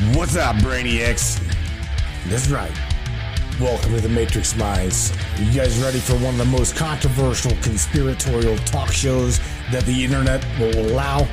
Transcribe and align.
What's 0.00 0.34
up, 0.34 0.56
Brainiacs? 0.56 1.38
That's 2.28 2.48
right. 2.48 2.72
Welcome 3.60 3.94
to 3.96 4.00
the 4.00 4.08
Matrix 4.08 4.56
Minds. 4.56 5.12
Are 5.36 5.42
you 5.42 5.52
guys 5.52 5.78
ready 5.78 5.98
for 5.98 6.14
one 6.14 6.32
of 6.32 6.38
the 6.38 6.46
most 6.46 6.74
controversial 6.74 7.50
conspiratorial 7.60 8.56
talk 8.60 8.90
shows 8.92 9.40
that 9.70 9.84
the 9.84 10.02
internet 10.02 10.42
will 10.58 10.90
allow? 10.90 11.28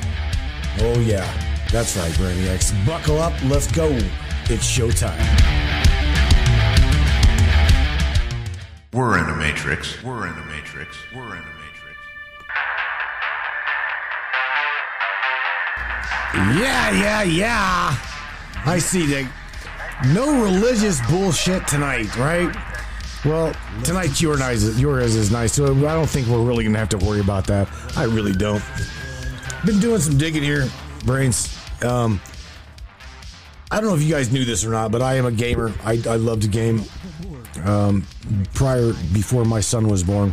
Oh, 0.80 1.00
yeah. 1.00 1.26
That's 1.72 1.96
right, 1.96 2.12
Brainiacs. 2.12 2.74
Buckle 2.84 3.16
up. 3.16 3.32
Let's 3.44 3.72
go. 3.72 3.88
It's 4.50 4.70
showtime. 4.70 5.16
We're 8.92 9.16
in 9.16 9.30
a 9.30 9.36
matrix. 9.36 10.02
We're 10.02 10.26
in 10.26 10.34
a 10.34 10.44
matrix. 10.44 10.94
We're 11.14 11.36
in 11.36 11.42
a 11.42 11.54
matrix. 11.56 11.96
Yeah, 16.60 16.90
yeah, 16.90 17.22
yeah. 17.22 18.17
I 18.66 18.78
see 18.78 19.06
that. 19.06 19.30
No 20.12 20.42
religious 20.44 21.04
bullshit 21.10 21.66
tonight, 21.66 22.14
right? 22.16 22.54
Well, 23.24 23.52
tonight's 23.82 24.22
your 24.22 24.38
night. 24.38 24.60
Yours 24.76 25.16
is 25.16 25.32
nice, 25.32 25.52
so 25.52 25.74
I 25.74 25.94
don't 25.94 26.08
think 26.08 26.28
we're 26.28 26.42
really 26.42 26.64
gonna 26.64 26.78
have 26.78 26.88
to 26.90 26.98
worry 26.98 27.20
about 27.20 27.46
that. 27.48 27.68
I 27.96 28.04
really 28.04 28.32
don't. 28.32 28.62
Been 29.66 29.80
doing 29.80 30.00
some 30.00 30.16
digging 30.16 30.44
here, 30.44 30.68
brains. 31.04 31.58
Um, 31.82 32.20
I 33.70 33.80
don't 33.80 33.90
know 33.90 33.96
if 33.96 34.02
you 34.02 34.14
guys 34.14 34.32
knew 34.32 34.44
this 34.44 34.64
or 34.64 34.70
not, 34.70 34.92
but 34.92 35.02
I 35.02 35.14
am 35.14 35.26
a 35.26 35.32
gamer. 35.32 35.72
I, 35.84 36.00
I 36.08 36.16
love 36.16 36.40
to 36.40 36.48
game. 36.48 36.84
Um, 37.64 38.06
prior, 38.54 38.92
before 39.12 39.44
my 39.44 39.60
son 39.60 39.88
was 39.88 40.04
born, 40.04 40.32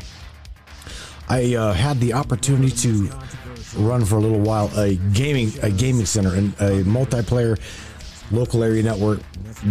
I 1.27 1.55
uh, 1.55 1.73
had 1.73 1.99
the 1.99 2.13
opportunity 2.13 2.69
to 2.69 3.09
run 3.77 4.05
for 4.05 4.15
a 4.15 4.19
little 4.19 4.39
while 4.39 4.71
a 4.77 4.95
gaming 4.95 5.51
a 5.61 5.69
gaming 5.69 6.05
center 6.05 6.33
and 6.33 6.53
a 6.53 6.83
multiplayer 6.83 7.59
local 8.31 8.63
area 8.63 8.83
network 8.83 9.19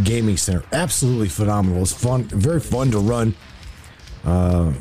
gaming 0.02 0.36
center. 0.36 0.64
Absolutely 0.72 1.28
phenomenal. 1.28 1.82
It's 1.82 1.92
fun, 1.92 2.24
very 2.24 2.60
fun 2.60 2.90
to 2.92 2.98
run. 2.98 3.34
Uh, 4.24 4.72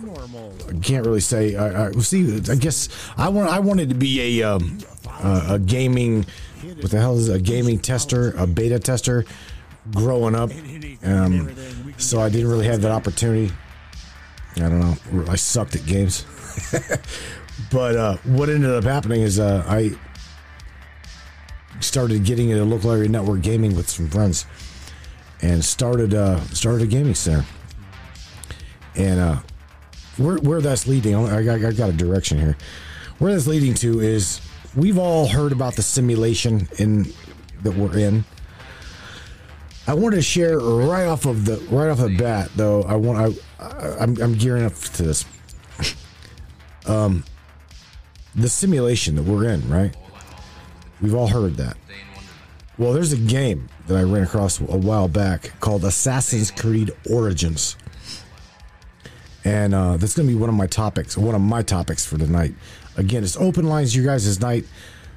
I 0.69 0.79
can't 0.79 1.05
really 1.05 1.19
say. 1.19 1.55
I, 1.55 1.87
I 1.87 1.91
see. 1.93 2.39
I 2.49 2.55
guess 2.55 2.89
I 3.17 3.29
want. 3.29 3.49
I 3.49 3.59
wanted 3.59 3.89
to 3.89 3.95
be 3.95 4.41
a 4.41 4.43
um, 4.43 4.79
a, 5.21 5.59
gaming. 5.59 6.25
What 6.79 6.91
the 6.91 6.99
hell 6.99 7.17
is 7.17 7.27
it? 7.27 7.35
a 7.35 7.39
gaming 7.39 7.79
tester? 7.79 8.33
A 8.37 8.47
beta 8.47 8.79
tester? 8.79 9.25
Growing 9.93 10.33
up, 10.33 10.49
um, 11.03 11.53
so 11.97 12.21
I 12.21 12.29
didn't 12.29 12.49
really 12.49 12.67
have 12.67 12.81
that 12.83 12.91
opportunity. 12.91 13.53
I 14.55 14.59
don't 14.61 14.79
know. 14.79 15.25
I 15.29 15.35
sucked 15.35 15.75
at 15.75 15.85
games. 15.85 16.25
but 17.71 17.95
uh, 17.97 18.17
what 18.23 18.47
ended 18.47 18.71
up 18.71 18.85
happening 18.85 19.21
is 19.21 19.39
uh, 19.39 19.65
I 19.67 19.91
started 21.83 22.23
getting 22.23 22.49
into 22.49 22.63
local 22.63 22.91
area 22.91 23.09
network 23.09 23.41
gaming 23.41 23.75
with 23.75 23.89
some 23.89 24.09
friends, 24.09 24.45
and 25.41 25.63
started 25.63 26.13
uh, 26.13 26.39
started 26.47 26.83
a 26.83 26.87
gaming 26.87 27.15
center. 27.15 27.45
And 28.95 29.19
uh, 29.19 29.37
where 30.17 30.37
where 30.37 30.61
that's 30.61 30.87
leading, 30.87 31.15
I 31.15 31.43
got, 31.43 31.63
I 31.63 31.71
got 31.71 31.89
a 31.89 31.93
direction 31.93 32.39
here. 32.39 32.57
Where 33.19 33.33
that's 33.33 33.47
leading 33.47 33.73
to 33.75 33.99
is 33.99 34.41
we've 34.75 34.97
all 34.97 35.27
heard 35.27 35.51
about 35.51 35.75
the 35.75 35.83
simulation 35.83 36.67
in 36.77 37.11
that 37.63 37.75
we're 37.75 37.97
in. 37.97 38.25
I 39.85 39.93
want 39.95 40.15
to 40.15 40.21
share 40.21 40.59
right 40.59 41.05
off 41.05 41.25
of 41.25 41.45
the 41.45 41.57
right 41.69 41.89
off 41.89 41.99
the 41.99 42.15
bat, 42.17 42.49
though. 42.55 42.83
I 42.83 42.95
want 42.95 43.37
I, 43.59 43.63
I 43.63 43.97
I'm, 43.99 44.21
I'm 44.21 44.33
gearing 44.35 44.63
up 44.63 44.73
to 44.73 45.03
this. 45.03 45.25
um, 46.85 47.23
the 48.35 48.49
simulation 48.49 49.15
that 49.15 49.23
we're 49.23 49.49
in, 49.49 49.67
right? 49.69 49.95
We've 51.03 51.13
all 51.15 51.27
heard 51.27 51.55
that. 51.55 51.75
Well, 52.77 52.93
there's 52.93 53.11
a 53.11 53.17
game 53.17 53.67
that 53.87 53.97
I 53.97 54.03
ran 54.03 54.23
across 54.23 54.61
a 54.61 54.63
while 54.63 55.09
back 55.09 55.51
called 55.59 55.83
Assassin's 55.83 56.49
Creed 56.49 56.91
Origins. 57.11 57.75
And 59.43 59.75
uh, 59.75 59.97
that's 59.97 60.15
going 60.15 60.29
to 60.29 60.33
be 60.33 60.39
one 60.39 60.47
of 60.47 60.55
my 60.55 60.65
topics, 60.65 61.17
one 61.17 61.35
of 61.35 61.41
my 61.41 61.61
topics 61.61 62.05
for 62.05 62.17
tonight. 62.17 62.55
Again, 62.95 63.21
it's 63.21 63.35
open 63.35 63.67
lines, 63.67 63.93
you 63.93 64.05
guys' 64.05 64.39
night. 64.39 64.63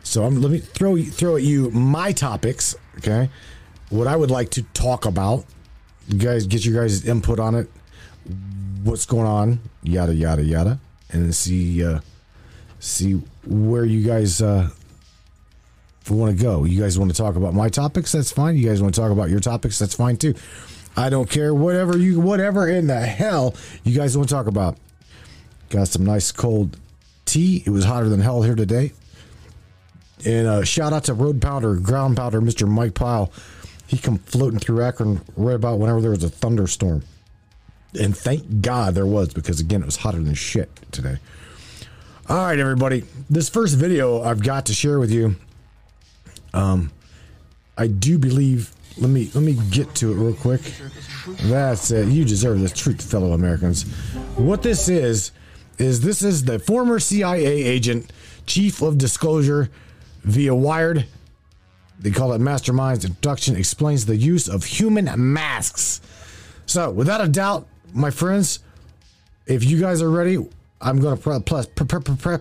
So 0.02 0.24
I'm, 0.24 0.42
let 0.42 0.50
me 0.50 0.58
throw 0.58 1.00
throw 1.02 1.36
at 1.36 1.44
you 1.44 1.70
my 1.70 2.10
topics, 2.10 2.74
okay? 2.98 3.30
What 3.88 4.08
I 4.08 4.16
would 4.16 4.30
like 4.30 4.50
to 4.50 4.62
talk 4.74 5.04
about. 5.04 5.44
You 6.08 6.18
guys 6.18 6.48
get 6.48 6.64
your 6.64 6.82
guys' 6.82 7.06
input 7.06 7.38
on 7.38 7.54
it. 7.54 7.70
What's 8.82 9.06
going 9.06 9.26
on? 9.26 9.60
Yada 9.84 10.14
yada 10.14 10.42
yada, 10.42 10.80
and 11.10 11.32
see 11.34 11.84
uh, 11.84 12.00
see 12.80 13.22
where 13.44 13.84
you 13.84 14.04
guys 14.04 14.42
uh, 14.42 14.70
want 16.10 16.36
to 16.36 16.42
go. 16.42 16.64
You 16.64 16.80
guys 16.80 16.98
want 16.98 17.10
to 17.10 17.16
talk 17.16 17.36
about 17.36 17.54
my 17.54 17.68
topics? 17.68 18.12
That's 18.12 18.32
fine. 18.32 18.56
You 18.56 18.68
guys 18.68 18.82
want 18.82 18.94
to 18.94 19.00
talk 19.00 19.10
about 19.10 19.30
your 19.30 19.40
topics? 19.40 19.78
That's 19.78 19.94
fine 19.94 20.16
too. 20.16 20.34
I 20.96 21.10
don't 21.10 21.28
care. 21.28 21.54
Whatever 21.54 21.98
you, 21.98 22.20
whatever 22.20 22.68
in 22.68 22.86
the 22.86 23.00
hell 23.00 23.54
you 23.84 23.96
guys 23.96 24.16
want 24.16 24.28
to 24.28 24.34
talk 24.34 24.46
about. 24.46 24.78
Got 25.68 25.88
some 25.88 26.04
nice 26.04 26.32
cold 26.32 26.78
tea. 27.24 27.62
It 27.66 27.70
was 27.70 27.84
hotter 27.84 28.08
than 28.08 28.20
hell 28.20 28.42
here 28.42 28.54
today. 28.54 28.92
And 30.24 30.46
uh, 30.46 30.64
shout 30.64 30.92
out 30.92 31.04
to 31.04 31.14
Road 31.14 31.42
Powder, 31.42 31.74
Ground 31.76 32.16
Powder, 32.16 32.40
Mr. 32.40 32.66
Mike 32.66 32.94
Pyle. 32.94 33.30
He 33.86 33.98
come 33.98 34.18
floating 34.18 34.58
through 34.58 34.82
Akron 34.82 35.20
right 35.36 35.54
about 35.54 35.78
whenever 35.78 36.00
there 36.00 36.10
was 36.10 36.24
a 36.24 36.28
thunderstorm. 36.28 37.04
And 37.98 38.16
thank 38.16 38.60
God 38.60 38.94
there 38.94 39.06
was 39.06 39.32
because 39.32 39.60
again 39.60 39.82
it 39.82 39.86
was 39.86 39.96
hotter 39.96 40.20
than 40.20 40.34
shit 40.34 40.70
today. 40.92 41.18
All 42.28 42.36
right, 42.36 42.58
everybody. 42.58 43.04
This 43.30 43.48
first 43.48 43.76
video 43.76 44.22
I've 44.22 44.42
got 44.42 44.66
to 44.66 44.74
share 44.74 44.98
with 44.98 45.10
you. 45.10 45.36
Um, 46.56 46.90
I 47.76 47.86
do 47.86 48.18
believe. 48.18 48.72
Let 48.98 49.10
me 49.10 49.30
let 49.34 49.44
me 49.44 49.58
get 49.70 49.94
to 49.96 50.10
it 50.10 50.14
real 50.14 50.34
quick. 50.34 50.62
That's 51.42 51.90
it. 51.90 52.08
You 52.08 52.24
deserve 52.24 52.60
this, 52.60 52.72
truth, 52.72 53.02
fellow 53.02 53.32
Americans. 53.32 53.82
What 54.36 54.62
this 54.62 54.88
is 54.88 55.32
is 55.78 56.00
this 56.00 56.22
is 56.22 56.44
the 56.44 56.58
former 56.58 56.98
CIA 56.98 57.44
agent, 57.44 58.10
chief 58.46 58.80
of 58.80 58.96
disclosure, 58.96 59.68
via 60.22 60.54
Wired. 60.54 61.06
They 61.98 62.10
call 62.10 62.32
it 62.32 62.40
Mastermind's 62.40 63.04
introduction. 63.04 63.56
Explains 63.56 64.06
the 64.06 64.16
use 64.16 64.48
of 64.48 64.64
human 64.64 65.10
masks. 65.32 66.00
So, 66.64 66.90
without 66.90 67.20
a 67.20 67.28
doubt, 67.28 67.66
my 67.92 68.10
friends, 68.10 68.60
if 69.46 69.62
you 69.62 69.78
guys 69.78 70.00
are 70.00 70.10
ready, 70.10 70.38
I'm 70.80 71.00
going 71.00 71.16
to 71.16 71.40
press, 71.40 71.66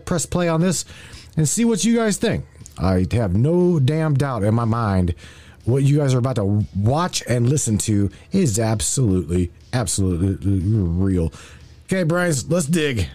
press 0.06 0.26
play 0.26 0.48
on 0.48 0.62
this 0.62 0.86
and 1.38 1.48
see 1.48 1.66
what 1.66 1.84
you 1.84 1.96
guys 1.96 2.18
think. 2.18 2.46
I 2.78 3.06
have 3.12 3.36
no 3.36 3.80
damn 3.80 4.16
doubt 4.16 4.44
in 4.44 4.54
my 4.54 4.66
mind 4.66 5.16
what 5.66 5.84
you 5.84 5.98
guys 5.98 6.14
are 6.14 6.20
about 6.20 6.36
to 6.36 6.66
watch 6.76 7.24
and 7.28 7.50
listen 7.50 7.78
to 7.80 8.10
is 8.32 8.60
absolutely, 8.60 9.52
absolutely 9.74 10.60
real. 10.60 11.34
Okay, 11.86 12.04
Brian, 12.04 12.34
let's 12.50 12.68
dig. 12.68 13.08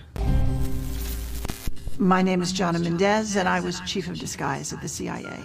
My 1.98 2.22
name 2.22 2.40
is 2.40 2.52
Jonna 2.52 2.82
Mendez, 2.82 3.36
and 3.36 3.48
I 3.48 3.60
was 3.60 3.80
chief 3.80 4.08
of 4.08 4.18
disguise 4.18 4.72
at 4.72 4.80
the 4.80 4.88
CIA. 4.88 5.38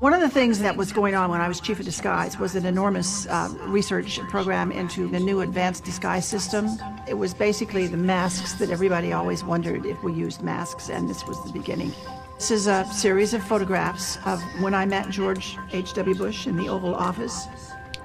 One 0.00 0.12
of 0.12 0.20
the 0.20 0.28
things 0.28 0.58
that 0.58 0.76
was 0.76 0.92
going 0.92 1.14
on 1.14 1.30
when 1.30 1.40
I 1.40 1.48
was 1.48 1.60
chief 1.60 1.78
of 1.78 1.84
disguise 1.84 2.38
was 2.38 2.54
an 2.56 2.66
enormous 2.66 3.26
uh, 3.26 3.48
research 3.66 4.18
program 4.28 4.72
into 4.72 5.08
the 5.08 5.20
new 5.20 5.40
advanced 5.40 5.84
disguise 5.84 6.26
system. 6.26 6.68
It 7.08 7.14
was 7.14 7.32
basically 7.32 7.86
the 7.86 7.96
masks 7.96 8.54
that 8.54 8.70
everybody 8.70 9.12
always 9.12 9.44
wondered 9.44 9.86
if 9.86 10.02
we 10.02 10.12
used 10.12 10.42
masks, 10.42 10.88
and 10.88 11.08
this 11.08 11.26
was 11.26 11.42
the 11.44 11.52
beginning. 11.52 11.92
This 12.36 12.50
is 12.50 12.66
a 12.66 12.84
series 12.92 13.32
of 13.32 13.42
photographs 13.42 14.18
of 14.26 14.42
when 14.60 14.74
I 14.74 14.84
met 14.84 15.08
George 15.08 15.56
H.W. 15.72 16.14
Bush 16.16 16.46
in 16.46 16.56
the 16.56 16.68
Oval 16.68 16.94
Office 16.94 17.46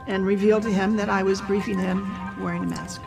and 0.07 0.25
revealed 0.25 0.63
to 0.63 0.71
him 0.71 0.95
that 0.95 1.09
I 1.09 1.23
was 1.23 1.41
briefing 1.41 1.77
him 1.77 2.07
wearing 2.39 2.63
a 2.63 2.67
mask. 2.67 3.01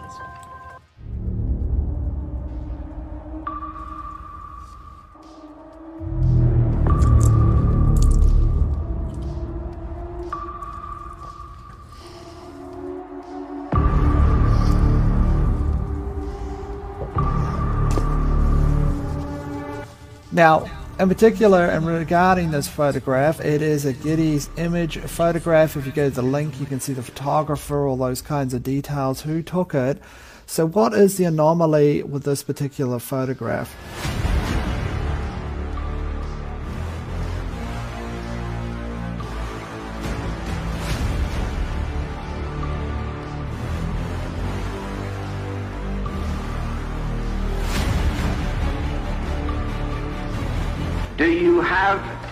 Now, 20.32 20.81
in 21.02 21.08
particular, 21.08 21.64
and 21.66 21.84
regarding 21.84 22.52
this 22.52 22.68
photograph, 22.68 23.40
it 23.40 23.60
is 23.60 23.84
a 23.84 23.92
Getty 23.92 24.40
image 24.56 24.98
photograph. 24.98 25.76
If 25.76 25.84
you 25.84 25.90
go 25.90 26.08
to 26.08 26.14
the 26.14 26.22
link, 26.22 26.60
you 26.60 26.66
can 26.66 26.78
see 26.78 26.92
the 26.92 27.02
photographer, 27.02 27.88
all 27.88 27.96
those 27.96 28.22
kinds 28.22 28.54
of 28.54 28.62
details, 28.62 29.22
who 29.22 29.42
took 29.42 29.74
it. 29.74 30.00
So, 30.46 30.64
what 30.64 30.94
is 30.94 31.16
the 31.16 31.24
anomaly 31.24 32.04
with 32.04 32.22
this 32.22 32.44
particular 32.44 33.00
photograph? 33.00 34.11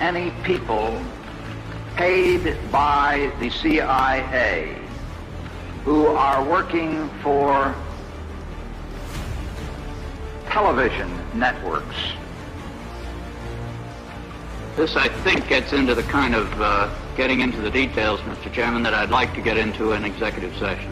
Any 0.01 0.31
people 0.43 1.01
paid 1.95 2.57
by 2.73 3.31
the 3.39 3.51
CIA 3.51 4.77
who 5.85 6.07
are 6.07 6.43
working 6.45 7.09
for 7.23 7.75
television 10.47 11.11
networks. 11.35 11.97
This, 14.77 14.97
I 14.97 15.09
think, 15.09 15.47
gets 15.49 15.73
into 15.73 15.95
the 15.95 16.03
kind 16.05 16.35
of 16.35 16.61
uh, 16.61 16.95
getting 17.17 17.41
into 17.41 17.61
the 17.61 17.71
details, 17.71 18.21
Mr. 18.21 18.51
Chairman, 18.53 18.83
that 18.85 18.95
I'd 18.95 19.11
like 19.11 19.35
to 19.35 19.43
get 19.43 19.59
into 19.59 19.93
in 19.93 20.05
executive 20.05 20.57
session. 20.57 20.91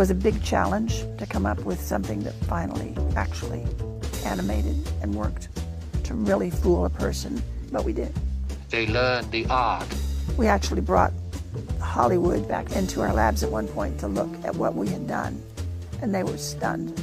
Was 0.00 0.10
a 0.10 0.14
big 0.14 0.42
challenge 0.42 1.04
to 1.18 1.26
come 1.26 1.44
up 1.44 1.60
with 1.66 1.78
something 1.78 2.20
that 2.20 2.32
finally 2.46 2.96
actually 3.16 3.66
animated 4.24 4.74
and 5.02 5.14
worked 5.14 5.50
to 6.02 6.14
really 6.14 6.48
fool 6.48 6.86
a 6.86 6.88
person, 6.88 7.42
but 7.70 7.84
we 7.84 7.92
did. 7.92 8.10
They 8.70 8.86
learned 8.86 9.30
the 9.30 9.44
art. 9.50 9.86
We 10.38 10.46
actually 10.46 10.80
brought 10.80 11.12
Hollywood 11.82 12.48
back 12.48 12.72
into 12.72 13.02
our 13.02 13.12
labs 13.12 13.42
at 13.42 13.50
one 13.50 13.68
point 13.68 14.00
to 14.00 14.08
look 14.08 14.30
at 14.42 14.56
what 14.56 14.74
we 14.74 14.88
had 14.88 15.06
done, 15.06 15.38
and 16.00 16.14
they 16.14 16.22
were 16.22 16.38
stunned. 16.38 16.96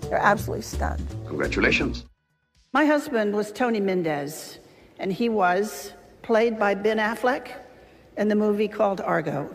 They're 0.00 0.18
absolutely 0.18 0.62
stunned. 0.62 1.06
Congratulations. 1.28 2.04
My 2.72 2.84
husband 2.84 3.32
was 3.36 3.52
Tony 3.52 3.78
Mendez, 3.78 4.58
and 4.98 5.12
he 5.12 5.28
was 5.28 5.92
played 6.22 6.58
by 6.58 6.74
Ben 6.74 6.98
Affleck 6.98 7.52
in 8.16 8.26
the 8.26 8.34
movie 8.34 8.66
called 8.66 9.00
Argo. 9.00 9.54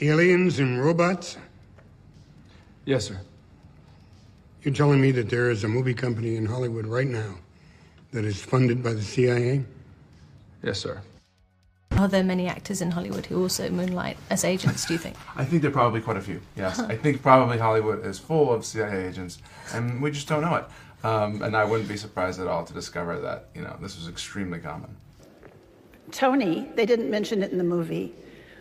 Aliens 0.00 0.58
and 0.58 0.82
robots? 0.82 1.36
Yes, 2.84 3.06
sir. 3.06 3.20
You're 4.62 4.74
telling 4.74 5.00
me 5.00 5.10
that 5.12 5.28
there 5.28 5.50
is 5.50 5.64
a 5.64 5.68
movie 5.68 5.94
company 5.94 6.36
in 6.36 6.46
Hollywood 6.46 6.86
right 6.86 7.06
now 7.06 7.36
that 8.12 8.24
is 8.24 8.40
funded 8.40 8.82
by 8.82 8.92
the 8.92 9.02
CIA? 9.02 9.64
Yes, 10.62 10.78
sir. 10.78 11.00
Are 11.92 12.08
there 12.08 12.24
many 12.24 12.48
actors 12.48 12.80
in 12.80 12.90
Hollywood 12.90 13.26
who 13.26 13.40
also 13.40 13.68
moonlight 13.70 14.16
as 14.30 14.44
agents, 14.44 14.86
do 14.86 14.94
you 14.94 14.98
think? 14.98 15.16
I 15.36 15.44
think 15.44 15.62
there 15.62 15.70
are 15.70 15.74
probably 15.74 16.00
quite 16.00 16.16
a 16.16 16.20
few, 16.20 16.40
yes. 16.56 16.78
I 16.78 16.96
think 16.96 17.22
probably 17.22 17.58
Hollywood 17.58 18.04
is 18.06 18.18
full 18.18 18.52
of 18.52 18.64
CIA 18.64 19.08
agents, 19.08 19.38
and 19.72 20.00
we 20.00 20.10
just 20.10 20.26
don't 20.26 20.42
know 20.42 20.56
it. 20.56 20.64
Um, 21.04 21.42
and 21.42 21.56
I 21.56 21.64
wouldn't 21.64 21.88
be 21.88 21.96
surprised 21.96 22.40
at 22.40 22.46
all 22.46 22.64
to 22.64 22.72
discover 22.72 23.20
that, 23.20 23.48
you 23.54 23.62
know, 23.62 23.76
this 23.80 23.96
was 23.96 24.08
extremely 24.08 24.58
common. 24.58 24.96
Tony, 26.10 26.68
they 26.74 26.86
didn't 26.86 27.10
mention 27.10 27.42
it 27.42 27.52
in 27.52 27.58
the 27.58 27.64
movie, 27.64 28.14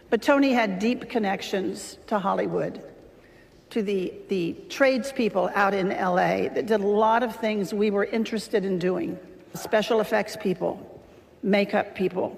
but 0.09 0.21
Tony 0.21 0.51
had 0.51 0.79
deep 0.79 1.09
connections 1.09 1.97
to 2.07 2.19
Hollywood, 2.19 2.83
to 3.71 3.81
the, 3.81 4.13
the 4.27 4.55
tradespeople 4.69 5.49
out 5.55 5.73
in 5.73 5.89
LA 5.89 6.49
that 6.49 6.67
did 6.67 6.81
a 6.81 6.87
lot 6.87 7.23
of 7.23 7.35
things 7.37 7.73
we 7.73 7.89
were 7.89 8.05
interested 8.05 8.65
in 8.65 8.77
doing 8.77 9.17
special 9.53 10.01
effects 10.01 10.37
people, 10.37 11.01
makeup 11.41 11.95
people. 11.95 12.37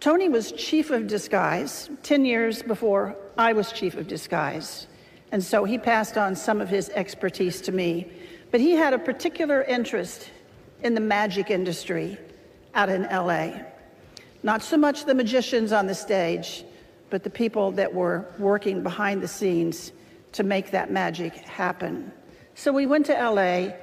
Tony 0.00 0.28
was 0.28 0.52
chief 0.52 0.90
of 0.90 1.06
disguise 1.06 1.90
10 2.02 2.24
years 2.24 2.62
before 2.62 3.16
I 3.36 3.52
was 3.52 3.72
chief 3.72 3.94
of 3.94 4.08
disguise. 4.08 4.86
And 5.32 5.44
so 5.44 5.64
he 5.64 5.76
passed 5.76 6.16
on 6.16 6.34
some 6.34 6.60
of 6.60 6.68
his 6.68 6.88
expertise 6.90 7.60
to 7.62 7.72
me. 7.72 8.10
But 8.50 8.60
he 8.60 8.72
had 8.72 8.94
a 8.94 8.98
particular 8.98 9.62
interest 9.62 10.30
in 10.82 10.94
the 10.94 11.00
magic 11.00 11.50
industry 11.50 12.16
out 12.74 12.88
in 12.88 13.02
LA. 13.02 13.50
Not 14.42 14.62
so 14.62 14.76
much 14.78 15.04
the 15.04 15.14
magicians 15.14 15.72
on 15.72 15.86
the 15.86 15.94
stage, 15.94 16.64
but 17.10 17.24
the 17.24 17.30
people 17.30 17.72
that 17.72 17.92
were 17.92 18.26
working 18.38 18.82
behind 18.82 19.20
the 19.20 19.28
scenes 19.28 19.92
to 20.32 20.42
make 20.42 20.70
that 20.70 20.90
magic 20.90 21.34
happen. 21.34 22.12
So 22.54 22.72
we 22.72 22.86
went 22.86 23.06
to 23.06 23.12
LA 23.12 23.74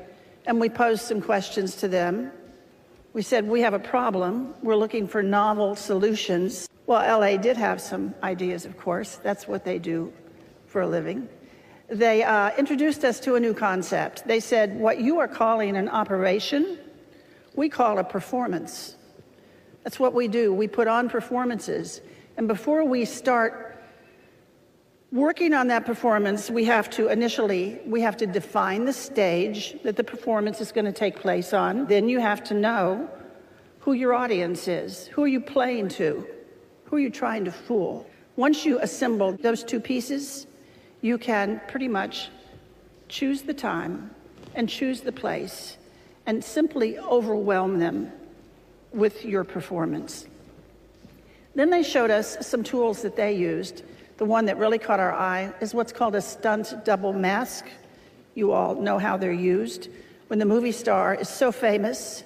and 0.45 0.59
we 0.59 0.69
posed 0.69 1.01
some 1.01 1.21
questions 1.21 1.75
to 1.77 1.87
them. 1.87 2.31
We 3.13 3.21
said, 3.21 3.47
We 3.47 3.61
have 3.61 3.73
a 3.73 3.79
problem. 3.79 4.53
We're 4.61 4.75
looking 4.75 5.07
for 5.07 5.23
novel 5.23 5.75
solutions. 5.75 6.67
Well, 6.85 7.19
LA 7.19 7.37
did 7.37 7.57
have 7.57 7.81
some 7.81 8.13
ideas, 8.21 8.65
of 8.65 8.77
course. 8.77 9.15
That's 9.23 9.47
what 9.47 9.63
they 9.63 9.79
do 9.79 10.13
for 10.67 10.81
a 10.81 10.87
living. 10.87 11.27
They 11.87 12.23
uh, 12.23 12.51
introduced 12.57 13.05
us 13.05 13.19
to 13.21 13.35
a 13.35 13.39
new 13.39 13.53
concept. 13.53 14.27
They 14.27 14.39
said, 14.39 14.77
What 14.77 14.99
you 14.99 15.19
are 15.19 15.27
calling 15.27 15.77
an 15.77 15.89
operation, 15.89 16.77
we 17.55 17.69
call 17.69 17.99
a 17.99 18.03
performance. 18.03 18.95
That's 19.83 19.99
what 19.99 20.13
we 20.13 20.27
do. 20.27 20.53
We 20.53 20.67
put 20.67 20.87
on 20.87 21.09
performances. 21.09 22.01
And 22.37 22.47
before 22.47 22.83
we 22.83 23.05
start 23.05 23.64
working 25.15 25.53
on 25.53 25.67
that 25.67 25.85
performance, 25.85 26.51
we 26.51 26.65
have 26.65 26.89
to 26.89 27.07
initially, 27.07 27.79
we 27.85 28.01
have 28.01 28.17
to 28.17 28.27
define 28.27 28.83
the 28.83 28.91
stage 28.91 29.77
that 29.83 29.95
the 29.95 30.03
performance 30.03 30.59
is 30.59 30.73
going 30.73 30.85
to 30.85 30.91
take 30.91 31.15
place 31.15 31.53
on. 31.53 31.85
Then 31.87 32.09
you 32.09 32.19
have 32.19 32.43
to 32.45 32.53
know 32.53 33.09
who 33.79 33.93
your 33.93 34.13
audience 34.13 34.67
is. 34.67 35.07
Who 35.07 35.23
are 35.23 35.27
you 35.27 35.39
playing 35.39 35.87
to? 35.89 36.27
Who 36.85 36.97
are 36.97 36.99
you 36.99 37.09
trying 37.09 37.45
to 37.45 37.51
fool? 37.51 38.05
Once 38.35 38.65
you 38.65 38.79
assemble 38.79 39.31
those 39.31 39.63
two 39.63 39.79
pieces, 39.79 40.47
you 41.01 41.17
can 41.17 41.61
pretty 41.69 41.87
much 41.87 42.29
choose 43.07 43.43
the 43.43 43.53
time 43.53 44.11
and 44.53 44.67
choose 44.67 44.99
the 44.99 45.13
place 45.13 45.77
and 46.25 46.43
simply 46.43 46.99
overwhelm 46.99 47.79
them 47.79 48.11
with 48.91 49.23
your 49.23 49.45
performance. 49.45 50.25
Then 51.53 51.69
they 51.69 51.83
showed 51.83 52.11
us 52.11 52.45
some 52.45 52.63
tools 52.63 53.01
that 53.03 53.15
they 53.15 53.33
used. 53.33 53.83
The 54.17 54.25
one 54.25 54.45
that 54.45 54.57
really 54.57 54.77
caught 54.79 54.99
our 54.99 55.13
eye 55.13 55.53
is 55.59 55.73
what's 55.73 55.91
called 55.91 56.15
a 56.15 56.21
stunt 56.21 56.85
double 56.85 57.11
mask. 57.11 57.65
You 58.33 58.53
all 58.53 58.75
know 58.75 58.97
how 58.97 59.17
they're 59.17 59.31
used. 59.31 59.89
When 60.27 60.39
the 60.39 60.45
movie 60.45 60.71
star 60.71 61.13
is 61.13 61.27
so 61.27 61.51
famous 61.51 62.23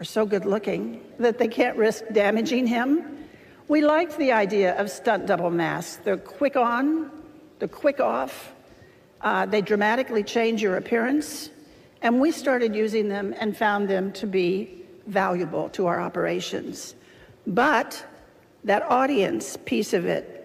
or 0.00 0.04
so 0.04 0.24
good 0.24 0.44
looking 0.46 1.02
that 1.18 1.38
they 1.38 1.48
can't 1.48 1.76
risk 1.76 2.04
damaging 2.12 2.66
him, 2.66 3.18
we 3.68 3.82
liked 3.82 4.16
the 4.16 4.32
idea 4.32 4.78
of 4.80 4.90
stunt 4.90 5.26
double 5.26 5.50
masks. 5.50 5.96
They're 6.02 6.16
quick 6.16 6.56
on, 6.56 7.10
they're 7.58 7.68
quick 7.68 8.00
off, 8.00 8.54
uh, 9.20 9.44
they 9.44 9.60
dramatically 9.60 10.22
change 10.22 10.62
your 10.62 10.76
appearance, 10.76 11.50
and 12.00 12.18
we 12.18 12.30
started 12.30 12.74
using 12.74 13.08
them 13.08 13.34
and 13.38 13.54
found 13.54 13.88
them 13.88 14.12
to 14.12 14.26
be 14.26 14.84
valuable 15.06 15.68
to 15.70 15.86
our 15.86 16.00
operations. 16.00 16.94
But 17.46 18.04
that 18.64 18.82
audience 18.84 19.58
piece 19.64 19.92
of 19.92 20.06
it 20.06 20.37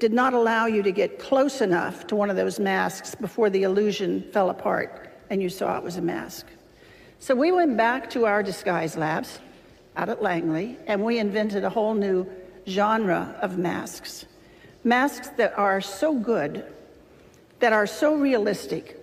did 0.00 0.12
not 0.14 0.32
allow 0.32 0.64
you 0.64 0.82
to 0.82 0.92
get 0.92 1.18
close 1.18 1.60
enough 1.60 2.06
to 2.06 2.16
one 2.16 2.30
of 2.30 2.36
those 2.36 2.58
masks 2.58 3.14
before 3.14 3.50
the 3.50 3.62
illusion 3.62 4.22
fell 4.32 4.48
apart 4.48 5.10
and 5.28 5.42
you 5.42 5.48
saw 5.48 5.76
it 5.76 5.84
was 5.84 5.96
a 5.96 6.02
mask. 6.02 6.46
So 7.18 7.34
we 7.34 7.52
went 7.52 7.76
back 7.76 8.08
to 8.10 8.24
our 8.24 8.42
disguise 8.42 8.96
labs 8.96 9.38
out 9.96 10.08
at 10.08 10.22
Langley 10.22 10.78
and 10.86 11.04
we 11.04 11.18
invented 11.18 11.64
a 11.64 11.70
whole 11.70 11.94
new 11.94 12.26
genre 12.66 13.36
of 13.42 13.58
masks. 13.58 14.24
Masks 14.84 15.28
that 15.36 15.56
are 15.58 15.82
so 15.82 16.14
good, 16.18 16.64
that 17.58 17.74
are 17.74 17.86
so 17.86 18.14
realistic, 18.14 18.96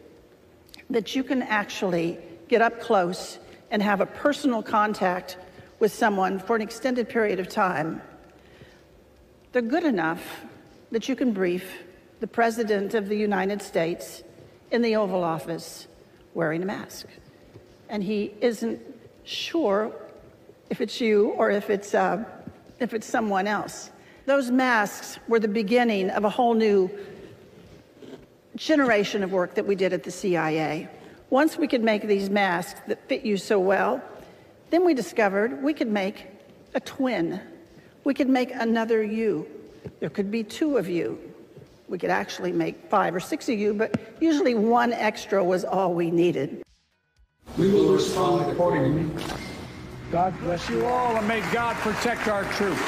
that 0.89 1.15
you 1.15 1.23
can 1.23 1.43
actually 1.43 2.17
get 2.47 2.63
up 2.63 2.81
close 2.81 3.37
and 3.69 3.83
have 3.83 4.01
a 4.01 4.05
personal 4.07 4.63
contact 4.63 5.37
with 5.79 5.93
someone 5.93 6.39
for 6.39 6.55
an 6.55 6.61
extended 6.63 7.07
period 7.07 7.39
of 7.39 7.47
time. 7.47 8.01
They're 9.51 9.61
good 9.61 9.83
enough 9.83 10.41
that 10.91 11.09
you 11.09 11.15
can 11.15 11.33
brief 11.33 11.83
the 12.19 12.27
President 12.27 12.93
of 12.93 13.09
the 13.09 13.17
United 13.17 13.61
States 13.61 14.23
in 14.71 14.81
the 14.81 14.95
Oval 14.95 15.23
Office 15.23 15.87
wearing 16.33 16.63
a 16.63 16.65
mask. 16.65 17.07
And 17.89 18.03
he 18.03 18.33
isn't 18.41 18.81
sure 19.23 19.93
if 20.69 20.81
it's 20.81 20.99
you 20.99 21.29
or 21.31 21.49
if 21.49 21.69
it's, 21.69 21.93
uh, 21.93 22.23
if 22.79 22.93
it's 22.93 23.07
someone 23.07 23.47
else. 23.47 23.91
Those 24.25 24.51
masks 24.51 25.19
were 25.27 25.39
the 25.39 25.47
beginning 25.47 26.09
of 26.09 26.25
a 26.25 26.29
whole 26.29 26.53
new 26.53 26.89
generation 28.55 29.23
of 29.23 29.31
work 29.31 29.55
that 29.55 29.65
we 29.65 29.75
did 29.75 29.93
at 29.93 30.03
the 30.03 30.11
CIA. 30.11 30.89
Once 31.29 31.57
we 31.57 31.67
could 31.67 31.83
make 31.83 32.03
these 32.07 32.29
masks 32.29 32.79
that 32.87 33.07
fit 33.07 33.23
you 33.23 33.37
so 33.37 33.59
well, 33.59 34.01
then 34.69 34.83
we 34.83 34.93
discovered 34.93 35.61
we 35.63 35.73
could 35.73 35.87
make 35.87 36.25
a 36.73 36.79
twin. 36.79 37.39
We 38.03 38.13
could 38.13 38.29
make 38.29 38.51
another 38.53 39.03
you. 39.03 39.47
There 39.99 40.09
could 40.09 40.31
be 40.31 40.43
two 40.43 40.77
of 40.77 40.87
you. 40.87 41.19
We 41.87 41.97
could 41.97 42.09
actually 42.09 42.51
make 42.51 42.89
five 42.89 43.15
or 43.15 43.19
six 43.19 43.47
of 43.49 43.57
you, 43.57 43.73
but 43.73 43.99
usually 44.19 44.55
one 44.55 44.93
extra 44.93 45.43
was 45.43 45.63
all 45.63 45.93
we 45.93 46.11
needed. 46.11 46.63
We 47.57 47.71
will 47.71 47.93
respond 47.93 48.51
accordingly. 48.51 49.09
God 50.11 50.37
bless 50.41 50.69
you 50.69 50.85
all 50.85 51.15
and 51.15 51.27
may 51.27 51.41
God 51.51 51.75
protect 51.77 52.27
our 52.27 52.43
troops. 52.53 52.81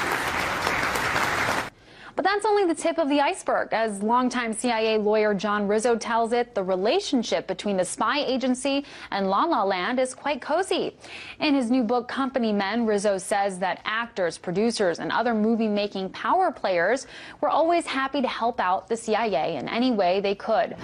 But 2.19 2.25
that's 2.25 2.45
only 2.45 2.65
the 2.65 2.75
tip 2.75 2.97
of 2.97 3.07
the 3.07 3.21
iceberg. 3.21 3.69
As 3.71 4.03
longtime 4.03 4.51
CIA 4.51 4.97
lawyer 4.97 5.33
John 5.33 5.69
Rizzo 5.69 5.95
tells 5.95 6.33
it, 6.33 6.53
the 6.53 6.61
relationship 6.61 7.47
between 7.47 7.77
the 7.77 7.85
spy 7.85 8.19
agency 8.19 8.83
and 9.11 9.29
La 9.29 9.45
La 9.45 9.63
Land 9.63 10.01
is 10.01 10.13
quite 10.13 10.41
cozy. 10.41 10.97
In 11.39 11.55
his 11.55 11.71
new 11.71 11.81
book, 11.81 12.09
Company 12.09 12.51
Man, 12.51 12.85
Rizzo 12.85 13.17
says 13.17 13.57
that 13.59 13.79
actors, 13.85 14.37
producers, 14.37 14.99
and 14.99 15.13
other 15.13 15.33
movie 15.33 15.69
making 15.69 16.09
power 16.09 16.51
players 16.51 17.07
were 17.39 17.47
always 17.47 17.85
happy 17.85 18.21
to 18.21 18.27
help 18.27 18.59
out 18.59 18.89
the 18.89 18.97
CIA 18.97 19.55
in 19.55 19.69
any 19.69 19.91
way 19.91 20.19
they 20.19 20.35
could. 20.35 20.75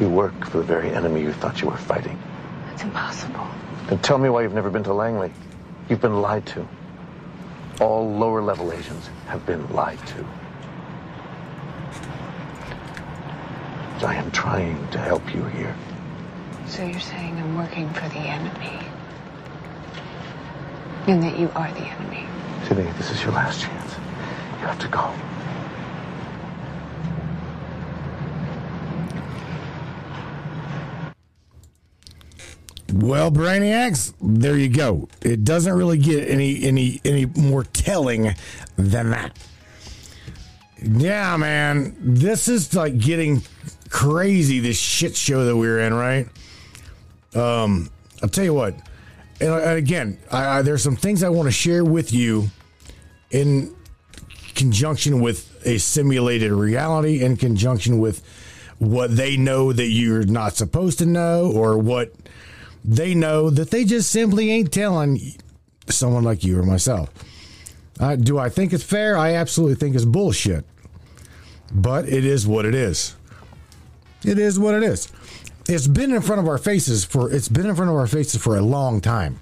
You 0.00 0.08
work 0.08 0.46
for 0.46 0.56
the 0.56 0.64
very 0.64 0.88
enemy 0.88 1.20
you 1.20 1.34
thought 1.34 1.60
you 1.60 1.68
were 1.68 1.76
fighting. 1.76 2.18
It's 2.72 2.82
impossible. 2.82 3.46
Then 3.90 3.98
tell 3.98 4.16
me 4.16 4.30
why 4.30 4.40
you've 4.40 4.54
never 4.54 4.70
been 4.70 4.84
to 4.84 4.94
Langley. 4.94 5.32
You've 5.90 6.00
been 6.00 6.22
lied 6.22 6.46
to. 6.46 6.66
All 7.80 8.10
lower 8.10 8.40
level 8.40 8.72
agents 8.72 9.10
have 9.26 9.44
been 9.44 9.68
lied 9.72 9.98
to. 10.06 10.26
I 14.06 14.14
am 14.14 14.30
trying 14.30 14.88
to 14.90 14.98
help 14.98 15.34
you 15.34 15.44
here. 15.46 15.74
So 16.66 16.84
you're 16.84 17.00
saying 17.00 17.36
I'm 17.38 17.56
working 17.56 17.88
for 17.90 18.08
the 18.08 18.18
enemy? 18.18 18.78
And 21.06 21.22
that 21.22 21.38
you 21.38 21.50
are 21.54 21.70
the 21.72 21.80
enemy? 21.80 22.26
Sydney, 22.66 22.90
this 22.98 23.10
is 23.10 23.22
your 23.22 23.32
last 23.32 23.60
chance. 23.60 23.92
You 24.60 24.66
have 24.66 24.78
to 24.80 24.88
go. 24.88 25.12
Well, 32.92 33.32
Brainiacs, 33.32 34.14
there 34.20 34.56
you 34.56 34.68
go. 34.68 35.08
It 35.20 35.44
doesn't 35.44 35.72
really 35.72 35.98
get 35.98 36.28
any 36.28 36.62
any 36.62 37.00
any 37.04 37.26
more 37.26 37.64
telling 37.64 38.34
than 38.76 39.10
that. 39.10 39.36
Yeah, 40.82 41.36
man, 41.36 41.96
this 41.98 42.48
is 42.48 42.74
like 42.74 42.98
getting 42.98 43.42
crazy. 43.88 44.60
This 44.60 44.78
shit 44.78 45.16
show 45.16 45.46
that 45.46 45.56
we're 45.56 45.80
in, 45.80 45.94
right? 45.94 46.28
Um, 47.34 47.90
I'll 48.22 48.28
tell 48.28 48.44
you 48.44 48.54
what. 48.54 48.74
And, 49.40 49.50
and 49.50 49.78
again, 49.78 50.18
I, 50.30 50.58
I, 50.58 50.62
there's 50.62 50.82
some 50.82 50.96
things 50.96 51.22
I 51.22 51.28
want 51.28 51.46
to 51.48 51.52
share 51.52 51.84
with 51.84 52.12
you 52.12 52.50
in 53.30 53.74
conjunction 54.54 55.20
with 55.20 55.60
a 55.66 55.78
simulated 55.78 56.52
reality, 56.52 57.22
in 57.22 57.36
conjunction 57.36 57.98
with 57.98 58.22
what 58.78 59.16
they 59.16 59.36
know 59.36 59.72
that 59.72 59.88
you're 59.88 60.24
not 60.24 60.54
supposed 60.54 60.98
to 60.98 61.06
know, 61.06 61.50
or 61.52 61.76
what 61.78 62.12
they 62.86 63.14
know 63.14 63.50
that 63.50 63.70
they 63.70 63.84
just 63.84 64.10
simply 64.10 64.50
ain't 64.50 64.72
telling 64.72 65.20
someone 65.88 66.22
like 66.22 66.44
you 66.44 66.58
or 66.58 66.62
myself. 66.62 67.10
Uh, 67.98 68.14
do 68.14 68.38
I 68.38 68.48
think 68.48 68.72
it's 68.72 68.84
fair? 68.84 69.16
I 69.16 69.34
absolutely 69.34 69.74
think 69.74 69.96
it's 69.96 70.04
bullshit. 70.04 70.64
But 71.72 72.08
it 72.08 72.24
is 72.24 72.46
what 72.46 72.64
it 72.64 72.74
is. 72.74 73.16
It 74.24 74.38
is 74.38 74.58
what 74.58 74.74
it 74.74 74.84
is. 74.84 75.10
It's 75.68 75.88
been 75.88 76.12
in 76.12 76.22
front 76.22 76.40
of 76.40 76.46
our 76.46 76.58
faces 76.58 77.04
for 77.04 77.32
it's 77.32 77.48
been 77.48 77.66
in 77.66 77.74
front 77.74 77.90
of 77.90 77.96
our 77.96 78.06
faces 78.06 78.40
for 78.40 78.56
a 78.56 78.60
long 78.60 79.00
time. 79.00 79.40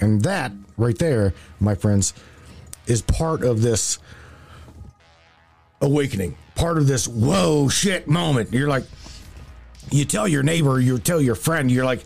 And 0.00 0.22
that 0.22 0.52
right 0.78 0.96
there, 0.96 1.34
my 1.58 1.74
friends, 1.74 2.14
is 2.86 3.02
part 3.02 3.42
of 3.44 3.60
this 3.60 3.98
awakening. 5.82 6.36
Part 6.54 6.78
of 6.78 6.86
this 6.86 7.06
whoa 7.06 7.68
shit 7.68 8.08
moment. 8.08 8.54
You're 8.54 8.68
like 8.68 8.84
you 9.90 10.06
tell 10.06 10.26
your 10.26 10.42
neighbor, 10.42 10.80
you 10.80 10.98
tell 10.98 11.20
your 11.20 11.34
friend, 11.34 11.70
you're 11.70 11.84
like 11.84 12.04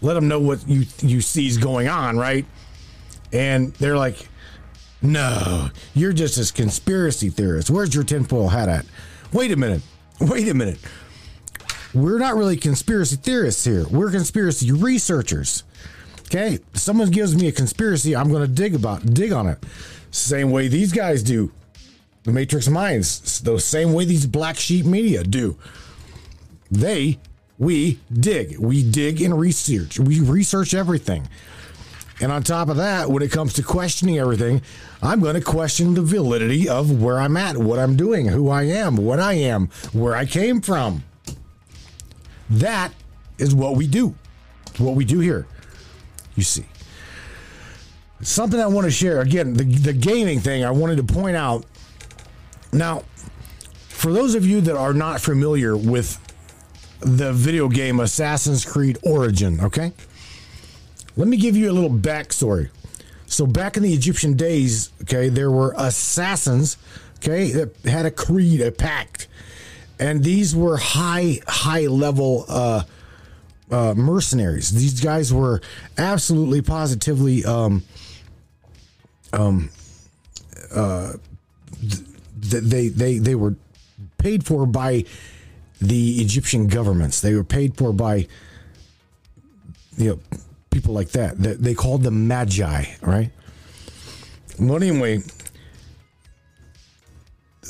let 0.00 0.14
them 0.14 0.28
know 0.28 0.40
what 0.40 0.66
you 0.68 0.86
you 1.02 1.20
see 1.20 1.46
is 1.46 1.58
going 1.58 1.88
on, 1.88 2.16
right? 2.16 2.46
And 3.32 3.72
they're 3.74 3.96
like, 3.96 4.28
"No, 5.02 5.70
you're 5.94 6.12
just 6.12 6.38
a 6.38 6.52
conspiracy 6.52 7.30
theorist. 7.30 7.70
Where's 7.70 7.94
your 7.94 8.04
tinfoil 8.04 8.48
hat 8.48 8.68
at?" 8.68 8.86
Wait 9.32 9.52
a 9.52 9.56
minute. 9.56 9.82
Wait 10.20 10.48
a 10.48 10.54
minute. 10.54 10.78
We're 11.94 12.18
not 12.18 12.36
really 12.36 12.56
conspiracy 12.56 13.16
theorists 13.16 13.64
here. 13.64 13.86
We're 13.88 14.10
conspiracy 14.10 14.70
researchers. 14.70 15.64
Okay, 16.26 16.60
someone 16.74 17.10
gives 17.10 17.34
me 17.34 17.48
a 17.48 17.52
conspiracy, 17.52 18.14
I'm 18.14 18.30
going 18.30 18.42
to 18.46 18.52
dig 18.52 18.76
about 18.76 19.04
dig 19.14 19.32
on 19.32 19.48
it. 19.48 19.58
Same 20.12 20.52
way 20.52 20.68
these 20.68 20.92
guys 20.92 21.24
do. 21.24 21.50
The 22.22 22.32
Matrix 22.32 22.68
Minds, 22.68 23.40
the 23.40 23.58
same 23.58 23.92
way 23.92 24.04
these 24.04 24.26
black 24.26 24.56
sheep 24.56 24.86
media 24.86 25.24
do. 25.24 25.56
They 26.70 27.18
we 27.60 28.00
dig. 28.10 28.58
We 28.58 28.82
dig 28.82 29.20
and 29.20 29.38
research. 29.38 30.00
We 30.00 30.18
research 30.18 30.72
everything. 30.72 31.28
And 32.18 32.32
on 32.32 32.42
top 32.42 32.70
of 32.70 32.78
that, 32.78 33.10
when 33.10 33.22
it 33.22 33.30
comes 33.30 33.52
to 33.54 33.62
questioning 33.62 34.18
everything, 34.18 34.62
I'm 35.02 35.20
going 35.20 35.34
to 35.34 35.42
question 35.42 35.94
the 35.94 36.02
validity 36.02 36.68
of 36.68 37.02
where 37.02 37.18
I'm 37.18 37.36
at, 37.36 37.58
what 37.58 37.78
I'm 37.78 37.96
doing, 37.96 38.26
who 38.26 38.48
I 38.48 38.62
am, 38.62 38.96
what 38.96 39.20
I 39.20 39.34
am, 39.34 39.68
where 39.92 40.16
I 40.16 40.24
came 40.24 40.62
from. 40.62 41.04
That 42.48 42.92
is 43.38 43.54
what 43.54 43.76
we 43.76 43.86
do. 43.86 44.14
what 44.78 44.96
we 44.96 45.04
do 45.04 45.20
here. 45.20 45.46
You 46.36 46.42
see. 46.42 46.64
Something 48.22 48.58
I 48.60 48.66
want 48.66 48.86
to 48.86 48.90
share. 48.90 49.20
Again, 49.20 49.52
the, 49.54 49.64
the 49.64 49.92
gaming 49.92 50.40
thing, 50.40 50.64
I 50.64 50.70
wanted 50.70 50.96
to 50.96 51.04
point 51.04 51.36
out. 51.36 51.66
Now, 52.72 53.04
for 53.88 54.12
those 54.12 54.34
of 54.34 54.46
you 54.46 54.62
that 54.62 54.76
are 54.76 54.94
not 54.94 55.20
familiar 55.20 55.76
with 55.76 56.18
the 57.00 57.32
video 57.32 57.68
game 57.68 58.00
Assassin's 58.00 58.64
Creed 58.64 58.98
Origin, 59.02 59.60
okay? 59.60 59.92
Let 61.16 61.28
me 61.28 61.36
give 61.36 61.56
you 61.56 61.70
a 61.70 61.72
little 61.72 61.90
backstory. 61.90 62.70
So, 63.26 63.46
back 63.46 63.76
in 63.76 63.82
the 63.82 63.92
Egyptian 63.92 64.34
days, 64.34 64.90
okay, 65.02 65.28
there 65.28 65.50
were 65.50 65.74
assassins, 65.76 66.76
okay, 67.18 67.52
that 67.52 67.76
had 67.84 68.06
a 68.06 68.10
creed, 68.10 68.60
a 68.60 68.72
pact. 68.72 69.28
And 69.98 70.24
these 70.24 70.56
were 70.56 70.78
high, 70.78 71.40
high 71.46 71.86
level 71.86 72.44
uh, 72.48 72.82
uh, 73.70 73.94
mercenaries. 73.94 74.70
These 74.72 75.00
guys 75.00 75.32
were 75.32 75.60
absolutely, 75.96 76.62
positively, 76.62 77.44
um, 77.44 77.84
um, 79.32 79.70
uh, 80.74 81.12
they, 82.36 82.88
they, 82.88 83.18
they 83.18 83.34
were 83.34 83.54
paid 84.18 84.44
for 84.44 84.66
by 84.66 85.04
the 85.80 86.20
Egyptian 86.20 86.66
governments. 86.66 87.20
They 87.20 87.34
were 87.34 87.44
paid 87.44 87.76
for 87.76 87.92
by 87.92 88.26
you 89.96 90.10
know 90.10 90.20
people 90.70 90.94
like 90.94 91.10
that. 91.10 91.38
They 91.38 91.74
called 91.74 92.02
them 92.02 92.28
magi, 92.28 92.84
right? 93.02 93.30
Well, 94.58 94.76
anyway, 94.76 95.22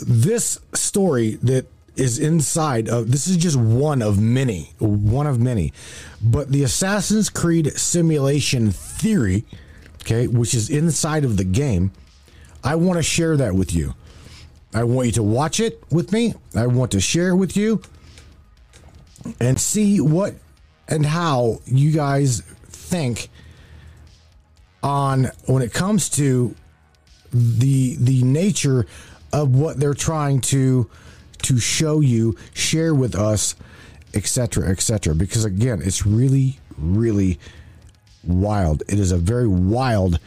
this 0.02 0.58
story 0.74 1.36
that 1.42 1.66
is 1.96 2.18
inside 2.18 2.88
of 2.88 3.10
this 3.10 3.26
is 3.26 3.36
just 3.36 3.56
one 3.56 4.02
of 4.02 4.20
many, 4.20 4.72
one 4.78 5.26
of 5.26 5.38
many. 5.40 5.72
But 6.22 6.50
the 6.50 6.62
Assassin's 6.64 7.30
Creed 7.30 7.72
simulation 7.78 8.70
theory, 8.70 9.44
okay, 10.02 10.26
which 10.26 10.54
is 10.54 10.70
inside 10.70 11.24
of 11.24 11.36
the 11.36 11.44
game, 11.44 11.92
I 12.64 12.74
want 12.74 12.98
to 12.98 13.02
share 13.02 13.36
that 13.36 13.54
with 13.54 13.74
you. 13.74 13.94
I 14.72 14.84
want 14.84 15.06
you 15.06 15.12
to 15.12 15.22
watch 15.22 15.58
it 15.58 15.82
with 15.90 16.12
me. 16.12 16.34
I 16.54 16.66
want 16.66 16.92
to 16.92 17.00
share 17.00 17.30
it 17.30 17.36
with 17.36 17.56
you 17.56 17.82
and 19.40 19.58
see 19.60 20.00
what 20.00 20.34
and 20.88 21.06
how 21.06 21.60
you 21.66 21.92
guys 21.92 22.40
think 22.40 23.28
on 24.82 25.30
when 25.46 25.62
it 25.62 25.72
comes 25.72 26.08
to 26.08 26.54
the 27.32 27.96
the 27.96 28.22
nature 28.22 28.86
of 29.32 29.54
what 29.54 29.78
they're 29.78 29.94
trying 29.94 30.40
to 30.40 30.88
to 31.42 31.58
show 31.58 32.00
you, 32.00 32.36
share 32.52 32.94
with 32.94 33.14
us, 33.14 33.56
etc., 34.14 34.68
etc. 34.68 35.14
Because 35.14 35.44
again, 35.44 35.80
it's 35.82 36.04
really, 36.04 36.58
really 36.76 37.38
wild. 38.24 38.82
It 38.88 38.98
is 38.98 39.12
a 39.12 39.16
very 39.16 39.48
wild 39.48 40.18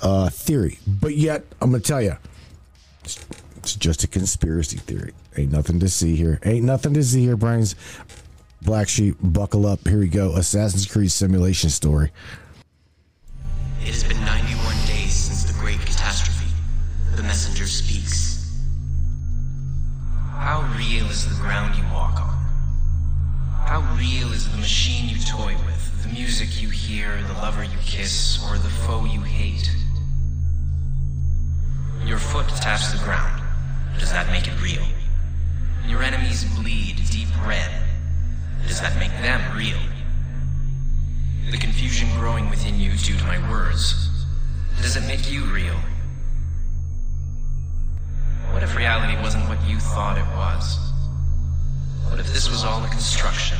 uh, 0.00 0.30
theory, 0.30 0.78
but 0.86 1.16
yet 1.16 1.44
I'm 1.60 1.70
gonna 1.70 1.82
tell 1.82 2.00
you, 2.02 2.16
it's, 3.04 3.24
it's 3.56 3.74
just 3.74 4.04
a 4.04 4.08
conspiracy 4.08 4.78
theory. 4.78 5.12
Ain't 5.38 5.52
nothing 5.52 5.78
to 5.78 5.88
see 5.88 6.16
here. 6.16 6.40
Ain't 6.44 6.64
nothing 6.64 6.94
to 6.94 7.04
see 7.04 7.22
here, 7.22 7.36
brains. 7.36 7.76
Black 8.62 8.88
Sheep, 8.88 9.14
buckle 9.20 9.66
up. 9.66 9.86
Here 9.86 10.00
we 10.00 10.08
go. 10.08 10.34
Assassin's 10.34 10.84
Creed 10.84 11.12
simulation 11.12 11.70
story. 11.70 12.10
It 13.80 13.86
has 13.86 14.02
been 14.02 14.18
91 14.24 14.74
days 14.88 15.12
since 15.12 15.44
the 15.44 15.56
great 15.60 15.78
catastrophe. 15.78 16.50
The 17.14 17.22
messenger 17.22 17.66
speaks. 17.66 18.52
How 20.32 20.68
real 20.76 21.06
is 21.06 21.28
the 21.28 21.40
ground 21.40 21.76
you 21.76 21.84
walk 21.94 22.20
on? 22.20 22.36
How 23.64 23.96
real 23.96 24.32
is 24.32 24.50
the 24.50 24.56
machine 24.56 25.08
you 25.08 25.20
toy 25.24 25.54
with, 25.66 26.02
the 26.02 26.08
music 26.08 26.60
you 26.60 26.68
hear, 26.68 27.22
the 27.28 27.34
lover 27.34 27.62
you 27.62 27.78
kiss, 27.86 28.44
or 28.50 28.58
the 28.58 28.70
foe 28.70 29.04
you 29.04 29.20
hate? 29.20 29.70
Your 32.04 32.18
foot 32.18 32.48
taps 32.48 32.90
the 32.90 32.98
ground. 33.04 33.40
Does 34.00 34.10
that 34.10 34.26
make 34.32 34.48
it 34.48 34.60
real? 34.60 34.82
Your 35.86 36.02
enemies 36.02 36.44
bleed 36.56 36.96
deep 37.10 37.28
red. 37.46 37.70
Does 38.66 38.80
that 38.80 38.98
make 38.98 39.12
them 39.22 39.40
real? 39.56 39.78
The 41.50 41.58
confusion 41.58 42.08
growing 42.18 42.50
within 42.50 42.78
you 42.78 42.92
due 42.92 43.16
to 43.16 43.24
my 43.24 43.38
words. 43.50 44.10
Does 44.82 44.96
it 44.96 45.06
make 45.06 45.30
you 45.30 45.44
real? 45.44 45.76
What 48.52 48.62
if 48.62 48.76
reality 48.76 49.20
wasn't 49.22 49.48
what 49.48 49.62
you 49.68 49.78
thought 49.78 50.18
it 50.18 50.26
was? 50.36 50.78
What 52.10 52.20
if 52.20 52.32
this 52.32 52.50
was 52.50 52.64
all 52.64 52.84
a 52.84 52.88
construction? 52.88 53.58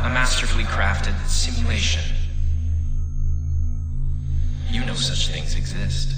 A 0.00 0.08
masterfully 0.08 0.64
crafted 0.64 1.14
simulation? 1.26 2.02
You 4.70 4.84
know 4.84 4.94
such 4.94 5.28
things 5.28 5.56
exist. 5.56 6.14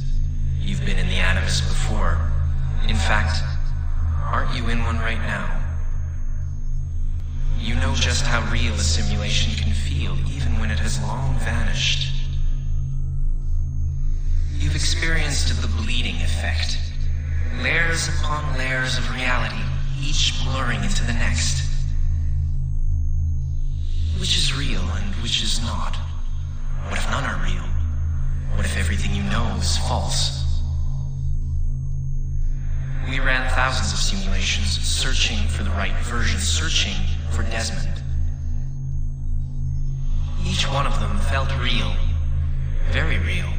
You've 0.60 0.84
been 0.84 0.98
in 0.98 1.08
the 1.08 1.16
Animus 1.16 1.60
before. 1.60 2.18
In 2.88 2.96
fact, 2.96 3.42
aren't 4.32 4.56
you 4.56 4.66
in 4.70 4.82
one 4.84 4.98
right 4.98 5.18
now? 5.18 5.60
You 7.58 7.74
know 7.74 7.94
just 7.94 8.24
how 8.24 8.40
real 8.50 8.72
a 8.72 8.78
simulation 8.78 9.52
can 9.62 9.74
feel, 9.74 10.16
even 10.34 10.58
when 10.58 10.70
it 10.70 10.78
has 10.78 11.00
long 11.02 11.38
vanished. 11.40 12.10
You've 14.56 14.74
experienced 14.74 15.60
the 15.60 15.68
bleeding 15.68 16.16
effect. 16.16 16.78
Layers 17.60 18.08
upon 18.08 18.56
layers 18.56 18.96
of 18.96 19.14
reality, 19.14 19.62
each 20.00 20.34
blurring 20.42 20.82
into 20.82 21.04
the 21.04 21.12
next. 21.12 21.68
Which 24.18 24.38
is 24.38 24.56
real 24.56 24.80
and 24.80 25.14
which 25.16 25.42
is 25.42 25.60
not? 25.60 25.96
What 26.88 26.98
if 26.98 27.10
none 27.10 27.24
are 27.24 27.44
real? 27.44 27.68
What 28.56 28.64
if 28.64 28.78
everything 28.78 29.14
you 29.14 29.22
know 29.24 29.56
is 29.60 29.76
false? 29.76 30.41
We 33.08 33.20
ran 33.20 33.50
thousands 33.50 33.92
of 33.92 33.98
simulations, 33.98 34.78
searching 34.80 35.38
for 35.48 35.64
the 35.64 35.70
right 35.70 35.96
version, 36.04 36.40
searching 36.40 36.96
for 37.30 37.42
Desmond. 37.42 38.02
Each 40.44 40.68
one 40.68 40.86
of 40.86 40.98
them 41.00 41.18
felt 41.18 41.50
real, 41.60 41.94
very 42.90 43.18
real. 43.18 43.52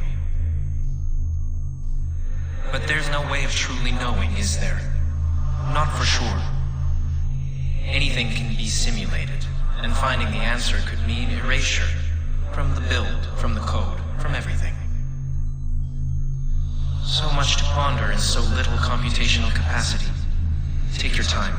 But 2.72 2.88
there's 2.88 3.08
no 3.10 3.22
way 3.30 3.44
of 3.44 3.52
truly 3.52 3.92
knowing, 3.92 4.32
is 4.36 4.58
there? 4.58 4.80
Not 5.72 5.96
for 5.96 6.04
sure. 6.04 6.42
Anything 7.84 8.30
can 8.30 8.56
be 8.56 8.66
simulated, 8.66 9.46
and 9.78 9.92
finding 9.92 10.30
the 10.30 10.44
answer 10.44 10.78
could 10.86 11.06
mean 11.06 11.30
erasure 11.30 11.88
from 12.52 12.74
the 12.74 12.80
build, 12.82 13.28
from 13.36 13.54
the 13.54 13.60
code, 13.60 14.00
from 14.18 14.34
everything. 14.34 14.73
So 17.04 17.30
much 17.32 17.56
to 17.58 17.64
ponder 17.64 18.10
in 18.10 18.18
so 18.18 18.40
little 18.40 18.78
computational 18.78 19.52
capacity. 19.54 20.10
Take 20.96 21.16
your 21.16 21.24
time. 21.24 21.54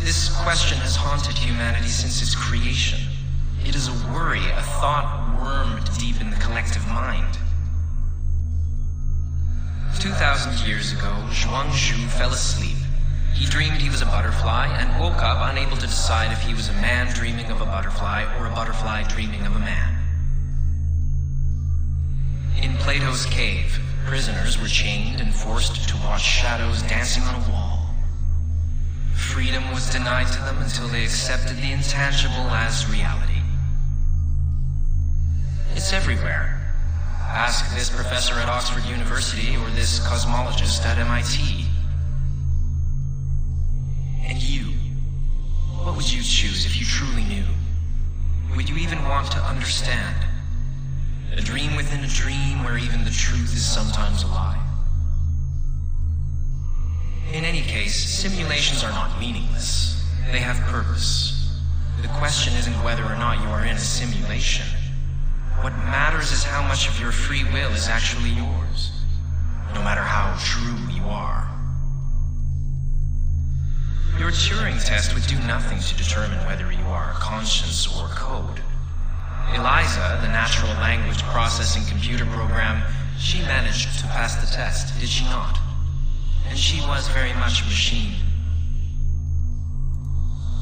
This 0.00 0.34
question 0.42 0.78
has 0.78 0.96
haunted 0.96 1.36
humanity 1.36 1.88
since 1.88 2.22
its 2.22 2.34
creation. 2.34 2.98
It 3.64 3.76
is 3.76 3.88
a 3.88 4.12
worry, 4.12 4.44
a 4.50 4.62
thought 4.80 5.38
wormed 5.38 5.86
deep 5.98 6.20
in 6.20 6.30
the 6.30 6.36
collective 6.36 6.86
mind. 6.88 7.38
2,000 10.00 10.66
years 10.66 10.92
ago, 10.92 11.12
Zhuang 11.30 11.70
Zhou 11.70 12.08
fell 12.08 12.32
asleep. 12.32 12.78
He 13.34 13.46
dreamed 13.46 13.80
he 13.80 13.90
was 13.90 14.02
a 14.02 14.06
butterfly 14.06 14.66
and 14.66 15.00
woke 15.00 15.22
up 15.22 15.38
unable 15.50 15.76
to 15.76 15.86
decide 15.86 16.32
if 16.32 16.42
he 16.42 16.54
was 16.54 16.68
a 16.68 16.74
man 16.74 17.14
dreaming 17.14 17.50
of 17.50 17.60
a 17.60 17.66
butterfly 17.66 18.24
or 18.38 18.46
a 18.46 18.50
butterfly 18.50 19.04
dreaming 19.04 19.46
of 19.46 19.54
a 19.54 19.60
man. 19.60 19.91
In 22.60 22.76
Plato's 22.78 23.26
cave, 23.26 23.80
prisoners 24.06 24.60
were 24.60 24.68
chained 24.68 25.20
and 25.20 25.34
forced 25.34 25.88
to 25.88 25.96
watch 25.98 26.22
shadows 26.22 26.82
dancing 26.82 27.22
on 27.22 27.42
a 27.42 27.50
wall. 27.50 27.86
Freedom 29.14 29.70
was 29.70 29.88
denied 29.90 30.26
to 30.32 30.38
them 30.40 30.60
until 30.60 30.88
they 30.88 31.04
accepted 31.04 31.56
the 31.56 31.72
intangible 31.72 32.50
as 32.50 32.88
reality. 32.90 33.40
It's 35.74 35.92
everywhere. 35.92 36.58
Ask 37.20 37.74
this 37.74 37.88
professor 37.88 38.34
at 38.34 38.48
Oxford 38.48 38.84
University 38.84 39.56
or 39.56 39.70
this 39.70 40.00
cosmologist 40.00 40.84
at 40.84 40.98
MIT. 40.98 41.64
And 44.26 44.42
you, 44.42 44.74
what 45.82 45.96
would 45.96 46.12
you 46.12 46.22
choose 46.22 46.66
if 46.66 46.78
you 46.78 46.84
truly 46.84 47.24
knew? 47.24 47.44
Would 48.54 48.68
you 48.68 48.76
even 48.76 49.02
want 49.04 49.32
to 49.32 49.38
understand? 49.38 50.14
A 51.36 51.40
dream 51.40 51.76
within 51.76 52.04
a 52.04 52.08
dream 52.08 52.62
where 52.62 52.76
even 52.76 53.04
the 53.04 53.10
truth 53.10 53.54
is 53.54 53.64
sometimes 53.64 54.22
a 54.22 54.26
lie. 54.26 54.60
In 57.32 57.46
any 57.46 57.62
case, 57.62 57.94
simulations 57.94 58.84
are 58.84 58.90
not 58.90 59.18
meaningless. 59.18 60.04
They 60.30 60.40
have 60.40 60.58
purpose. 60.66 61.58
The 62.02 62.08
question 62.08 62.52
isn't 62.54 62.84
whether 62.84 63.04
or 63.04 63.16
not 63.16 63.40
you 63.40 63.48
are 63.48 63.64
in 63.64 63.76
a 63.76 63.78
simulation. 63.78 64.66
What 65.62 65.72
matters 65.76 66.32
is 66.32 66.42
how 66.42 66.66
much 66.68 66.86
of 66.86 67.00
your 67.00 67.12
free 67.12 67.44
will 67.44 67.70
is 67.72 67.88
actually 67.88 68.30
yours, 68.30 68.92
no 69.72 69.82
matter 69.82 70.02
how 70.02 70.36
true 70.38 70.76
you 70.94 71.08
are. 71.08 71.48
Your 74.18 74.30
Turing 74.30 74.84
test 74.84 75.14
would 75.14 75.26
do 75.26 75.38
nothing 75.46 75.80
to 75.80 75.96
determine 75.96 76.44
whether 76.46 76.70
you 76.70 76.84
are 76.84 77.12
a 77.12 77.14
conscience 77.14 77.86
or 77.96 78.08
code. 78.08 78.60
Eliza, 79.54 80.18
the 80.22 80.28
natural 80.28 80.72
language 80.80 81.22
processing 81.24 81.84
computer 81.86 82.24
program, 82.26 82.82
she 83.18 83.40
managed 83.42 83.98
to 84.00 84.06
pass 84.06 84.36
the 84.36 84.46
test, 84.54 84.98
did 84.98 85.08
she 85.08 85.24
not? 85.24 85.58
And 86.48 86.58
she 86.58 86.80
was 86.82 87.08
very 87.08 87.32
much 87.34 87.62
a 87.62 87.64
machine. 87.64 88.14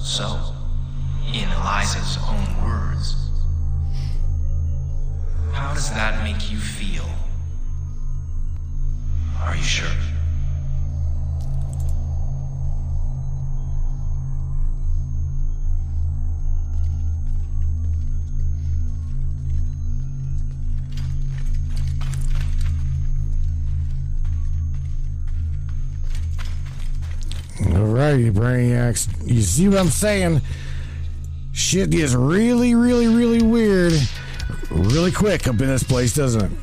So, 0.03 0.55
in 1.29 1.49
Eliza's 1.49 2.19
own 2.29 2.65
words, 2.65 3.31
how 5.53 5.73
does 5.75 5.91
that 5.91 6.25
make 6.25 6.51
you 6.51 6.59
feel? 6.59 7.09
Are 9.41 9.57
you 9.57 9.63
sure? 9.63 9.89
Right, 28.01 28.19
you 28.19 28.33
brainiacs. 28.33 29.09
You 29.27 29.43
see 29.43 29.69
what 29.69 29.79
I'm 29.79 29.89
saying? 29.89 30.43
Shit 31.53 31.91
gets 31.91 32.15
really, 32.15 32.75
really, 32.75 33.09
really 33.09 33.43
weird 33.43 33.93
really 34.71 35.13
quick 35.13 35.47
up 35.49 35.61
in 35.61 35.67
this 35.67 35.83
place, 35.83 36.15
doesn't 36.15 36.53
it? 36.53 36.59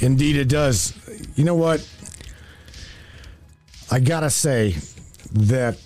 Indeed, 0.00 0.36
it 0.36 0.48
does. 0.48 0.94
You 1.36 1.44
know 1.44 1.54
what? 1.54 1.86
I 3.90 4.00
gotta 4.00 4.30
say 4.30 4.76
that 5.32 5.76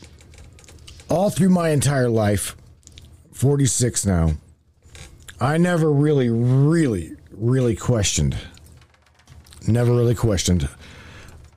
all 1.08 1.30
through 1.30 1.50
my 1.50 1.70
entire 1.70 2.08
life, 2.08 2.56
46 3.32 4.06
now, 4.06 4.32
I 5.40 5.58
never 5.58 5.90
really, 5.92 6.28
really, 6.28 7.16
really 7.32 7.76
questioned. 7.76 8.36
Never 9.66 9.92
really 9.92 10.14
questioned 10.14 10.68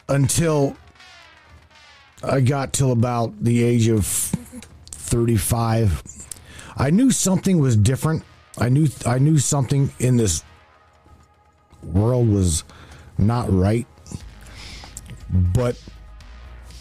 until 0.10 0.76
I 2.24 2.42
got 2.42 2.74
till 2.74 2.92
about 2.92 3.44
the 3.44 3.64
age 3.64 3.88
of 3.88 4.06
35. 4.06 6.04
I 6.78 6.90
knew 6.90 7.12
something 7.12 7.60
was 7.60 7.76
different. 7.76 8.24
I 8.58 8.70
knew 8.70 8.88
I 9.06 9.18
knew 9.18 9.38
something 9.38 9.92
in 10.00 10.18
this 10.18 10.44
world 11.84 12.30
was 12.30 12.64
not 13.18 13.52
right. 13.52 13.88
But 15.30 15.82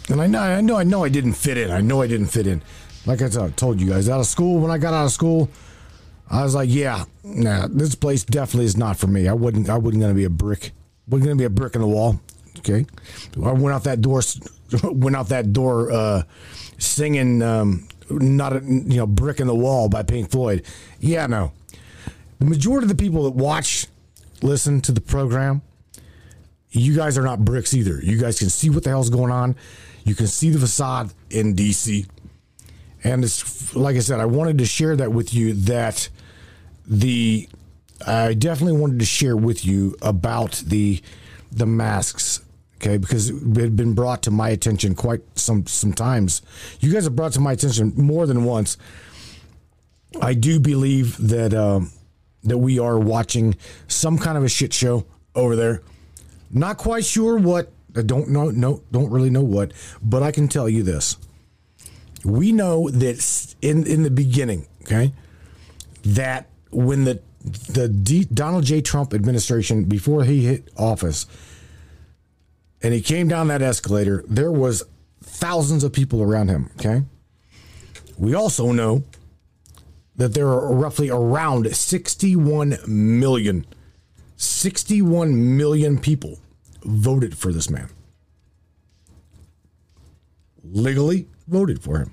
and 0.08 0.20
I 0.20 0.26
know 0.26 0.40
I 0.40 0.60
know 0.60 0.76
I 0.76 0.84
know 0.84 1.04
I 1.04 1.08
didn't 1.08 1.34
fit 1.34 1.56
in. 1.56 1.70
I 1.70 1.80
know 1.80 2.02
I 2.02 2.06
didn't 2.06 2.28
fit 2.28 2.46
in. 2.46 2.62
Like 3.06 3.22
I 3.22 3.28
told 3.28 3.80
you 3.80 3.88
guys, 3.88 4.08
out 4.08 4.20
of 4.20 4.26
school, 4.26 4.60
when 4.60 4.70
I 4.70 4.78
got 4.78 4.92
out 4.92 5.06
of 5.06 5.12
school, 5.12 5.48
I 6.30 6.42
was 6.42 6.54
like, 6.54 6.68
yeah, 6.70 7.04
nah, 7.24 7.66
this 7.70 7.94
place 7.94 8.24
definitely 8.24 8.66
is 8.66 8.76
not 8.76 8.98
for 8.98 9.06
me. 9.06 9.26
I 9.26 9.32
wouldn't 9.32 9.70
I 9.70 9.78
wasn't 9.78 10.02
gonna 10.02 10.14
be 10.14 10.24
a 10.24 10.30
brick. 10.30 10.72
wasn't 11.08 11.28
gonna 11.28 11.36
be 11.36 11.44
a 11.44 11.50
brick 11.50 11.74
in 11.74 11.80
the 11.80 11.88
wall. 11.88 12.20
Okay. 12.58 12.84
I 13.42 13.52
went 13.52 13.74
out 13.74 13.84
that 13.84 14.02
door 14.02 14.22
went 14.84 15.16
out 15.16 15.28
that 15.28 15.52
door 15.52 15.90
uh 15.90 16.22
singing 16.78 17.42
um 17.42 17.88
not 18.10 18.52
a 18.54 18.60
you 18.64 18.96
know 18.96 19.06
brick 19.06 19.40
in 19.40 19.46
the 19.46 19.54
wall 19.54 19.88
by 19.88 20.02
Pink 20.02 20.30
Floyd. 20.30 20.64
Yeah, 20.98 21.26
no. 21.26 21.52
The 22.38 22.46
majority 22.46 22.84
of 22.84 22.88
the 22.88 23.02
people 23.02 23.24
that 23.24 23.34
watch, 23.34 23.86
listen 24.42 24.80
to 24.82 24.92
the 24.92 25.00
program, 25.00 25.62
you 26.70 26.96
guys 26.96 27.18
are 27.18 27.22
not 27.22 27.44
bricks 27.44 27.74
either. 27.74 28.00
You 28.02 28.18
guys 28.18 28.38
can 28.38 28.48
see 28.48 28.70
what 28.70 28.84
the 28.84 28.90
hell's 28.90 29.10
going 29.10 29.30
on. 29.30 29.56
You 30.04 30.14
can 30.14 30.26
see 30.26 30.50
the 30.50 30.58
facade 30.58 31.12
in 31.28 31.54
DC. 31.54 32.08
And 33.04 33.24
it's 33.24 33.74
like 33.74 33.96
I 33.96 34.00
said, 34.00 34.20
I 34.20 34.26
wanted 34.26 34.58
to 34.58 34.66
share 34.66 34.96
that 34.96 35.12
with 35.12 35.32
you 35.34 35.54
that 35.54 36.08
the 36.86 37.48
I 38.06 38.34
definitely 38.34 38.80
wanted 38.80 38.98
to 39.00 39.04
share 39.04 39.36
with 39.36 39.64
you 39.64 39.96
about 40.02 40.62
the 40.66 41.02
the 41.52 41.66
masks 41.66 42.39
okay 42.80 42.96
because 42.96 43.30
it 43.30 43.56
had 43.56 43.76
been 43.76 43.94
brought 43.94 44.22
to 44.22 44.30
my 44.30 44.48
attention 44.48 44.94
quite 44.94 45.20
some 45.36 45.66
sometimes 45.66 46.42
you 46.80 46.92
guys 46.92 47.04
have 47.04 47.14
brought 47.14 47.32
to 47.32 47.40
my 47.40 47.52
attention 47.52 47.92
more 47.96 48.26
than 48.26 48.44
once 48.44 48.76
i 50.22 50.34
do 50.34 50.58
believe 50.58 51.16
that 51.18 51.52
um, 51.54 51.90
that 52.42 52.58
we 52.58 52.78
are 52.78 52.98
watching 52.98 53.54
some 53.86 54.18
kind 54.18 54.38
of 54.38 54.44
a 54.44 54.48
shit 54.48 54.72
show 54.72 55.04
over 55.34 55.54
there 55.56 55.82
Not 56.50 56.78
quite 56.78 57.04
sure 57.04 57.38
what. 57.38 57.70
I 57.96 58.02
don't 58.02 58.30
know. 58.30 58.50
No, 58.50 58.82
don't 58.90 59.10
really 59.10 59.30
know 59.30 59.42
what. 59.42 59.72
But 60.02 60.22
I 60.22 60.32
can 60.32 60.48
tell 60.48 60.68
you 60.68 60.82
this: 60.82 61.16
we 62.24 62.52
know 62.52 62.90
that 62.90 63.54
in 63.62 63.86
in 63.86 64.02
the 64.02 64.10
beginning, 64.10 64.66
okay, 64.82 65.12
that 66.04 66.48
when 66.70 67.04
the 67.04 67.20
the 67.68 67.88
D, 67.88 68.24
Donald 68.24 68.64
J. 68.64 68.80
Trump 68.80 69.14
administration 69.14 69.84
before 69.84 70.24
he 70.24 70.44
hit 70.44 70.68
office, 70.76 71.26
and 72.82 72.94
he 72.94 73.00
came 73.00 73.28
down 73.28 73.48
that 73.48 73.62
escalator, 73.62 74.24
there 74.26 74.52
was 74.52 74.82
thousands 75.22 75.84
of 75.84 75.92
people 75.92 76.22
around 76.22 76.48
him. 76.48 76.70
Okay, 76.76 77.02
we 78.18 78.34
also 78.34 78.72
know 78.72 79.04
that 80.16 80.34
there 80.34 80.48
are 80.48 80.74
roughly 80.74 81.08
around 81.08 81.74
61 81.74 82.78
million 82.86 83.66
61 84.36 85.56
million 85.56 85.98
people 85.98 86.38
voted 86.82 87.36
for 87.36 87.52
this 87.52 87.68
man. 87.68 87.88
Legally 90.62 91.26
voted 91.46 91.82
for 91.82 91.98
him. 91.98 92.12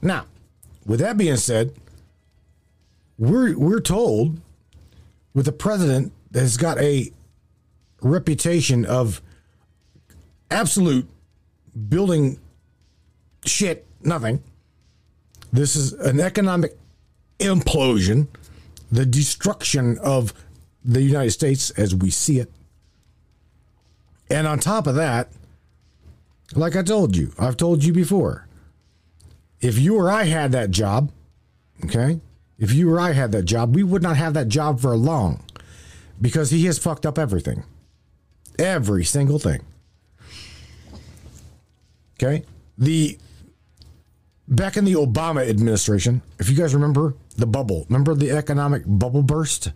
Now 0.00 0.26
with 0.86 1.00
that 1.00 1.16
being 1.16 1.36
said 1.36 1.74
we're 3.18 3.56
we're 3.56 3.80
told 3.80 4.40
with 5.34 5.46
a 5.48 5.52
president 5.52 6.12
that 6.30 6.40
has 6.40 6.56
got 6.56 6.78
a 6.78 7.12
reputation 8.02 8.84
of 8.84 9.22
absolute 10.50 11.08
building 11.88 12.38
shit 13.44 13.86
nothing 14.02 14.42
this 15.52 15.76
is 15.76 15.92
an 15.92 16.18
economic 16.18 16.78
implosion, 17.38 18.28
the 18.90 19.04
destruction 19.04 19.98
of 19.98 20.32
the 20.84 21.02
United 21.02 21.30
States 21.30 21.70
as 21.70 21.94
we 21.94 22.10
see 22.10 22.38
it. 22.38 22.50
And 24.30 24.46
on 24.46 24.58
top 24.58 24.86
of 24.86 24.94
that, 24.94 25.30
like 26.54 26.74
I 26.74 26.82
told 26.82 27.16
you, 27.16 27.32
I've 27.38 27.56
told 27.56 27.84
you 27.84 27.92
before, 27.92 28.48
if 29.60 29.78
you 29.78 29.96
or 29.96 30.10
I 30.10 30.24
had 30.24 30.52
that 30.52 30.70
job, 30.70 31.12
okay, 31.84 32.20
if 32.58 32.72
you 32.72 32.90
or 32.90 32.98
I 32.98 33.12
had 33.12 33.32
that 33.32 33.44
job, 33.44 33.74
we 33.74 33.82
would 33.82 34.02
not 34.02 34.16
have 34.16 34.34
that 34.34 34.48
job 34.48 34.80
for 34.80 34.96
long 34.96 35.44
because 36.20 36.50
he 36.50 36.64
has 36.64 36.78
fucked 36.78 37.04
up 37.04 37.18
everything. 37.18 37.64
Every 38.62 39.04
single 39.04 39.40
thing. 39.40 39.60
Okay? 42.14 42.44
The 42.78 43.18
back 44.46 44.76
in 44.76 44.84
the 44.84 44.92
Obama 44.92 45.48
administration, 45.48 46.22
if 46.38 46.48
you 46.48 46.56
guys 46.56 46.72
remember 46.72 47.16
the 47.36 47.46
bubble, 47.46 47.86
remember 47.88 48.14
the 48.14 48.30
economic 48.30 48.84
bubble 48.86 49.24
burst? 49.24 49.72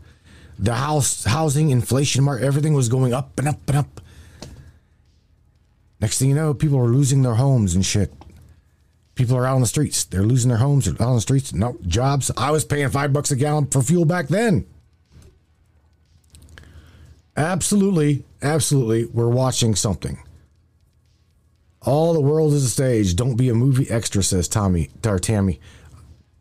The 0.59 0.75
house 0.75 1.25
housing 1.25 1.70
inflation 1.70 2.22
mark, 2.22 2.40
everything 2.42 2.75
was 2.75 2.88
going 2.88 3.12
up 3.12 3.37
and 3.38 3.49
up 3.49 3.61
and 3.66 3.77
up. 3.77 4.01
Next 6.01 6.18
thing 6.18 6.29
you 6.29 6.37
know, 6.37 6.55
people 6.55 6.79
are 6.79 6.88
losing 6.88 7.22
their 7.22 7.35
homes 7.35 7.75
and 7.75 7.85
shit. 7.85 8.12
People 9.16 9.37
are 9.37 9.46
out 9.46 9.57
on 9.57 9.62
the 9.62 9.66
streets. 9.66 10.05
They're 10.05 10.22
losing 10.22 10.49
their 10.49 10.59
homes. 10.59 10.85
They're 10.85 10.94
out 10.94 11.09
on 11.09 11.14
the 11.16 11.20
streets. 11.20 11.53
No 11.53 11.77
jobs. 11.83 12.31
I 12.37 12.53
was 12.53 12.64
paying 12.64 12.88
five 12.90 13.12
bucks 13.12 13.33
a 13.33 13.37
gallon 13.37 13.66
for 13.66 13.83
fuel 13.83 14.05
back 14.05 14.29
then. 14.29 14.66
Absolutely, 17.37 18.25
absolutely, 18.46 19.04
we're 19.06 19.28
watching 19.28 19.74
something. 19.74 20.18
All 21.82 22.14
the 22.14 22.20
world 22.20 22.52
is 22.52 22.64
a 22.64 22.70
stage. 22.70 23.14
Don't 23.14 23.37
be 23.37 23.48
a 23.48 23.54
movie 23.54 23.88
extra, 23.90 24.22
says 24.22 24.48
Tommy 24.48 24.90
or 25.06 25.18
Tammy. 25.18 25.61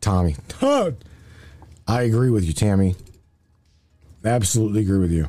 Tommy. 0.00 0.36
I 0.60 2.02
agree 2.02 2.30
with 2.30 2.44
you, 2.44 2.52
Tammy. 2.52 2.96
Absolutely 4.24 4.80
agree 4.82 4.98
with 4.98 5.12
you. 5.12 5.28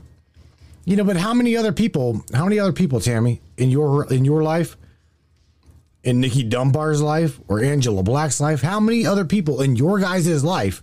You 0.85 0.95
know, 0.95 1.03
but 1.03 1.17
how 1.17 1.33
many 1.33 1.55
other 1.55 1.71
people? 1.71 2.23
How 2.33 2.45
many 2.45 2.59
other 2.59 2.73
people, 2.73 2.99
Tammy, 2.99 3.41
in 3.57 3.69
your 3.69 4.11
in 4.11 4.25
your 4.25 4.41
life, 4.41 4.77
in 6.03 6.19
Nikki 6.19 6.43
Dunbar's 6.43 7.01
life 7.01 7.39
or 7.47 7.61
Angela 7.61 8.01
Black's 8.01 8.39
life? 8.39 8.61
How 8.61 8.79
many 8.79 9.05
other 9.05 9.25
people 9.25 9.61
in 9.61 9.75
your 9.75 9.99
guys' 9.99 10.43
life 10.43 10.81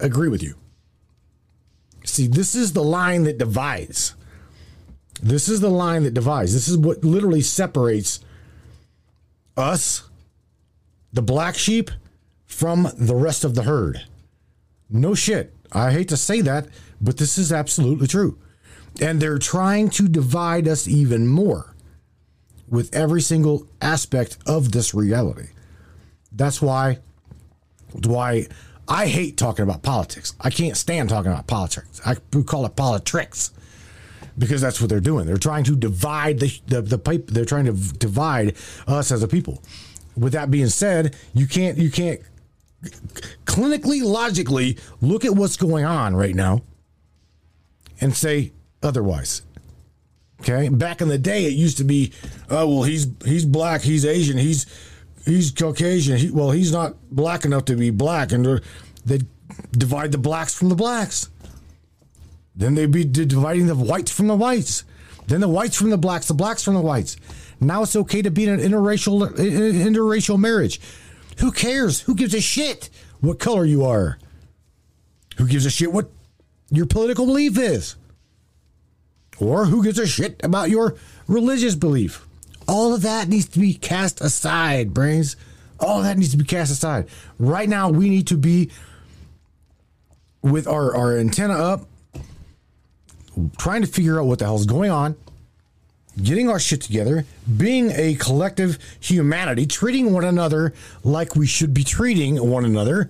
agree 0.00 0.28
with 0.28 0.42
you? 0.42 0.56
See, 2.08 2.26
this 2.26 2.54
is 2.54 2.72
the 2.72 2.82
line 2.82 3.24
that 3.24 3.38
divides. 3.38 4.14
This 5.22 5.48
is 5.48 5.60
the 5.60 5.68
line 5.68 6.04
that 6.04 6.14
divides. 6.14 6.54
This 6.54 6.68
is 6.68 6.76
what 6.78 7.04
literally 7.04 7.40
separates 7.40 8.20
us, 9.56 10.08
the 11.12 11.22
black 11.22 11.56
sheep, 11.56 11.90
from 12.46 12.88
the 12.96 13.14
rest 13.14 13.44
of 13.44 13.54
the 13.54 13.64
herd. 13.64 14.00
No 14.88 15.14
shit. 15.14 15.54
I 15.70 15.92
hate 15.92 16.08
to 16.08 16.16
say 16.16 16.40
that, 16.40 16.68
but 17.00 17.18
this 17.18 17.36
is 17.36 17.52
absolutely 17.52 18.06
true. 18.06 18.38
And 19.00 19.20
they're 19.20 19.38
trying 19.38 19.90
to 19.90 20.08
divide 20.08 20.66
us 20.66 20.88
even 20.88 21.26
more 21.26 21.74
with 22.68 22.94
every 22.94 23.20
single 23.20 23.66
aspect 23.82 24.38
of 24.46 24.72
this 24.72 24.94
reality. 24.94 25.48
That's 26.32 26.62
why 26.62 26.98
why 27.92 28.46
I 28.88 29.06
hate 29.06 29.36
talking 29.36 29.62
about 29.62 29.82
politics. 29.82 30.34
I 30.40 30.50
can't 30.50 30.76
stand 30.76 31.10
talking 31.10 31.30
about 31.30 31.46
politics. 31.46 32.00
I 32.06 32.16
we 32.32 32.42
call 32.42 32.64
it 32.64 32.74
politics 32.74 33.52
because 34.38 34.60
that's 34.60 34.80
what 34.80 34.88
they're 34.88 35.00
doing. 35.00 35.26
They're 35.26 35.36
trying 35.36 35.64
to 35.64 35.76
divide 35.76 36.40
the 36.40 36.58
the, 36.66 36.82
the 36.82 36.98
pipe. 36.98 37.26
They're 37.26 37.44
trying 37.44 37.66
to 37.66 37.72
divide 37.72 38.56
us 38.86 39.12
as 39.12 39.22
a 39.22 39.28
people. 39.28 39.62
With 40.16 40.32
that 40.32 40.50
being 40.50 40.68
said, 40.68 41.16
you 41.34 41.46
can't 41.46 41.76
you 41.76 41.90
can't 41.90 42.20
clinically 43.44 44.02
logically 44.02 44.78
look 45.00 45.24
at 45.24 45.34
what's 45.34 45.56
going 45.56 45.84
on 45.84 46.16
right 46.16 46.34
now 46.34 46.62
and 48.00 48.16
say 48.16 48.52
otherwise. 48.82 49.42
Okay, 50.40 50.68
back 50.68 51.00
in 51.00 51.08
the 51.08 51.18
day, 51.18 51.46
it 51.46 51.54
used 51.54 51.78
to 51.78 51.84
be, 51.84 52.12
oh 52.48 52.68
well, 52.68 52.82
he's 52.84 53.08
he's 53.24 53.44
black, 53.44 53.82
he's 53.82 54.06
Asian, 54.06 54.38
he's 54.38 54.66
he's 55.28 55.50
Caucasian. 55.50 56.16
He, 56.16 56.30
well, 56.30 56.50
he's 56.50 56.72
not 56.72 56.96
black 57.10 57.44
enough 57.44 57.66
to 57.66 57.76
be 57.76 57.90
black, 57.90 58.32
and 58.32 58.60
they 59.04 59.20
divide 59.72 60.12
the 60.12 60.18
blacks 60.18 60.54
from 60.54 60.68
the 60.68 60.74
blacks. 60.74 61.28
Then 62.54 62.74
they'd 62.74 62.90
be 62.90 63.04
dividing 63.04 63.66
the 63.66 63.74
whites 63.74 64.10
from 64.10 64.26
the 64.26 64.34
whites. 64.34 64.84
Then 65.26 65.40
the 65.40 65.48
whites 65.48 65.76
from 65.76 65.90
the 65.90 65.98
blacks, 65.98 66.26
the 66.26 66.34
blacks 66.34 66.64
from 66.64 66.74
the 66.74 66.80
whites. 66.80 67.16
Now 67.60 67.82
it's 67.82 67.96
okay 67.96 68.22
to 68.22 68.30
be 68.30 68.44
in 68.44 68.50
an 68.50 68.60
interracial 68.60 69.28
interracial 69.30 70.38
marriage. 70.38 70.80
Who 71.38 71.52
cares? 71.52 72.00
Who 72.00 72.14
gives 72.14 72.34
a 72.34 72.40
shit 72.40 72.90
what 73.20 73.38
color 73.38 73.64
you 73.64 73.84
are? 73.84 74.18
Who 75.36 75.46
gives 75.46 75.66
a 75.66 75.70
shit 75.70 75.92
what 75.92 76.10
your 76.70 76.86
political 76.86 77.26
belief 77.26 77.58
is? 77.58 77.96
Or 79.38 79.66
who 79.66 79.84
gives 79.84 79.98
a 79.98 80.06
shit 80.06 80.40
about 80.42 80.70
your 80.70 80.96
religious 81.26 81.74
belief? 81.74 82.27
All 82.68 82.94
of 82.94 83.00
that 83.02 83.28
needs 83.28 83.48
to 83.48 83.58
be 83.58 83.72
cast 83.72 84.20
aside, 84.20 84.92
brains. 84.92 85.36
All 85.80 86.02
that 86.02 86.18
needs 86.18 86.32
to 86.32 86.36
be 86.36 86.44
cast 86.44 86.70
aside. 86.70 87.08
Right 87.38 87.68
now, 87.68 87.88
we 87.88 88.10
need 88.10 88.26
to 88.26 88.36
be 88.36 88.70
with 90.42 90.68
our, 90.68 90.94
our 90.94 91.16
antenna 91.16 91.54
up, 91.54 91.88
trying 93.58 93.80
to 93.82 93.88
figure 93.88 94.20
out 94.20 94.26
what 94.26 94.38
the 94.38 94.44
hell's 94.44 94.66
going 94.66 94.90
on, 94.90 95.16
getting 96.22 96.50
our 96.50 96.60
shit 96.60 96.82
together, 96.82 97.24
being 97.56 97.90
a 97.92 98.16
collective 98.16 98.78
humanity, 99.00 99.66
treating 99.66 100.12
one 100.12 100.24
another 100.24 100.74
like 101.02 101.34
we 101.34 101.46
should 101.46 101.72
be 101.72 101.84
treating 101.84 102.36
one 102.50 102.66
another, 102.66 103.08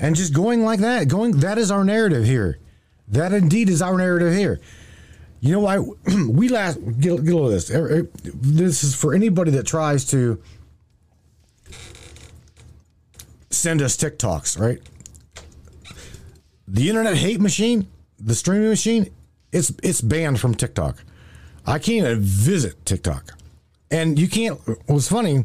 and 0.00 0.16
just 0.16 0.32
going 0.32 0.64
like 0.64 0.80
that. 0.80 1.08
Going 1.08 1.40
that 1.40 1.58
is 1.58 1.70
our 1.70 1.84
narrative 1.84 2.24
here. 2.24 2.58
That 3.08 3.32
indeed 3.32 3.68
is 3.68 3.82
our 3.82 3.98
narrative 3.98 4.32
here. 4.32 4.60
You 5.42 5.52
know 5.54 5.58
why 5.58 5.78
we 6.28 6.48
last 6.48 6.78
get, 7.00 7.24
get 7.24 7.34
of 7.34 7.50
this. 7.50 7.66
This 7.66 8.84
is 8.84 8.94
for 8.94 9.12
anybody 9.12 9.50
that 9.50 9.66
tries 9.66 10.04
to 10.06 10.40
send 13.50 13.82
us 13.82 13.96
TikToks, 13.96 14.58
right? 14.58 14.80
The 16.68 16.88
internet 16.88 17.16
hate 17.16 17.40
machine, 17.40 17.88
the 18.20 18.36
streaming 18.36 18.68
machine, 18.68 19.12
it's 19.50 19.72
it's 19.82 20.00
banned 20.00 20.38
from 20.38 20.54
TikTok. 20.54 21.02
I 21.66 21.80
can't 21.80 22.06
even 22.06 22.20
visit 22.20 22.86
TikTok. 22.86 23.36
And 23.90 24.20
you 24.20 24.28
can't 24.28 24.60
what's 24.86 25.08
funny 25.08 25.44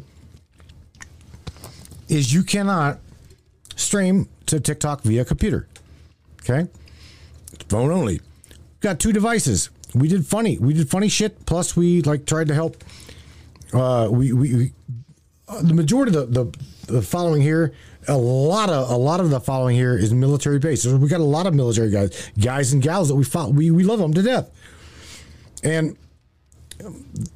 is 2.08 2.32
you 2.32 2.44
cannot 2.44 3.00
stream 3.74 4.28
to 4.46 4.60
TikTok 4.60 5.02
via 5.02 5.24
computer. 5.24 5.66
Okay? 6.42 6.68
Phone 7.68 7.90
only. 7.90 8.20
Got 8.78 9.00
two 9.00 9.12
devices. 9.12 9.70
We 9.94 10.08
did 10.08 10.26
funny. 10.26 10.58
We 10.58 10.74
did 10.74 10.90
funny 10.90 11.08
shit. 11.08 11.46
Plus, 11.46 11.76
we 11.76 12.02
like 12.02 12.26
tried 12.26 12.48
to 12.48 12.54
help. 12.54 12.82
Uh, 13.72 14.08
we 14.10 14.32
we, 14.32 14.54
we 14.54 14.72
uh, 15.48 15.62
the 15.62 15.74
majority 15.74 16.14
of 16.16 16.32
the, 16.32 16.44
the 16.44 16.92
the 16.92 17.02
following 17.02 17.42
here, 17.42 17.72
a 18.06 18.16
lot 18.16 18.68
of 18.70 18.90
a 18.90 18.96
lot 18.96 19.20
of 19.20 19.30
the 19.30 19.40
following 19.40 19.76
here 19.76 19.96
is 19.96 20.12
military 20.12 20.58
based. 20.58 20.82
So 20.82 20.96
we 20.96 21.08
got 21.08 21.20
a 21.20 21.24
lot 21.24 21.46
of 21.46 21.54
military 21.54 21.90
guys, 21.90 22.30
guys 22.38 22.72
and 22.72 22.82
gals 22.82 23.08
that 23.08 23.14
we 23.14 23.24
fought. 23.24 23.52
We 23.52 23.70
we 23.70 23.82
love 23.84 23.98
them 23.98 24.14
to 24.14 24.22
death. 24.22 24.50
And 25.62 25.96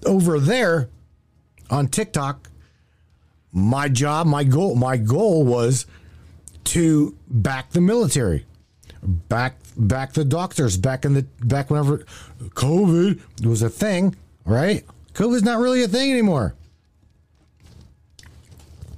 over 0.06 0.38
there 0.38 0.88
on 1.70 1.88
TikTok, 1.88 2.48
my 3.50 3.88
job, 3.88 4.26
my 4.26 4.44
goal, 4.44 4.74
my 4.76 4.96
goal 4.96 5.44
was 5.44 5.86
to 6.64 7.16
back 7.28 7.70
the 7.70 7.80
military. 7.80 8.46
back 9.02 9.61
back 9.76 10.12
the 10.12 10.24
doctors 10.24 10.76
back 10.76 11.04
in 11.04 11.14
the 11.14 11.22
back 11.44 11.70
whenever 11.70 11.98
COVID 12.40 13.44
was 13.44 13.62
a 13.62 13.70
thing, 13.70 14.14
right? 14.44 14.84
COVID's 15.14 15.42
not 15.44 15.58
really 15.60 15.82
a 15.82 15.88
thing 15.88 16.10
anymore. 16.10 16.54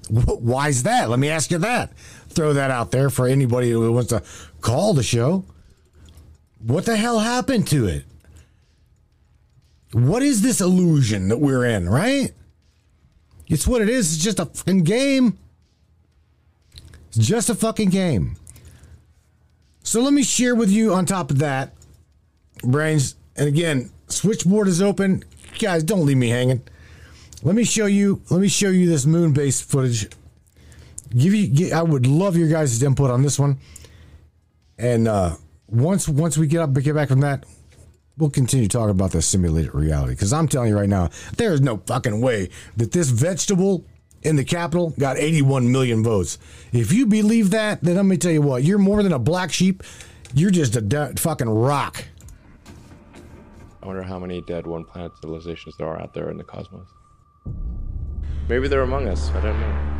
Wh- 0.09 0.41
Why 0.43 0.69
is 0.69 0.83
that? 0.85 1.11
Let 1.11 1.19
me 1.19 1.29
ask 1.29 1.51
you 1.51 1.59
that. 1.59 1.93
Throw 2.29 2.53
that 2.55 2.71
out 2.71 2.91
there 2.91 3.11
for 3.11 3.27
anybody 3.27 3.71
who 3.71 3.91
wants 3.93 4.11
to 4.11 4.23
call 4.61 4.95
the 4.95 5.03
show. 5.03 5.45
What 6.61 6.85
the 6.87 6.97
hell 6.97 7.19
happened 7.21 7.69
to 7.69 7.87
it? 7.87 8.05
What 9.93 10.23
is 10.23 10.43
this 10.43 10.61
illusion 10.61 11.29
that 11.29 11.39
we're 11.39 11.65
in, 11.65 11.89
right? 11.89 12.33
It's 13.47 13.67
what 13.67 13.83
it 13.83 13.89
is. 13.89 14.15
It's 14.15 14.25
just 14.25 14.41
a 14.41 14.47
fucking 14.47 14.83
game. 14.83 15.39
It's 17.09 17.19
just 17.27 17.49
a 17.51 17.55
fucking 17.55 17.91
game. 17.91 18.37
So 19.95 20.01
let 20.01 20.13
me 20.13 20.25
share 20.25 20.57
with 20.57 20.71
you 20.71 20.93
on 20.93 21.07
top 21.07 21.31
of 21.31 21.39
that, 21.39 21.73
brains. 22.65 23.15
And 23.37 23.47
again, 23.47 23.93
switchboard 24.09 24.67
is 24.67 24.83
open. 24.83 25.23
Guys, 25.61 25.85
don't 25.85 26.05
leave 26.05 26.17
me 26.17 26.31
hanging. 26.31 26.63
Let 27.45 27.55
me 27.55 27.63
show 27.63 27.87
you. 27.87 28.21
Let 28.29 28.41
me 28.41 28.49
show 28.49 28.71
you 28.71 28.89
this 28.89 29.07
moon 29.07 29.33
base 29.33 29.61
footage. 29.61 30.09
Give 31.17 31.33
you. 31.33 31.73
I 31.73 31.83
would 31.83 32.09
love 32.09 32.37
your 32.37 32.49
guys' 32.49 32.83
input 32.83 33.09
on 33.09 33.23
this 33.23 33.39
one. 33.39 33.61
And 34.79 35.07
uh, 35.07 35.37
once 35.69 36.09
once 36.09 36.37
we 36.37 36.49
get 36.49 36.63
up, 36.63 36.75
get 36.75 36.97
back 36.97 37.09
from 37.09 37.21
that, 37.21 37.47
we'll 38.19 38.31
continue 38.31 38.67
talking 38.67 38.91
about 38.91 39.13
the 39.13 39.23
simulated 39.23 39.77
reality. 39.77 40.15
Because 40.15 40.33
I'm 40.33 40.49
telling 40.49 40.71
you 40.71 40.77
right 40.77 40.89
now, 40.89 41.11
there 41.37 41.53
is 41.53 41.61
no 41.61 41.77
fucking 41.87 42.21
way 42.21 42.49
that 42.79 42.91
this 42.91 43.11
vegetable 43.11 43.85
in 44.25 44.37
the 44.37 44.45
Capitol 44.45 44.95
got 44.99 45.19
81 45.19 45.71
million 45.71 46.03
votes. 46.03 46.39
If 46.73 46.93
you 46.93 47.07
believe 47.07 47.51
that, 47.51 47.83
then 47.83 47.97
let 47.97 48.07
me 48.07 48.17
tell 48.17 48.33
you 48.33 48.43
what, 48.43 48.65
you're 48.65 48.79
more 48.79 49.03
than 49.03 49.13
a 49.13 49.19
black 49.19 49.53
sheep. 49.53 49.83
You're 50.35 50.51
just 50.51 50.75
a 50.77 50.81
de- 50.81 51.15
fucking 51.17 51.49
rock. 51.49 52.05
I 53.83 53.87
wonder 53.87 54.03
how 54.03 54.19
many 54.19 54.41
dead 54.43 54.67
one 54.67 54.85
planet 54.85 55.13
civilizations 55.21 55.77
there 55.77 55.87
are 55.87 56.01
out 56.01 56.15
there 56.15 56.31
in 56.31 56.39
the 56.39 56.45
cosmos. 56.45 56.89
Maybe 58.49 58.67
they're 58.67 58.83
among 58.83 59.09
us. 59.09 59.31
I 59.31 59.41
don't 59.41 59.61
know. 59.61 59.91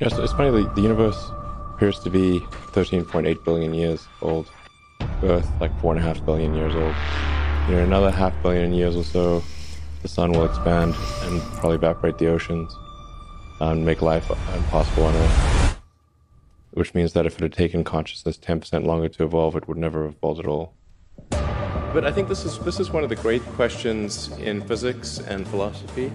Yes, 0.00 0.18
it's 0.18 0.32
funny. 0.34 0.50
The, 0.50 0.70
the 0.74 0.82
universe 0.82 1.30
appears 1.74 1.98
to 2.00 2.10
be 2.10 2.40
13.8 2.72 3.44
billion 3.44 3.72
years 3.72 4.06
old. 4.20 4.50
Earth, 5.22 5.48
like 5.60 5.78
four 5.80 5.94
and 5.94 6.02
a 6.02 6.06
half 6.06 6.24
billion 6.24 6.54
years 6.54 6.74
old. 6.74 6.94
You 7.68 7.76
know, 7.76 7.84
another 7.84 8.10
half 8.10 8.34
billion 8.42 8.74
years 8.74 8.94
or 8.94 9.04
so, 9.04 9.42
the 10.06 10.12
sun 10.12 10.30
will 10.30 10.44
expand 10.44 10.94
and 11.22 11.42
probably 11.58 11.74
evaporate 11.74 12.16
the 12.18 12.28
oceans 12.28 12.72
and 13.60 13.84
make 13.84 14.02
life 14.02 14.30
impossible 14.54 15.04
on 15.04 15.16
Earth. 15.16 15.78
Which 16.70 16.94
means 16.94 17.12
that 17.14 17.26
if 17.26 17.34
it 17.38 17.42
had 17.42 17.52
taken 17.52 17.82
consciousness 17.82 18.38
10% 18.38 18.86
longer 18.86 19.08
to 19.08 19.24
evolve, 19.24 19.56
it 19.56 19.66
would 19.66 19.76
never 19.76 20.04
have 20.04 20.14
evolved 20.14 20.38
at 20.38 20.46
all. 20.46 20.74
But 21.92 22.04
I 22.04 22.12
think 22.12 22.28
this 22.28 22.44
is 22.44 22.58
this 22.60 22.78
is 22.78 22.92
one 22.92 23.02
of 23.02 23.08
the 23.08 23.16
great 23.16 23.42
questions 23.58 24.28
in 24.38 24.60
physics 24.60 25.18
and 25.18 25.48
philosophy: 25.48 26.12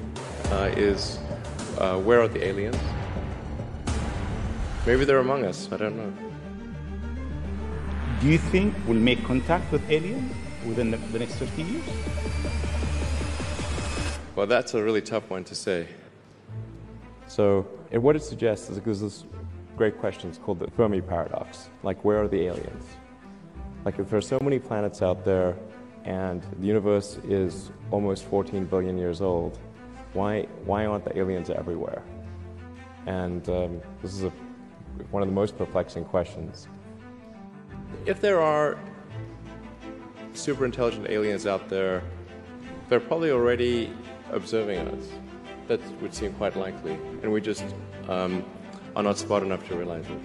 uh, 0.52 0.72
is 0.78 1.20
uh, 1.78 1.98
where 1.98 2.22
are 2.22 2.30
the 2.30 2.46
aliens? 2.46 2.78
Maybe 4.86 5.04
they're 5.04 5.26
among 5.30 5.44
us. 5.44 5.68
I 5.72 5.78
don't 5.78 5.98
know. 5.98 6.14
Do 8.22 8.28
you 8.28 8.38
think 8.38 8.74
we'll 8.88 9.06
make 9.12 9.22
contact 9.26 9.70
with 9.72 9.84
aliens 9.90 10.32
within 10.66 10.92
the, 10.92 10.98
the 11.12 11.20
next 11.20 11.36
50 11.36 11.64
years? 11.64 11.84
Well, 14.42 14.48
that's 14.48 14.74
a 14.74 14.82
really 14.82 15.04
tough 15.04 15.30
one 15.30 15.44
to 15.44 15.54
say. 15.54 15.86
So, 17.28 17.68
and 17.92 18.02
what 18.02 18.16
it 18.16 18.24
suggests 18.24 18.72
is 18.72 18.80
there's 18.80 19.00
this 19.00 19.26
great 19.78 20.00
question. 20.00 20.32
It's 20.32 20.40
called 20.40 20.58
the 20.58 20.72
Fermi 20.72 21.00
paradox. 21.00 21.70
Like, 21.84 22.04
where 22.04 22.24
are 22.24 22.28
the 22.28 22.48
aliens? 22.48 22.86
Like, 23.86 24.00
if 24.00 24.10
there 24.10 24.18
are 24.18 24.20
so 24.20 24.40
many 24.42 24.58
planets 24.58 25.04
out 25.04 25.24
there, 25.24 25.56
and 26.06 26.42
the 26.60 26.66
universe 26.66 27.20
is 27.24 27.70
almost 27.92 28.24
14 28.24 28.66
billion 28.66 28.98
years 28.98 29.22
old, 29.22 29.60
why 30.14 30.48
why 30.66 30.88
aren't 30.88 31.06
the 31.06 31.16
aliens 31.16 31.52
everywhere? 31.52 32.02
And 33.06 33.48
um, 33.48 33.80
this 34.02 34.16
is 34.16 34.24
a, 34.24 34.32
one 35.12 35.22
of 35.22 35.30
the 35.30 35.36
most 35.36 35.56
perplexing 35.56 36.06
questions. 36.06 36.68
If 38.08 38.22
there 38.22 38.42
are 38.42 38.80
super 40.34 40.66
intelligent 40.66 41.12
aliens 41.12 41.46
out 41.46 41.70
there, 41.70 42.02
they're 42.90 43.00
probably 43.00 43.30
already 43.30 43.94
observing 44.32 44.80
us. 44.80 45.04
That 45.68 45.80
would 46.02 46.14
seem 46.14 46.34
quite 46.34 46.56
likely, 46.56 46.94
and 47.22 47.32
we 47.32 47.40
just 47.40 47.64
um, 48.10 48.44
are 48.96 49.04
not 49.04 49.18
smart 49.18 49.44
enough 49.44 49.68
to 49.70 49.76
realize 49.76 50.06
it. 50.06 50.20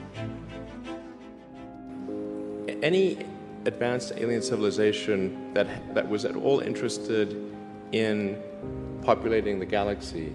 Any 2.83 3.19
advanced 3.65 4.13
alien 4.17 4.43
civilization 4.43 5.53
that 5.55 5.95
that 5.95 6.09
was 6.09 6.25
at 6.25 6.37
all 6.37 6.61
interested 6.61 7.37
in 7.93 8.43
populating 9.03 9.59
the 9.61 9.67
galaxy, 9.67 10.35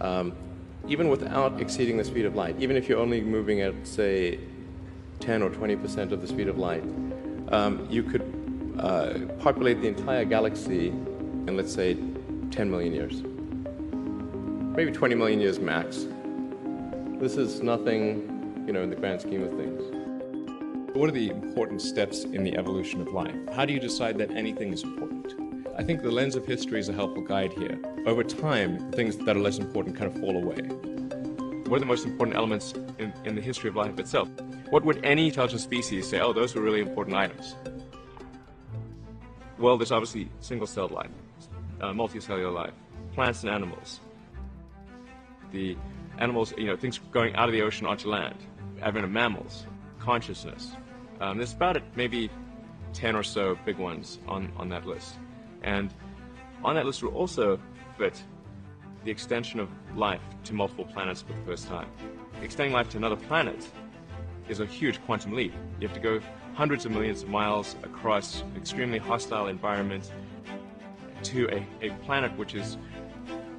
um, 0.00 0.32
even 0.88 1.08
without 1.08 1.60
exceeding 1.60 1.96
the 1.96 2.04
speed 2.04 2.24
of 2.24 2.34
light, 2.34 2.56
even 2.58 2.76
if 2.76 2.88
you're 2.88 3.00
only 3.00 3.20
moving 3.20 3.60
at 3.60 3.74
say 3.86 4.38
10 5.20 5.42
or 5.42 5.50
20 5.50 5.76
percent 5.76 6.12
of 6.12 6.20
the 6.22 6.26
speed 6.26 6.48
of 6.48 6.58
light, 6.58 6.84
um, 7.52 7.86
you 7.90 8.02
could 8.02 8.22
uh, 8.78 9.18
populate 9.38 9.82
the 9.82 9.88
entire 9.88 10.24
galaxy 10.24 10.88
in 10.88 11.56
let's 11.56 11.72
say 11.72 11.96
10 12.50 12.70
million 12.70 12.92
years, 12.92 13.22
maybe 14.76 14.90
20 14.90 15.14
million 15.14 15.40
years 15.40 15.60
max. 15.60 16.06
This 17.20 17.36
is 17.36 17.62
nothing, 17.62 18.64
you 18.66 18.72
know, 18.72 18.82
in 18.82 18.90
the 18.90 18.96
grand 18.96 19.20
scheme 19.20 19.42
of 19.42 19.50
things. 19.50 19.82
What 20.96 21.08
are 21.08 21.12
the 21.12 21.28
important 21.28 21.80
steps 21.80 22.24
in 22.24 22.42
the 22.42 22.56
evolution 22.56 23.00
of 23.00 23.08
life? 23.08 23.34
How 23.54 23.64
do 23.64 23.72
you 23.72 23.78
decide 23.78 24.18
that 24.18 24.32
anything 24.32 24.72
is 24.72 24.82
important? 24.82 25.34
I 25.78 25.84
think 25.84 26.02
the 26.02 26.10
lens 26.10 26.34
of 26.34 26.44
history 26.44 26.80
is 26.80 26.88
a 26.88 26.92
helpful 26.92 27.22
guide 27.22 27.52
here. 27.52 27.80
Over 28.06 28.24
time, 28.24 28.90
things 28.92 29.16
that 29.18 29.36
are 29.36 29.40
less 29.40 29.58
important 29.58 29.96
kind 29.96 30.12
of 30.12 30.20
fall 30.20 30.36
away. 30.36 30.56
What 31.68 31.76
are 31.76 31.80
the 31.80 31.86
most 31.86 32.04
important 32.04 32.36
elements 32.36 32.74
in, 32.98 33.12
in 33.24 33.36
the 33.36 33.40
history 33.40 33.68
of 33.70 33.76
life 33.76 33.96
itself? 33.98 34.28
What 34.70 34.84
would 34.84 35.04
any 35.04 35.28
intelligent 35.28 35.60
species 35.60 36.08
say, 36.08 36.20
oh, 36.20 36.32
those 36.32 36.54
were 36.54 36.62
really 36.62 36.80
important 36.80 37.16
items? 37.16 37.54
Well, 39.58 39.78
there's 39.78 39.92
obviously 39.92 40.28
single 40.40 40.66
celled 40.66 40.90
life, 40.90 41.10
uh, 41.80 41.92
multicellular 41.92 42.52
life, 42.52 42.74
plants 43.14 43.42
and 43.42 43.50
animals. 43.52 44.00
The 45.52 45.76
animals, 46.18 46.52
you 46.56 46.66
know, 46.66 46.76
things 46.76 46.98
going 47.10 47.34
out 47.34 47.48
of 47.48 47.52
the 47.52 47.62
ocean 47.62 47.86
onto 47.86 48.08
land, 48.08 48.36
advent 48.82 49.04
of 49.04 49.10
mammals, 49.10 49.66
consciousness. 49.98 50.72
Um, 51.20 51.38
there's 51.38 51.52
about 51.52 51.80
maybe 51.96 52.30
10 52.92 53.16
or 53.16 53.22
so 53.22 53.58
big 53.64 53.78
ones 53.78 54.18
on, 54.26 54.52
on 54.56 54.68
that 54.70 54.86
list. 54.86 55.16
And 55.62 55.92
on 56.64 56.74
that 56.74 56.86
list 56.86 57.02
will 57.02 57.14
also 57.14 57.60
fit 57.98 58.22
the 59.04 59.10
extension 59.10 59.60
of 59.60 59.68
life 59.96 60.20
to 60.44 60.54
multiple 60.54 60.84
planets 60.84 61.22
for 61.22 61.32
the 61.32 61.42
first 61.42 61.68
time. 61.68 61.88
Extending 62.42 62.72
life 62.72 62.88
to 62.90 62.96
another 62.96 63.16
planet 63.16 63.68
is 64.48 64.60
a 64.60 64.66
huge 64.66 65.02
quantum 65.04 65.32
leap. 65.32 65.52
You 65.80 65.88
have 65.88 65.96
to 65.96 66.02
go 66.02 66.20
hundreds 66.54 66.84
of 66.84 66.92
millions 66.92 67.22
of 67.22 67.28
miles 67.28 67.76
across 67.82 68.42
extremely 68.56 68.98
hostile 68.98 69.46
environment 69.46 70.10
to 71.24 71.48
a, 71.48 71.86
a 71.86 71.90
planet 72.04 72.36
which 72.36 72.54
is 72.54 72.76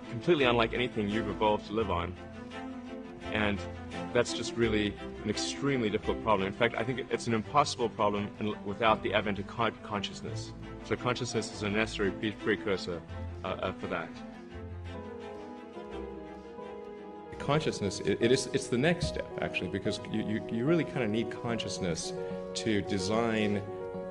completely 0.10 0.46
unlike 0.46 0.74
anything 0.74 1.10
you've 1.10 1.30
evolved 1.30 1.68
to 1.68 1.74
live 1.74 1.90
on. 1.90 2.14
And 3.32 3.60
that's 4.14 4.34
just 4.34 4.56
really 4.58 4.94
an 5.24 5.30
extremely 5.30 5.90
difficult 5.90 6.22
problem. 6.24 6.48
In 6.48 6.54
fact, 6.54 6.76
I 6.78 6.84
think 6.84 7.06
it's 7.10 7.28
an 7.28 7.34
impossible 7.34 7.90
problem 7.90 8.30
without 8.66 9.02
the 9.04 9.14
advent 9.14 9.40
of 9.40 9.48
con- 9.48 9.74
consciousness. 9.84 10.54
So 10.84 10.96
consciousness 10.96 11.54
is 11.54 11.64
a 11.64 11.70
necessary 11.70 12.12
pre- 12.12 12.32
precursor 12.32 13.02
uh, 13.44 13.48
uh, 13.48 13.72
for 13.74 13.88
that. 13.88 14.10
Consciousness, 17.40 18.02
it, 18.02 18.18
it 18.22 18.32
is, 18.32 18.50
it's 18.54 18.68
the 18.68 18.78
next 18.78 19.08
step, 19.08 19.28
actually, 19.42 19.70
because 19.70 20.00
you, 20.12 20.28
you, 20.28 20.44
you 20.52 20.66
really 20.66 20.84
kind 20.84 21.04
of 21.04 21.10
need 21.10 21.32
consciousness 21.32 22.14
to 22.54 22.82
design 22.82 23.62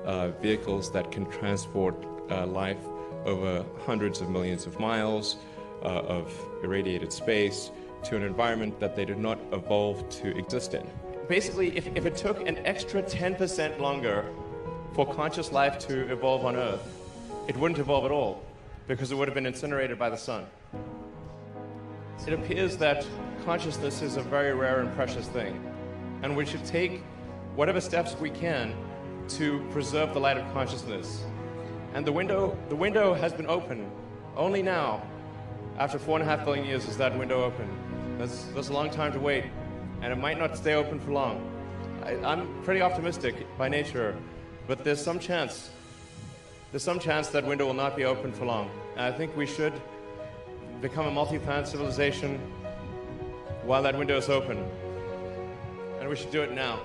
uh, 0.05 0.29
vehicles 0.41 0.91
that 0.91 1.11
can 1.11 1.29
transport 1.29 1.95
uh, 2.29 2.45
life 2.47 2.83
over 3.25 3.65
hundreds 3.85 4.21
of 4.21 4.29
millions 4.29 4.65
of 4.65 4.79
miles 4.79 5.37
uh, 5.83 5.87
of 5.87 6.33
irradiated 6.63 7.11
space 7.11 7.71
to 8.03 8.15
an 8.15 8.23
environment 8.23 8.79
that 8.79 8.95
they 8.95 9.05
did 9.05 9.17
not 9.17 9.39
evolve 9.51 10.07
to 10.09 10.35
exist 10.37 10.73
in. 10.73 10.87
Basically, 11.27 11.75
if, 11.77 11.87
if 11.95 12.05
it 12.05 12.15
took 12.15 12.47
an 12.47 12.57
extra 12.65 13.01
10% 13.03 13.79
longer 13.79 14.25
for 14.93 15.11
conscious 15.13 15.51
life 15.51 15.79
to 15.79 16.11
evolve 16.11 16.45
on 16.45 16.55
Earth, 16.55 16.83
it 17.47 17.55
wouldn't 17.57 17.79
evolve 17.79 18.05
at 18.05 18.11
all 18.11 18.43
because 18.87 19.11
it 19.11 19.15
would 19.15 19.27
have 19.27 19.35
been 19.35 19.45
incinerated 19.45 19.97
by 19.97 20.09
the 20.09 20.17
sun. 20.17 20.45
It 22.27 22.33
appears 22.33 22.77
that 22.77 23.05
consciousness 23.45 24.01
is 24.01 24.17
a 24.17 24.21
very 24.21 24.53
rare 24.53 24.81
and 24.81 24.93
precious 24.93 25.27
thing, 25.27 25.59
and 26.21 26.35
we 26.35 26.45
should 26.45 26.63
take 26.65 27.01
whatever 27.55 27.81
steps 27.81 28.15
we 28.19 28.29
can 28.29 28.75
to 29.29 29.65
preserve 29.71 30.13
the 30.13 30.19
light 30.19 30.37
of 30.37 30.53
consciousness. 30.53 31.23
And 31.93 32.05
the 32.05 32.11
window, 32.11 32.57
the 32.69 32.75
window 32.75 33.13
has 33.13 33.33
been 33.33 33.47
open. 33.47 33.89
Only 34.37 34.61
now, 34.61 35.03
after 35.77 35.99
four 35.99 36.17
and 36.19 36.27
a 36.27 36.29
half 36.29 36.45
billion 36.45 36.65
years, 36.65 36.87
is 36.87 36.97
that 36.97 37.17
window 37.17 37.43
open. 37.43 37.67
That's, 38.17 38.43
that's 38.55 38.69
a 38.69 38.73
long 38.73 38.89
time 38.89 39.11
to 39.13 39.19
wait, 39.19 39.45
and 40.01 40.13
it 40.13 40.17
might 40.17 40.39
not 40.39 40.55
stay 40.55 40.73
open 40.73 40.99
for 40.99 41.11
long. 41.11 41.49
I, 42.03 42.15
I'm 42.23 42.63
pretty 42.63 42.81
optimistic 42.81 43.35
by 43.57 43.67
nature, 43.67 44.15
but 44.67 44.83
there's 44.83 45.03
some 45.03 45.19
chance. 45.19 45.71
There's 46.71 46.83
some 46.83 46.99
chance 46.99 47.27
that 47.29 47.45
window 47.45 47.65
will 47.65 47.73
not 47.73 47.97
be 47.97 48.05
open 48.05 48.31
for 48.31 48.45
long. 48.45 48.71
And 48.95 49.01
I 49.01 49.11
think 49.11 49.35
we 49.35 49.45
should 49.45 49.73
become 50.79 51.05
a 51.07 51.11
multi-planet 51.11 51.67
civilization 51.67 52.39
while 53.63 53.83
that 53.83 53.97
window 53.97 54.17
is 54.17 54.29
open. 54.29 54.57
And 55.99 56.09
we 56.09 56.15
should 56.15 56.31
do 56.31 56.41
it 56.41 56.53
now. 56.53 56.79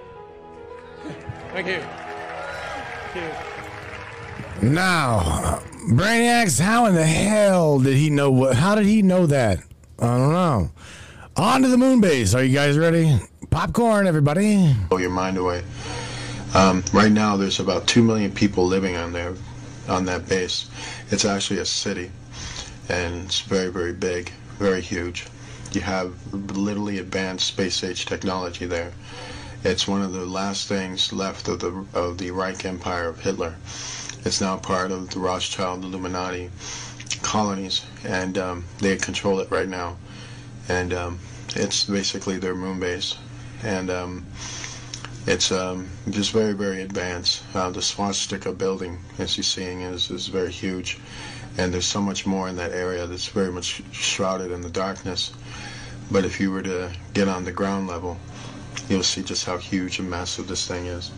Thank 1.53 1.69
you. 1.69 1.81
Thank 3.13 3.47
you. 3.47 3.56
Now, 4.63 5.61
Brainiacs, 5.91 6.59
how 6.59 6.87
in 6.87 6.95
the 6.95 7.07
hell 7.07 7.79
did 7.79 7.97
he 7.97 8.11
know 8.11 8.31
what? 8.31 8.57
How 8.57 8.75
did 8.75 8.87
he 8.87 9.03
know 9.03 9.27
that? 9.27 9.59
I 9.99 10.07
don't 10.07 10.33
know. 10.33 10.71
On 11.37 11.63
to 11.63 11.69
the 11.69 11.77
moon 11.77 12.01
base. 12.01 12.35
Are 12.35 12.43
you 12.43 12.55
guys 12.55 12.79
ready? 12.79 13.19
Popcorn, 13.51 14.07
everybody. 14.07 14.75
blow 14.89 14.99
your 14.99 15.11
mind 15.11 15.37
away. 15.37 15.63
Um, 16.55 16.83
right 16.93 17.13
now, 17.13 17.37
there's 17.37 17.61
about 17.61 17.87
two 17.87 18.03
million 18.03 18.33
people 18.33 18.67
living 18.67 18.97
on 18.97 19.13
there, 19.13 19.35
on 19.89 20.07
that 20.07 20.29
base. 20.29 20.71
It's 21.11 21.25
actually 21.25 21.61
a 21.61 21.67
city, 21.67 22.11
and 22.89 23.27
it's 23.27 23.41
very, 23.41 23.69
very 23.71 23.93
big, 23.93 24.31
very 24.59 24.81
huge. 24.81 25.27
You 25.73 25.83
have 25.83 26.15
literally 26.33 26.99
advanced 26.99 27.47
space 27.47 27.85
age 27.85 28.07
technology 28.07 28.65
there. 28.65 28.93
It's 29.65 29.87
one 29.87 30.01
of 30.03 30.13
the 30.13 30.25
last 30.25 30.69
things 30.69 31.13
left 31.13 31.49
of 31.49 31.61
the 31.61 31.85
of 31.93 32.19
the 32.19 32.31
Reich 32.31 32.65
Empire 32.65 33.09
of 33.09 33.21
Hitler. 33.21 33.55
It's 34.27 34.41
now 34.41 34.57
part 34.57 34.91
of 34.91 35.11
the 35.11 35.21
Rothschild 35.21 35.85
Illuminati 35.85 36.51
colonies, 37.23 37.83
and 38.05 38.37
um, 38.37 38.65
they 38.81 38.97
control 38.97 39.39
it 39.39 39.49
right 39.53 39.69
now. 39.69 39.99
And 40.69 40.93
um, 40.93 41.21
it's 41.55 41.85
basically 41.85 42.37
their 42.37 42.57
moon 42.57 42.81
base, 42.81 43.15
and 43.63 43.89
um, 43.89 44.27
it's 45.29 45.53
um, 45.53 45.89
just 46.11 46.33
very, 46.33 46.55
very 46.55 46.83
advanced. 46.83 47.45
Uh, 47.55 47.71
the 47.71 47.81
swastika 47.81 48.53
building, 48.53 48.99
as 49.21 49.37
you're 49.37 49.45
seeing, 49.45 49.83
is 49.83 50.11
is 50.11 50.27
very 50.27 50.51
huge, 50.51 50.99
and 51.57 51.73
there's 51.73 51.87
so 51.87 52.01
much 52.01 52.27
more 52.27 52.49
in 52.49 52.57
that 52.57 52.73
area 52.73 53.07
that's 53.07 53.29
very 53.29 53.53
much 53.53 53.81
shrouded 53.93 54.51
in 54.51 54.61
the 54.61 54.71
darkness. 54.71 55.31
But 56.11 56.25
if 56.25 56.41
you 56.41 56.51
were 56.51 56.63
to 56.63 56.91
get 57.15 57.29
on 57.29 57.45
the 57.45 57.53
ground 57.53 57.87
level, 57.87 58.19
you'll 58.89 59.05
see 59.05 59.23
just 59.23 59.45
how 59.45 59.59
huge 59.59 60.01
and 60.01 60.11
massive 60.11 60.49
this 60.49 60.67
thing 60.67 60.87
is, 60.87 61.13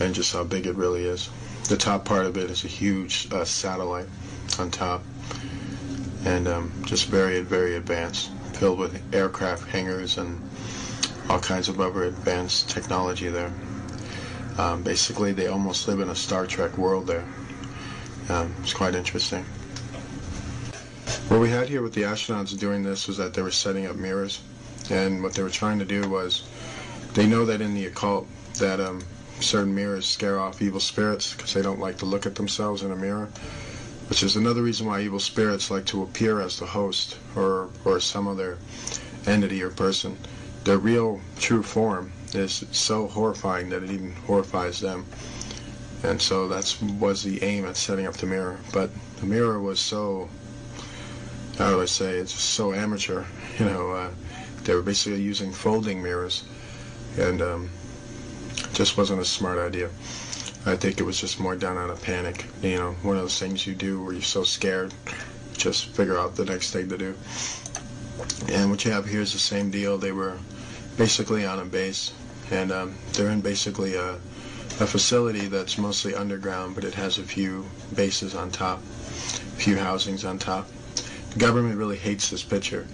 and 0.00 0.12
just 0.12 0.32
how 0.32 0.42
big 0.42 0.66
it 0.66 0.74
really 0.74 1.04
is. 1.04 1.30
The 1.68 1.78
top 1.78 2.04
part 2.04 2.26
of 2.26 2.36
it 2.36 2.50
is 2.50 2.64
a 2.64 2.68
huge 2.68 3.26
uh, 3.32 3.44
satellite 3.44 4.06
on 4.58 4.70
top, 4.70 5.02
and 6.26 6.46
um, 6.46 6.70
just 6.84 7.06
very, 7.06 7.40
very 7.40 7.76
advanced, 7.76 8.30
filled 8.52 8.78
with 8.78 9.02
aircraft 9.14 9.68
hangars 9.68 10.18
and 10.18 10.40
all 11.30 11.40
kinds 11.40 11.70
of 11.70 11.80
other 11.80 12.04
advanced 12.04 12.68
technology 12.68 13.28
there. 13.28 13.50
Um, 14.58 14.82
basically, 14.82 15.32
they 15.32 15.46
almost 15.46 15.88
live 15.88 16.00
in 16.00 16.10
a 16.10 16.14
Star 16.14 16.46
Trek 16.46 16.76
world 16.76 17.06
there. 17.06 17.24
Um, 18.28 18.54
it's 18.62 18.74
quite 18.74 18.94
interesting. 18.94 19.44
What 21.28 21.40
we 21.40 21.48
had 21.48 21.68
here 21.68 21.80
with 21.80 21.94
the 21.94 22.02
astronauts 22.02 22.56
doing 22.58 22.82
this 22.82 23.08
was 23.08 23.16
that 23.16 23.32
they 23.32 23.40
were 23.40 23.50
setting 23.50 23.86
up 23.86 23.96
mirrors, 23.96 24.42
and 24.90 25.22
what 25.22 25.32
they 25.32 25.42
were 25.42 25.50
trying 25.50 25.78
to 25.78 25.86
do 25.86 26.08
was, 26.10 26.46
they 27.14 27.26
know 27.26 27.46
that 27.46 27.62
in 27.62 27.74
the 27.74 27.86
occult 27.86 28.28
that 28.58 28.80
um, 28.80 29.00
certain 29.40 29.74
mirrors 29.74 30.06
scare 30.06 30.38
off 30.38 30.62
evil 30.62 30.80
spirits 30.80 31.34
because 31.34 31.52
they 31.54 31.62
don't 31.62 31.80
like 31.80 31.98
to 31.98 32.04
look 32.04 32.26
at 32.26 32.34
themselves 32.34 32.82
in 32.82 32.90
a 32.90 32.96
mirror, 32.96 33.28
which 34.08 34.22
is 34.22 34.36
another 34.36 34.62
reason 34.62 34.86
why 34.86 35.00
evil 35.00 35.20
spirits 35.20 35.70
like 35.70 35.86
to 35.86 36.02
appear 36.02 36.40
as 36.40 36.58
the 36.58 36.66
host 36.66 37.18
or 37.36 37.70
or 37.84 38.00
some 38.00 38.28
other 38.28 38.58
entity 39.26 39.62
or 39.62 39.70
person. 39.70 40.16
Their 40.64 40.78
real 40.78 41.20
true 41.38 41.62
form 41.62 42.12
is 42.32 42.64
so 42.72 43.06
horrifying 43.08 43.68
that 43.70 43.82
it 43.82 43.90
even 43.90 44.12
horrifies 44.26 44.80
them. 44.80 45.06
And 46.02 46.20
so 46.20 46.48
that's 46.48 46.80
was 46.80 47.22
the 47.22 47.42
aim 47.42 47.64
at 47.64 47.76
setting 47.76 48.06
up 48.06 48.14
the 48.14 48.26
mirror. 48.26 48.58
But 48.72 48.90
the 49.20 49.26
mirror 49.26 49.60
was 49.60 49.80
so 49.80 50.28
how 51.58 51.70
do 51.70 51.80
I 51.80 51.84
say, 51.84 52.16
it's 52.16 52.32
so 52.32 52.72
amateur. 52.72 53.24
You 53.60 53.66
know, 53.66 53.92
uh, 53.92 54.10
they 54.64 54.74
were 54.74 54.82
basically 54.82 55.22
using 55.22 55.52
folding 55.52 56.02
mirrors, 56.02 56.42
and 57.16 57.40
um, 57.40 57.70
just 58.74 58.96
wasn't 58.96 59.20
a 59.20 59.24
smart 59.24 59.58
idea. 59.58 59.88
I 60.66 60.76
think 60.76 60.98
it 60.98 61.04
was 61.04 61.20
just 61.20 61.38
more 61.38 61.54
done 61.54 61.78
out 61.78 61.90
of 61.90 62.02
panic. 62.02 62.46
You 62.60 62.76
know, 62.76 62.92
one 63.02 63.16
of 63.16 63.22
those 63.22 63.38
things 63.38 63.66
you 63.66 63.74
do 63.74 64.02
where 64.02 64.12
you're 64.12 64.22
so 64.22 64.42
scared, 64.42 64.92
just 65.56 65.86
figure 65.86 66.18
out 66.18 66.34
the 66.34 66.44
next 66.44 66.72
thing 66.72 66.88
to 66.88 66.98
do. 66.98 67.14
And 68.48 68.70
what 68.70 68.84
you 68.84 68.90
have 68.90 69.06
here 69.06 69.20
is 69.20 69.32
the 69.32 69.38
same 69.38 69.70
deal. 69.70 69.96
They 69.96 70.12
were 70.12 70.38
basically 70.96 71.46
on 71.46 71.60
a 71.60 71.64
base, 71.64 72.12
and 72.50 72.72
um, 72.72 72.94
they're 73.12 73.30
in 73.30 73.42
basically 73.42 73.94
a, 73.94 74.14
a 74.14 74.86
facility 74.86 75.46
that's 75.46 75.78
mostly 75.78 76.14
underground, 76.14 76.74
but 76.74 76.82
it 76.84 76.94
has 76.94 77.18
a 77.18 77.22
few 77.22 77.66
bases 77.94 78.34
on 78.34 78.50
top, 78.50 78.78
a 78.78 79.60
few 79.60 79.76
housings 79.76 80.24
on 80.24 80.38
top. 80.38 80.68
The 81.30 81.38
government 81.38 81.76
really 81.76 81.96
hates 81.96 82.30
this 82.30 82.42
picture. 82.42 82.86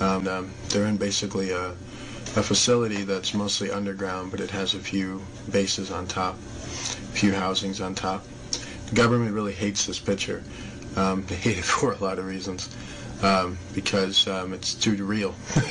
Um, 0.00 0.28
um, 0.28 0.50
they're 0.68 0.86
in 0.86 0.96
basically 0.96 1.50
a, 1.50 1.74
a 2.36 2.42
facility 2.42 3.04
that's 3.04 3.32
mostly 3.32 3.70
underground, 3.70 4.30
but 4.30 4.40
it 4.40 4.50
has 4.50 4.74
a 4.74 4.78
few 4.78 5.22
bases 5.50 5.90
on 5.90 6.06
top, 6.06 6.34
a 6.34 7.16
few 7.16 7.32
housings 7.32 7.80
on 7.80 7.94
top. 7.94 8.24
The 8.88 8.94
government 8.94 9.32
really 9.32 9.52
hates 9.52 9.86
this 9.86 10.00
picture. 10.00 10.42
Um, 10.96 11.24
they 11.26 11.36
hate 11.36 11.58
it 11.58 11.64
for 11.64 11.92
a 11.92 11.98
lot 11.98 12.18
of 12.18 12.26
reasons, 12.26 12.74
um, 13.22 13.56
because 13.72 14.26
um, 14.26 14.52
it's 14.52 14.74
too 14.74 15.04
real. 15.04 15.34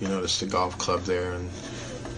you 0.00 0.08
notice 0.08 0.40
the 0.40 0.46
golf 0.46 0.76
club 0.78 1.02
there, 1.02 1.32
and 1.32 1.48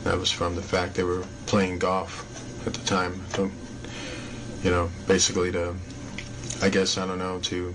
that 0.05 0.18
was 0.18 0.31
from 0.31 0.57
the 0.57 0.62
fact 0.62 0.94
they 0.94 1.05
were 1.05 1.25
playing 1.46 1.79
golf 1.79 2.27
at 2.66 2.72
the 2.72 2.87
time. 2.87 3.22
You 4.62 4.70
know, 4.70 4.90
basically 5.07 5.51
to, 5.53 5.75
I 6.62 6.68
guess, 6.68 6.96
I 6.96 7.07
don't 7.07 7.18
know, 7.18 7.40
to 7.40 7.75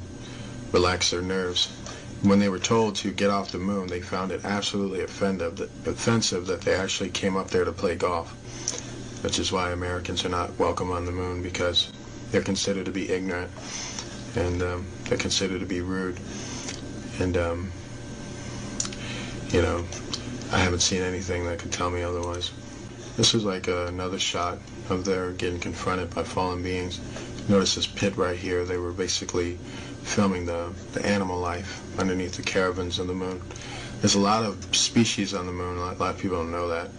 relax 0.71 1.12
their 1.12 1.21
nerves. 1.21 1.69
When 2.28 2.40
they 2.40 2.50
were 2.50 2.60
told 2.60 2.98
to 2.98 3.12
get 3.13 3.30
off 3.30 3.54
the 3.54 3.58
moon, 3.58 3.88
they 3.88 4.02
found 4.02 4.34
it 4.34 4.44
absolutely 4.44 5.00
offensive 5.02 6.46
that, 6.48 6.62
they 6.62 6.74
actually 6.74 7.10
came 7.10 7.38
up 7.38 7.50
there 7.52 7.63
to 7.63 7.72
play 7.72 7.96
golf, 7.96 8.34
which 9.24 9.40
is 9.40 9.54
why 9.54 9.72
Americans 9.72 10.26
are 10.26 10.30
not 10.30 10.60
welcome 10.60 10.92
on 10.92 11.06
the 11.06 11.13
moon 11.13 11.42
because 11.42 11.90
they're 12.30 12.42
considered 12.42 12.84
to 12.84 12.92
be 12.92 13.10
ignorant 13.10 13.50
and 14.36 14.62
um, 14.62 14.86
they're 15.06 15.18
considered 15.18 15.62
to 15.62 15.66
be 15.66 15.80
rude. 15.80 16.20
And, 17.22 17.38
um, 17.38 17.72
you 19.48 19.62
know, 19.62 19.86
I 20.52 20.58
haven't 20.58 20.82
seen 20.82 21.04
anything 21.04 21.46
that 21.46 21.60
could 21.60 21.72
tell 21.72 21.90
me 21.90 22.04
otherwise. 22.04 22.52
This 23.16 23.36
is 23.36 23.46
like 23.46 23.70
uh, 23.70 23.86
another 23.86 24.20
shot 24.20 24.58
of 24.90 25.06
their 25.06 25.32
getting 25.32 25.62
confronted 25.62 26.13
by 26.13 26.24
fallen 26.24 26.62
beings. 26.62 27.00
Notice 27.48 27.76
this 27.76 27.88
pit 27.88 28.18
right 28.18 28.38
here. 28.38 28.66
They 28.66 28.78
were 28.78 28.92
basically 28.92 29.58
filming 30.08 30.46
the, 30.46 30.72
the 30.93 31.06
animal 31.06 31.38
life 31.38 31.82
underneath 32.00 32.36
the 32.38 32.41
caravans 32.41 33.00
on 33.00 33.08
the 33.08 33.13
moon. 33.13 33.41
There's 34.00 34.15
a 34.15 34.20
lot 34.20 34.46
of 34.46 34.76
species 34.76 35.34
on 35.34 35.46
the 35.46 35.52
moon. 35.52 35.78
A 35.78 35.80
lot, 35.82 35.96
a 35.98 36.00
lot 36.00 36.15
of 36.15 36.22
people 36.22 36.38
don't 36.38 36.52
know 36.52 36.70
that. 36.70 36.89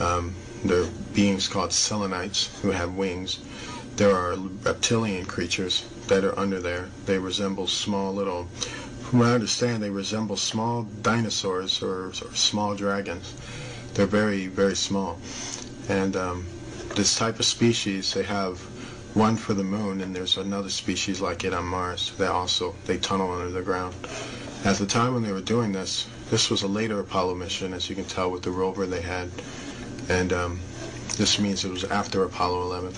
Um, 0.00 0.34
there 0.64 0.82
are 0.82 0.90
beings 1.12 1.48
called 1.48 1.72
selenites 1.72 2.60
who 2.62 2.70
have 2.70 2.94
wings. 2.94 3.40
There 3.96 4.14
are 4.14 4.36
reptilian 4.62 5.26
creatures 5.26 5.84
that 6.06 6.24
are 6.24 6.38
under 6.38 6.60
there. 6.60 6.88
They 7.06 7.18
resemble 7.18 7.66
small 7.66 8.14
little, 8.14 8.44
from 9.02 9.18
what 9.18 9.28
I 9.28 9.34
understand, 9.34 9.82
they 9.82 9.90
resemble 9.90 10.36
small 10.36 10.84
dinosaurs 11.02 11.82
or, 11.82 12.06
or 12.06 12.12
small 12.34 12.74
dragons. 12.74 13.34
They're 13.94 14.06
very, 14.06 14.46
very 14.46 14.76
small. 14.76 15.18
And 15.88 16.16
um, 16.16 16.46
this 16.94 17.16
type 17.16 17.38
of 17.38 17.44
species, 17.44 18.14
they 18.14 18.22
have 18.22 18.60
one 19.14 19.36
for 19.36 19.54
the 19.54 19.64
moon, 19.64 20.00
and 20.00 20.14
there's 20.14 20.36
another 20.36 20.68
species 20.68 21.20
like 21.20 21.44
it 21.44 21.54
on 21.54 21.64
Mars. 21.64 22.12
They 22.18 22.26
also 22.26 22.74
they 22.84 22.98
tunnel 22.98 23.32
under 23.32 23.50
the 23.50 23.62
ground. 23.62 23.94
At 24.64 24.76
the 24.76 24.86
time 24.86 25.14
when 25.14 25.22
they 25.22 25.32
were 25.32 25.40
doing 25.40 25.72
this, 25.72 26.08
this 26.30 26.50
was 26.50 26.62
a 26.62 26.68
later 26.68 26.98
Apollo 26.98 27.36
mission, 27.36 27.72
as 27.74 27.88
you 27.88 27.94
can 27.94 28.06
tell 28.06 28.30
with 28.30 28.42
the 28.42 28.50
rover 28.50 28.86
they 28.86 29.02
had, 29.02 29.30
and 30.08 30.32
um, 30.32 30.60
this 31.16 31.38
means 31.38 31.64
it 31.64 31.70
was 31.70 31.84
after 31.84 32.24
Apollo 32.24 32.62
11. 32.62 32.92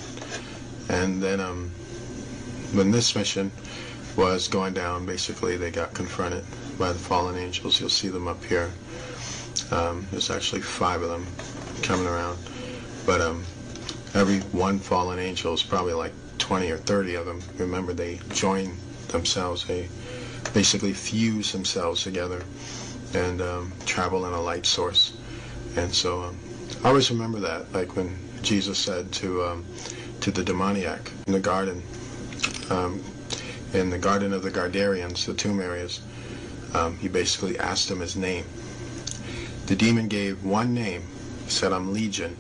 And 0.89 1.23
then 1.23 1.41
um, 1.41 1.71
when 2.73 2.91
this 2.91 3.15
mission 3.15 3.51
was 4.17 4.49
going 4.49 4.73
down, 4.73 5.05
basically 5.05 5.57
they 5.57 5.71
got 5.71 5.93
confronted 5.93 6.45
by 6.79 6.93
the 6.93 6.99
fallen 6.99 7.37
angels. 7.37 7.79
You'll 7.79 7.91
see 7.91 8.09
them 8.09 8.27
up 8.27 8.43
here. 8.43 8.71
Um, 9.71 10.07
there's 10.11 10.31
actually 10.31 10.63
five 10.63 11.03
of 11.03 11.11
them 11.11 11.27
coming 11.83 12.07
around, 12.07 12.39
but 13.05 13.21
um, 13.21 13.45
every 14.15 14.41
one 14.59 14.79
fallen 14.79 15.19
angel 15.19 15.55
is 15.55 15.63
probably 15.63 15.93
like 15.93 16.13
20 16.39 16.71
or 16.71 16.77
30 16.77 17.15
of 17.17 17.27
them. 17.27 17.41
Remember, 17.59 17.93
they 17.93 18.21
join 18.31 18.77
themselves. 19.09 19.67
They 19.67 19.89
basically 20.55 20.93
fuse 20.93 21.53
themselves 21.53 22.03
together 22.03 22.43
and 23.15 23.41
um, 23.41 23.73
travel 23.85 24.27
in 24.27 24.33
a 24.33 24.41
light 24.41 24.67
source. 24.67 25.17
And 25.77 25.93
so 25.93 26.23
um, 26.23 26.39
I 26.85 26.89
always 26.89 27.11
remember 27.11 27.41
that, 27.41 27.73
like 27.73 27.97
when 27.97 28.17
Jesus 28.43 28.79
said 28.79 29.13
to 29.13 29.45
um, 29.45 29.65
to 30.21 30.31
the 30.31 30.43
demoniac 30.43 31.11
in 31.27 31.33
the 31.33 31.41
garden, 31.41 31.83
um, 32.71 33.03
in 33.75 33.91
the 33.91 33.99
Garden 33.99 34.33
of 34.33 34.43
the 34.43 34.51
Gardarians, 34.51 35.27
the 35.27 35.35
tomb 35.35 35.61
areas, 35.61 36.01
um, 36.75 36.97
he 36.99 37.09
basically 37.09 37.59
asked 37.59 37.91
him 37.91 38.01
his 38.01 38.17
name. 38.17 38.45
The 39.67 39.77
demon 39.77 40.09
gave 40.09 40.45
one 40.45 40.73
name 40.73 41.03
said, 41.49 41.73
I'm 41.73 41.93
Legion. 41.93 42.37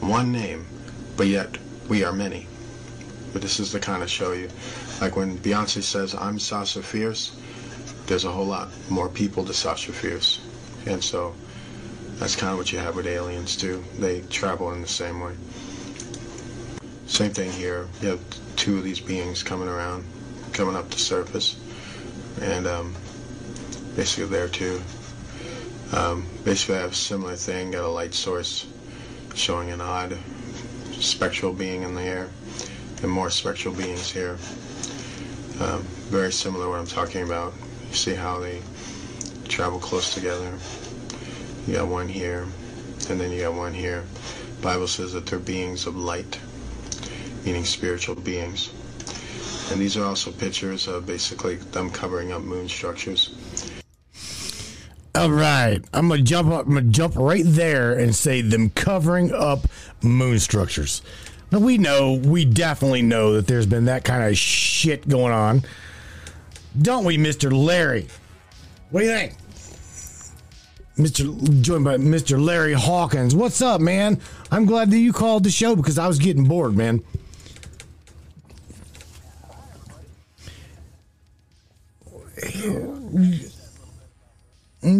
One 0.00 0.32
name, 0.32 0.66
but 1.16 1.26
yet 1.26 1.58
we 1.88 2.04
are 2.04 2.12
many. 2.12 2.46
But 3.32 3.42
this 3.42 3.58
is 3.58 3.72
the 3.72 3.80
kind 3.80 4.02
of 4.02 4.10
show 4.10 4.32
you. 4.32 4.48
Like 5.00 5.16
when 5.16 5.38
Beyonce 5.38 5.82
says, 5.82 6.14
I'm 6.14 6.38
Sasha 6.38 6.82
Fierce, 6.82 7.36
there's 8.06 8.24
a 8.24 8.30
whole 8.30 8.46
lot 8.46 8.68
more 8.88 9.08
people 9.08 9.44
to 9.44 9.54
Sasha 9.54 9.92
Fierce. 9.92 10.40
And 10.86 11.02
so 11.02 11.34
that's 12.16 12.36
kind 12.36 12.52
of 12.52 12.58
what 12.58 12.72
you 12.72 12.78
have 12.78 12.96
with 12.96 13.06
aliens 13.06 13.56
too. 13.56 13.82
They 13.98 14.20
travel 14.22 14.72
in 14.72 14.80
the 14.80 14.88
same 14.88 15.20
way. 15.20 15.34
Same 17.06 17.32
thing 17.32 17.50
here. 17.52 17.88
You 18.00 18.08
have 18.08 18.56
two 18.56 18.78
of 18.78 18.84
these 18.84 19.00
beings 19.00 19.42
coming 19.42 19.68
around, 19.68 20.04
coming 20.52 20.76
up 20.76 20.90
the 20.90 20.98
surface, 20.98 21.56
and 22.40 22.66
um, 22.66 22.94
basically 23.96 24.26
there 24.26 24.48
too. 24.48 24.80
Um, 25.92 26.26
basically, 26.44 26.76
I 26.76 26.80
have 26.80 26.92
a 26.92 26.94
similar 26.94 27.36
thing. 27.36 27.72
Got 27.72 27.84
a 27.84 27.88
light 27.88 28.14
source 28.14 28.66
showing 29.34 29.70
an 29.70 29.80
odd 29.80 30.16
spectral 31.04 31.52
being 31.52 31.82
in 31.82 31.94
the 31.94 32.02
air, 32.02 32.28
and 33.02 33.10
more 33.10 33.30
spectral 33.30 33.74
beings 33.74 34.10
here. 34.10 34.38
Um, 35.60 35.82
very 36.10 36.32
similar 36.32 36.64
to 36.64 36.70
what 36.70 36.80
I'm 36.80 36.86
talking 36.86 37.22
about. 37.22 37.52
You 37.88 37.94
see 37.94 38.14
how 38.14 38.38
they 38.40 38.60
travel 39.48 39.78
close 39.78 40.14
together. 40.14 40.52
You 41.66 41.74
got 41.74 41.88
one 41.88 42.08
here, 42.08 42.46
and 43.08 43.20
then 43.20 43.30
you 43.30 43.42
got 43.42 43.54
one 43.54 43.74
here. 43.74 44.04
Bible 44.62 44.88
says 44.88 45.12
that 45.12 45.26
they're 45.26 45.38
beings 45.38 45.86
of 45.86 45.96
light, 45.96 46.40
meaning 47.44 47.64
spiritual 47.64 48.16
beings. 48.16 48.72
And 49.70 49.80
these 49.80 49.96
are 49.96 50.04
also 50.04 50.30
pictures 50.30 50.88
of 50.88 51.06
basically 51.06 51.56
them 51.56 51.90
covering 51.90 52.32
up 52.32 52.42
moon 52.42 52.68
structures. 52.68 53.34
All 55.16 55.30
right, 55.30 55.80
I'm 55.92 56.08
gonna 56.08 56.22
jump 56.22 56.50
up. 56.50 56.66
I'm 56.66 56.74
gonna 56.74 56.90
jump 56.90 57.14
right 57.14 57.44
there 57.46 57.96
and 57.96 58.12
say 58.12 58.40
them 58.40 58.70
covering 58.70 59.32
up 59.32 59.60
moon 60.02 60.40
structures. 60.40 61.02
Now 61.52 61.60
we 61.60 61.78
know, 61.78 62.14
we 62.14 62.44
definitely 62.44 63.02
know 63.02 63.34
that 63.34 63.46
there's 63.46 63.66
been 63.66 63.84
that 63.84 64.02
kind 64.02 64.24
of 64.24 64.36
shit 64.36 65.08
going 65.08 65.32
on, 65.32 65.62
don't 66.82 67.04
we, 67.04 67.16
Mister 67.16 67.52
Larry? 67.52 68.08
What 68.90 69.00
do 69.02 69.06
you 69.06 69.12
think, 69.12 69.34
Mister? 70.96 71.24
Joined 71.60 71.84
by 71.84 71.96
Mister 71.96 72.36
Larry 72.36 72.72
Hawkins. 72.72 73.36
What's 73.36 73.62
up, 73.62 73.80
man? 73.80 74.20
I'm 74.50 74.66
glad 74.66 74.90
that 74.90 74.98
you 74.98 75.12
called 75.12 75.44
the 75.44 75.50
show 75.50 75.76
because 75.76 75.96
I 75.96 76.08
was 76.08 76.18
getting 76.18 76.44
bored, 76.44 76.76
man. 76.76 77.04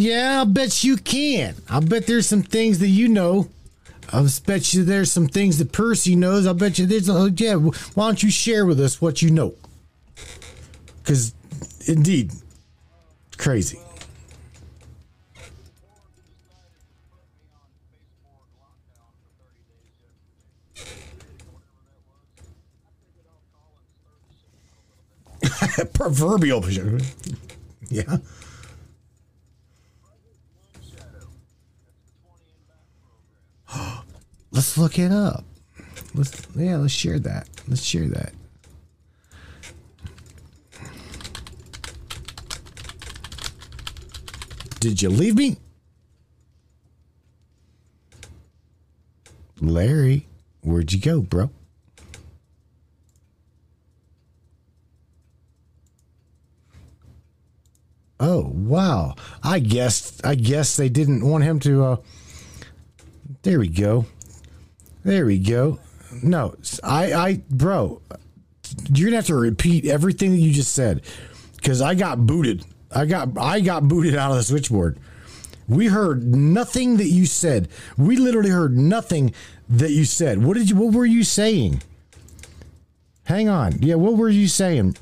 Yeah, 0.05 0.43
I 0.43 0.45
bet 0.45 0.85
you 0.85 0.99
can. 0.99 1.55
I 1.67 1.81
bet 1.81 2.07
there's 2.07 2.27
some 2.29 2.43
things 2.43 2.79
that 2.81 2.89
you 2.89 3.09
know. 3.09 3.49
I 4.13 4.29
bet 4.45 4.75
you 4.75 4.85
there's 4.85 5.11
some 5.11 5.27
things 5.29 5.57
that 5.57 5.73
Percy 5.73 6.15
knows. 6.15 6.47
I 6.47 6.53
bet 6.53 6.79
you 6.79 6.85
there's. 6.85 7.09
Uh, 7.09 7.31
yeah, 7.35 7.55
why 7.55 8.05
don't 8.09 8.23
you 8.23 8.31
share 8.31 8.67
with 8.67 8.79
us 8.81 9.01
what 9.01 9.23
you 9.23 9.31
know? 9.31 9.55
Because, 10.99 11.33
indeed, 11.87 12.33
crazy. 13.39 13.81
Proverbial. 25.95 26.63
Yeah. 27.91 28.17
Let's 34.55 34.79
look 34.79 35.01
it 35.01 35.11
up. 35.11 35.45
Let's 36.15 36.47
yeah, 36.55 36.77
let's 36.77 36.95
share 36.95 37.19
that. 37.19 37.49
Let's 37.67 37.83
share 37.83 38.07
that. 38.07 38.33
Did 44.79 45.03
you 45.03 45.11
leave 45.11 45.35
me? 45.35 45.57
Larry, 49.61 50.29
where'd 50.61 50.93
you 50.93 51.01
go, 51.01 51.21
bro? 51.21 51.51
Oh, 58.21 58.53
wow. 58.55 59.17
I 59.43 59.59
guess 59.59 60.21
I 60.23 60.37
guess 60.37 60.77
they 60.77 60.89
didn't 60.89 61.27
want 61.29 61.43
him 61.43 61.59
to 61.61 61.85
uh 61.85 61.97
There 63.43 63.59
we 63.59 63.69
go. 63.69 64.07
There 65.05 65.27
we 65.27 65.39
go. 65.39 65.79
No, 66.23 66.55
I, 66.83 67.13
I, 67.13 67.43
bro, 67.51 68.01
you're 68.89 69.09
gonna 69.09 69.17
have 69.17 69.27
to 69.27 69.35
repeat 69.35 69.85
everything 69.85 70.31
that 70.33 70.39
you 70.39 70.53
just 70.53 70.73
said 70.73 71.03
because 71.57 71.83
I 71.83 71.95
got 71.95 72.25
booted. 72.27 72.65
I 72.91 73.05
got, 73.05 73.37
I 73.39 73.61
got 73.61 73.87
booted 73.87 74.15
out 74.15 74.31
of 74.31 74.39
the 74.39 74.43
switchboard. 74.43 74.99
We 75.69 75.87
heard 75.87 76.23
nothing 76.25 76.97
that 76.99 77.09
you 77.09 77.27
said. 77.27 77.69
We 77.97 78.17
literally 78.17 78.51
heard 78.51 78.77
nothing 78.77 79.35
that 79.69 79.91
you 79.91 80.05
said. 80.05 80.43
What 80.43 80.57
did 80.57 80.71
you? 80.71 80.77
What 80.77 80.95
were 80.95 81.07
you 81.07 81.25
saying? 81.25 81.83
Hang 83.25 83.49
on. 83.49 83.81
Yeah, 83.81 83.95
what 83.95 84.17
were 84.17 84.29
you 84.29 84.49
saying? 84.49 84.97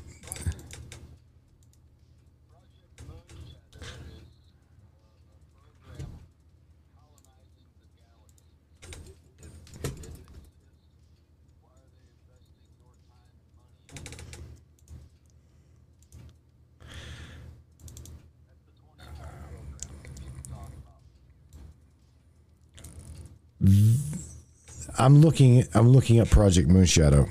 I'm 25.03 25.19
looking. 25.19 25.65
I'm 25.73 25.89
looking 25.89 26.19
at 26.19 26.29
Project 26.29 26.69
Moonshadow. 26.69 27.27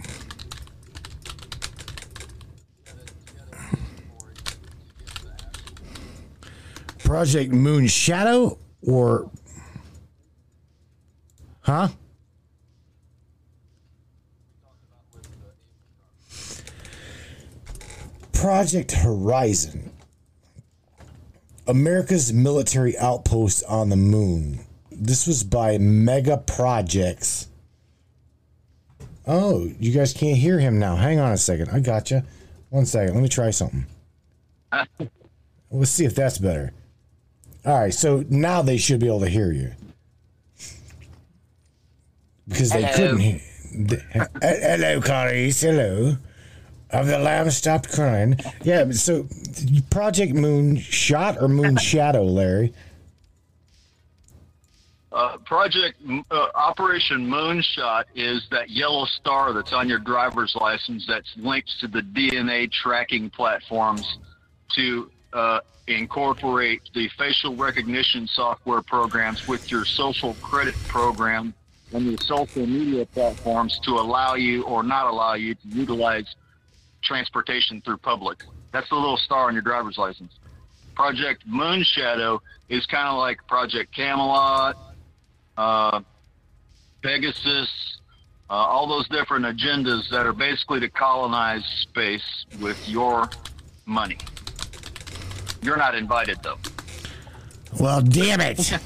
Project 6.98 7.50
Moonshadow 7.50 8.58
or 8.82 9.30
huh? 11.62 11.88
Project 18.34 18.92
Horizon. 18.92 19.92
America's 21.66 22.34
military 22.34 22.98
outpost 22.98 23.64
on 23.66 23.88
the 23.88 23.96
moon. 23.96 24.60
This 24.90 25.26
was 25.26 25.42
by 25.42 25.78
Mega 25.78 26.36
Projects. 26.36 27.48
Oh, 29.26 29.70
you 29.78 29.92
guys 29.92 30.12
can't 30.12 30.36
hear 30.36 30.58
him 30.58 30.78
now. 30.78 30.96
Hang 30.96 31.18
on 31.20 31.32
a 31.32 31.36
second. 31.36 31.70
I 31.70 31.80
got 31.80 32.10
you. 32.10 32.22
One 32.70 32.86
second. 32.86 33.14
Let 33.14 33.22
me 33.22 33.28
try 33.28 33.50
something. 33.50 33.86
Let's 35.70 35.90
see 35.90 36.04
if 36.04 36.14
that's 36.14 36.38
better. 36.38 36.72
All 37.64 37.78
right. 37.78 37.94
So 37.94 38.24
now 38.28 38.62
they 38.62 38.76
should 38.78 39.00
be 39.00 39.06
able 39.06 39.20
to 39.20 39.28
hear 39.28 39.52
you 39.52 39.72
because 42.48 42.70
they 42.70 42.82
Hello. 42.82 42.96
couldn't 42.96 43.18
hear. 43.20 43.40
the- 43.72 44.28
Hello, 44.42 45.00
Clarice. 45.00 45.60
Hello. 45.60 46.16
Have 46.90 47.06
the 47.06 47.18
lamb 47.18 47.50
stopped 47.50 47.90
crying? 47.92 48.36
Yeah. 48.64 48.90
So, 48.90 49.26
Project 49.90 50.34
Moon 50.34 50.76
Shot 50.76 51.40
or 51.40 51.48
Moon 51.48 51.76
Shadow, 51.76 52.24
Larry? 52.24 52.74
Uh, 55.12 55.36
Project 55.44 55.98
uh, 56.30 56.46
Operation 56.54 57.26
Moonshot 57.26 58.04
is 58.14 58.46
that 58.50 58.70
yellow 58.70 59.04
star 59.04 59.52
that's 59.52 59.72
on 59.72 59.86
your 59.86 59.98
driver's 59.98 60.56
license 60.58 61.04
that's 61.06 61.30
linked 61.36 61.70
to 61.80 61.86
the 61.86 62.00
DNA 62.00 62.70
tracking 62.72 63.28
platforms 63.28 64.16
to 64.74 65.10
uh, 65.34 65.60
incorporate 65.86 66.80
the 66.94 67.10
facial 67.18 67.54
recognition 67.56 68.26
software 68.26 68.80
programs 68.80 69.46
with 69.46 69.70
your 69.70 69.84
social 69.84 70.32
credit 70.34 70.74
program 70.88 71.52
and 71.92 72.06
your 72.06 72.18
social 72.18 72.66
media 72.66 73.04
platforms 73.04 73.78
to 73.80 73.90
allow 73.90 74.34
you 74.34 74.62
or 74.62 74.82
not 74.82 75.06
allow 75.06 75.34
you 75.34 75.54
to 75.54 75.68
utilize 75.68 76.36
transportation 77.02 77.82
through 77.82 77.98
public. 77.98 78.44
That's 78.72 78.88
the 78.88 78.94
little 78.94 79.18
star 79.18 79.48
on 79.48 79.52
your 79.52 79.62
driver's 79.62 79.98
license. 79.98 80.32
Project 80.94 81.46
Moonshadow 81.46 82.40
is 82.70 82.86
kind 82.86 83.08
of 83.08 83.18
like 83.18 83.46
Project 83.46 83.94
Camelot, 83.94 84.76
uh, 85.56 86.00
Pegasus, 87.02 87.98
uh, 88.50 88.52
all 88.52 88.86
those 88.88 89.08
different 89.08 89.44
agendas 89.44 90.08
that 90.10 90.26
are 90.26 90.32
basically 90.32 90.80
to 90.80 90.88
colonize 90.88 91.64
space 91.82 92.44
with 92.60 92.88
your 92.88 93.28
money. 93.86 94.18
You're 95.62 95.76
not 95.76 95.94
invited 95.94 96.38
though. 96.42 96.58
Well, 97.78 98.00
damn 98.02 98.40
it. 98.40 98.78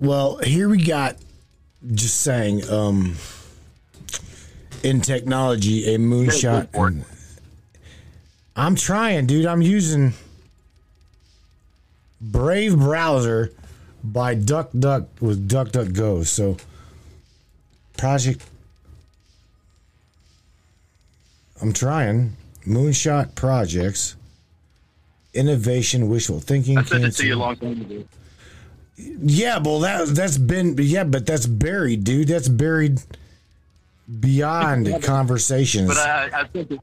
Well, 0.00 0.36
here 0.38 0.68
we 0.68 0.84
got 0.84 1.16
just 1.94 2.20
saying 2.20 2.68
um 2.68 3.14
in 4.82 5.00
technology 5.00 5.94
a 5.94 5.98
moonshot. 5.98 6.68
and- 6.74 7.04
I'm 8.56 8.74
trying, 8.74 9.26
dude. 9.26 9.46
I'm 9.46 9.62
using 9.62 10.12
Brave 12.20 12.76
browser 12.78 13.52
by 14.04 14.34
Duck 14.34 14.70
Duck 14.78 15.08
with 15.20 15.48
Duck 15.48 15.72
Duck 15.72 15.92
Go. 15.92 16.22
So 16.22 16.58
project 17.96 18.44
I'm 21.62 21.72
trying 21.72 22.36
Moonshot 22.66 23.34
Projects 23.34 24.16
Innovation 25.32 26.08
Wishful 26.08 26.40
Thinking 26.40 26.78
I 26.78 26.84
sent 26.84 27.04
it 27.04 27.12
to 27.12 27.26
you 27.26 27.34
a 27.34 27.36
long 27.36 27.56
time 27.56 27.80
ago. 27.80 28.04
yeah, 28.96 29.58
well, 29.58 29.80
that 29.80 30.08
that's 30.08 30.38
been 30.38 30.76
yeah, 30.78 31.04
but 31.04 31.26
that's 31.26 31.46
buried, 31.46 32.04
dude. 32.04 32.28
That's 32.28 32.48
buried 32.48 33.00
beyond 34.20 35.02
conversations. 35.02 35.88
But 35.88 35.96
I, 35.96 36.40
I 36.40 36.44
think 36.44 36.70
it. 36.70 36.80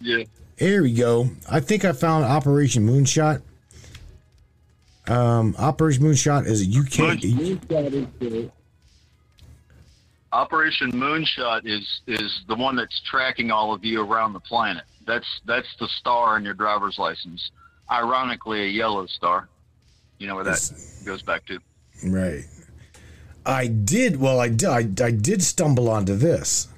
Yeah. 0.00 0.24
Here 0.58 0.82
we 0.82 0.94
go. 0.94 1.30
I 1.50 1.60
think 1.60 1.84
I 1.84 1.92
found 1.92 2.24
Operation 2.24 2.86
Moonshot. 2.86 3.42
Um, 5.08 5.54
Operation 5.58 6.02
Moonshot 6.02 6.46
is 6.46 6.62
a 6.62 6.80
UK. 6.80 7.18
Moonshot 7.18 8.50
Operation 10.32 10.92
Moonshot 10.92 11.62
is 11.64 12.00
is 12.06 12.42
the 12.48 12.54
one 12.54 12.76
that's 12.76 13.00
tracking 13.08 13.50
all 13.50 13.72
of 13.72 13.84
you 13.84 14.02
around 14.02 14.32
the 14.32 14.40
planet. 14.40 14.84
That's 15.06 15.26
that's 15.46 15.68
the 15.78 15.88
star 16.00 16.36
in 16.36 16.44
your 16.44 16.54
driver's 16.54 16.98
license. 16.98 17.50
Ironically, 17.90 18.64
a 18.64 18.68
yellow 18.68 19.06
star. 19.06 19.48
You 20.18 20.26
know 20.26 20.34
where 20.34 20.44
that 20.44 20.70
goes 21.04 21.22
back 21.22 21.46
to. 21.46 21.60
Right. 22.04 22.44
I 23.44 23.68
did. 23.68 24.20
Well, 24.20 24.40
I 24.40 24.48
did. 24.48 24.68
I, 24.68 25.06
I 25.06 25.10
did 25.12 25.42
stumble 25.42 25.88
onto 25.88 26.16
this. 26.16 26.68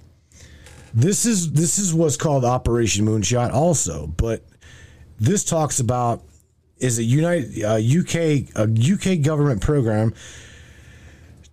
This 0.93 1.25
is 1.25 1.53
this 1.53 1.79
is 1.79 1.95
what's 1.95 2.17
called 2.17 2.45
Operation 2.45 3.07
Moonshot, 3.07 3.53
also. 3.53 4.07
But 4.07 4.45
this 5.19 5.45
talks 5.45 5.81
about 5.81 6.23
is 6.79 6.99
a 6.99 7.03
United 7.03 7.65
uh, 7.65 7.75
UK 7.75 8.49
a 8.57 8.69
UK 8.69 9.23
government 9.23 9.61
program 9.61 10.15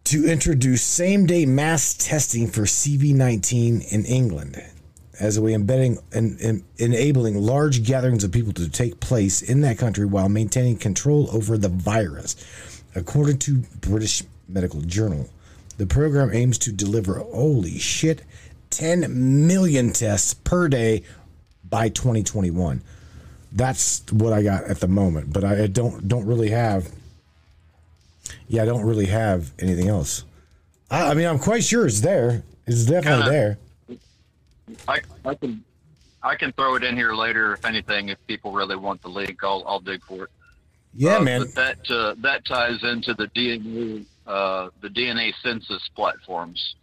to 0.06 0.26
introduce 0.26 0.84
same 0.84 1.26
day 1.26 1.46
mass 1.46 1.94
testing 1.94 2.48
for 2.48 2.62
CV19 2.62 3.92
in 3.92 4.06
England 4.06 4.64
as 5.20 5.38
a 5.38 5.42
way 5.42 5.54
embedding 5.54 5.98
and, 6.14 6.40
and 6.42 6.64
enabling 6.78 7.36
large 7.36 7.84
gatherings 7.84 8.24
of 8.24 8.32
people 8.32 8.54
to 8.54 8.70
take 8.70 9.00
place 9.00 9.42
in 9.42 9.62
that 9.62 9.78
country 9.78 10.06
while 10.06 10.30
maintaining 10.30 10.78
control 10.78 11.30
over 11.32 11.58
the 11.58 11.70
virus. 11.70 12.36
According 12.96 13.40
to 13.40 13.64
British 13.82 14.24
Medical 14.48 14.82
Journal, 14.82 15.30
the 15.78 15.88
program 15.88 16.32
aims 16.34 16.58
to 16.60 16.72
deliver 16.72 17.20
holy 17.20 17.78
shit 17.80 18.24
10 18.70 19.48
million 19.48 19.92
tests 19.92 20.34
per 20.34 20.68
day 20.68 21.04
by 21.64 21.90
2021. 21.90 22.82
That's 23.56 24.04
what 24.12 24.34
I 24.34 24.44
got 24.44 24.66
at 24.66 24.80
the 24.82 24.88
moment, 24.88 25.32
but 25.32 25.44
I, 25.44 25.64
I 25.64 25.68
don't 25.68 26.08
don't 26.08 26.26
really 26.26 26.50
have 26.50 26.90
yeah, 28.48 28.64
I 28.64 28.66
don't 28.66 28.84
really 28.86 29.06
have 29.08 29.52
anything 29.60 29.88
else. 29.88 30.24
I, 30.92 31.12
I 31.12 31.14
mean, 31.14 31.26
I'm 31.26 31.40
quite 31.40 31.64
sure 31.64 31.86
it's 31.88 32.02
there. 32.02 32.44
It's 32.68 32.86
definitely 32.86 33.24
Kinda. 33.24 33.58
there. 33.88 33.98
I, 34.88 35.02
I 35.24 35.36
can 35.36 35.64
I 36.24 36.36
can 36.36 36.52
throw 36.54 36.76
it 36.76 36.84
in 36.84 36.96
here 36.96 37.14
later 37.14 37.54
if 37.54 37.66
anything. 37.66 38.10
If 38.10 38.18
people 38.28 38.52
really 38.52 38.76
want 38.76 39.02
the 39.02 39.10
link, 39.10 39.44
I'll 39.44 39.64
I'll 39.66 39.80
dig 39.80 40.04
for 40.04 40.26
it. 40.26 40.30
Yeah, 40.94 41.18
Uh, 41.18 41.22
man. 41.22 41.40
But 41.42 41.56
that 41.56 41.92
uh, 41.92 42.16
that 42.20 42.46
ties 42.46 42.84
into 42.84 43.14
the 43.14 43.28
DNA 43.28 44.06
uh, 44.26 44.70
the 44.82 44.90
DNA 44.90 45.34
census 45.44 45.88
platforms. 45.96 46.76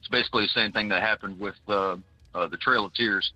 It's 0.00 0.08
basically 0.08 0.44
the 0.44 0.60
same 0.60 0.72
thing 0.72 0.88
that 0.88 1.02
happened 1.02 1.38
with 1.38 1.56
uh, 1.68 1.96
uh, 2.34 2.46
the 2.48 2.56
Trail 2.56 2.84
of 2.84 2.94
Tears. 2.94 3.32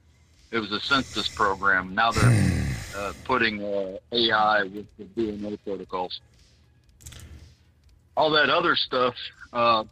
It 0.50 0.58
was 0.58 0.72
a 0.72 0.80
census 0.80 1.28
program. 1.28 1.94
Now 1.94 2.12
they're 2.12 2.66
uh, 2.96 3.12
putting 3.24 3.62
uh, 3.62 3.96
AI 4.12 4.64
with 4.64 4.86
the 4.96 5.04
DNA 5.04 5.58
protocols. 5.64 6.20
All 8.16 8.30
that 8.32 8.50
other 8.50 8.76
stuff, 8.76 9.14
uh, 9.52 9.84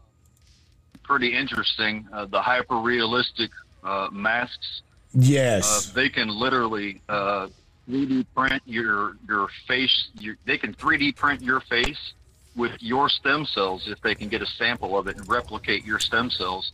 pretty 1.03 1.35
interesting. 1.35 2.07
Uh, 2.13 2.27
the 2.27 2.41
hyper 2.41 2.77
realistic 2.77 3.51
uh, 3.83 4.09
masks 4.13 4.83
Yes. 5.13 5.91
uh, 5.91 5.95
they 5.95 6.09
can 6.09 6.29
literally 6.29 7.01
uh, 7.09 7.49
3D 7.89 8.27
print 8.35 8.63
your 8.67 9.17
your 9.27 9.49
face. 9.67 10.09
Your, 10.19 10.37
they 10.45 10.59
can 10.59 10.75
3D 10.75 11.17
print 11.17 11.43
your 11.43 11.61
face 11.61 12.13
with 12.55 12.73
your 12.81 13.09
stem 13.09 13.45
cells 13.47 13.89
if 13.89 14.01
they 14.03 14.15
can 14.15 14.29
get 14.29 14.43
a 14.43 14.47
sample 14.47 14.99
of 14.99 15.09
it 15.09 15.17
and 15.17 15.29
replicate 15.29 15.85
your 15.85 15.99
stem 15.99 16.31
cells. 16.31 16.73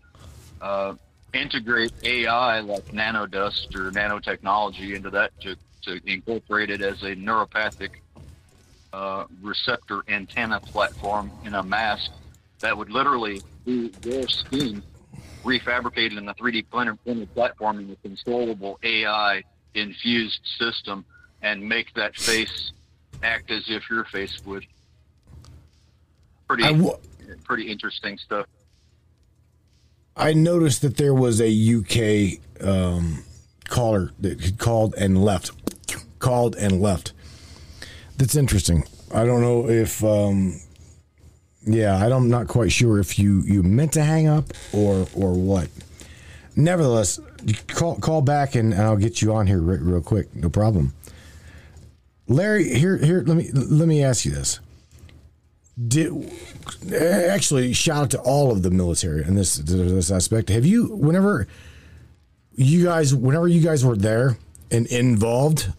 Uh, 0.60 0.94
integrate 1.32 1.92
AI 2.02 2.60
like 2.60 2.84
nanodust 2.86 3.74
or 3.74 3.90
nanotechnology 3.90 4.94
into 4.94 5.10
that 5.10 5.38
to, 5.40 5.54
to 5.86 6.00
incorporate 6.04 6.70
it 6.70 6.82
as 6.82 7.02
a 7.02 7.16
neuropathic 7.16 7.90
uh, 8.92 9.24
receptor 9.42 10.02
antenna 10.08 10.60
platform 10.60 11.30
in 11.44 11.54
a 11.54 11.62
mask 11.62 12.10
that 12.60 12.76
would 12.76 12.90
literally 12.90 13.40
be 13.64 13.88
their 14.00 14.26
skin 14.28 14.82
refabricated 15.44 16.18
in 16.18 16.28
a 16.28 16.34
3D 16.34 16.64
printer, 16.70 16.96
printed 16.96 17.32
platform 17.34 17.78
in 17.78 17.90
a 17.90 17.96
controllable 17.96 18.78
AI 18.82 19.42
infused 19.74 20.40
system 20.58 21.04
and 21.42 21.66
make 21.66 21.92
that 21.94 22.16
face 22.16 22.72
act 23.22 23.50
as 23.50 23.64
if 23.68 23.88
your 23.88 24.04
face 24.04 24.40
would. 24.44 24.66
Pretty, 26.48 26.64
w- 26.64 26.96
pretty 27.44 27.70
interesting 27.70 28.18
stuff. 28.18 28.46
I 30.16 30.32
noticed 30.32 30.82
that 30.82 30.96
there 30.96 31.14
was 31.14 31.40
a 31.40 31.50
UK 31.50 32.40
um, 32.66 33.24
caller 33.68 34.12
that 34.20 34.40
had 34.40 34.58
called 34.58 34.94
and 34.96 35.22
left. 35.22 35.52
Called 36.18 36.56
and 36.56 36.80
left. 36.80 37.12
That's 38.16 38.36
interesting. 38.36 38.84
I 39.12 39.24
don't 39.24 39.40
know 39.40 39.68
if, 39.68 40.02
um, 40.02 40.58
yeah, 41.66 41.96
I'm 41.96 42.28
not 42.28 42.48
quite 42.48 42.72
sure 42.72 42.98
if 42.98 43.18
you 43.18 43.42
you 43.42 43.62
meant 43.62 43.92
to 43.94 44.02
hang 44.02 44.26
up 44.26 44.52
or 44.72 45.06
or 45.14 45.34
what. 45.34 45.68
Nevertheless, 46.54 47.20
call 47.66 47.96
call 47.96 48.22
back 48.22 48.54
and 48.54 48.72
I'll 48.74 48.96
get 48.96 49.20
you 49.20 49.34
on 49.34 49.46
here 49.46 49.60
re- 49.60 49.78
real 49.78 50.00
quick. 50.00 50.34
No 50.34 50.48
problem. 50.48 50.94
Larry, 52.28 52.72
here 52.74 52.96
here 52.96 53.22
let 53.26 53.36
me 53.36 53.50
let 53.52 53.86
me 53.86 54.02
ask 54.02 54.24
you 54.24 54.30
this. 54.32 54.60
Did 55.86 56.12
actually 56.94 57.74
shout 57.74 58.04
out 58.04 58.10
to 58.12 58.20
all 58.20 58.50
of 58.50 58.62
the 58.62 58.70
military 58.70 59.22
in 59.22 59.34
this 59.34 59.56
this 59.56 60.10
aspect. 60.10 60.48
Have 60.48 60.64
you 60.64 60.86
whenever 60.86 61.46
you 62.54 62.84
guys 62.84 63.14
whenever 63.14 63.46
you 63.46 63.60
guys 63.60 63.84
were 63.84 63.96
there 63.96 64.38
and 64.70 64.86
involved 64.86 65.72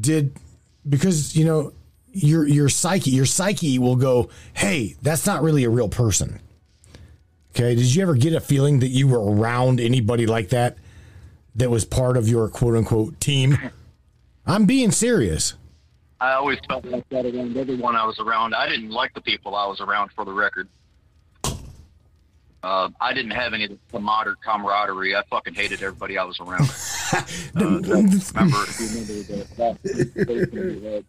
did 0.00 0.36
because 0.88 1.36
you 1.36 1.44
know 1.44 1.72
your 2.12 2.46
your 2.46 2.68
psyche 2.68 3.10
your 3.10 3.26
psyche 3.26 3.78
will 3.78 3.96
go, 3.96 4.30
"Hey, 4.54 4.96
that's 5.02 5.26
not 5.26 5.42
really 5.42 5.64
a 5.64 5.70
real 5.70 5.88
person." 5.88 6.40
Okay, 7.50 7.74
did 7.74 7.94
you 7.94 8.02
ever 8.02 8.14
get 8.14 8.32
a 8.32 8.40
feeling 8.40 8.80
that 8.80 8.88
you 8.88 9.06
were 9.06 9.22
around 9.22 9.78
anybody 9.78 10.26
like 10.26 10.48
that 10.50 10.78
that 11.54 11.70
was 11.70 11.84
part 11.84 12.16
of 12.16 12.28
your 12.28 12.48
quote 12.48 12.76
unquote 12.76 13.20
team? 13.20 13.58
I'm 14.46 14.64
being 14.64 14.90
serious. 14.90 15.54
I 16.20 16.34
always 16.34 16.58
felt 16.68 16.84
like 16.84 17.08
that 17.08 17.26
around 17.26 17.56
everyone 17.56 17.96
I 17.96 18.06
was 18.06 18.18
around. 18.20 18.54
I 18.54 18.68
didn't 18.68 18.90
like 18.90 19.12
the 19.12 19.20
people 19.20 19.56
I 19.56 19.66
was 19.66 19.80
around, 19.80 20.12
for 20.12 20.24
the 20.24 20.32
record. 20.32 20.68
Uh, 22.62 22.90
I 23.00 23.12
didn't 23.12 23.32
have 23.32 23.54
any 23.54 23.64
of 23.64 23.70
the 23.70 23.78
camarader- 23.92 24.36
camaraderie. 24.44 25.16
I 25.16 25.24
fucking 25.28 25.54
hated 25.54 25.82
everybody 25.82 26.16
I 26.16 26.24
was 26.24 26.38
around. 26.38 26.70
uh, 27.56 27.60
remember, 27.60 28.64
if 28.64 28.80
you 28.80 28.88
remember 28.88 30.62
the, 30.70 31.04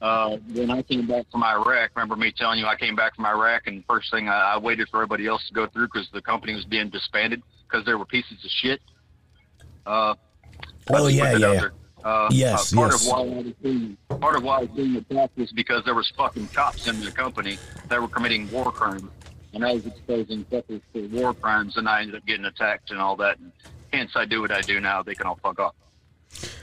uh, 0.00 0.36
when 0.52 0.70
I 0.70 0.82
came 0.82 1.06
back 1.06 1.26
from 1.32 1.42
Iraq, 1.42 1.90
remember 1.96 2.16
me 2.16 2.32
telling 2.32 2.58
you 2.58 2.66
I 2.66 2.76
came 2.76 2.94
back 2.94 3.16
from 3.16 3.26
Iraq 3.26 3.66
and 3.66 3.84
first 3.88 4.10
thing 4.10 4.28
I, 4.28 4.54
I 4.54 4.58
waited 4.58 4.88
for 4.88 4.98
everybody 4.98 5.26
else 5.26 5.46
to 5.48 5.54
go 5.54 5.66
through 5.66 5.86
because 5.86 6.08
the 6.12 6.22
company 6.22 6.54
was 6.54 6.64
being 6.64 6.90
disbanded 6.90 7.42
because 7.68 7.84
there 7.86 7.98
were 7.98 8.04
pieces 8.04 8.44
of 8.44 8.50
shit. 8.50 8.80
Uh, 9.84 10.14
Oh, 10.88 11.08
yeah, 11.08 11.36
yeah, 11.36 11.52
yeah. 11.52 11.68
Uh, 12.04 12.28
Yes, 12.30 12.72
uh, 12.72 12.76
part 12.76 12.92
yes. 12.92 13.02
Of 13.02 13.12
why 13.12 13.20
I 13.20 13.42
was 13.42 13.52
being, 13.62 13.96
part 14.20 14.36
of 14.36 14.44
why 14.44 14.58
I 14.58 14.60
was 14.60 14.68
being 14.70 14.96
attacked 14.96 15.36
was 15.36 15.50
because 15.52 15.84
there 15.84 15.94
was 15.94 16.12
fucking 16.16 16.48
cops 16.48 16.86
in 16.86 17.00
the 17.00 17.10
company 17.10 17.58
that 17.88 18.00
were 18.00 18.08
committing 18.08 18.48
war 18.52 18.70
crimes, 18.70 19.10
and 19.52 19.64
I 19.64 19.72
was 19.74 19.86
exposing 19.86 20.46
suckers 20.50 20.82
for 20.92 21.02
war 21.08 21.34
crimes, 21.34 21.76
and 21.76 21.88
I 21.88 22.02
ended 22.02 22.14
up 22.16 22.26
getting 22.26 22.44
attacked 22.44 22.90
and 22.90 23.00
all 23.00 23.16
that. 23.16 23.38
And 23.38 23.50
hence, 23.96 24.12
I 24.14 24.24
do 24.24 24.40
what 24.40 24.52
I 24.52 24.60
do 24.60 24.80
now. 24.80 25.02
They 25.02 25.14
can 25.14 25.26
all 25.26 25.38
fuck 25.42 25.58
off. 25.58 25.74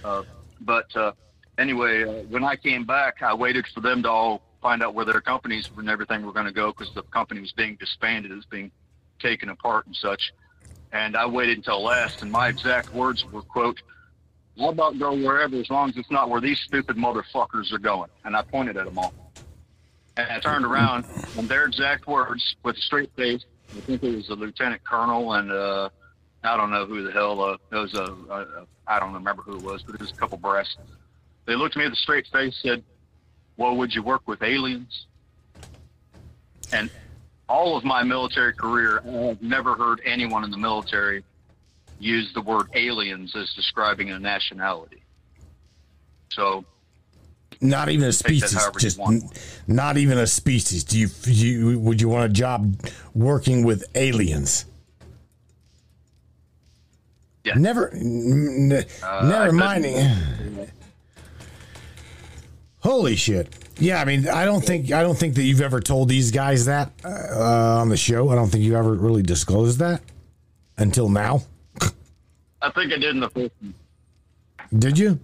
Uh, 0.03 0.23
but 0.61 0.95
uh, 0.95 1.13
anyway, 1.57 2.03
uh, 2.03 2.23
when 2.29 2.43
I 2.43 2.55
came 2.55 2.85
back, 2.85 3.21
I 3.21 3.33
waited 3.33 3.65
for 3.73 3.81
them 3.81 4.03
to 4.03 4.09
all 4.09 4.41
find 4.61 4.81
out 4.83 4.93
where 4.93 5.05
their 5.05 5.21
companies 5.21 5.69
and 5.77 5.89
everything 5.89 6.25
were 6.25 6.31
going 6.31 6.45
to 6.45 6.53
go 6.53 6.71
because 6.71 6.93
the 6.93 7.03
company 7.03 7.41
was 7.41 7.51
being 7.51 7.75
disbanded, 7.75 8.31
it 8.31 8.35
was 8.35 8.45
being 8.45 8.71
taken 9.19 9.49
apart 9.49 9.85
and 9.85 9.95
such. 9.95 10.31
And 10.91 11.17
I 11.17 11.25
waited 11.25 11.57
until 11.57 11.83
last, 11.83 12.21
and 12.21 12.31
my 12.31 12.47
exact 12.49 12.93
words 12.93 13.25
were, 13.31 13.41
"quote 13.41 13.81
How 14.59 14.69
about 14.69 14.99
go 14.99 15.13
wherever 15.13 15.55
as 15.55 15.69
long 15.71 15.89
as 15.89 15.97
it's 15.97 16.11
not 16.11 16.29
where 16.29 16.39
these 16.39 16.59
stupid 16.59 16.95
motherfuckers 16.97 17.73
are 17.73 17.79
going?" 17.79 18.09
And 18.23 18.35
I 18.35 18.43
pointed 18.43 18.77
at 18.77 18.85
them 18.85 18.99
all. 18.99 19.13
And 20.15 20.31
I 20.31 20.39
turned 20.39 20.65
around, 20.65 21.05
and 21.37 21.49
their 21.49 21.65
exact 21.65 22.05
words, 22.05 22.55
with 22.61 22.77
a 22.77 22.81
straight 22.81 23.09
face, 23.15 23.43
I 23.75 23.79
think 23.79 24.03
it 24.03 24.15
was 24.15 24.29
a 24.29 24.35
lieutenant 24.35 24.83
colonel, 24.83 25.33
and 25.33 25.51
uh, 25.51 25.89
I 26.43 26.57
don't 26.57 26.71
know 26.71 26.85
who 26.85 27.03
the 27.03 27.11
hell 27.11 27.41
uh, 27.41 27.57
it 27.71 27.75
was. 27.75 27.93
A, 27.93 28.03
a, 28.03 28.41
a, 28.41 28.67
I 28.87 28.99
don't 28.99 29.13
remember 29.13 29.41
who 29.43 29.57
it 29.57 29.63
was, 29.63 29.81
but 29.83 29.95
it 29.95 30.01
was 30.01 30.11
a 30.11 30.15
couple 30.15 30.37
breasts. 30.37 30.75
They 31.45 31.55
looked 31.55 31.75
at 31.75 31.79
me 31.79 31.85
with 31.85 31.93
a 31.93 31.97
straight 31.97 32.27
face, 32.31 32.55
said, 32.61 32.83
"Well, 33.57 33.75
would 33.77 33.93
you 33.93 34.03
work 34.03 34.27
with 34.27 34.41
aliens?" 34.43 35.05
And 36.71 36.89
all 37.47 37.77
of 37.77 37.83
my 37.83 38.03
military 38.03 38.53
career, 38.53 39.01
I 39.05 39.27
have 39.27 39.41
never 39.41 39.75
heard 39.75 40.01
anyone 40.05 40.43
in 40.43 40.51
the 40.51 40.57
military 40.57 41.23
use 41.99 42.31
the 42.33 42.41
word 42.41 42.67
aliens 42.73 43.35
as 43.35 43.53
describing 43.53 44.09
a 44.11 44.19
nationality. 44.19 45.03
So 46.31 46.65
Not 47.61 47.89
even 47.89 48.07
a 48.09 48.13
species. 48.13 48.57
Just 48.77 48.99
n- 48.99 49.29
not 49.67 49.97
even 49.97 50.17
a 50.17 50.27
species. 50.27 50.83
Do 50.83 50.99
you, 50.99 51.09
you 51.25 51.79
would 51.79 52.01
you 52.01 52.09
want 52.09 52.25
a 52.25 52.33
job 52.33 52.75
working 53.13 53.63
with 53.63 53.85
aliens? 53.95 54.65
Yeah. 57.43 57.55
Never. 57.55 57.89
n- 57.93 58.71
n- 58.71 58.85
Uh, 59.03 59.25
never 59.27 59.47
I 59.47 59.51
mind. 59.51 59.83
couldn't- 59.83 60.69
Holy 62.79 63.15
shit! 63.15 63.47
Yeah, 63.79 64.01
I 64.01 64.05
mean, 64.05 64.27
I 64.27 64.43
don't 64.43 64.63
think 64.63 64.91
I 64.91 65.01
don't 65.03 65.17
think 65.17 65.35
that 65.35 65.43
you've 65.43 65.61
ever 65.61 65.79
told 65.79 66.09
these 66.09 66.31
guys 66.31 66.65
that 66.65 66.91
uh, 67.05 67.79
on 67.79 67.87
the 67.89 67.95
show. 67.97 68.29
I 68.29 68.35
don't 68.35 68.49
think 68.49 68.63
you 68.63 68.75
ever 68.75 68.93
really 68.93 69.21
disclosed 69.23 69.79
that 69.79 70.01
until 70.77 71.07
now. 71.07 71.43
I 72.61 72.69
think 72.71 72.91
I 72.93 72.97
did 72.97 73.15
in 73.15 73.19
the 73.21 73.29
first 73.29 73.51
one, 73.61 73.73
Did 74.77 74.97
you? 74.97 75.19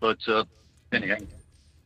but 0.00 0.18
uh, 0.28 0.44
anyway, 0.92 1.18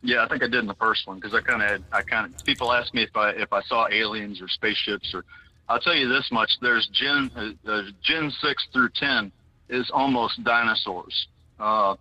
yeah, 0.03 0.25
I 0.25 0.29
think 0.29 0.43
I 0.45 0.47
did 0.47 0.61
in 0.61 0.67
the 0.67 0.75
first 0.75 1.07
one 1.07 1.19
because 1.19 1.35
I 1.35 1.41
kind 1.41 1.63
of 1.63 1.69
had, 1.69 1.85
I 1.93 2.03
kind 2.03 2.33
of 2.33 2.45
people 2.45 2.73
ask 2.73 2.95
me 2.95 3.03
if 3.03 3.17
I 3.17 3.31
if 3.31 3.53
I 3.53 3.63
saw 3.63 3.89
aliens 3.91 4.41
or 4.41 4.47
spaceships 4.49 5.13
or 5.15 5.25
I'll 5.69 5.81
tell 5.81 5.97
you 5.97 6.09
this 6.09 6.31
much: 6.31 6.51
there's 6.63 6.87
Gen 6.93 7.29
uh, 7.37 7.51
there's 7.65 7.93
Gen 8.05 8.31
six 8.41 8.67
through 8.73 8.91
ten 8.91 9.33
is 9.69 9.91
almost 9.93 10.43
dinosaurs. 10.45 11.29
Uh, 11.59 11.97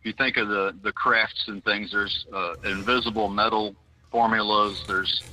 if 0.00 0.06
you 0.06 0.12
think 0.12 0.36
of 0.36 0.48
the 0.48 0.74
the 0.82 0.92
crafts 0.92 1.44
and 1.48 1.64
things, 1.64 1.90
there's 1.92 2.26
uh, 2.32 2.54
invisible 2.64 3.28
metal 3.28 3.74
formulas. 4.10 4.82
There's 4.86 5.24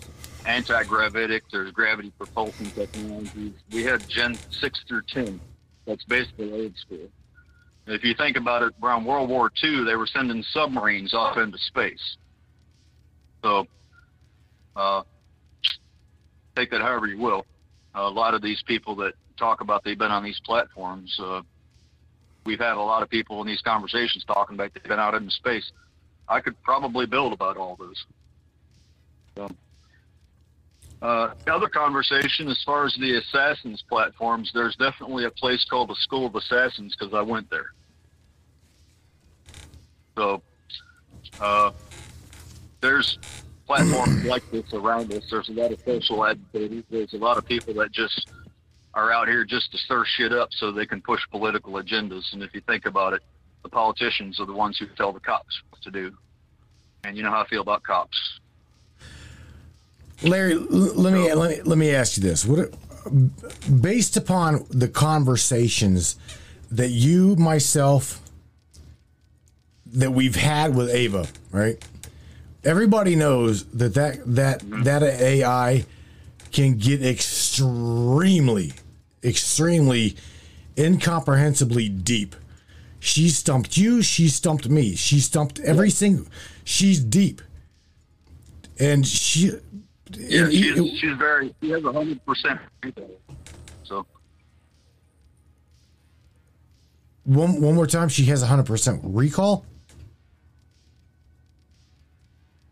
anti-gravitic. 0.45 1.43
There's 1.51 1.71
gravity 1.71 2.11
propulsion 2.17 2.71
technologies. 2.71 3.53
We 3.71 3.83
had 3.83 4.07
Gen 4.07 4.39
six 4.49 4.79
through 4.87 5.03
ten. 5.13 5.39
That's 5.85 6.03
basically 6.05 6.51
old 6.51 6.77
school. 6.77 7.07
If 7.87 8.03
you 8.03 8.13
think 8.13 8.37
about 8.37 8.63
it, 8.63 8.73
around 8.81 9.05
World 9.05 9.29
War 9.29 9.51
II, 9.63 9.83
they 9.83 9.95
were 9.95 10.07
sending 10.07 10.43
submarines 10.43 11.13
off 11.13 11.37
into 11.37 11.57
space. 11.57 12.17
So, 13.43 13.65
uh, 14.75 15.01
take 16.55 16.69
that 16.71 16.81
however 16.81 17.07
you 17.07 17.17
will. 17.17 17.45
a 17.95 18.09
lot 18.09 18.33
of 18.33 18.41
these 18.41 18.61
people 18.67 18.95
that 18.97 19.13
talk 19.37 19.61
about 19.61 19.83
they've 19.83 19.97
been 19.97 20.11
on 20.11 20.23
these 20.23 20.39
platforms, 20.45 21.19
uh, 21.19 21.41
we've 22.45 22.59
had 22.59 22.73
a 22.73 22.81
lot 22.81 23.03
of 23.03 23.09
people 23.09 23.41
in 23.41 23.47
these 23.47 23.61
conversations 23.61 24.23
talking 24.25 24.55
about 24.55 24.73
they've 24.73 24.83
been 24.83 24.99
out 24.99 25.15
in 25.15 25.29
space. 25.29 25.71
I 26.27 26.39
could 26.39 26.61
probably 26.63 27.05
build 27.05 27.33
about 27.33 27.57
all 27.57 27.75
those. 27.75 28.05
So, 29.35 29.49
uh, 31.01 31.33
the 31.45 31.53
other 31.53 31.67
conversation, 31.67 32.47
as 32.47 32.61
far 32.63 32.85
as 32.85 32.95
the 32.99 33.17
assassins 33.17 33.83
platforms, 33.89 34.51
there's 34.53 34.75
definitely 34.75 35.25
a 35.25 35.31
place 35.31 35.65
called 35.69 35.89
the 35.89 35.95
School 35.95 36.27
of 36.27 36.35
Assassins 36.35 36.95
because 36.97 37.13
I 37.13 37.21
went 37.21 37.49
there. 37.49 37.71
So, 40.15 40.41
uh, 41.39 41.71
there's 42.81 43.17
platforms 43.65 44.23
like 44.25 44.49
this 44.51 44.73
around 44.73 45.11
us. 45.13 45.23
There's 45.29 45.49
a 45.49 45.53
lot 45.53 45.71
of 45.71 45.79
social 45.85 46.25
agitators. 46.25 46.83
There's 46.89 47.13
a 47.13 47.17
lot 47.17 47.37
of 47.37 47.45
people 47.45 47.73
that 47.75 47.91
just 47.91 48.29
are 48.93 49.11
out 49.11 49.27
here 49.27 49.45
just 49.45 49.71
to 49.71 49.77
stir 49.77 50.05
shit 50.05 50.33
up 50.33 50.49
so 50.51 50.71
they 50.71 50.85
can 50.85 51.01
push 51.01 51.21
political 51.31 51.73
agendas. 51.73 52.33
And 52.33 52.43
if 52.43 52.53
you 52.53 52.61
think 52.61 52.85
about 52.85 53.13
it, 53.13 53.21
the 53.63 53.69
politicians 53.69 54.39
are 54.39 54.45
the 54.45 54.53
ones 54.53 54.77
who 54.77 54.87
tell 54.97 55.13
the 55.13 55.19
cops 55.19 55.61
what 55.69 55.81
to 55.83 55.91
do. 55.91 56.11
And 57.03 57.15
you 57.15 57.23
know 57.23 57.31
how 57.31 57.41
I 57.41 57.47
feel 57.47 57.61
about 57.61 57.83
cops. 57.83 58.17
Larry, 60.23 60.53
l- 60.53 60.67
let 60.69 61.13
me 61.13 61.33
let 61.33 61.49
me 61.49 61.61
let 61.63 61.77
me 61.77 61.95
ask 61.95 62.17
you 62.17 62.23
this: 62.23 62.45
What, 62.45 62.73
based 63.81 64.17
upon 64.17 64.65
the 64.69 64.87
conversations 64.87 66.17
that 66.69 66.89
you, 66.89 67.35
myself, 67.37 68.21
that 69.87 70.11
we've 70.11 70.35
had 70.35 70.75
with 70.75 70.89
Ava, 70.89 71.27
right? 71.51 71.83
Everybody 72.63 73.15
knows 73.15 73.65
that 73.71 73.95
that 73.95 74.19
that 74.35 74.59
mm-hmm. 74.61 74.83
that 74.83 75.01
AI 75.01 75.85
can 76.51 76.77
get 76.77 77.03
extremely, 77.03 78.73
extremely 79.23 80.15
incomprehensibly 80.77 81.89
deep. 81.89 82.35
She 82.99 83.29
stumped 83.29 83.77
you. 83.77 84.01
She 84.01 84.27
stumped 84.27 84.69
me. 84.69 84.95
She 84.95 85.19
stumped 85.19 85.59
every 85.61 85.89
single. 85.89 86.25
She's 86.63 87.03
deep, 87.03 87.41
and 88.79 89.05
she. 89.05 89.51
Yeah, 90.13 90.43
and 90.43 90.53
she's, 90.53 90.77
it- 90.79 90.97
she's 90.97 91.17
very, 91.17 91.55
she 91.61 91.69
has 91.71 91.81
a 91.83 91.87
100% 91.87 92.59
So, 93.83 94.05
One 97.23 97.61
one 97.61 97.75
more 97.75 97.87
time. 97.87 98.09
She 98.09 98.25
has 98.25 98.41
hundred 98.43 98.65
percent 98.65 98.99
recall. 99.03 99.65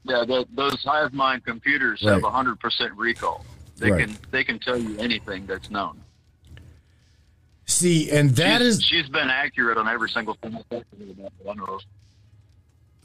yeah, 0.03 0.25
the, 0.25 0.45
those 0.53 0.83
hive 0.83 1.13
mind 1.13 1.45
computers 1.45 2.01
have 2.03 2.23
Right. 2.23 2.29
a 2.29 2.53
100% 2.53 2.91
recall. 2.95 3.45
They 3.77 3.91
Right. 3.91 4.07
can 4.07 4.17
they 4.31 4.43
can 4.43 4.59
tell 4.59 4.77
you 4.77 4.97
anything 4.99 5.45
that's 5.45 5.69
known. 5.69 6.01
See, 7.69 8.09
and 8.09 8.31
that 8.31 8.61
she's, 8.61 8.77
is 8.77 8.83
she's 8.83 9.09
been 9.09 9.29
accurate 9.29 9.77
on 9.77 9.87
every 9.87 10.09
single 10.09 10.33
thing 10.33 10.55
I've 10.55 10.67
talked 10.69 10.91
to 10.91 11.05
her 11.05 11.11
about 11.11 11.31
that 11.43 11.51
I 11.51 11.53
know 11.53 11.75
of. 11.75 11.81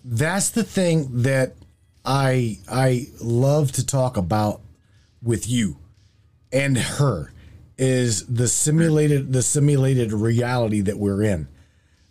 that's 0.05 0.49
the 0.49 0.65
thing 0.65 1.23
that 1.23 1.55
I 2.03 2.59
I 2.71 3.09
love 3.21 3.73
to 3.73 3.85
talk 3.87 4.17
about 4.17 4.63
with 5.23 5.47
you 5.47 5.77
and 6.51 6.79
her 6.79 7.31
is 7.77 8.25
the 8.27 8.49
simulated 8.49 9.35
the 9.35 9.43
simulated 9.43 10.13
reality 10.15 10.81
that 10.81 10.97
we're 10.99 11.23
in 11.23 11.47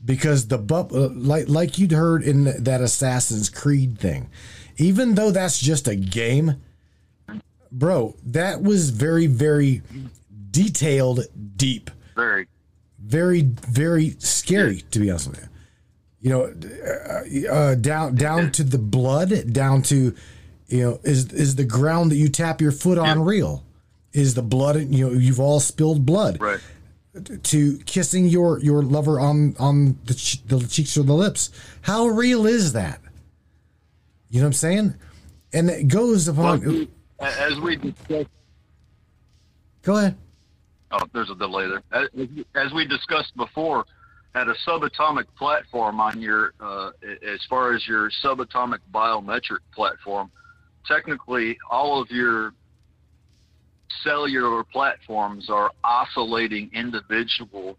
because 0.05 0.47
the 0.47 0.59
bu- 0.59 0.75
uh, 0.93 1.09
like 1.11 1.49
like 1.49 1.79
you'd 1.79 1.91
heard 1.91 2.21
in 2.21 2.63
that 2.63 2.81
Assassin's 2.81 3.49
Creed 3.49 3.97
thing 3.97 4.29
even 4.77 5.15
though 5.15 5.31
that's 5.31 5.59
just 5.59 5.87
a 5.87 5.95
game 5.95 6.61
bro 7.71 8.15
that 8.27 8.61
was 8.61 8.91
very 8.91 9.25
very 9.25 9.81
detailed 10.51 11.21
deep 11.55 11.89
Very. 12.15 12.47
very 12.99 13.41
very 13.41 14.15
scary 14.19 14.81
to 14.91 14.99
be 14.99 15.09
honest 15.09 15.29
with 15.29 15.41
you. 15.41 15.49
You 16.21 16.29
know 16.29 17.49
uh, 17.49 17.53
uh, 17.53 17.75
down 17.75 18.15
down 18.15 18.51
to 18.53 18.63
the 18.63 18.77
blood 18.77 19.51
down 19.51 19.81
to 19.83 20.15
you 20.67 20.83
know 20.83 20.99
is 21.03 21.31
is 21.33 21.55
the 21.55 21.65
ground 21.65 22.11
that 22.11 22.15
you 22.15 22.29
tap 22.29 22.61
your 22.61 22.71
foot 22.71 22.97
on 22.97 23.23
real? 23.23 23.63
Is 24.13 24.35
the 24.35 24.41
blood 24.41 24.77
you 24.77 25.07
know 25.07 25.11
you've 25.13 25.39
all 25.39 25.59
spilled 25.59 26.05
blood. 26.05 26.39
Right. 26.39 26.59
To 27.43 27.77
kissing 27.85 28.25
your 28.25 28.59
your 28.59 28.81
lover 28.81 29.19
on 29.19 29.55
on 29.59 29.99
the, 30.05 30.13
ch- 30.13 30.43
the 30.45 30.59
cheeks 30.65 30.97
or 30.97 31.03
the 31.03 31.13
lips. 31.13 31.51
How 31.81 32.07
real 32.07 32.45
is 32.45 32.73
that? 32.73 32.99
You 34.29 34.39
know 34.39 34.45
what 34.45 34.47
i'm 34.47 34.53
saying? 34.53 34.95
And 35.51 35.69
it 35.69 35.87
goes 35.87 36.27
upon 36.27 36.87
As 37.19 37.59
we 37.59 37.75
discussed, 37.75 38.29
go 39.83 39.97
ahead 39.97 40.15
oh, 40.93 41.05
there's 41.13 41.29
a 41.29 41.35
delay 41.35 41.67
there. 41.67 41.83
As, 41.91 42.09
as 42.55 42.73
we 42.73 42.87
discussed 42.87 43.35
before, 43.35 43.85
at 44.35 44.47
a 44.47 44.55
subatomic 44.67 45.25
platform 45.37 45.99
on 45.99 46.19
your, 46.19 46.53
uh, 46.59 46.91
as 47.03 47.39
far 47.49 47.73
as 47.73 47.87
your 47.87 48.09
subatomic 48.23 48.79
biometric 48.93 49.59
platform, 49.73 50.31
technically 50.85 51.57
all 51.69 52.01
of 52.01 52.09
your 52.09 52.53
cellular 54.03 54.63
platforms 54.63 55.49
are 55.49 55.71
oscillating 55.83 56.69
individual 56.73 57.77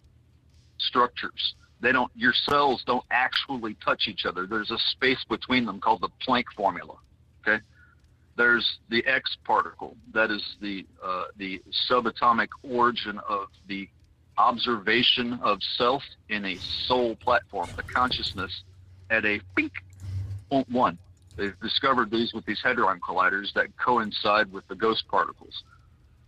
structures. 0.79 1.55
They 1.81 1.93
don't, 1.93 2.11
your 2.15 2.33
cells 2.49 2.83
don't 2.87 3.05
actually 3.11 3.77
touch 3.85 4.05
each 4.09 4.25
other. 4.25 4.47
There's 4.47 4.71
a 4.71 4.79
space 4.93 5.25
between 5.29 5.67
them 5.67 5.81
called 5.81 6.03
the 6.03 6.09
Planck 6.27 6.45
formula. 6.57 6.95
Okay. 7.47 7.63
There's 8.37 8.79
the 8.89 9.05
X 9.07 9.37
particle. 9.45 9.97
That 10.13 10.31
is 10.31 10.43
the, 10.61 10.87
uh, 11.03 11.25
the 11.37 11.63
subatomic 11.89 12.49
origin 12.63 13.21
of 13.29 13.49
the 13.69 13.89
observation 14.37 15.39
of 15.43 15.59
self 15.77 16.03
in 16.29 16.45
a 16.45 16.57
soul 16.87 17.15
platform, 17.17 17.69
the 17.77 17.85
consciousness 17.85 18.65
at 19.11 19.25
a 19.25 19.41
pink 19.57 19.73
point 20.51 20.69
one. 20.71 20.99
They've 21.37 21.59
discovered 21.61 22.11
these 22.11 22.33
with 22.33 22.45
these 22.45 22.61
hadron 22.63 23.01
colliders 23.01 23.53
that 23.55 23.77
coincide 23.77 24.53
with 24.53 24.67
the 24.69 24.75
ghost 24.75 25.05
particles. 25.09 25.63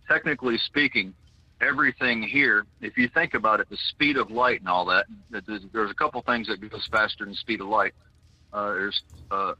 Technically 0.07 0.57
speaking, 0.57 1.13
everything 1.61 2.21
here, 2.21 2.65
if 2.81 2.97
you 2.97 3.09
think 3.09 3.33
about 3.33 3.59
it, 3.59 3.69
the 3.69 3.77
speed 3.89 4.17
of 4.17 4.31
light 4.31 4.59
and 4.59 4.69
all 4.69 4.85
that, 4.85 5.05
there's 5.29 5.91
a 5.91 5.93
couple 5.93 6.21
things 6.21 6.47
that 6.47 6.59
goes 6.69 6.87
faster 6.91 7.23
than 7.23 7.33
the 7.33 7.37
speed 7.37 7.61
of 7.61 7.67
light. 7.67 7.93
Uh, 8.53 8.71
there's 8.71 9.03
uh, 9.31 9.53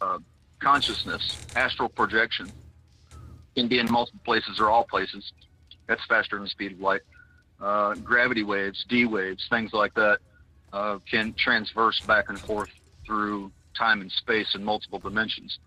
uh, 0.00 0.18
consciousness, 0.62 1.46
astral 1.56 1.88
projection, 1.88 2.50
can 3.54 3.68
be 3.68 3.78
in 3.78 3.90
multiple 3.90 4.20
places 4.24 4.60
or 4.60 4.70
all 4.70 4.84
places. 4.84 5.32
That's 5.86 6.04
faster 6.06 6.36
than 6.36 6.44
the 6.44 6.50
speed 6.50 6.72
of 6.72 6.80
light. 6.80 7.02
Uh, 7.60 7.94
gravity 7.96 8.42
waves, 8.42 8.84
D 8.88 9.04
waves, 9.04 9.46
things 9.50 9.72
like 9.72 9.94
that 9.94 10.18
uh, 10.72 10.98
can 11.10 11.34
transverse 11.34 12.00
back 12.00 12.28
and 12.28 12.38
forth 12.38 12.70
through 13.04 13.52
time 13.76 14.00
and 14.00 14.10
space 14.10 14.54
in 14.54 14.64
multiple 14.64 14.98
dimensions. 14.98 15.58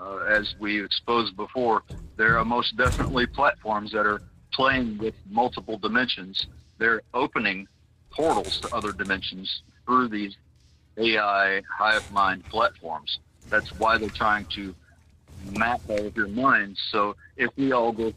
Uh, 0.00 0.18
as 0.28 0.54
we 0.58 0.82
exposed 0.82 1.36
before, 1.36 1.82
there 2.16 2.38
are 2.38 2.44
most 2.44 2.76
definitely 2.76 3.26
platforms 3.26 3.92
that 3.92 4.06
are 4.06 4.22
playing 4.52 4.96
with 4.98 5.14
multiple 5.28 5.78
dimensions. 5.78 6.46
They're 6.78 7.02
opening 7.12 7.68
portals 8.10 8.58
to 8.60 8.74
other 8.74 8.92
dimensions 8.92 9.62
through 9.84 10.08
these 10.08 10.36
AI 10.96 11.62
hive 11.78 12.10
mind 12.12 12.44
platforms. 12.46 13.18
That's 13.48 13.68
why 13.78 13.98
they're 13.98 14.08
trying 14.10 14.46
to 14.56 14.74
map 15.52 15.80
all 15.88 16.06
of 16.06 16.16
your 16.16 16.28
minds. 16.28 16.80
So 16.90 17.16
if 17.36 17.50
we 17.56 17.72
all 17.72 17.92
go, 17.92 18.12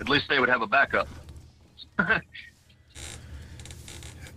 at 0.00 0.08
least 0.08 0.28
they 0.28 0.38
would 0.38 0.48
have 0.48 0.62
a 0.62 0.66
backup. 0.66 1.08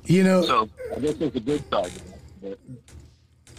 You 0.08 0.24
know, 0.24 0.44
so 0.44 0.70
I 0.96 1.00
guess 1.00 1.16
that's 1.16 1.36
a 1.36 1.40
good 1.40 1.64
side. 1.70 1.92
But 2.42 2.60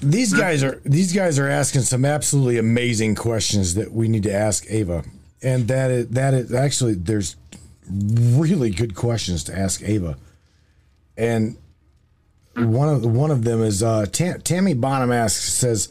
these 0.00 0.32
guys 0.32 0.62
are 0.62 0.80
these 0.84 1.12
guys 1.12 1.38
are 1.38 1.48
asking 1.48 1.82
some 1.82 2.04
absolutely 2.04 2.58
amazing 2.58 3.16
questions 3.16 3.74
that 3.74 3.92
we 3.92 4.08
need 4.08 4.22
to 4.24 4.32
ask 4.32 4.64
Ava, 4.68 5.04
and 5.42 5.66
that 5.68 5.90
is 5.90 6.08
that 6.08 6.34
is 6.34 6.54
actually 6.54 6.94
there's 6.94 7.36
really 7.90 8.70
good 8.70 8.94
questions 8.94 9.42
to 9.44 9.58
ask 9.58 9.82
Ava, 9.82 10.16
and 11.16 11.56
one 12.56 12.88
of 12.88 13.04
one 13.04 13.30
of 13.30 13.44
them 13.44 13.62
is 13.62 13.82
uh, 13.82 14.06
Tam, 14.06 14.40
Tammy 14.40 14.74
Bonham 14.74 15.12
asks 15.12 15.52
says, 15.52 15.90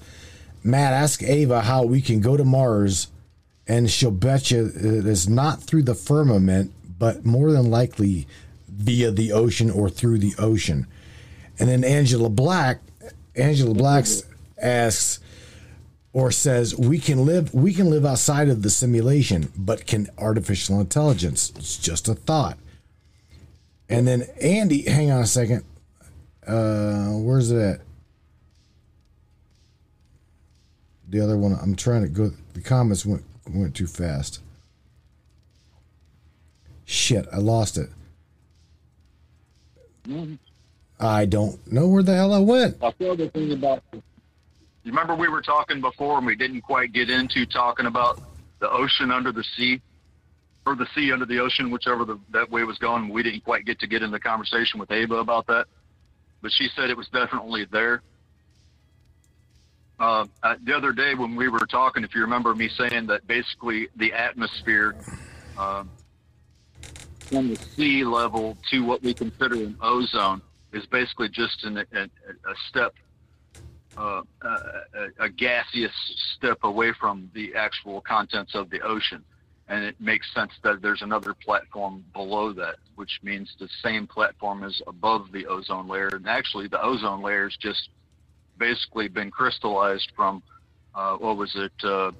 Matt, 0.63 0.93
ask 0.93 1.21
Ava 1.21 1.61
how 1.61 1.83
we 1.83 2.01
can 2.01 2.21
go 2.21 2.35
to 2.35 2.43
Mars, 2.43 3.07
and 3.67 3.89
she'll 3.89 4.11
bet 4.11 4.49
you 4.49 4.65
it 4.65 5.05
is 5.05 5.29
not 5.29 5.61
through 5.61 5.83
the 5.83 5.93
firmament, 5.93 6.73
but 6.97 7.25
more 7.25 7.51
than 7.51 7.69
likely 7.69 8.27
via 8.67 9.11
the 9.11 9.31
ocean 9.31 9.69
or 9.69 9.89
through 9.89 10.17
the 10.17 10.33
ocean. 10.39 10.87
And 11.59 11.69
then 11.69 11.83
Angela 11.83 12.29
Black, 12.29 12.81
Angela 13.35 13.73
Black 13.73 14.05
asks 14.57 15.19
or 16.13 16.31
says 16.31 16.75
we 16.75 16.97
can 16.97 17.25
live 17.25 17.53
we 17.53 17.73
can 17.73 17.89
live 17.89 18.05
outside 18.05 18.49
of 18.49 18.63
the 18.63 18.69
simulation, 18.69 19.51
but 19.55 19.85
can 19.85 20.07
artificial 20.17 20.79
intelligence? 20.79 21.51
It's 21.57 21.77
just 21.77 22.07
a 22.07 22.15
thought. 22.15 22.57
And 23.87 24.07
then 24.07 24.23
Andy, 24.41 24.81
hang 24.83 25.11
on 25.11 25.21
a 25.21 25.27
second. 25.27 25.63
Uh, 26.47 27.11
where's 27.17 27.51
it 27.51 27.59
at? 27.59 27.81
The 31.09 31.21
other 31.21 31.37
one, 31.37 31.57
I'm 31.61 31.75
trying 31.75 32.01
to 32.01 32.09
go. 32.09 32.31
The 32.53 32.61
comments 32.61 33.05
went 33.05 33.23
went 33.53 33.75
too 33.75 33.87
fast. 33.87 34.41
Shit, 36.85 37.27
I 37.31 37.37
lost 37.37 37.77
it. 37.77 37.89
I 40.99 41.25
don't 41.25 41.71
know 41.71 41.87
where 41.87 42.03
the 42.03 42.13
hell 42.15 42.33
I 42.33 42.39
went. 42.39 42.77
I 42.81 42.91
feel 42.91 43.15
the 43.15 43.29
thing 43.29 43.51
about. 43.51 43.83
You 43.91 44.01
remember 44.85 45.15
we 45.15 45.27
were 45.27 45.41
talking 45.41 45.81
before, 45.81 46.17
and 46.17 46.27
we 46.27 46.35
didn't 46.35 46.61
quite 46.61 46.93
get 46.93 47.09
into 47.09 47.45
talking 47.45 47.87
about 47.87 48.21
the 48.59 48.69
ocean 48.69 49.11
under 49.11 49.31
the 49.31 49.43
sea, 49.43 49.81
or 50.65 50.75
the 50.75 50.87
sea 50.93 51.11
under 51.11 51.25
the 51.25 51.39
ocean, 51.39 51.71
whichever 51.71 52.05
the, 52.05 52.19
that 52.29 52.49
way 52.51 52.63
was 52.63 52.77
going. 52.77 53.09
We 53.09 53.23
didn't 53.23 53.43
quite 53.43 53.65
get 53.65 53.79
to 53.79 53.87
get 53.87 54.03
in 54.03 54.11
the 54.11 54.19
conversation 54.19 54.79
with 54.79 54.91
Ava 54.91 55.15
about 55.15 55.47
that, 55.47 55.65
but 56.45 56.51
she 56.51 56.69
said 56.75 56.91
it 56.91 56.95
was 56.95 57.07
definitely 57.07 57.65
there. 57.71 58.03
Uh, 59.99 60.27
uh, 60.43 60.55
the 60.63 60.75
other 60.75 60.91
day 60.91 61.15
when 61.15 61.35
we 61.35 61.49
were 61.49 61.65
talking, 61.65 62.03
if 62.03 62.13
you 62.13 62.21
remember 62.21 62.53
me 62.53 62.69
saying 62.69 63.07
that 63.07 63.25
basically 63.25 63.87
the 63.95 64.13
atmosphere 64.13 64.95
uh, 65.57 65.83
from 67.21 67.49
the 67.49 67.55
sea 67.55 68.03
level 68.03 68.55
to 68.69 68.85
what 68.85 69.01
we 69.01 69.11
consider 69.11 69.55
an 69.55 69.75
ozone 69.81 70.39
is 70.71 70.85
basically 70.85 71.29
just 71.29 71.63
an, 71.63 71.79
a, 71.79 72.03
a 72.03 72.55
step, 72.69 72.93
uh, 73.97 74.21
a, 74.43 75.23
a 75.25 75.29
gaseous 75.29 75.95
step 76.37 76.59
away 76.61 76.93
from 76.99 77.27
the 77.33 77.55
actual 77.55 78.01
contents 78.01 78.53
of 78.53 78.69
the 78.69 78.81
ocean. 78.81 79.23
And 79.67 79.83
it 79.83 79.99
makes 79.99 80.31
sense 80.33 80.51
that 80.63 80.81
there's 80.81 81.01
another 81.01 81.33
platform 81.33 82.05
below 82.13 82.53
that, 82.53 82.75
which 82.95 83.19
means 83.23 83.55
the 83.59 83.69
same 83.83 84.05
platform 84.05 84.63
is 84.63 84.79
above 84.85 85.31
the 85.31 85.47
ozone 85.47 85.87
layer. 85.87 86.09
And 86.09 86.27
actually, 86.27 86.67
the 86.67 86.81
ozone 86.81 87.23
layer 87.23 87.47
is 87.47 87.57
just 87.57 87.89
basically 88.59 89.07
been 89.07 89.31
crystallized 89.31 90.11
from 90.15 90.43
uh, 90.93 91.17
what 91.17 91.37
was 91.37 91.55
it? 91.55 91.73
Uh, 91.83 92.11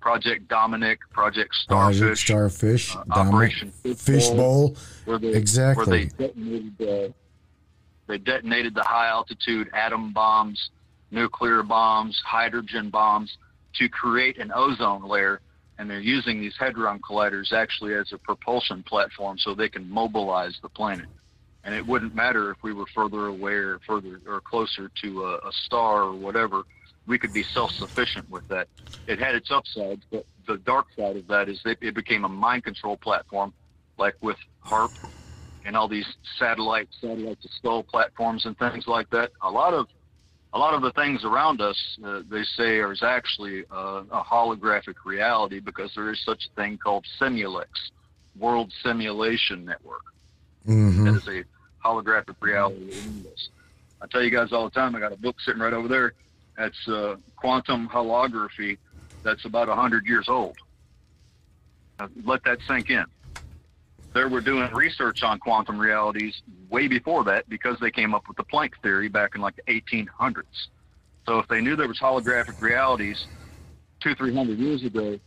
Project 0.00 0.48
Dominic, 0.48 0.98
Project 1.12 1.54
Starfish, 1.54 2.00
Project 2.00 2.18
Starfish, 2.18 2.96
uh, 2.96 3.04
Operation 3.12 3.70
Fishbowl. 3.70 4.76
exactly. 5.06 5.84
Where 5.86 5.86
they 5.86 6.04
detonated, 6.06 7.14
they 8.08 8.18
detonated 8.18 8.74
the 8.74 8.82
high 8.82 9.08
altitude 9.08 9.70
atom 9.72 10.12
bombs, 10.12 10.70
nuclear 11.12 11.62
bombs, 11.62 12.20
hydrogen 12.26 12.90
bombs 12.90 13.38
to 13.74 13.88
create 13.88 14.38
an 14.38 14.50
ozone 14.52 15.04
layer. 15.04 15.40
And 15.78 15.88
they're 15.90 16.00
using 16.00 16.40
these 16.40 16.54
hadron 16.58 17.00
colliders 17.00 17.52
actually 17.52 17.94
as 17.94 18.12
a 18.12 18.18
propulsion 18.18 18.84
platform 18.86 19.38
so 19.38 19.54
they 19.54 19.68
can 19.68 19.88
mobilize 19.88 20.56
the 20.62 20.68
planet 20.68 21.06
and 21.64 21.74
it 21.74 21.86
wouldn't 21.86 22.14
matter 22.14 22.50
if 22.50 22.58
we 22.62 22.72
were 22.72 22.86
further 22.94 23.26
away 23.26 23.52
or 23.52 23.78
further 23.86 24.20
or 24.26 24.40
closer 24.40 24.90
to 25.02 25.24
a, 25.24 25.34
a 25.36 25.52
star 25.64 26.02
or 26.02 26.16
whatever. 26.16 26.62
We 27.06 27.18
could 27.18 27.32
be 27.32 27.44
self-sufficient 27.54 28.28
with 28.30 28.44
that. 28.48 28.68
It 29.06 29.18
had 29.18 29.34
its 29.34 29.50
upsides, 29.50 30.02
but 30.10 30.24
the 30.46 30.58
dark 30.58 30.86
side 30.96 31.16
of 31.16 31.26
that 31.28 31.48
is 31.48 31.60
that 31.64 31.78
it 31.80 31.94
became 31.94 32.24
a 32.24 32.28
mind 32.28 32.64
control 32.64 32.96
platform, 32.96 33.52
like 33.98 34.14
with 34.22 34.36
HAARP 34.64 34.90
and 35.64 35.76
all 35.76 35.88
these 35.88 36.06
satellite, 36.38 36.88
satellite 37.00 37.40
to 37.42 37.48
skull 37.56 37.82
platforms 37.84 38.46
and 38.46 38.56
things 38.58 38.84
like 38.86 39.08
that. 39.10 39.30
A 39.42 39.50
lot 39.50 39.74
of 39.74 39.86
a 40.54 40.58
lot 40.58 40.74
of 40.74 40.82
the 40.82 40.92
things 40.92 41.24
around 41.24 41.60
us, 41.60 41.78
uh, 42.04 42.20
they 42.30 42.42
say, 42.56 42.80
is 42.80 43.02
actually 43.02 43.64
uh, 43.70 44.02
a 44.10 44.22
holographic 44.22 44.94
reality 45.04 45.60
because 45.60 45.90
there 45.94 46.10
is 46.10 46.22
such 46.24 46.42
a 46.46 46.60
thing 46.60 46.78
called 46.78 47.04
Simulex, 47.20 47.66
World 48.38 48.72
Simulation 48.82 49.64
Network 49.64 50.02
Mm-hmm. 50.68 51.04
that 51.04 51.16
is 51.16 51.28
a 51.28 51.86
holographic 51.86 52.36
reality 52.40 52.92
in 52.98 53.22
this. 53.24 53.48
I 54.00 54.06
tell 54.06 54.22
you 54.22 54.30
guys 54.30 54.52
all 54.52 54.64
the 54.64 54.70
time, 54.70 54.94
I 54.94 55.00
got 55.00 55.12
a 55.12 55.16
book 55.16 55.36
sitting 55.40 55.60
right 55.60 55.72
over 55.72 55.88
there. 55.88 56.14
That's 56.56 56.88
uh, 56.88 57.16
quantum 57.36 57.88
holography. 57.88 58.78
That's 59.24 59.44
about 59.44 59.68
100 59.68 60.06
years 60.06 60.26
old. 60.28 60.56
Now, 61.98 62.08
let 62.24 62.42
that 62.44 62.58
sink 62.68 62.90
in. 62.90 63.04
They 64.14 64.24
were 64.24 64.40
doing 64.40 64.70
research 64.72 65.22
on 65.22 65.38
quantum 65.38 65.78
realities 65.78 66.42
way 66.68 66.86
before 66.86 67.24
that 67.24 67.48
because 67.48 67.78
they 67.80 67.90
came 67.90 68.14
up 68.14 68.28
with 68.28 68.36
the 68.36 68.44
Planck 68.44 68.72
theory 68.82 69.08
back 69.08 69.34
in 69.34 69.40
like 69.40 69.56
the 69.56 69.80
1800s. 69.80 70.44
So 71.26 71.38
if 71.38 71.48
they 71.48 71.60
knew 71.60 71.76
there 71.76 71.88
was 71.88 71.98
holographic 71.98 72.60
realities 72.60 73.26
two, 74.00 74.14
three 74.14 74.34
hundred 74.34 74.58
years 74.58 74.82
ago, 74.84 75.18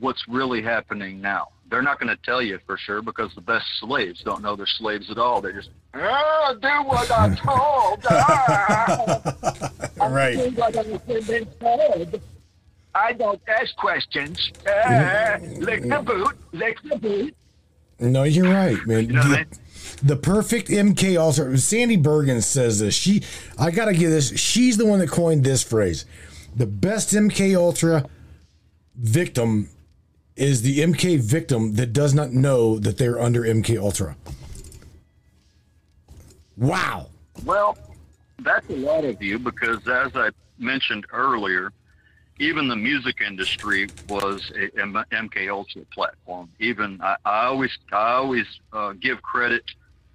what's 0.00 0.26
really 0.28 0.62
happening 0.62 1.20
now? 1.20 1.48
They're 1.70 1.82
not 1.82 1.98
going 1.98 2.14
to 2.14 2.22
tell 2.22 2.42
you 2.42 2.58
for 2.66 2.76
sure 2.76 3.02
because 3.02 3.34
the 3.34 3.40
best 3.40 3.66
slaves 3.80 4.22
don't 4.22 4.42
know 4.42 4.54
they're 4.56 4.66
slaves 4.66 5.10
at 5.10 5.18
all. 5.18 5.40
They 5.40 5.52
just 5.52 5.70
ah, 5.94 6.54
do 6.60 6.68
what 6.88 7.10
I'm 7.10 7.36
told. 7.36 8.04
Ah, 8.08 9.70
right. 10.08 10.38
I 10.38 10.48
do 10.48 10.54
what 10.56 10.76
I've 10.76 11.26
been 11.26 11.46
told. 11.60 12.20
I 12.94 13.12
don't 13.12 13.40
ask 13.48 13.74
questions. 13.76 14.52
Ah, 14.66 15.38
lick 15.58 15.82
the 15.82 16.02
boot, 16.04 16.36
lick 16.52 16.78
the 16.82 16.96
boot. 16.96 17.34
No, 17.98 18.24
you're 18.24 18.52
right, 18.52 18.78
man. 18.86 19.06
know 19.08 19.20
what 19.20 19.26
I 19.26 19.28
the, 19.28 19.36
mean? 19.36 19.46
the 20.02 20.16
perfect 20.16 20.68
MK 20.68 21.16
Ultra. 21.18 21.56
Sandy 21.58 21.96
Bergen 21.96 22.42
says 22.42 22.80
this. 22.80 22.94
She, 22.94 23.22
I 23.58 23.70
gotta 23.70 23.94
give 23.94 24.10
this. 24.10 24.36
She's 24.38 24.76
the 24.76 24.86
one 24.86 24.98
that 24.98 25.08
coined 25.10 25.44
this 25.44 25.62
phrase. 25.62 26.04
The 26.56 26.66
best 26.66 27.10
MK 27.12 27.56
Ultra 27.56 28.06
victim 28.96 29.68
is 30.36 30.62
the 30.62 30.80
MK 30.80 31.20
victim 31.20 31.74
that 31.74 31.92
does 31.92 32.14
not 32.14 32.32
know 32.32 32.78
that 32.78 32.98
they're 32.98 33.20
under 33.20 33.42
MK 33.42 33.78
Ultra. 33.78 34.16
Wow. 36.56 37.08
Well, 37.44 37.76
that's 38.40 38.68
a 38.68 38.76
lot 38.76 39.04
of 39.04 39.22
you 39.22 39.38
because, 39.38 39.86
as 39.88 40.14
I 40.14 40.30
mentioned 40.58 41.06
earlier, 41.12 41.72
even 42.38 42.68
the 42.68 42.76
music 42.76 43.20
industry 43.20 43.88
was 44.08 44.50
a 44.56 44.80
M- 44.80 45.04
MK 45.12 45.48
Ultra 45.50 45.82
platform. 45.92 46.48
Even 46.58 47.00
I, 47.00 47.16
I 47.24 47.46
always 47.46 47.76
I 47.92 48.14
always 48.14 48.46
uh, 48.72 48.92
give 48.92 49.22
credit 49.22 49.64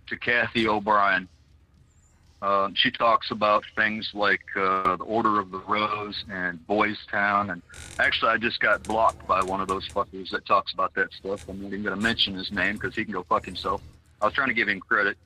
to 0.07 0.17
Cathy 0.17 0.67
O'Brien. 0.67 1.27
Uh, 2.41 2.69
she 2.73 2.89
talks 2.89 3.31
about 3.31 3.65
things 3.75 4.11
like 4.13 4.41
uh, 4.55 4.95
the 4.95 5.03
Order 5.03 5.39
of 5.39 5.51
the 5.51 5.59
Rose 5.59 6.23
and 6.31 6.65
Boys 6.67 6.97
Town, 7.11 7.49
and 7.49 7.61
actually, 7.99 8.31
I 8.31 8.37
just 8.37 8.61
got 8.61 8.81
blocked 8.83 9.27
by 9.27 9.43
one 9.43 9.59
of 9.59 9.67
those 9.67 9.87
fuckers 9.89 10.29
that 10.31 10.45
talks 10.45 10.71
about 10.73 10.93
that 10.93 11.11
stuff. 11.11 11.47
I'm 11.49 11.61
not 11.61 11.67
even 11.67 11.83
going 11.83 11.95
to 11.95 12.01
mention 12.01 12.33
his 12.35 12.49
name 12.49 12.75
because 12.75 12.95
he 12.95 13.03
can 13.03 13.13
go 13.13 13.23
fuck 13.23 13.45
himself. 13.45 13.81
I 14.21 14.25
was 14.25 14.33
trying 14.33 14.47
to 14.47 14.53
give 14.53 14.69
him 14.69 14.79
credit, 14.79 15.17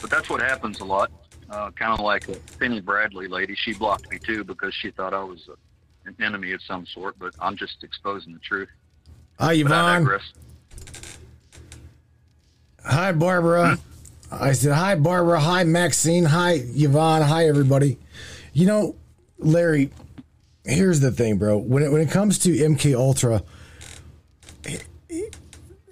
but 0.00 0.08
that's 0.08 0.30
what 0.30 0.40
happens 0.40 0.80
a 0.80 0.84
lot. 0.84 1.10
Uh, 1.50 1.70
kind 1.72 1.92
of 1.92 2.00
like 2.00 2.26
a 2.28 2.36
Penny 2.58 2.80
Bradley 2.80 3.28
lady. 3.28 3.54
She 3.54 3.74
blocked 3.74 4.10
me 4.10 4.18
too 4.18 4.42
because 4.42 4.74
she 4.74 4.90
thought 4.90 5.12
I 5.12 5.22
was 5.22 5.48
a, 5.48 5.52
an 6.06 6.16
enemy 6.24 6.52
of 6.52 6.62
some 6.62 6.86
sort. 6.86 7.18
But 7.18 7.34
I'm 7.40 7.56
just 7.56 7.82
exposing 7.84 8.32
the 8.32 8.38
truth. 8.40 8.68
Hi, 9.38 9.54
Yvonne. 9.54 10.06
Hi, 12.84 13.12
Barbara. 13.12 13.78
I 14.30 14.52
said, 14.52 14.72
Hi, 14.72 14.94
Barbara. 14.96 15.40
Hi, 15.40 15.64
Maxine. 15.64 16.24
Hi, 16.24 16.60
Yvonne. 16.62 17.22
Hi, 17.22 17.48
everybody. 17.48 17.98
You 18.52 18.66
know, 18.66 18.96
Larry, 19.38 19.90
here's 20.64 21.00
the 21.00 21.10
thing, 21.10 21.36
bro. 21.38 21.58
When 21.58 21.82
it, 21.82 21.92
when 21.92 22.00
it 22.00 22.10
comes 22.10 22.38
to 22.40 22.50
MK 22.50 22.96
Ultra, 22.96 23.42
it, 24.64 24.86
it, 25.08 25.36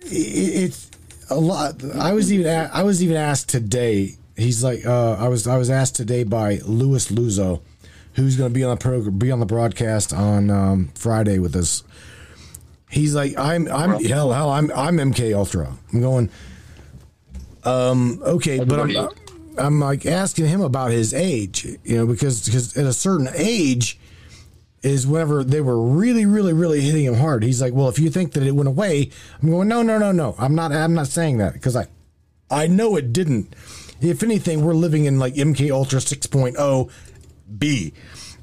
it's 0.07 0.91
a 1.31 1.37
lot. 1.37 1.83
I 1.95 2.13
was 2.13 2.33
even 2.33 2.47
a- 2.47 2.71
I 2.73 2.83
was 2.83 3.03
even 3.03 3.17
asked 3.17 3.49
today. 3.49 4.15
He's 4.37 4.65
like, 4.65 4.85
uh, 4.87 5.15
I 5.15 5.29
was 5.29 5.47
I 5.47 5.57
was 5.59 5.71
asked 5.71 5.95
today 5.97 6.25
by 6.25 6.59
Louis 6.65 7.07
Luzo, 7.11 7.61
who's 8.15 8.37
going 8.37 8.51
to 8.51 8.55
be 8.55 8.65
on 8.65 8.71
the 8.71 8.81
program, 8.81 9.19
be 9.19 9.31
on 9.31 9.41
the 9.41 9.47
broadcast 9.47 10.13
on 10.13 10.51
um, 10.51 10.91
Friday 10.95 11.39
with 11.39 11.55
us. 11.57 11.85
He's 12.91 13.15
like, 13.15 13.37
I'm 13.37 13.69
I'm 13.69 14.03
hell 14.05 14.33
hell 14.33 14.51
I'm 14.51 14.71
I'm 14.73 14.97
MK 14.97 15.37
Ultra. 15.37 15.73
I'm 15.93 16.01
going. 16.01 16.31
Um. 17.65 18.23
Okay, 18.25 18.63
but 18.65 18.79
I'm 18.79 19.09
I'm 19.59 19.81
like 19.81 20.07
asking 20.07 20.47
him 20.47 20.61
about 20.61 20.91
his 20.91 21.13
age, 21.13 21.67
you 21.83 21.97
know, 21.97 22.07
because 22.07 22.45
because 22.45 22.77
at 22.77 22.87
a 22.87 22.93
certain 22.93 23.29
age 23.35 23.99
is 24.83 25.07
whenever 25.07 25.43
they 25.43 25.61
were 25.61 25.81
really 25.81 26.27
really 26.27 26.53
really 26.53 26.81
hitting 26.83 27.05
him 27.05 27.15
hard. 27.15 27.43
He's 27.43 27.61
like, 27.61 27.73
well, 27.73 27.89
if 27.89 27.99
you 27.99 28.11
think 28.11 28.33
that 28.35 28.45
it 28.45 28.53
went 28.53 28.69
away, 28.69 29.11
I'm 29.43 29.51
going, 29.51 29.67
no 29.67 29.83
no 29.83 29.99
no 29.99 30.13
no. 30.13 30.37
I'm 30.39 30.55
not 30.55 30.71
I'm 30.73 30.95
not 30.95 31.09
saying 31.09 31.39
that 31.39 31.55
because 31.55 31.75
I 31.75 31.89
I 32.51 32.67
know 32.67 32.97
it 32.97 33.13
didn't. 33.13 33.57
If 34.01 34.23
anything, 34.23 34.65
we're 34.65 34.75
living 34.75 35.07
in 35.07 35.19
like 35.19 35.35
MK 35.35 35.71
Ultra 35.71 35.99
6.0 35.99 36.91
B. 37.59 37.93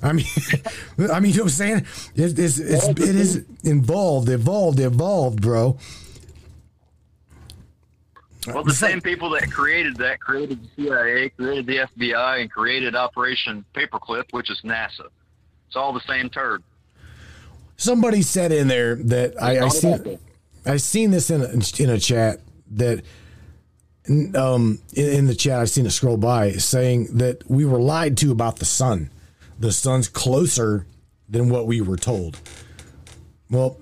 I 0.01 0.13
mean, 0.13 0.25
I 1.11 1.19
mean, 1.19 1.31
you 1.31 1.37
know 1.37 1.43
what 1.43 1.45
I'm 1.45 1.49
saying? 1.49 1.85
It 2.15 2.39
is, 2.39 2.59
it's, 2.59 2.87
it 2.87 2.99
is 2.99 3.45
involved, 3.63 4.29
evolved, 4.29 4.79
evolved, 4.79 5.41
bro. 5.41 5.77
Well, 8.47 8.63
the 8.63 8.73
same 8.73 9.01
people 9.01 9.29
that 9.31 9.51
created 9.51 9.97
that 9.97 10.19
created 10.19 10.59
the 10.63 10.83
CIA, 10.83 11.29
created 11.29 11.67
the 11.67 11.77
FBI, 11.77 12.41
and 12.41 12.51
created 12.51 12.95
Operation 12.95 13.63
Paperclip, 13.75 14.25
which 14.31 14.49
is 14.49 14.59
NASA. 14.63 15.07
It's 15.67 15.75
all 15.75 15.93
the 15.93 16.01
same 16.01 16.29
turd. 16.29 16.63
Somebody 17.77 18.23
said 18.23 18.51
in 18.51 18.67
there 18.67 18.95
that 18.95 19.41
I, 19.41 19.65
I 19.65 19.67
seen. 19.69 20.19
I 20.65 20.77
seen 20.77 21.09
this 21.09 21.31
in 21.31 21.41
a, 21.41 21.83
in 21.83 21.89
a 21.89 21.99
chat 21.99 22.39
that 22.71 23.03
um 24.09 24.79
in, 24.93 25.09
in 25.09 25.27
the 25.27 25.35
chat 25.35 25.59
I've 25.59 25.69
seen 25.69 25.85
it 25.85 25.91
scroll 25.91 26.17
by 26.17 26.53
saying 26.53 27.17
that 27.17 27.49
we 27.49 27.65
were 27.65 27.79
lied 27.79 28.17
to 28.17 28.31
about 28.31 28.57
the 28.57 28.65
sun. 28.65 29.09
The 29.59 29.71
sun's 29.71 30.07
closer 30.07 30.87
than 31.29 31.49
what 31.49 31.67
we 31.67 31.81
were 31.81 31.97
told. 31.97 32.39
Well, 33.49 33.77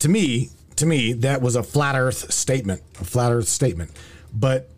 to 0.00 0.08
me, 0.08 0.50
to 0.76 0.86
me, 0.86 1.12
that 1.12 1.40
was 1.40 1.54
a 1.54 1.62
flat 1.62 1.94
Earth 1.94 2.32
statement, 2.32 2.82
a 3.00 3.04
flat 3.04 3.32
Earth 3.32 3.48
statement. 3.48 3.92
But 4.32 4.70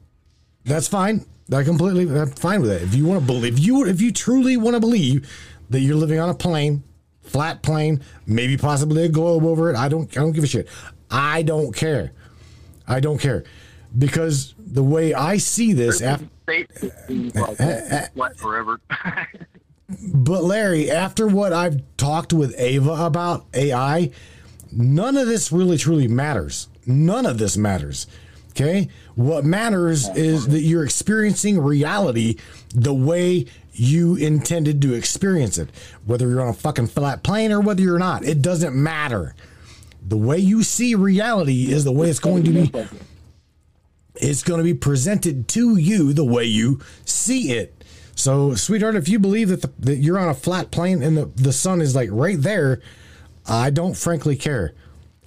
that's 0.65 0.89
fine. 0.89 1.25
I 1.53 1.63
completely, 1.63 2.03
I'm 2.19 2.31
fine 2.31 2.61
with 2.61 2.71
that. 2.71 2.83
If 2.83 2.95
you 2.95 3.07
want 3.07 3.21
to 3.21 3.27
believe, 3.27 3.55
if 3.55 3.65
you 3.65 3.87
if 3.87 4.01
you 4.01 4.13
truly 4.13 4.57
want 4.57 4.75
to 4.75 4.81
believe 4.81 5.29
that 5.71 5.81
you're 5.81 5.97
living 5.97 6.21
on 6.21 6.29
a 6.29 6.35
plane, 6.35 6.83
flat 7.23 7.63
plane, 7.63 8.03
maybe 8.27 8.57
possibly 8.57 9.05
a 9.05 9.09
globe 9.09 9.45
over 9.45 9.71
it, 9.71 9.77
I 9.77 9.89
don't, 9.89 10.15
I 10.17 10.21
don't 10.21 10.33
give 10.33 10.45
a 10.45 10.49
shit. 10.49 10.69
I 11.11 11.43
don't 11.43 11.75
care. 11.75 12.13
I 12.87 13.01
don't 13.01 13.19
care 13.19 13.45
because 13.97 14.55
the 14.59 14.83
way 14.83 15.15
I 15.15 15.39
see 15.39 15.73
this, 15.73 16.01
after, 16.01 16.29
like 18.15 18.37
forever. 18.37 18.81
But 19.89 20.43
Larry, 20.43 20.91
after 20.91 21.29
what 21.29 21.53
I've 21.53 21.81
talked 21.97 22.33
with 22.33 22.59
Ava 22.59 23.07
about 23.07 23.47
AI, 23.55 24.11
none 24.73 25.17
of 25.17 25.29
this 25.29 25.53
really 25.53 25.79
truly 25.79 26.09
matters. 26.09 26.69
None 26.87 27.25
of 27.25 27.39
this 27.39 27.57
matters. 27.57 28.09
Okay? 28.51 28.89
What 29.15 29.45
matters 29.45 30.09
is 30.09 30.49
that 30.49 30.61
you're 30.61 30.85
experiencing 30.85 31.61
reality 31.61 32.37
the 32.75 32.95
way 32.95 33.47
you 33.75 34.17
intended 34.17 34.83
to 34.83 34.95
experience 34.95 35.59
it. 35.59 35.71
Whether 36.05 36.29
you're 36.31 36.43
on 36.43 36.49
a 36.49 36.55
fucking 36.55 36.89
flat 36.89 37.23
plane 37.23 37.53
or 37.53 37.61
whether 37.61 37.83
you're 37.83 37.99
not, 37.99 38.25
it 38.25 38.43
doesn't 38.43 38.75
matter. 38.75 39.35
The 40.03 40.17
way 40.17 40.39
you 40.39 40.63
see 40.63 40.95
reality 40.95 41.71
is 41.71 41.85
the 41.85 41.93
way 41.93 42.09
it's 42.09 42.19
going 42.19 42.45
to 42.45 42.51
be 42.51 42.89
it's 44.21 44.43
going 44.43 44.59
to 44.59 44.65
be 44.65 44.75
presented 44.75 45.49
to 45.49 45.77
you 45.77 46.13
the 46.13 46.25
way 46.25 46.45
you 46.45 46.81
see 47.05 47.53
it. 47.53 47.85
So, 48.15 48.55
sweetheart, 48.55 48.97
if 48.97 49.09
you 49.09 49.19
believe 49.19 49.51
that, 49.51 49.63
the, 49.63 49.73
that 49.81 49.97
you're 49.97 50.19
on 50.19 50.29
a 50.29 50.35
flat 50.35 50.71
plane 50.71 51.03
and 51.03 51.17
the, 51.17 51.27
the 51.27 51.53
sun 51.53 51.81
is 51.83 51.95
like 51.95 52.09
right 52.11 52.41
there, 52.41 52.81
I 53.47 53.71
don't 53.71 53.95
frankly 53.95 54.37
care. 54.37 54.75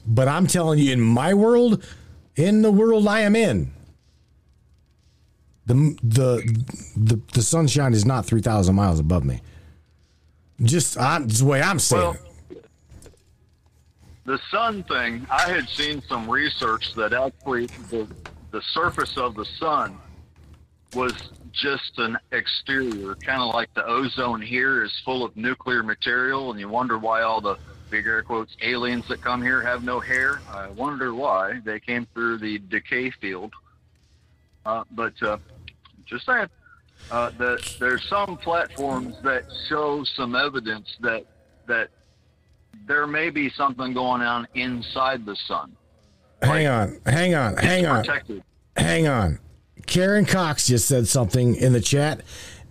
But 0.08 0.28
I'm 0.28 0.48
telling 0.48 0.80
you, 0.80 0.92
in 0.92 1.02
my 1.02 1.34
world, 1.34 1.86
in 2.36 2.64
the 2.64 2.72
world 2.72 3.08
I 3.08 3.22
am 3.22 3.36
in, 3.36 3.72
the 5.68 5.96
the 6.02 6.64
the, 6.98 7.22
the 7.34 7.42
sunshine 7.44 7.94
is 7.94 8.06
not 8.06 8.26
three 8.26 8.42
thousand 8.42 8.76
miles 8.76 9.00
above 9.00 9.24
me. 9.24 9.42
Just, 10.64 10.98
I, 10.98 11.20
just 11.20 11.40
the 11.40 11.46
way 11.46 11.62
I'm 11.62 11.80
saying. 11.80 12.18
it. 12.50 12.66
the 14.26 14.40
sun 14.52 14.84
thing, 14.84 15.26
I 15.32 15.48
had 15.48 15.70
seen 15.70 16.02
some 16.02 16.30
research 16.30 16.94
that 16.96 17.14
actually 17.14 17.68
the 17.90 18.08
the 18.52 18.62
surface 18.74 19.18
of 19.18 19.36
the 19.36 19.46
sun 19.46 19.98
was 20.96 21.14
just 21.52 21.98
an 21.98 22.18
exterior, 22.32 23.16
kind 23.16 23.42
of 23.42 23.54
like 23.54 23.74
the 23.74 23.86
ozone 23.86 24.42
here 24.42 24.84
is 24.84 24.92
full 25.06 25.24
of 25.24 25.36
nuclear 25.36 25.84
material, 25.84 26.52
and 26.52 26.60
you 26.60 26.68
wonder 26.68 26.98
why 26.98 27.22
all 27.22 27.42
the 27.42 27.58
big 27.90 28.06
air 28.06 28.22
quotes 28.22 28.56
aliens 28.62 29.08
that 29.08 29.22
come 29.22 29.42
here 29.42 29.62
have 29.62 29.84
no 29.84 30.00
hair. 30.00 30.42
I 30.52 30.70
wonder 30.70 31.14
why 31.14 31.60
they 31.64 31.80
came 31.80 32.08
through 32.14 32.40
the 32.40 32.60
decay 32.60 33.12
field. 33.12 33.54
Uh, 34.66 34.84
but 34.92 35.14
uh, 35.22 35.38
just 36.06 36.26
saying, 36.26 36.48
uh, 37.12 37.32
that 37.38 37.76
there's 37.80 38.08
some 38.08 38.38
platforms 38.38 39.16
that 39.24 39.46
show 39.68 40.04
some 40.16 40.36
evidence 40.36 40.96
that 41.02 41.26
that 41.68 41.90
there 42.88 43.08
may 43.08 43.30
be 43.30 43.50
something 43.50 43.94
going 43.94 44.22
on 44.22 44.48
inside 44.54 45.26
the 45.26 45.36
sun. 45.48 45.76
Hang 46.42 46.68
on, 46.68 47.00
hang 47.06 47.36
on, 47.36 47.58
hang 47.58 47.86
on, 47.86 48.04
protected. 48.04 48.44
hang 48.76 49.08
on. 49.08 49.40
Karen 49.86 50.26
Cox 50.26 50.68
just 50.68 50.88
said 50.88 51.08
something 51.08 51.56
in 51.56 51.74
the 51.74 51.82
chat, 51.82 52.22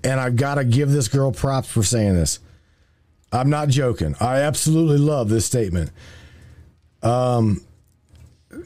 and 0.05 0.21
I've 0.21 0.37
got 0.37 0.55
to 0.55 0.65
give 0.65 0.91
this 0.91 1.09
girl 1.09 1.33
props 1.33 1.69
for 1.69 1.83
saying 1.83 2.15
this. 2.15 2.39
I'm 3.33 3.51
not 3.51 3.69
joking. 3.69 4.15
I 4.21 4.39
absolutely 4.41 4.99
love 4.99 5.29
this 5.29 5.45
statement. 5.45 5.91
Um, 7.03 7.61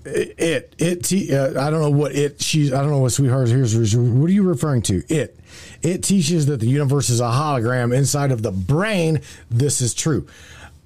it 0.04 0.74
it 0.78 1.04
te- 1.04 1.34
uh, 1.34 1.60
I 1.60 1.70
don't 1.70 1.80
know 1.80 1.90
what 1.90 2.14
it 2.14 2.40
she's 2.40 2.72
I 2.72 2.80
don't 2.82 2.90
know 2.90 2.98
what 2.98 3.12
sweetheart 3.12 3.48
here's 3.48 3.74
what 3.96 4.30
are 4.30 4.32
you 4.32 4.44
referring 4.44 4.82
to 4.82 5.02
it 5.08 5.38
it 5.82 6.02
teaches 6.04 6.46
that 6.46 6.60
the 6.60 6.68
universe 6.68 7.10
is 7.10 7.20
a 7.20 7.24
hologram 7.24 7.94
inside 7.94 8.30
of 8.30 8.42
the 8.42 8.52
brain 8.52 9.20
this 9.50 9.80
is 9.80 9.92
true 9.92 10.26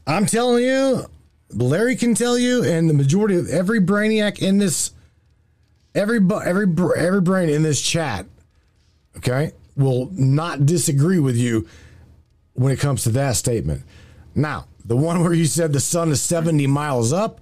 I'm 0.07 0.25
telling 0.27 0.65
you 0.65 1.05
Larry 1.51 1.97
can 1.97 2.15
tell 2.15 2.39
you 2.39 2.65
and 2.65 2.89
the 2.89 2.95
majority 2.95 3.37
of 3.37 3.49
every 3.49 3.81
brainiac 3.81 4.41
in 4.41 4.59
this 4.59 4.93
every 5.95 6.19
every 6.45 6.67
every 6.97 7.21
brain 7.21 7.49
in 7.49 7.63
this 7.63 7.81
chat 7.81 8.27
okay 9.17 9.53
will 9.77 10.11
not 10.13 10.67
disagree 10.67 11.19
with 11.19 11.37
you 11.37 11.69
when 12.55 12.73
it 12.73 12.81
comes 12.81 13.03
to 13.05 13.11
that 13.11 13.37
statement. 13.37 13.83
Now 14.35 14.67
the 14.85 14.97
one 14.97 15.23
where 15.23 15.33
you 15.33 15.47
said 15.47 15.73
the 15.73 15.81
sun 15.81 16.11
is 16.11 16.21
70 16.23 16.67
miles 16.67 17.13
up 17.13 17.41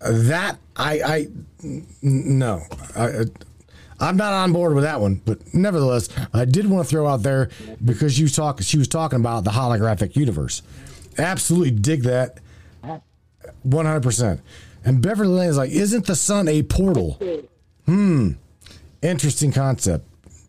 that 0.00 0.58
I 0.76 1.00
I 1.02 1.28
no. 2.02 2.62
I 2.96 3.24
I'm 4.00 4.16
not 4.16 4.32
on 4.32 4.52
board 4.52 4.74
with 4.74 4.84
that 4.84 5.00
one, 5.00 5.22
but 5.24 5.54
nevertheless, 5.54 6.08
I 6.32 6.44
did 6.44 6.68
want 6.68 6.86
to 6.86 6.90
throw 6.90 7.06
out 7.06 7.22
there 7.22 7.48
because 7.84 8.18
you 8.18 8.28
talk 8.28 8.60
she 8.60 8.76
was 8.76 8.88
talking 8.88 9.20
about 9.20 9.44
the 9.44 9.50
holographic 9.50 10.16
universe. 10.16 10.62
Absolutely 11.16 11.70
dig 11.70 12.02
that, 12.02 12.40
one 13.62 13.86
hundred 13.86 14.02
percent. 14.02 14.40
And 14.84 15.00
Beverly 15.00 15.32
Lane 15.32 15.48
is 15.48 15.56
like, 15.56 15.70
isn't 15.70 16.06
the 16.06 16.14
sun 16.14 16.46
a 16.48 16.62
portal? 16.62 17.18
Hmm, 17.86 18.32
interesting 19.02 19.50
concept. 19.52 20.06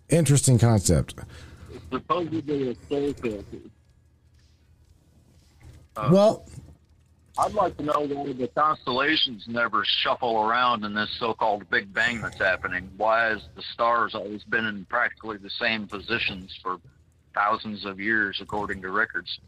Interesting 0.09 0.59
concept. 0.59 1.15
supposedly 1.91 2.69
a 2.71 2.75
soul 2.89 3.13
filter. 3.13 3.57
Uh, 5.95 6.09
Well, 6.11 6.45
I'd 7.37 7.53
like 7.53 7.75
to 7.77 7.83
know 7.83 8.07
why 8.07 8.33
the 8.33 8.47
constellations 8.55 9.45
never 9.47 9.83
shuffle 9.85 10.41
around 10.41 10.85
in 10.85 10.93
this 10.93 11.09
so-called 11.19 11.69
Big 11.69 11.93
Bang 11.93 12.21
that's 12.21 12.37
happening. 12.37 12.89
Why 12.97 13.25
has 13.25 13.41
the 13.55 13.63
stars 13.73 14.15
always 14.15 14.43
been 14.43 14.65
in 14.65 14.85
practically 14.85 15.37
the 15.37 15.49
same 15.49 15.87
positions 15.87 16.57
for 16.61 16.77
thousands 17.33 17.83
of 17.85 17.99
years, 17.99 18.39
according 18.41 18.81
to 18.83 18.89
records? 18.89 19.39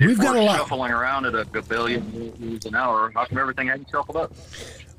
We've 0.00 0.18
got 0.18 0.36
a 0.36 0.42
lot- 0.42 0.58
shuffling 0.58 0.92
around 0.92 1.26
at 1.26 1.34
a 1.34 1.44
billion 1.62 2.60
an 2.64 2.74
hour. 2.74 3.12
How 3.14 3.24
come 3.26 3.38
everything 3.38 3.68
hadn't 3.68 3.88
shuffled 3.90 4.16
up? 4.16 4.32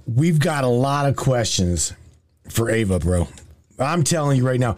we've 0.07 0.37
got 0.39 0.63
a 0.63 0.67
lot 0.67 1.07
of 1.07 1.15
questions 1.15 1.91
for 2.49 2.69
Ava, 2.69 2.99
bro. 2.99 3.27
I'm 3.79 4.03
telling 4.03 4.37
you 4.37 4.45
right 4.47 4.59
now, 4.59 4.77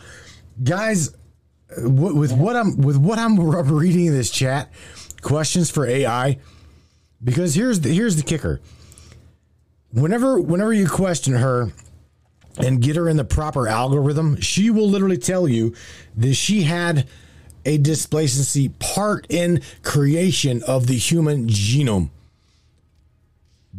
guys, 0.63 1.13
with 1.77 2.13
with 2.15 2.31
what 2.31 2.55
I'm 2.55 2.77
with 2.77 2.97
what 2.97 3.19
I'm 3.19 3.35
reading 3.69 4.05
in 4.07 4.13
this 4.13 4.31
chat, 4.31 4.71
questions 5.21 5.69
for 5.69 5.85
AI, 5.85 6.39
because 7.23 7.55
here's 7.55 7.81
the 7.81 7.89
here's 7.89 8.15
the 8.15 8.23
kicker. 8.23 8.61
Whenever 9.91 10.39
whenever 10.39 10.73
you 10.73 10.87
question 10.87 11.33
her 11.33 11.71
and 12.57 12.81
get 12.81 12.95
her 12.95 13.07
in 13.07 13.17
the 13.17 13.25
proper 13.25 13.67
algorithm, 13.67 14.39
she 14.41 14.69
will 14.69 14.87
literally 14.89 15.17
tell 15.17 15.47
you 15.47 15.75
that 16.15 16.33
she 16.33 16.63
had 16.63 17.07
a 17.67 17.77
displacency 17.77 18.69
part 18.69 19.27
in 19.29 19.61
creation 19.83 20.63
of 20.65 20.87
the 20.87 20.95
human 20.95 21.47
genome. 21.47 22.09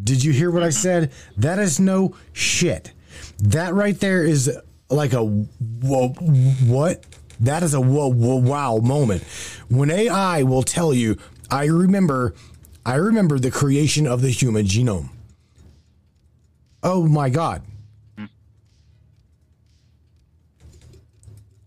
Did 0.05 0.23
you 0.23 0.31
hear 0.31 0.51
what 0.51 0.63
I 0.63 0.69
said? 0.69 1.11
That 1.39 1.59
is 1.59 1.81
no 1.81 2.15
shit. 2.35 2.93
That 3.39 3.73
right 3.73 3.99
there 3.99 4.23
is 4.23 4.55
like 4.91 5.15
a 5.15 5.25
whoa, 5.25 6.09
what? 6.11 7.03
That 7.41 7.63
is 7.63 7.73
a 7.73 7.81
whoa, 7.81 8.13
whoa, 8.13 8.37
wow 8.37 8.77
moment. 8.77 9.23
When 9.71 9.91
AI 9.91 10.43
will 10.43 10.63
tell 10.63 10.93
you, 10.93 11.17
I 11.51 11.65
remember, 11.65 12.35
I 12.85 12.97
remember 12.97 13.39
the 13.39 13.51
creation 13.51 14.07
of 14.07 14.21
the 14.21 14.31
human 14.31 14.67
genome. 14.67 15.09
Oh 16.83 17.09
my 17.09 17.31
God. 17.31 17.63
Hmm. 18.19 18.27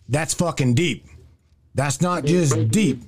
That's 0.07 0.35
fucking 0.35 0.75
deep. 0.75 1.07
That's 1.75 2.01
not 2.01 2.25
just 2.25 2.69
deep. 2.71 2.99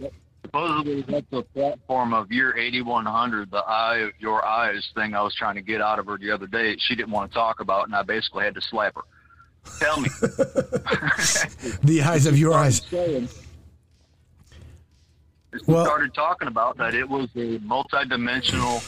Supposedly, 0.45 1.01
that's 1.01 1.25
a 1.31 1.41
platform 1.41 2.13
of 2.13 2.31
year 2.31 2.55
8100, 2.57 3.49
the 3.51 3.57
eye 3.57 3.97
of 3.99 4.11
your 4.19 4.45
eyes 4.45 4.87
thing 4.95 5.15
I 5.15 5.21
was 5.21 5.33
trying 5.35 5.55
to 5.55 5.61
get 5.61 5.81
out 5.81 5.99
of 5.99 6.05
her 6.05 6.17
the 6.17 6.31
other 6.31 6.47
day. 6.47 6.75
She 6.79 6.95
didn't 6.95 7.11
want 7.11 7.31
to 7.31 7.35
talk 7.35 7.59
about, 7.59 7.87
and 7.87 7.95
I 7.95 8.03
basically 8.03 8.43
had 8.43 8.55
to 8.55 8.61
slap 8.61 8.95
her. 8.95 9.01
Tell 9.79 9.99
me. 9.99 10.09
the 11.83 12.01
eyes 12.05 12.25
of 12.25 12.37
your 12.37 12.53
eyes. 12.53 12.81
We 12.91 13.27
Well- 15.67 15.85
started 15.85 16.13
talking 16.13 16.47
about 16.47 16.77
that 16.77 16.93
it 16.93 17.07
was 17.07 17.29
a 17.35 17.59
multidimensional 17.59 18.83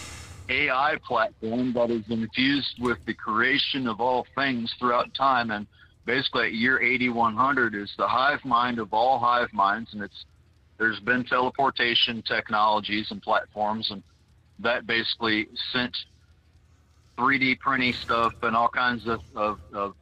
AI 0.50 0.98
platform 1.08 1.74
that 1.74 1.90
is 1.90 2.04
infused 2.10 2.76
with 2.80 2.98
the 3.06 3.14
creation 3.14 3.88
of 3.88 4.00
all 4.00 4.28
things 4.36 4.74
throughout 4.78 5.14
time. 5.16 5.50
And 5.52 5.66
basically, 6.06 6.52
year 6.52 6.82
8100 6.82 7.76
is 7.76 7.94
the 7.98 8.08
hive 8.08 8.44
mind 8.46 8.80
of 8.80 8.94
all 8.94 9.20
hive 9.20 9.52
minds, 9.54 9.94
and 9.94 10.02
it's 10.02 10.26
there's 10.78 11.00
been 11.00 11.24
teleportation 11.24 12.22
technologies 12.22 13.12
and 13.12 13.22
platforms, 13.22 13.92
and 13.92 14.04
that 14.60 14.86
basically 14.86 15.48
sent 15.72 15.96
3D 17.18 17.60
printing 17.60 17.94
stuff 17.94 18.34
and 18.44 18.56
all 18.56 18.68
kinds 18.68 19.08
of, 19.08 19.22
of, 19.36 19.60
of 19.74 19.96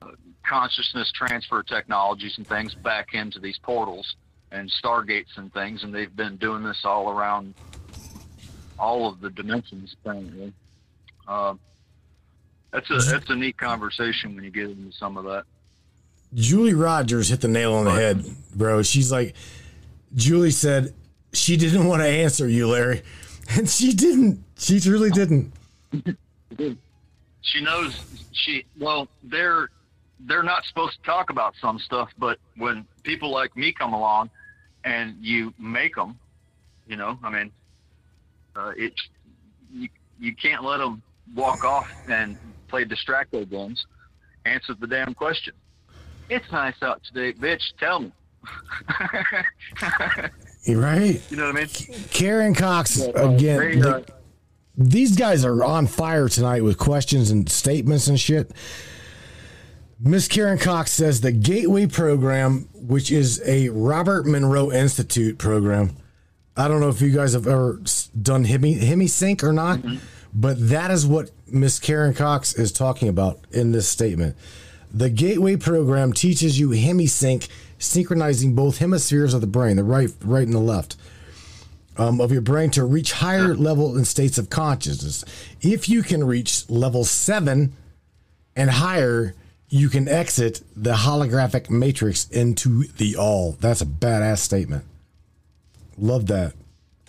uh, 0.00 0.08
consciousness 0.42 1.12
transfer 1.12 1.62
technologies 1.62 2.38
and 2.38 2.46
things 2.46 2.74
back 2.74 3.12
into 3.12 3.38
these 3.38 3.58
portals 3.58 4.16
and 4.52 4.72
stargates 4.82 5.36
and 5.36 5.52
things, 5.52 5.84
and 5.84 5.94
they've 5.94 6.16
been 6.16 6.36
doing 6.36 6.62
this 6.62 6.82
all 6.84 7.10
around 7.10 7.54
all 8.78 9.08
of 9.08 9.20
the 9.20 9.30
dimensions 9.30 9.96
apparently. 10.00 10.52
Um, 11.28 11.58
that's 12.76 12.90
a 12.90 13.10
that's 13.10 13.30
a 13.30 13.34
neat 13.34 13.56
conversation 13.56 14.34
when 14.34 14.44
you 14.44 14.50
get 14.50 14.68
into 14.68 14.92
some 14.92 15.16
of 15.16 15.24
that. 15.24 15.44
Julie 16.34 16.74
Rogers 16.74 17.30
hit 17.30 17.40
the 17.40 17.48
nail 17.48 17.72
on 17.72 17.86
the 17.86 17.92
head, 17.92 18.22
bro. 18.54 18.82
She's 18.82 19.10
like, 19.10 19.34
Julie 20.14 20.50
said 20.50 20.92
she 21.32 21.56
didn't 21.56 21.86
want 21.86 22.02
to 22.02 22.08
answer 22.08 22.48
you, 22.48 22.68
Larry. 22.68 23.02
And 23.48 23.70
she 23.70 23.92
didn't. 23.92 24.42
She 24.58 24.80
truly 24.80 25.08
didn't. 25.08 25.52
She 27.42 27.60
knows 27.60 28.26
she 28.32 28.64
well 28.76 29.06
they're 29.22 29.68
they're 30.18 30.42
not 30.42 30.64
supposed 30.64 30.98
to 30.98 31.02
talk 31.04 31.30
about 31.30 31.54
some 31.60 31.78
stuff, 31.78 32.10
but 32.18 32.40
when 32.56 32.84
people 33.04 33.30
like 33.30 33.56
me 33.56 33.70
come 33.70 33.92
along 33.92 34.30
and 34.82 35.14
you 35.20 35.54
make 35.60 35.94
them, 35.94 36.18
you 36.88 36.96
know, 36.96 37.20
I 37.22 37.30
mean, 37.30 37.52
uh, 38.56 38.72
it 38.76 38.94
you 39.72 39.88
you 40.18 40.34
can't 40.34 40.64
let 40.64 40.78
them 40.78 41.02
walk 41.36 41.64
off 41.64 41.88
and 42.08 42.36
play 42.68 42.84
distracto 42.84 43.48
games. 43.48 43.84
Answer 44.44 44.74
the 44.78 44.86
damn 44.86 45.14
question. 45.14 45.54
It's 46.28 46.50
nice 46.52 46.74
out 46.82 47.02
today, 47.04 47.32
bitch. 47.32 47.62
Tell 47.78 48.00
me. 48.00 48.12
You're 50.64 50.80
right? 50.80 51.20
You 51.30 51.36
know 51.36 51.46
what 51.46 51.56
I 51.56 51.60
mean? 51.60 51.68
Karen 52.10 52.54
Cox 52.54 53.00
again. 53.00 53.58
they, 53.58 53.80
uh, 53.80 54.00
the- 54.00 54.06
these 54.78 55.16
guys 55.16 55.44
are 55.44 55.64
on 55.64 55.86
fire 55.86 56.28
tonight 56.28 56.62
with 56.62 56.76
questions 56.76 57.30
and 57.30 57.48
statements 57.48 58.08
and 58.08 58.20
shit. 58.20 58.52
Miss 59.98 60.28
Karen 60.28 60.58
Cox 60.58 60.90
says 60.90 61.22
the 61.22 61.32
Gateway 61.32 61.86
program, 61.86 62.68
which 62.74 63.10
is 63.10 63.40
a 63.46 63.70
Robert 63.70 64.26
Monroe 64.26 64.70
Institute 64.70 65.38
program. 65.38 65.96
I 66.58 66.68
don't 66.68 66.80
know 66.80 66.90
if 66.90 67.00
you 67.00 67.10
guys 67.10 67.32
have 67.32 67.46
ever 67.46 67.80
done 68.20 68.44
Hemi 68.44 68.74
Hemi 68.74 69.06
Sync 69.06 69.42
or 69.42 69.52
not, 69.54 69.80
but 70.36 70.68
that 70.68 70.90
is 70.90 71.06
what 71.06 71.30
Miss 71.46 71.78
Karen 71.78 72.12
Cox 72.12 72.52
is 72.54 72.70
talking 72.70 73.08
about 73.08 73.40
in 73.50 73.72
this 73.72 73.88
statement. 73.88 74.36
The 74.92 75.08
Gateway 75.08 75.56
program 75.56 76.12
teaches 76.12 76.60
you 76.60 76.68
HemiSync, 76.68 77.48
synchronizing 77.78 78.54
both 78.54 78.78
hemispheres 78.78 79.32
of 79.32 79.40
the 79.40 79.46
brain, 79.46 79.76
the 79.76 79.84
right, 79.84 80.10
right 80.22 80.44
and 80.46 80.54
the 80.54 80.58
left 80.58 80.96
um, 81.96 82.20
of 82.20 82.30
your 82.30 82.42
brain 82.42 82.70
to 82.72 82.84
reach 82.84 83.12
higher 83.12 83.54
level 83.54 83.96
and 83.96 84.06
states 84.06 84.36
of 84.36 84.50
consciousness. 84.50 85.24
If 85.62 85.88
you 85.88 86.02
can 86.02 86.22
reach 86.24 86.68
level 86.68 87.04
seven 87.04 87.72
and 88.54 88.70
higher, 88.70 89.34
you 89.68 89.88
can 89.88 90.06
exit 90.06 90.62
the 90.76 90.92
holographic 90.92 91.70
matrix 91.70 92.28
into 92.28 92.84
the 92.98 93.16
all. 93.16 93.52
That's 93.60 93.80
a 93.80 93.86
badass 93.86 94.38
statement. 94.38 94.84
Love 95.96 96.26
that. 96.26 96.52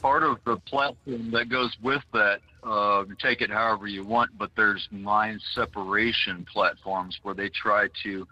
part 0.01 0.23
of 0.23 0.37
the 0.45 0.55
platform 0.59 1.31
that 1.31 1.49
goes 1.49 1.75
with 1.81 2.03
that, 2.13 2.39
uh, 2.67 3.05
you 3.07 3.15
take 3.21 3.41
it 3.41 3.49
however 3.49 3.87
you 3.87 4.03
want, 4.03 4.37
but 4.37 4.51
there's 4.55 4.87
mind 4.91 5.41
separation 5.55 6.45
platforms 6.51 7.19
where 7.23 7.33
they 7.33 7.49
try 7.49 7.87
to 8.03 8.27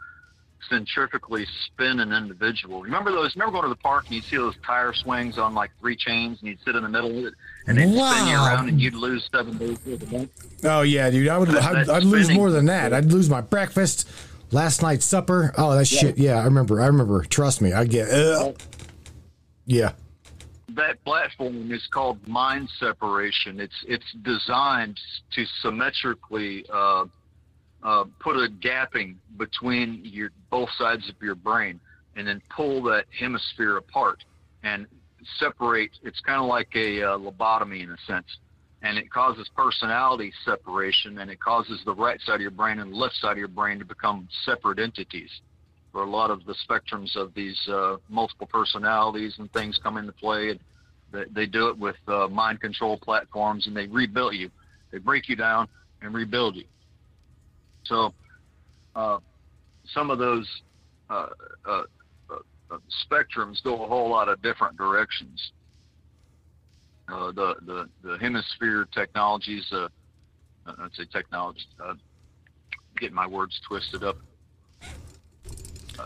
centrifugally 0.69 1.45
spin 1.65 1.99
an 1.99 2.11
individual. 2.11 2.81
Remember 2.81 3.11
those? 3.11 3.35
Remember 3.35 3.51
going 3.51 3.63
to 3.63 3.69
the 3.69 3.75
park 3.75 4.05
and 4.05 4.15
you'd 4.15 4.23
see 4.23 4.37
those 4.37 4.55
tire 4.65 4.93
swings 4.93 5.37
on 5.37 5.53
like 5.53 5.69
three 5.79 5.95
chains 5.95 6.39
and 6.41 6.49
you'd 6.49 6.59
sit 6.65 6.75
in 6.75 6.81
the 6.83 6.89
middle 6.89 7.11
of 7.11 7.25
it 7.25 7.33
and 7.67 7.77
they'd 7.77 7.83
spin 7.83 7.93
you 7.93 7.99
Wow. 7.99 8.47
around 8.47 8.69
and 8.69 8.81
you'd 8.81 8.95
lose 8.95 9.27
seven 9.31 9.57
days 9.57 9.77
worth 9.85 10.01
of 10.01 10.11
money? 10.11 10.29
Oh 10.63 10.81
yeah, 10.81 11.09
dude. 11.11 11.27
I 11.27 11.37
would. 11.37 11.49
That- 11.49 11.63
I'd, 11.63 11.89
I'd 11.89 12.03
lose 12.03 12.29
more 12.31 12.49
than 12.51 12.65
that. 12.65 12.93
I'd 12.93 13.05
lose 13.11 13.29
my 13.29 13.41
breakfast, 13.41 14.09
last 14.51 14.81
night's 14.81 15.05
supper. 15.05 15.53
Oh, 15.57 15.75
that 15.75 15.91
Yeah. 15.91 15.99
shit. 15.99 16.17
Yeah, 16.17 16.39
I 16.39 16.45
remember. 16.45 16.81
I 16.81 16.87
remember. 16.87 17.23
Trust 17.25 17.61
me. 17.61 17.71
I 17.73 17.85
get. 17.85 18.09
Ugh. 18.09 18.55
Yeah. 19.67 19.91
That 20.75 21.03
platform 21.03 21.71
is 21.71 21.87
called 21.91 22.25
mind 22.27 22.69
separation. 22.79 23.59
It's 23.59 23.85
it's 23.87 24.05
designed 24.23 24.99
to 25.33 25.45
symmetrically 25.61 26.65
uh, 26.71 27.05
uh, 27.83 28.05
put 28.19 28.35
a 28.35 28.47
gapping 28.49 29.15
between 29.37 30.01
your 30.03 30.29
both 30.49 30.69
sides 30.77 31.09
of 31.09 31.15
your 31.21 31.35
brain, 31.35 31.79
and 32.15 32.27
then 32.27 32.41
pull 32.49 32.83
that 32.83 33.05
hemisphere 33.17 33.77
apart 33.77 34.23
and 34.63 34.87
separate. 35.39 35.91
It's 36.03 36.19
kind 36.21 36.41
of 36.41 36.47
like 36.47 36.69
a 36.75 37.03
uh, 37.03 37.17
lobotomy 37.17 37.83
in 37.83 37.91
a 37.91 37.97
sense, 38.05 38.27
and 38.81 38.97
it 38.97 39.09
causes 39.11 39.49
personality 39.55 40.31
separation, 40.43 41.19
and 41.19 41.31
it 41.31 41.39
causes 41.39 41.81
the 41.85 41.93
right 41.93 42.19
side 42.21 42.35
of 42.35 42.41
your 42.41 42.51
brain 42.51 42.79
and 42.79 42.93
left 42.93 43.15
side 43.15 43.33
of 43.33 43.37
your 43.37 43.47
brain 43.47 43.79
to 43.79 43.85
become 43.85 44.27
separate 44.45 44.79
entities 44.79 45.29
a 46.03 46.09
lot 46.09 46.31
of 46.31 46.45
the 46.45 46.55
spectrums 46.67 47.15
of 47.15 47.33
these 47.33 47.59
uh, 47.67 47.97
multiple 48.09 48.47
personalities 48.47 49.35
and 49.37 49.51
things 49.53 49.79
come 49.81 49.97
into 49.97 50.11
play. 50.11 50.49
And 50.49 50.59
they, 51.11 51.23
they 51.31 51.45
do 51.45 51.69
it 51.69 51.77
with 51.77 51.95
uh, 52.07 52.27
mind 52.27 52.61
control 52.61 52.97
platforms, 52.97 53.67
and 53.67 53.75
they 53.75 53.87
rebuild 53.87 54.35
you. 54.35 54.49
They 54.91 54.97
break 54.97 55.29
you 55.29 55.35
down 55.35 55.67
and 56.01 56.13
rebuild 56.13 56.55
you. 56.55 56.65
So, 57.85 58.13
uh, 58.95 59.19
some 59.93 60.09
of 60.09 60.17
those 60.17 60.47
uh, 61.09 61.27
uh, 61.65 61.83
uh, 62.29 62.77
spectrums 63.05 63.63
go 63.63 63.83
a 63.83 63.87
whole 63.87 64.09
lot 64.09 64.29
of 64.29 64.41
different 64.41 64.77
directions. 64.77 65.51
The, 67.07 67.55
the 67.65 67.89
the 68.03 68.17
hemisphere 68.17 68.87
technologies, 68.91 69.71
I'd 70.65 70.93
say 70.97 71.05
technology. 71.05 71.61
Getting 72.97 73.13
my 73.13 73.27
words 73.27 73.59
twisted 73.67 74.03
up. 74.03 74.17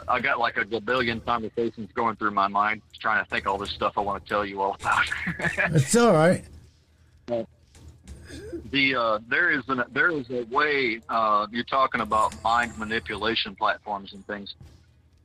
I 0.07 0.19
got 0.19 0.39
like 0.39 0.57
a 0.57 0.81
billion 0.81 1.19
conversations 1.21 1.89
going 1.93 2.15
through 2.15 2.31
my 2.31 2.47
mind, 2.47 2.81
trying 2.99 3.23
to 3.23 3.29
think 3.29 3.47
all 3.47 3.57
this 3.57 3.71
stuff 3.71 3.93
I 3.97 4.01
want 4.01 4.23
to 4.23 4.29
tell 4.29 4.45
you 4.45 4.61
all 4.61 4.75
about. 4.79 5.05
It's 5.75 5.95
all 5.95 6.13
right. 6.13 6.43
the 7.27 8.95
uh, 8.95 9.19
there 9.27 9.51
is 9.51 9.63
an 9.67 9.83
there 9.91 10.11
is 10.11 10.29
a 10.29 10.43
way 10.43 11.01
uh, 11.09 11.47
you're 11.51 11.63
talking 11.63 12.01
about 12.01 12.41
mind 12.43 12.77
manipulation 12.77 13.55
platforms 13.55 14.13
and 14.13 14.25
things. 14.27 14.55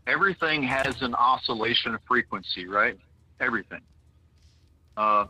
Everything 0.06 0.62
has 0.62 1.00
an 1.02 1.14
oscillation 1.14 1.96
frequency, 2.06 2.66
right? 2.66 2.98
Everything. 3.40 3.80
Uh, 4.96 5.26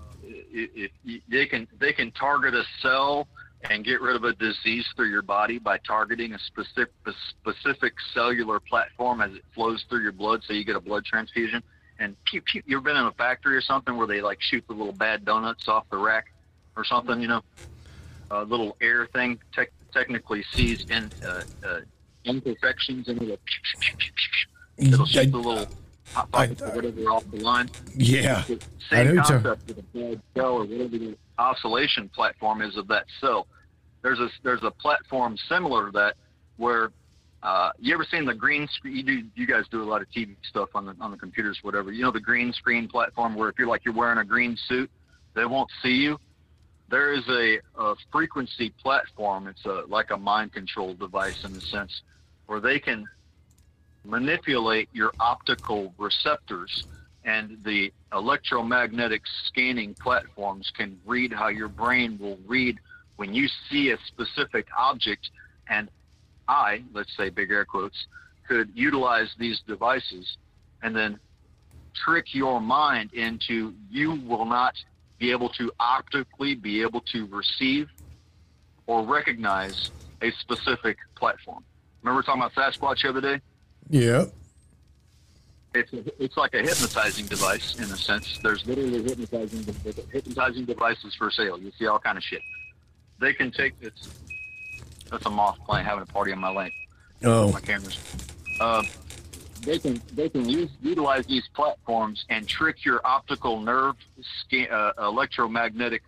they 1.28 1.46
can 1.46 1.66
they 1.78 1.92
can 1.92 2.10
target 2.12 2.54
a 2.54 2.64
cell 2.82 3.26
and 3.70 3.84
get 3.84 4.00
rid 4.00 4.16
of 4.16 4.24
a 4.24 4.32
disease 4.34 4.86
through 4.94 5.08
your 5.08 5.22
body 5.22 5.58
by 5.58 5.78
targeting 5.78 6.34
a 6.34 6.38
specific 6.38 6.92
a 7.06 7.12
specific 7.30 7.94
cellular 8.12 8.60
platform 8.60 9.20
as 9.20 9.32
it 9.32 9.44
flows 9.54 9.84
through 9.88 10.02
your 10.02 10.12
blood, 10.12 10.42
so 10.46 10.52
you 10.52 10.64
get 10.64 10.76
a 10.76 10.80
blood 10.80 11.04
transfusion. 11.04 11.62
And 11.98 12.16
pew, 12.24 12.42
pew, 12.42 12.62
you've 12.66 12.84
been 12.84 12.96
in 12.96 13.06
a 13.06 13.12
factory 13.12 13.56
or 13.56 13.60
something 13.60 13.96
where 13.96 14.06
they 14.06 14.20
like 14.20 14.40
shoot 14.42 14.64
the 14.66 14.74
little 14.74 14.92
bad 14.92 15.24
donuts 15.24 15.68
off 15.68 15.88
the 15.90 15.96
rack 15.96 16.26
or 16.76 16.84
something? 16.84 17.20
You 17.20 17.28
know, 17.28 17.42
a 18.30 18.44
little 18.44 18.76
air 18.80 19.06
thing 19.06 19.38
tech 19.52 19.70
technically 19.92 20.44
sees 20.52 20.84
in 20.90 21.10
uh, 21.24 21.42
uh, 21.64 21.80
imperfections 22.24 23.08
and 23.08 23.22
it'll, 23.22 23.38
it'll 24.76 25.06
shoot 25.06 25.30
the 25.30 25.38
little 25.38 25.68
hot 26.12 26.30
pockets 26.30 26.62
or 26.62 26.70
whatever 26.70 27.00
off 27.02 27.24
the 27.30 27.38
line. 27.38 27.70
Yeah. 27.96 28.42
It's 28.48 28.66
the 28.90 28.96
I 28.96 29.04
Same 29.04 29.16
concept 29.16 29.68
with 29.68 29.78
a 29.78 29.82
bad 29.82 30.22
cell 30.36 30.54
or 30.54 30.64
whatever 30.64 30.98
the 30.98 31.16
oscillation 31.38 32.08
platform 32.08 32.60
is 32.62 32.76
of 32.76 32.88
that 32.88 33.06
cell. 33.20 33.46
There's 34.04 34.20
a 34.20 34.28
there's 34.42 34.62
a 34.62 34.70
platform 34.70 35.36
similar 35.48 35.86
to 35.86 35.92
that 35.92 36.16
where 36.58 36.90
uh, 37.42 37.70
you 37.80 37.94
ever 37.94 38.06
seen 38.10 38.26
the 38.26 38.34
green 38.34 38.68
screen? 38.68 38.96
You 38.96 39.02
do 39.02 39.22
you 39.34 39.46
guys 39.46 39.64
do 39.70 39.82
a 39.82 39.88
lot 39.88 40.02
of 40.02 40.08
TV 40.10 40.36
stuff 40.46 40.68
on 40.74 40.84
the 40.84 40.94
on 41.00 41.10
the 41.10 41.16
computers, 41.16 41.58
whatever. 41.62 41.90
You 41.90 42.02
know 42.02 42.12
the 42.12 42.20
green 42.20 42.52
screen 42.52 42.86
platform 42.86 43.34
where 43.34 43.48
if 43.48 43.58
you're 43.58 43.66
like 43.66 43.82
you're 43.86 43.94
wearing 43.94 44.18
a 44.18 44.24
green 44.24 44.58
suit, 44.68 44.90
they 45.34 45.46
won't 45.46 45.70
see 45.82 45.94
you. 45.94 46.18
There 46.90 47.14
is 47.14 47.26
a, 47.30 47.60
a 47.82 47.94
frequency 48.12 48.74
platform. 48.82 49.48
It's 49.48 49.64
a 49.64 49.84
like 49.88 50.10
a 50.10 50.18
mind 50.18 50.52
control 50.52 50.92
device 50.92 51.42
in 51.42 51.56
a 51.56 51.60
sense, 51.62 52.02
where 52.44 52.60
they 52.60 52.78
can 52.78 53.08
manipulate 54.04 54.90
your 54.92 55.12
optical 55.18 55.94
receptors 55.96 56.84
and 57.24 57.56
the 57.64 57.90
electromagnetic 58.12 59.22
scanning 59.46 59.94
platforms 59.94 60.70
can 60.76 61.00
read 61.06 61.32
how 61.32 61.48
your 61.48 61.68
brain 61.68 62.18
will 62.20 62.38
read 62.46 62.78
when 63.16 63.34
you 63.34 63.48
see 63.70 63.90
a 63.90 63.98
specific 64.06 64.66
object 64.76 65.30
and 65.68 65.88
I, 66.48 66.82
let's 66.92 67.16
say 67.16 67.30
big 67.30 67.50
air 67.50 67.64
quotes, 67.64 68.06
could 68.46 68.70
utilize 68.74 69.28
these 69.38 69.60
devices 69.66 70.36
and 70.82 70.94
then 70.94 71.18
trick 71.94 72.34
your 72.34 72.60
mind 72.60 73.12
into 73.14 73.72
you 73.90 74.20
will 74.26 74.44
not 74.44 74.74
be 75.18 75.30
able 75.30 75.48
to 75.50 75.72
optically 75.80 76.54
be 76.54 76.82
able 76.82 77.00
to 77.12 77.26
receive 77.26 77.88
or 78.86 79.04
recognize 79.06 79.90
a 80.20 80.30
specific 80.32 80.98
platform. 81.16 81.64
Remember 82.02 82.22
talking 82.22 82.42
about 82.42 82.54
Sasquatch 82.54 83.02
the 83.02 83.08
other 83.08 83.20
day? 83.20 83.40
Yeah. 83.88 84.26
It's 85.74 85.90
it's 85.92 86.36
like 86.36 86.54
a 86.54 86.58
hypnotizing 86.58 87.26
device 87.26 87.76
in 87.76 87.84
a 87.84 87.96
sense. 87.96 88.38
There's 88.42 88.64
literally 88.64 89.02
hypnotizing 89.02 89.64
hypnotizing 90.12 90.66
devices 90.66 91.14
for 91.16 91.30
sale. 91.32 91.58
You 91.58 91.72
see 91.78 91.86
all 91.86 91.98
kind 91.98 92.16
of 92.16 92.22
shit. 92.22 92.42
They 93.24 93.32
can 93.32 93.50
take 93.50 93.80
this. 93.80 93.92
That's 95.10 95.24
a 95.24 95.30
moth 95.30 95.56
plant 95.64 95.86
having 95.86 96.02
a 96.02 96.06
party 96.06 96.30
on 96.32 96.40
my 96.40 96.50
lane. 96.50 96.72
Oh. 97.24 97.50
My 97.52 97.60
cameras. 97.60 97.98
Uh, 98.60 98.82
they 99.62 99.78
can 99.78 100.02
they 100.12 100.28
can 100.28 100.46
use 100.46 100.68
utilize 100.82 101.24
these 101.24 101.48
platforms 101.54 102.26
and 102.28 102.46
trick 102.46 102.84
your 102.84 103.00
optical 103.02 103.60
nerve 103.60 103.96
scan, 104.40 104.68
uh, 104.70 104.92
electromagnetic 104.98 106.02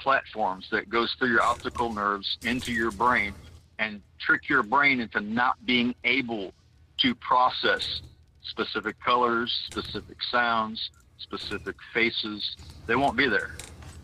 platforms 0.00 0.66
that 0.70 0.88
goes 0.88 1.14
through 1.18 1.32
your 1.32 1.42
optical 1.42 1.92
nerves 1.92 2.38
into 2.46 2.72
your 2.72 2.90
brain 2.92 3.34
and 3.78 4.00
trick 4.18 4.48
your 4.48 4.62
brain 4.62 5.00
into 5.00 5.20
not 5.20 5.62
being 5.66 5.94
able 6.04 6.54
to 7.02 7.14
process 7.16 8.00
specific 8.42 8.98
colors, 9.04 9.52
specific 9.66 10.16
sounds, 10.30 10.88
specific 11.18 11.76
faces. 11.92 12.56
They 12.86 12.96
won't 12.96 13.18
be 13.18 13.28
there, 13.28 13.54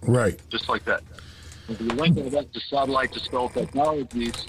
Right. 0.03 0.39
just 0.51 0.69
like 0.69 0.85
that. 0.85 1.03
If 1.71 1.81
you 1.81 1.89
link 1.89 2.19
all 2.19 2.29
that 2.31 2.53
to 2.53 2.61
satellite 2.61 3.13
to 3.13 3.21
skull 3.21 3.49
technologies, 3.49 4.45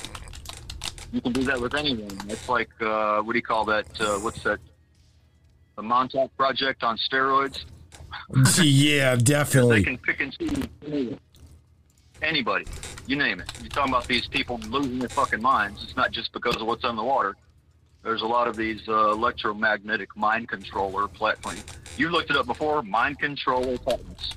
you 1.11 1.21
can 1.21 1.33
do 1.33 1.43
that 1.43 1.61
with 1.61 1.75
anyone. 1.75 2.17
It's 2.27 2.49
like, 2.49 2.69
uh, 2.81 3.21
what 3.21 3.33
do 3.33 3.37
you 3.37 3.43
call 3.43 3.63
that? 3.65 3.85
Uh, 4.01 4.17
what's 4.19 4.41
that? 4.43 4.59
The 5.75 5.83
Montauk 5.83 6.35
Project 6.35 6.81
on 6.81 6.97
steroids. 6.97 7.63
yeah, 8.63 9.15
definitely. 9.15 9.79
They 9.79 9.83
can 9.83 9.97
pick 9.99 10.19
and 10.19 10.35
choose 10.35 11.17
anybody. 12.23 12.65
You 13.05 13.17
name 13.17 13.39
it. 13.39 13.51
You're 13.61 13.69
talking 13.69 13.93
about 13.93 14.07
these 14.07 14.27
people 14.27 14.57
losing 14.69 14.97
their 14.97 15.09
fucking 15.09 15.41
minds. 15.41 15.83
It's 15.83 15.95
not 15.95 16.11
just 16.11 16.33
because 16.33 16.55
of 16.55 16.65
what's 16.65 16.83
on 16.83 16.95
the 16.95 17.03
water. 17.03 17.35
There's 18.03 18.23
a 18.23 18.27
lot 18.27 18.47
of 18.47 18.55
these 18.55 18.81
uh, 18.87 19.11
electromagnetic 19.11 20.17
mind 20.17 20.49
controller 20.49 21.07
platforms. 21.07 21.63
You 21.97 22.09
looked 22.09 22.31
it 22.31 22.35
up 22.35 22.47
before. 22.47 22.81
Mind 22.81 23.19
controller 23.19 23.77
patents. 23.77 24.31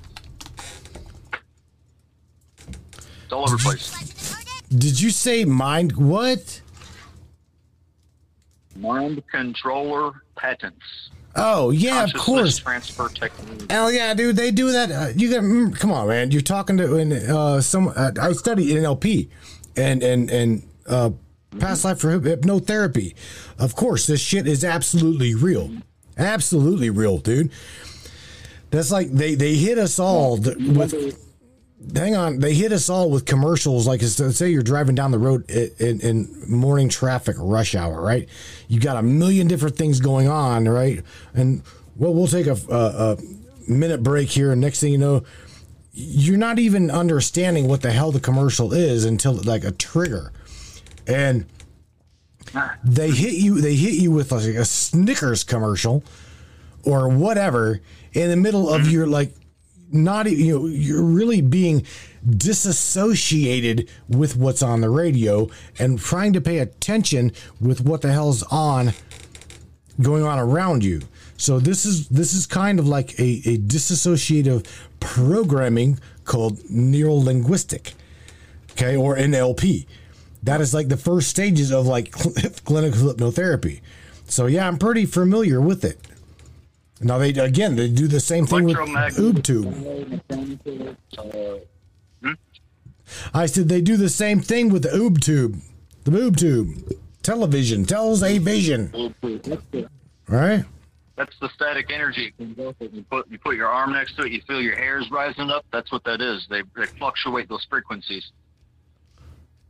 It's 3.25 3.33
all 3.33 3.41
over 3.41 3.57
the 3.57 3.63
place. 3.63 4.35
Did 4.69 5.01
you 5.01 5.09
say 5.09 5.45
mind 5.45 5.97
what? 5.97 6.61
Mind 8.75 9.23
controller 9.31 10.21
patents. 10.35 11.09
Oh 11.35 11.71
yeah, 11.71 12.03
of 12.03 12.13
course. 12.13 12.59
Transfer 12.59 13.09
technology. 13.09 13.65
Hell 13.69 13.91
yeah, 13.91 14.13
dude! 14.13 14.35
They 14.35 14.51
do 14.51 14.71
that. 14.71 14.91
Uh, 14.91 15.07
you 15.15 15.31
got 15.31 15.43
mm, 15.43 15.75
come 15.77 15.91
on, 15.91 16.07
man. 16.07 16.31
You're 16.31 16.41
talking 16.41 16.77
to 16.77 16.95
and 16.97 17.11
uh, 17.13 17.61
some. 17.61 17.87
Uh, 17.95 18.11
I 18.21 18.31
studied 18.33 18.67
NLP, 18.67 19.29
and 19.75 20.03
and 20.03 20.29
and 20.29 20.63
uh, 20.87 21.09
past 21.59 21.83
life 21.83 21.99
for 21.99 22.19
hypnotherapy. 22.19 23.15
Of 23.57 23.75
course, 23.75 24.05
this 24.07 24.21
shit 24.21 24.47
is 24.47 24.63
absolutely 24.63 25.33
real, 25.33 25.71
absolutely 26.17 26.91
real, 26.91 27.17
dude. 27.17 27.51
That's 28.69 28.91
like 28.91 29.09
they 29.11 29.35
they 29.35 29.55
hit 29.55 29.77
us 29.79 29.97
all 29.97 30.37
th- 30.37 30.57
with. 30.57 31.24
Hang 31.93 32.15
on, 32.15 32.39
they 32.39 32.53
hit 32.53 32.71
us 32.71 32.89
all 32.89 33.09
with 33.09 33.25
commercials. 33.25 33.85
Like, 33.85 34.01
say 34.01 34.49
you're 34.49 34.63
driving 34.63 34.95
down 34.95 35.11
the 35.11 35.19
road 35.19 35.49
in, 35.49 35.99
in 36.01 36.43
morning 36.47 36.89
traffic, 36.89 37.35
rush 37.37 37.75
hour, 37.75 38.01
right? 38.01 38.27
You 38.67 38.79
got 38.79 38.97
a 38.97 39.03
million 39.03 39.47
different 39.47 39.75
things 39.75 39.99
going 39.99 40.27
on, 40.27 40.67
right? 40.67 41.03
And 41.33 41.61
well, 41.95 42.13
we'll 42.13 42.27
take 42.27 42.47
a, 42.47 42.57
a, 42.69 43.13
a 43.13 43.17
minute 43.69 44.03
break 44.03 44.29
here, 44.29 44.51
and 44.51 44.61
next 44.61 44.79
thing 44.79 44.91
you 44.91 44.97
know, 44.97 45.23
you're 45.91 46.37
not 46.37 46.59
even 46.59 46.91
understanding 46.91 47.67
what 47.67 47.81
the 47.81 47.91
hell 47.91 48.11
the 48.11 48.19
commercial 48.19 48.73
is 48.73 49.05
until 49.05 49.33
like 49.33 49.63
a 49.63 49.71
trigger, 49.71 50.31
and 51.07 51.45
they 52.83 53.11
hit 53.11 53.33
you. 53.33 53.61
They 53.61 53.75
hit 53.75 53.93
you 53.93 54.11
with 54.11 54.31
like 54.31 54.43
a 54.43 54.65
Snickers 54.65 55.43
commercial 55.43 56.03
or 56.83 57.09
whatever 57.09 57.81
in 58.13 58.29
the 58.29 58.35
middle 58.35 58.69
of 58.69 58.83
mm-hmm. 58.83 58.91
your 58.91 59.07
like 59.07 59.33
not 59.91 60.29
you 60.29 60.57
know 60.57 60.65
you're 60.65 61.03
really 61.03 61.41
being 61.41 61.85
disassociated 62.27 63.89
with 64.07 64.35
what's 64.35 64.63
on 64.63 64.81
the 64.81 64.89
radio 64.89 65.47
and 65.77 65.99
trying 65.99 66.33
to 66.33 66.41
pay 66.41 66.59
attention 66.59 67.31
with 67.61 67.81
what 67.81 68.01
the 68.01 68.11
hell's 68.11 68.43
on 68.43 68.93
going 70.01 70.23
on 70.23 70.39
around 70.39 70.83
you. 70.83 71.01
So 71.37 71.59
this 71.59 71.85
is 71.85 72.07
this 72.09 72.33
is 72.33 72.45
kind 72.45 72.79
of 72.79 72.87
like 72.87 73.19
a, 73.19 73.41
a 73.45 73.57
disassociative 73.57 74.65
programming 74.99 75.99
called 76.23 76.57
neurolinguistic 76.61 77.93
okay 78.71 78.95
or 78.95 79.15
nlp 79.15 79.85
that 80.43 80.59
is 80.59 80.73
like 80.73 80.87
the 80.89 80.97
first 80.97 81.29
stages 81.29 81.71
of 81.71 81.85
like 81.85 82.15
cl- 82.15 82.33
clinical 82.65 83.13
hypnotherapy. 83.13 83.81
So 84.27 84.47
yeah 84.47 84.67
i'm 84.67 84.77
pretty 84.77 85.05
familiar 85.05 85.61
with 85.61 85.85
it 85.85 85.99
now 87.01 87.17
they 87.17 87.29
again 87.31 87.75
they 87.75 87.89
do 87.89 88.07
the 88.07 88.19
same 88.19 88.45
thing 88.45 88.65
with 88.65 88.77
OobTube. 88.77 90.21
Uh, 91.17 92.33
I 93.33 93.45
said 93.45 93.69
they 93.69 93.81
do 93.81 93.97
the 93.97 94.09
same 94.09 94.41
thing 94.41 94.69
with 94.69 94.83
the 94.83 94.89
OobTube, 94.89 95.61
the 96.03 96.11
OobTube 96.11 96.97
television 97.21 97.85
tells 97.85 98.23
a 98.23 98.37
vision. 98.39 99.13
Right? 100.27 100.63
That's 101.15 101.37
the 101.39 101.49
static 101.49 101.91
energy. 101.93 102.27
it 102.27 102.37
comes 102.37 102.59
off 102.59 102.75
it. 102.79 102.91
You 102.91 103.03
put 103.03 103.29
you 103.31 103.37
put 103.39 103.55
your 103.55 103.67
arm 103.69 103.93
next 103.93 104.15
to 104.17 104.23
it. 104.23 104.31
You 104.31 104.41
feel 104.47 104.61
your 104.61 104.75
hairs 104.75 105.09
rising 105.11 105.49
up. 105.49 105.65
That's 105.71 105.91
what 105.91 106.03
that 106.05 106.21
is. 106.21 106.45
They 106.49 106.63
they 106.75 106.85
fluctuate 106.87 107.47
those 107.49 107.65
frequencies. 107.69 108.31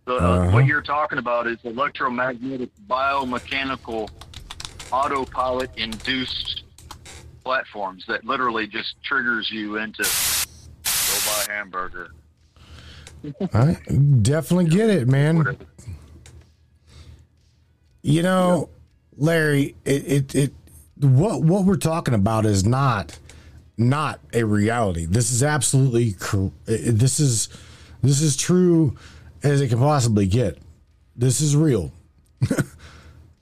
Uh, 0.07 0.14
Uh-huh. 0.14 0.52
What 0.52 0.65
you're 0.65 0.81
talking 0.81 1.18
about 1.18 1.47
is 1.47 1.57
electromagnetic 1.64 2.69
biomechanical 2.88 4.10
autopilot 4.91 5.72
induced 5.77 6.64
platforms 7.46 8.04
that 8.08 8.26
literally 8.26 8.68
just 8.68 8.96
triggers 9.04 9.50
you 9.50 9.78
into 9.78 10.04
go 10.04 11.20
buy 11.26 11.46
a 11.48 11.52
hamburger. 11.52 12.10
I 13.54 13.78
definitely 14.22 14.66
get 14.66 14.90
it, 14.90 15.08
man. 15.08 15.58
You 18.02 18.24
know, 18.24 18.70
Larry, 19.16 19.76
it, 19.86 20.12
it 20.12 20.36
it 20.36 20.54
what 20.98 21.42
what 21.42 21.64
we're 21.66 21.78
talking 21.78 22.14
about 22.14 22.46
is 22.46 22.66
not 22.66 23.18
not 23.78 24.20
a 24.34 24.44
reality. 24.44 25.06
This 25.06 25.32
is 25.32 25.44
absolutely 25.44 26.16
this 26.66 27.20
is 27.20 27.50
this 28.02 28.22
is 28.22 28.36
true 28.36 28.96
as 29.44 29.62
it 29.62 29.70
can 29.70 29.80
possibly 29.80 30.26
get. 30.26 30.58
This 31.16 31.40
is 31.40 31.56
real. 31.56 31.94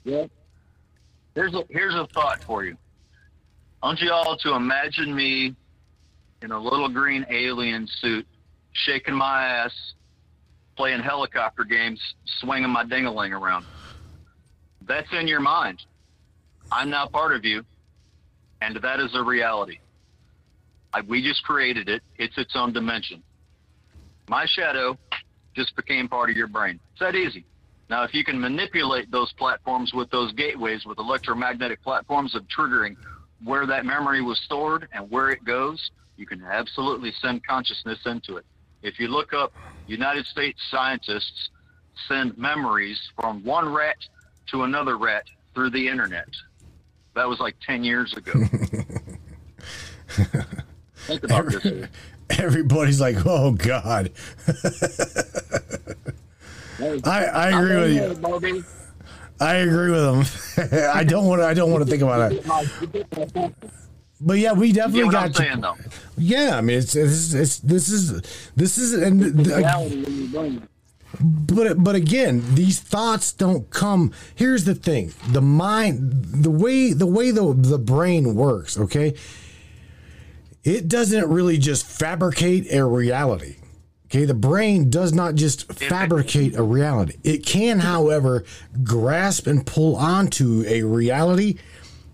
Yeah. 0.04 0.26
Here's 1.34 1.54
a 1.54 1.64
here's 1.70 1.94
a 1.94 2.06
thought 2.08 2.44
for 2.44 2.64
you. 2.64 2.76
I 3.84 3.86
want 3.88 4.00
you 4.00 4.12
all 4.12 4.38
to 4.38 4.54
imagine 4.54 5.14
me 5.14 5.54
in 6.40 6.52
a 6.52 6.58
little 6.58 6.88
green 6.88 7.26
alien 7.28 7.86
suit, 8.00 8.26
shaking 8.72 9.12
my 9.12 9.44
ass, 9.44 9.74
playing 10.74 11.00
helicopter 11.00 11.64
games, 11.64 12.00
swinging 12.40 12.70
my 12.70 12.84
dingaling 12.84 13.38
around. 13.38 13.66
That's 14.88 15.12
in 15.12 15.28
your 15.28 15.40
mind. 15.40 15.82
I'm 16.72 16.88
now 16.88 17.08
part 17.08 17.34
of 17.36 17.44
you, 17.44 17.62
and 18.62 18.74
that 18.76 19.00
is 19.00 19.10
a 19.14 19.22
reality. 19.22 19.80
I, 20.94 21.02
we 21.02 21.22
just 21.22 21.44
created 21.44 21.90
it. 21.90 22.00
It's 22.16 22.38
its 22.38 22.56
own 22.56 22.72
dimension. 22.72 23.22
My 24.30 24.46
shadow 24.46 24.96
just 25.54 25.76
became 25.76 26.08
part 26.08 26.30
of 26.30 26.38
your 26.38 26.48
brain. 26.48 26.80
It's 26.92 27.00
that 27.00 27.14
easy. 27.14 27.44
Now, 27.90 28.04
if 28.04 28.14
you 28.14 28.24
can 28.24 28.40
manipulate 28.40 29.10
those 29.10 29.30
platforms 29.34 29.92
with 29.92 30.08
those 30.08 30.32
gateways, 30.32 30.86
with 30.86 30.98
electromagnetic 30.98 31.82
platforms 31.82 32.34
of 32.34 32.44
triggering 32.44 32.96
where 33.44 33.66
that 33.66 33.84
memory 33.84 34.22
was 34.22 34.38
stored 34.40 34.88
and 34.92 35.10
where 35.10 35.30
it 35.30 35.44
goes, 35.44 35.90
you 36.16 36.26
can 36.26 36.42
absolutely 36.42 37.12
send 37.20 37.46
consciousness 37.46 37.98
into 38.06 38.36
it. 38.36 38.46
If 38.82 38.98
you 38.98 39.08
look 39.08 39.32
up 39.32 39.52
United 39.86 40.26
States 40.26 40.60
scientists 40.70 41.50
send 42.08 42.36
memories 42.36 43.00
from 43.18 43.44
one 43.44 43.72
rat 43.72 43.96
to 44.50 44.64
another 44.64 44.96
rat 44.96 45.24
through 45.54 45.70
the 45.70 45.88
internet. 45.88 46.28
That 47.14 47.28
was 47.28 47.38
like 47.40 47.56
10 47.64 47.84
years 47.84 48.12
ago. 48.14 48.32
Think 50.96 51.22
about 51.24 51.46
this. 51.46 51.88
Everybody's 52.30 53.00
like, 53.00 53.16
"Oh 53.26 53.52
God." 53.52 54.10
I 57.04 57.24
I 57.24 57.48
agree 57.50 57.76
with 57.76 57.92
you. 57.92 58.64
I 59.40 59.54
agree 59.56 59.90
with 59.90 60.02
them. 60.56 60.90
I 60.94 61.04
don't 61.04 61.26
want 61.26 61.40
to. 61.42 61.46
I 61.46 61.54
don't 61.54 61.70
want 61.70 61.84
to 61.84 61.90
think 61.90 62.02
about 62.02 62.32
it. 62.32 62.46
But 64.20 64.38
yeah, 64.38 64.52
we 64.52 64.72
definitely 64.72 65.00
You 65.00 65.10
get 65.10 65.22
what 65.22 65.32
got. 65.32 65.36
Saying, 65.36 65.60
though? 65.60 65.76
Yeah, 66.16 66.56
I 66.56 66.60
mean, 66.60 66.78
it's, 66.78 66.94
it's 66.96 67.34
it's 67.34 67.58
this 67.58 67.88
is 67.90 68.22
this 68.56 68.78
is 68.78 68.94
and 68.94 69.20
the- 69.20 70.62
but 71.20 71.82
but 71.82 71.94
again, 71.94 72.42
these 72.54 72.80
thoughts 72.80 73.32
don't 73.32 73.68
come. 73.70 74.12
Here's 74.34 74.64
the 74.64 74.74
thing: 74.74 75.12
the 75.28 75.42
mind, 75.42 76.24
the 76.24 76.50
way 76.50 76.92
the 76.92 77.06
way 77.06 77.30
the 77.30 77.52
the 77.54 77.78
brain 77.78 78.34
works. 78.34 78.78
Okay, 78.78 79.14
it 80.64 80.88
doesn't 80.88 81.28
really 81.28 81.58
just 81.58 81.86
fabricate 81.86 82.72
a 82.72 82.84
reality. 82.84 83.56
Okay, 84.14 84.26
the 84.26 84.32
brain 84.32 84.90
does 84.90 85.12
not 85.12 85.34
just 85.34 85.72
fabricate 85.72 86.54
a 86.54 86.62
reality. 86.62 87.16
It 87.24 87.44
can, 87.44 87.80
however, 87.80 88.44
grasp 88.84 89.48
and 89.48 89.66
pull 89.66 89.96
onto 89.96 90.62
a 90.68 90.82
reality 90.82 91.58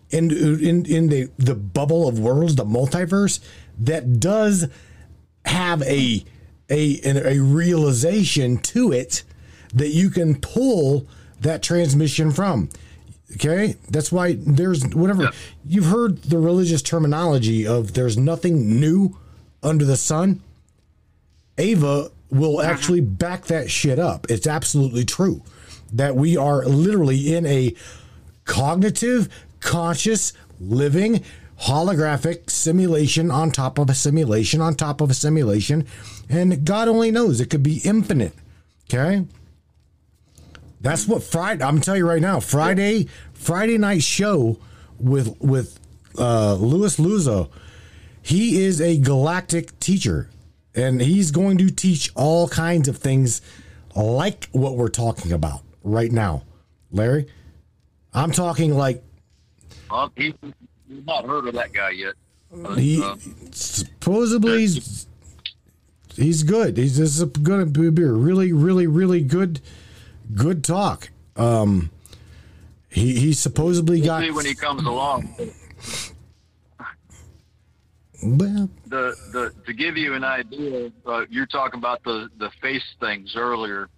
in 0.08 0.30
in 0.30 0.86
in 0.86 1.08
the 1.10 1.28
the 1.36 1.54
bubble 1.54 2.08
of 2.08 2.18
worlds, 2.18 2.54
the 2.54 2.64
multiverse, 2.64 3.40
that 3.80 4.18
does 4.18 4.66
have 5.44 5.82
a 5.82 6.24
a 6.70 7.00
a 7.04 7.38
realization 7.38 8.56
to 8.56 8.92
it 8.92 9.22
that 9.74 9.88
you 9.88 10.08
can 10.08 10.40
pull 10.40 11.06
that 11.42 11.62
transmission 11.62 12.32
from. 12.32 12.70
Okay, 13.34 13.76
that's 13.90 14.10
why 14.10 14.38
there's 14.38 14.86
whatever 14.94 15.32
you've 15.66 15.84
heard 15.84 16.22
the 16.22 16.38
religious 16.38 16.80
terminology 16.80 17.66
of 17.66 17.92
there's 17.92 18.16
nothing 18.16 18.80
new 18.80 19.18
under 19.62 19.84
the 19.84 19.98
sun. 19.98 20.40
Ava 21.60 22.10
will 22.30 22.62
actually 22.62 23.00
back 23.00 23.44
that 23.46 23.70
shit 23.70 23.98
up. 23.98 24.30
It's 24.30 24.46
absolutely 24.46 25.04
true 25.04 25.42
that 25.92 26.16
we 26.16 26.36
are 26.36 26.64
literally 26.64 27.34
in 27.34 27.44
a 27.46 27.74
cognitive, 28.44 29.28
conscious, 29.60 30.32
living, 30.58 31.24
holographic 31.62 32.48
simulation 32.48 33.30
on 33.30 33.50
top 33.50 33.78
of 33.78 33.90
a 33.90 33.94
simulation 33.94 34.60
on 34.60 34.74
top 34.74 35.00
of 35.00 35.10
a 35.10 35.14
simulation. 35.14 35.86
And 36.28 36.64
God 36.64 36.88
only 36.88 37.10
knows 37.10 37.40
it 37.40 37.50
could 37.50 37.62
be 37.62 37.78
infinite. 37.84 38.32
Okay. 38.88 39.26
That's 40.80 41.06
what 41.06 41.22
Friday. 41.22 41.62
I'm 41.62 41.80
telling 41.80 41.98
you 41.98 42.08
right 42.08 42.22
now. 42.22 42.40
Friday, 42.40 43.08
Friday 43.34 43.76
night 43.76 44.02
show 44.02 44.58
with 44.98 45.36
with 45.40 45.78
uh, 46.18 46.54
Louis 46.54 46.96
Luzo. 46.96 47.50
He 48.22 48.62
is 48.62 48.80
a 48.80 48.98
galactic 48.98 49.78
teacher, 49.80 50.28
and 50.74 51.00
he's 51.00 51.30
going 51.30 51.58
to 51.58 51.70
teach 51.70 52.10
all 52.14 52.48
kinds 52.48 52.88
of 52.88 52.98
things 52.98 53.40
like 53.94 54.48
what 54.52 54.76
we're 54.76 54.88
talking 54.88 55.32
about 55.32 55.62
right 55.82 56.12
now, 56.12 56.44
Larry. 56.90 57.26
I'm 58.12 58.32
talking 58.32 58.76
like 58.76 59.02
he, 60.16 60.34
he's 60.88 61.04
not 61.06 61.24
heard 61.24 61.48
of 61.48 61.54
that 61.54 61.72
guy 61.72 61.90
yet. 61.90 62.14
But, 62.52 62.78
he 62.78 63.02
uh, 63.02 63.16
supposedly 63.52 64.60
he's, 64.60 65.06
he's 66.16 66.42
good. 66.42 66.76
He's 66.76 66.98
this 66.98 67.18
is 67.18 67.24
going 67.24 67.72
to 67.72 67.90
be 67.90 68.02
a 68.02 68.12
really, 68.12 68.52
really, 68.52 68.86
really 68.86 69.20
good, 69.20 69.60
good 70.34 70.64
talk. 70.64 71.10
Um, 71.36 71.90
he 72.88 73.18
he 73.20 73.32
supposedly 73.32 74.00
we'll 74.00 74.06
got 74.06 74.22
see 74.22 74.30
when 74.32 74.46
he 74.46 74.54
comes 74.54 74.84
along. 74.84 75.34
Well, 78.22 78.68
the 78.86 79.14
the 79.32 79.52
to 79.66 79.72
give 79.72 79.96
you 79.96 80.14
an 80.14 80.24
idea, 80.24 80.90
uh, 81.06 81.24
you're 81.30 81.46
talking 81.46 81.78
about 81.78 82.02
the 82.04 82.28
the 82.38 82.50
face 82.62 82.84
things 83.00 83.34
earlier. 83.36 83.88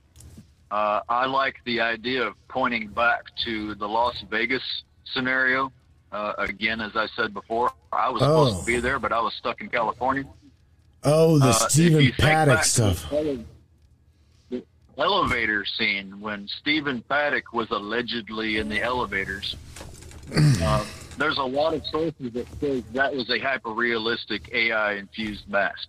Uh, 0.70 1.00
I 1.08 1.26
like 1.26 1.56
the 1.66 1.80
idea 1.80 2.22
of 2.26 2.34
pointing 2.48 2.88
back 2.88 3.24
to 3.44 3.74
the 3.74 3.86
Las 3.86 4.16
Vegas 4.30 4.62
scenario. 5.12 5.70
Uh, 6.10 6.32
again, 6.38 6.80
as 6.80 6.92
I 6.94 7.06
said 7.16 7.32
before, 7.34 7.72
I 7.92 8.08
was 8.10 8.20
supposed 8.20 8.56
Oh. 8.56 8.60
to 8.60 8.66
be 8.66 8.80
there, 8.80 8.98
but 8.98 9.12
I 9.12 9.20
was 9.20 9.32
stuck 9.34 9.60
in 9.60 9.68
California. 9.68 10.24
oh 11.04 11.38
the 11.38 11.46
Uh, 11.48 11.52
Stephen 11.68 12.12
Paddock 12.18 12.64
stuff. 12.64 13.08
the 13.10 13.44
The 14.50 14.62
elevator 14.98 15.64
scene 15.64 16.20
when 16.20 16.46
Stephen 16.60 17.02
Paddock 17.08 17.52
was 17.52 17.70
allegedly 17.70 18.58
in 18.58 18.68
the 18.68 18.80
elevators. 18.82 19.56
There's 21.18 21.38
a 21.38 21.44
lot 21.44 21.74
of 21.74 21.84
sources 21.86 22.32
that 22.32 22.46
say 22.60 22.80
that 22.92 23.14
was 23.14 23.28
a 23.30 23.38
hyper 23.38 23.70
realistic 23.70 24.50
AI 24.52 24.94
infused 24.94 25.48
mask. 25.48 25.88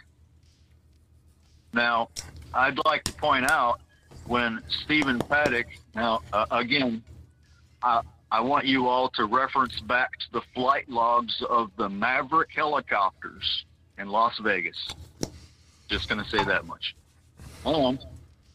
Now, 1.73 2.09
I'd 2.53 2.77
like 2.85 3.03
to 3.05 3.13
point 3.13 3.49
out 3.49 3.79
when 4.27 4.61
Stephen 4.83 5.19
Paddock, 5.19 5.67
now, 5.95 6.21
uh, 6.31 6.45
again, 6.51 7.03
I, 7.81 8.01
I 8.31 8.41
want 8.41 8.65
you 8.65 8.87
all 8.87 9.09
to 9.09 9.25
reference 9.25 9.79
back 9.81 10.11
to 10.19 10.25
the 10.33 10.41
flight 10.53 10.87
logs 10.89 11.41
of 11.49 11.71
the 11.77 11.89
Maverick 11.89 12.49
helicopters 12.55 13.65
in 13.97 14.09
Las 14.09 14.37
Vegas. 14.39 14.77
Just 15.89 16.09
going 16.09 16.23
to 16.23 16.29
say 16.29 16.43
that 16.43 16.65
much. 16.65 16.95
And 17.65 17.99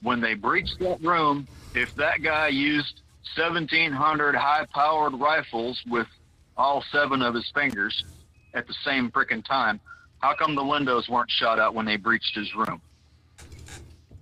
when 0.02 0.20
they 0.20 0.34
breached 0.34 0.78
that 0.80 1.00
room, 1.00 1.46
if 1.74 1.94
that 1.96 2.22
guy 2.22 2.48
used 2.48 3.00
1,700 3.36 4.34
high 4.34 4.66
powered 4.72 5.14
rifles 5.14 5.80
with 5.88 6.06
all 6.58 6.84
seven 6.92 7.22
of 7.22 7.34
his 7.34 7.48
fingers 7.54 8.04
at 8.52 8.66
the 8.66 8.74
same 8.84 9.10
frickin' 9.10 9.44
time, 9.46 9.80
how 10.18 10.34
come 10.34 10.54
the 10.56 10.64
windows 10.64 11.08
weren't 11.08 11.30
shot 11.30 11.58
out 11.58 11.74
when 11.74 11.86
they 11.86 11.96
breached 11.96 12.34
his 12.34 12.52
room? 12.54 12.82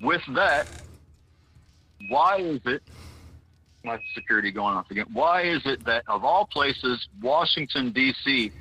With 0.02 0.20
that, 0.34 0.68
why 2.08 2.36
is 2.36 2.60
it 2.66 2.82
my 3.82 3.98
security 4.14 4.50
going 4.50 4.76
off 4.76 4.90
again? 4.90 5.06
Why 5.12 5.42
is 5.42 5.62
it 5.64 5.84
that 5.86 6.04
of 6.06 6.22
all 6.24 6.46
places, 6.46 7.08
Washington 7.22 7.92
D.C. 7.92 8.52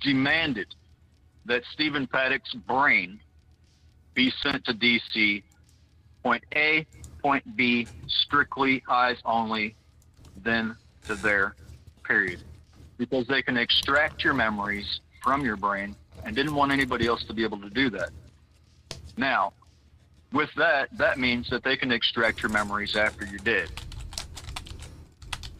demanded 0.00 0.72
that 1.46 1.62
Stephen 1.72 2.06
Paddock's 2.06 2.54
brain 2.54 3.18
be 4.14 4.32
sent 4.42 4.64
to 4.66 4.72
D.C. 4.72 5.42
Point 6.22 6.44
A, 6.54 6.86
point 7.20 7.56
B, 7.56 7.88
strictly 8.06 8.82
eyes 8.88 9.16
only, 9.24 9.74
then 10.42 10.76
to 11.06 11.16
there, 11.16 11.56
period. 12.04 12.40
Because 12.96 13.26
they 13.26 13.42
can 13.42 13.56
extract 13.56 14.22
your 14.22 14.34
memories 14.34 15.00
from 15.22 15.44
your 15.44 15.56
brain 15.56 15.96
and 16.24 16.34
didn't 16.36 16.54
want 16.54 16.72
anybody 16.72 17.06
else 17.06 17.24
to 17.24 17.34
be 17.34 17.42
able 17.42 17.60
to 17.60 17.70
do 17.70 17.90
that. 17.90 18.10
Now, 19.16 19.52
with 20.32 20.50
that, 20.56 20.88
that 20.98 21.18
means 21.18 21.48
that 21.50 21.62
they 21.62 21.76
can 21.76 21.92
extract 21.92 22.42
your 22.42 22.50
memories 22.50 22.96
after 22.96 23.24
you're 23.24 23.38
dead. 23.38 23.70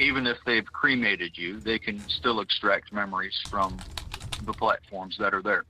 Even 0.01 0.27
if 0.27 0.39
they've 0.45 0.67
cremated 0.67 1.39
you, 1.39 1.61
they 1.61 1.79
can 1.79 2.01
still 2.09 2.41
extract 2.41 2.93
memories 2.93 3.41
from 3.49 3.77
the 4.43 4.53
platforms 4.53 5.17
that 5.19 5.33
are 5.33 5.43
there. 5.43 5.65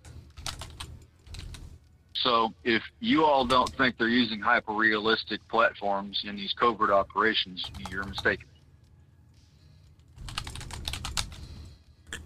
So 2.15 2.55
if 2.65 2.83
you 3.01 3.25
all 3.25 3.45
don't 3.45 3.69
think 3.75 3.99
they're 3.99 4.09
using 4.09 4.41
hyper 4.41 4.73
realistic 4.73 5.47
platforms 5.49 6.23
in 6.27 6.37
these 6.37 6.55
covert 6.55 6.91
operations, 6.91 7.63
you're 7.91 8.05
mistaken. 8.05 8.47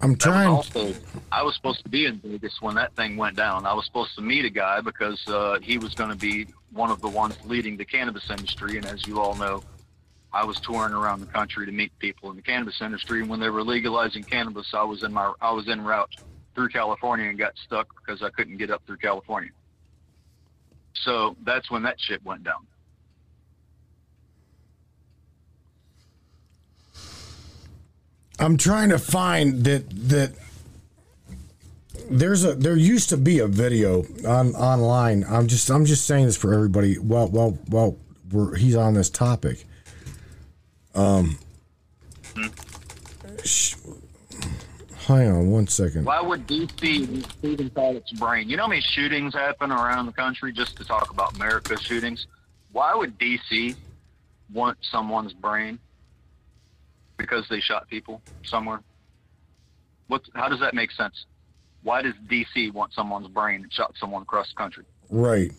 I'm 0.00 0.16
trying. 0.16 0.48
also, 0.48 0.94
I 1.32 1.42
was 1.42 1.54
supposed 1.56 1.82
to 1.82 1.88
be 1.88 2.06
in 2.06 2.20
Vegas 2.20 2.60
when 2.60 2.76
that 2.76 2.94
thing 2.94 3.16
went 3.16 3.36
down. 3.36 3.66
I 3.66 3.74
was 3.74 3.84
supposed 3.86 4.14
to 4.14 4.22
meet 4.22 4.44
a 4.44 4.50
guy 4.50 4.80
because 4.80 5.20
uh, 5.28 5.58
he 5.60 5.78
was 5.78 5.94
going 5.94 6.10
to 6.10 6.16
be 6.16 6.46
one 6.72 6.90
of 6.90 7.00
the 7.00 7.08
ones 7.08 7.36
leading 7.44 7.76
the 7.76 7.84
cannabis 7.84 8.30
industry. 8.30 8.76
And 8.76 8.86
as 8.86 9.06
you 9.06 9.20
all 9.20 9.34
know, 9.34 9.62
I 10.32 10.44
was 10.44 10.60
touring 10.60 10.92
around 10.92 11.20
the 11.20 11.26
country 11.26 11.66
to 11.66 11.72
meet 11.72 11.90
people 11.98 12.30
in 12.30 12.36
the 12.36 12.42
cannabis 12.42 12.80
industry. 12.80 13.20
And 13.20 13.28
when 13.28 13.40
they 13.40 13.50
were 13.50 13.64
legalizing 13.64 14.22
cannabis, 14.24 14.68
I 14.72 14.84
was 14.84 15.02
in 15.02 15.12
my 15.12 15.32
I 15.40 15.52
was 15.52 15.68
en 15.68 15.82
route 15.82 16.14
through 16.54 16.68
California 16.68 17.28
and 17.28 17.38
got 17.38 17.54
stuck 17.64 17.88
because 17.96 18.22
I 18.22 18.30
couldn't 18.30 18.58
get 18.58 18.70
up 18.70 18.82
through 18.86 18.98
California. 18.98 19.50
So 20.94 21.36
that's 21.44 21.70
when 21.70 21.82
that 21.84 21.96
shit 21.98 22.24
went 22.24 22.44
down. 22.44 22.66
I'm 28.38 28.56
trying 28.56 28.90
to 28.90 28.98
find 28.98 29.64
that 29.64 29.90
that 30.08 30.32
there's 32.10 32.44
a 32.44 32.54
there 32.54 32.76
used 32.76 33.08
to 33.10 33.16
be 33.16 33.40
a 33.40 33.46
video 33.46 34.04
on 34.26 34.54
online. 34.54 35.24
I'm 35.28 35.46
just 35.46 35.68
I'm 35.70 35.84
just 35.84 36.06
saying 36.06 36.26
this 36.26 36.36
for 36.36 36.54
everybody. 36.54 36.98
Well, 36.98 37.28
well, 37.28 37.58
well, 37.68 37.96
we're, 38.30 38.54
he's 38.56 38.76
on 38.76 38.94
this 38.94 39.10
topic. 39.10 39.64
Um, 40.94 41.38
sh- 43.44 43.74
hang 45.06 45.30
on 45.30 45.50
one 45.50 45.66
second. 45.66 46.04
Why 46.04 46.20
would 46.20 46.46
DC 46.46 47.24
inside 47.42 47.96
its 47.96 48.12
brain? 48.12 48.48
You 48.48 48.56
know 48.56 48.64
how 48.64 48.68
many 48.68 48.80
shootings 48.80 49.34
happen 49.34 49.70
around 49.70 50.06
the 50.06 50.12
country? 50.12 50.52
Just 50.52 50.76
to 50.76 50.84
talk 50.84 51.10
about 51.10 51.36
America's 51.36 51.82
shootings, 51.82 52.26
why 52.72 52.94
would 52.94 53.18
DC 53.18 53.74
want 54.52 54.78
someone's 54.82 55.32
brain? 55.32 55.78
Because 57.18 57.46
they 57.50 57.60
shot 57.60 57.88
people 57.88 58.22
somewhere. 58.44 58.80
What? 60.06 60.22
How 60.34 60.48
does 60.48 60.60
that 60.60 60.72
make 60.72 60.90
sense? 60.92 61.26
Why 61.82 62.00
does 62.02 62.14
DC 62.30 62.72
want 62.72 62.94
someone's 62.94 63.28
brain 63.28 63.62
and 63.62 63.72
shot 63.72 63.94
someone 64.00 64.22
across 64.22 64.48
the 64.48 64.54
country? 64.56 64.84
Right. 65.10 65.52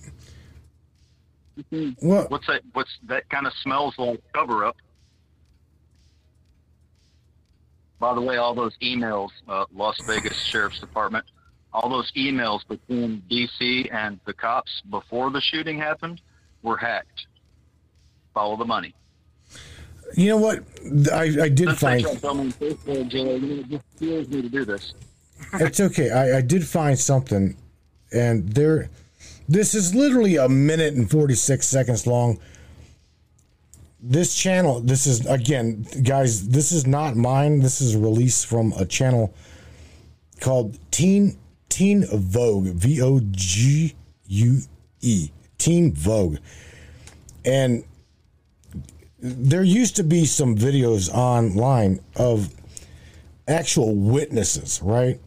What? 2.00 2.32
What's 2.32 2.48
that? 2.48 2.62
What's 2.74 2.98
that? 3.08 3.30
Kind 3.30 3.46
of 3.46 3.54
smells 3.62 3.94
like 3.98 4.22
cover 4.34 4.66
up. 4.66 4.78
By 8.00 8.14
the 8.16 8.22
way, 8.22 8.38
all 8.38 8.56
those 8.56 8.78
emails, 8.82 9.30
uh, 9.48 9.66
Las 9.74 10.00
Vegas 10.08 10.38
Sheriff's 10.46 10.80
Department, 10.80 11.26
all 11.74 11.90
those 11.90 12.12
emails 12.14 12.66
between 12.68 13.22
DC 13.30 13.94
and 13.94 14.20
the 14.26 14.34
cops 14.34 14.82
before 14.90 15.30
the 15.32 15.42
shooting 15.42 15.78
happened 15.78 16.22
were 16.64 16.78
hacked. 16.78 17.28
Follow 18.34 18.56
the 18.56 18.66
money. 18.66 18.96
You 20.16 20.30
know 20.30 20.38
what? 20.38 20.64
I, 21.12 21.24
I 21.24 21.50
did 21.50 21.70
they 21.70 21.74
find. 21.74 22.06
to 22.06 22.20
tell 22.20 22.34
me 22.34 22.46
in 22.46 22.52
baseball, 22.52 22.98
you 22.98 23.26
know, 23.26 23.32
it 23.32 23.70
just 23.70 24.02
me 24.02 24.42
to 24.42 24.50
do 24.50 24.66
this. 24.66 24.94
it's 25.54 25.80
okay. 25.80 26.12
I, 26.12 26.38
I 26.38 26.42
did 26.42 26.66
find 26.66 26.98
something, 26.98 27.56
and 28.12 28.50
there, 28.50 28.90
this 29.48 29.74
is 29.74 29.96
literally 29.96 30.36
a 30.36 30.50
minute 30.50 30.96
and 30.96 31.10
forty 31.10 31.36
six 31.36 31.68
seconds 31.68 32.06
long. 32.06 32.40
This 34.02 34.36
channel, 34.36 34.80
this 34.80 35.06
is 35.08 35.26
again, 35.26 35.86
guys. 36.04 36.50
This 36.50 36.72
is 36.72 36.88
not 36.88 37.16
mine. 37.16 37.60
This 37.60 37.82
is 37.82 37.96
a 37.96 38.00
release 38.00 38.44
from 38.44 38.74
a 38.74 38.86
channel 38.86 39.34
called 40.40 40.78
Teen 40.92 41.38
Teen 41.70 42.06
Vogue. 42.12 42.68
V 42.68 43.02
O 43.02 43.20
G 43.32 43.96
U 44.28 44.62
E. 45.02 45.30
Teen 45.60 45.94
Vogue, 45.94 46.38
and 47.44 47.84
there 49.22 49.64
used 49.64 49.96
to 49.98 50.04
be 50.04 50.26
some 50.26 50.56
videos 50.56 51.14
online 51.14 52.00
of 52.16 52.50
actual 53.48 53.96
witnesses, 53.96 54.82
right? 54.82 55.20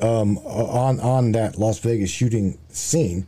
Um, 0.00 0.38
on 0.38 1.00
on 1.00 1.32
that 1.32 1.58
Las 1.58 1.78
Vegas 1.78 2.10
shooting 2.10 2.58
scene, 2.68 3.26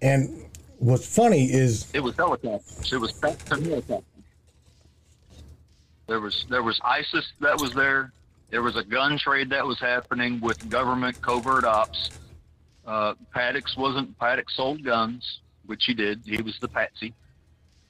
and 0.00 0.46
what's 0.78 1.06
funny 1.06 1.44
is 1.44 1.88
It 1.94 2.00
was 2.00 2.16
helicopters. 2.16 2.92
It 2.92 2.96
was 2.96 3.12
helicopters. 3.20 4.02
There 6.08 6.20
was 6.20 6.44
there 6.50 6.62
was 6.62 6.80
ISIS 6.84 7.32
that 7.40 7.60
was 7.60 7.72
there. 7.72 8.12
There 8.50 8.62
was 8.62 8.76
a 8.76 8.82
gun 8.82 9.16
trade 9.16 9.48
that 9.50 9.64
was 9.64 9.78
happening 9.78 10.40
with 10.40 10.68
government 10.68 11.22
covert 11.22 11.64
ops. 11.64 12.10
Uh, 12.84 13.14
Paddocks 13.32 13.76
wasn't 13.76 14.18
Paddocks 14.18 14.56
sold 14.56 14.84
guns, 14.84 15.40
which 15.66 15.84
he 15.86 15.94
did. 15.94 16.20
He 16.26 16.42
was 16.42 16.58
the 16.60 16.68
patsy. 16.68 17.14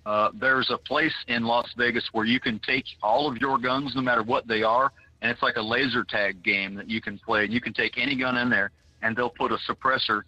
Uh, 0.04 0.30
there's 0.34 0.70
a 0.70 0.78
place 0.78 1.14
in 1.28 1.44
Las 1.44 1.68
Vegas 1.76 2.08
where 2.12 2.24
you 2.24 2.40
can 2.40 2.58
take 2.60 2.84
all 3.02 3.28
of 3.28 3.36
your 3.38 3.58
guns, 3.58 3.94
no 3.94 4.02
matter 4.02 4.22
what 4.22 4.46
they 4.46 4.62
are, 4.62 4.92
and 5.20 5.30
it's 5.30 5.42
like 5.42 5.56
a 5.56 5.62
laser 5.62 6.02
tag 6.02 6.42
game 6.42 6.74
that 6.74 6.90
you 6.90 7.00
can 7.00 7.18
play. 7.18 7.44
And 7.44 7.52
you 7.52 7.60
can 7.60 7.72
take 7.72 7.96
any 7.96 8.16
gun 8.16 8.36
in 8.36 8.50
there, 8.50 8.72
and 9.02 9.16
they'll 9.16 9.30
put 9.30 9.52
a 9.52 9.58
suppressor 9.68 10.22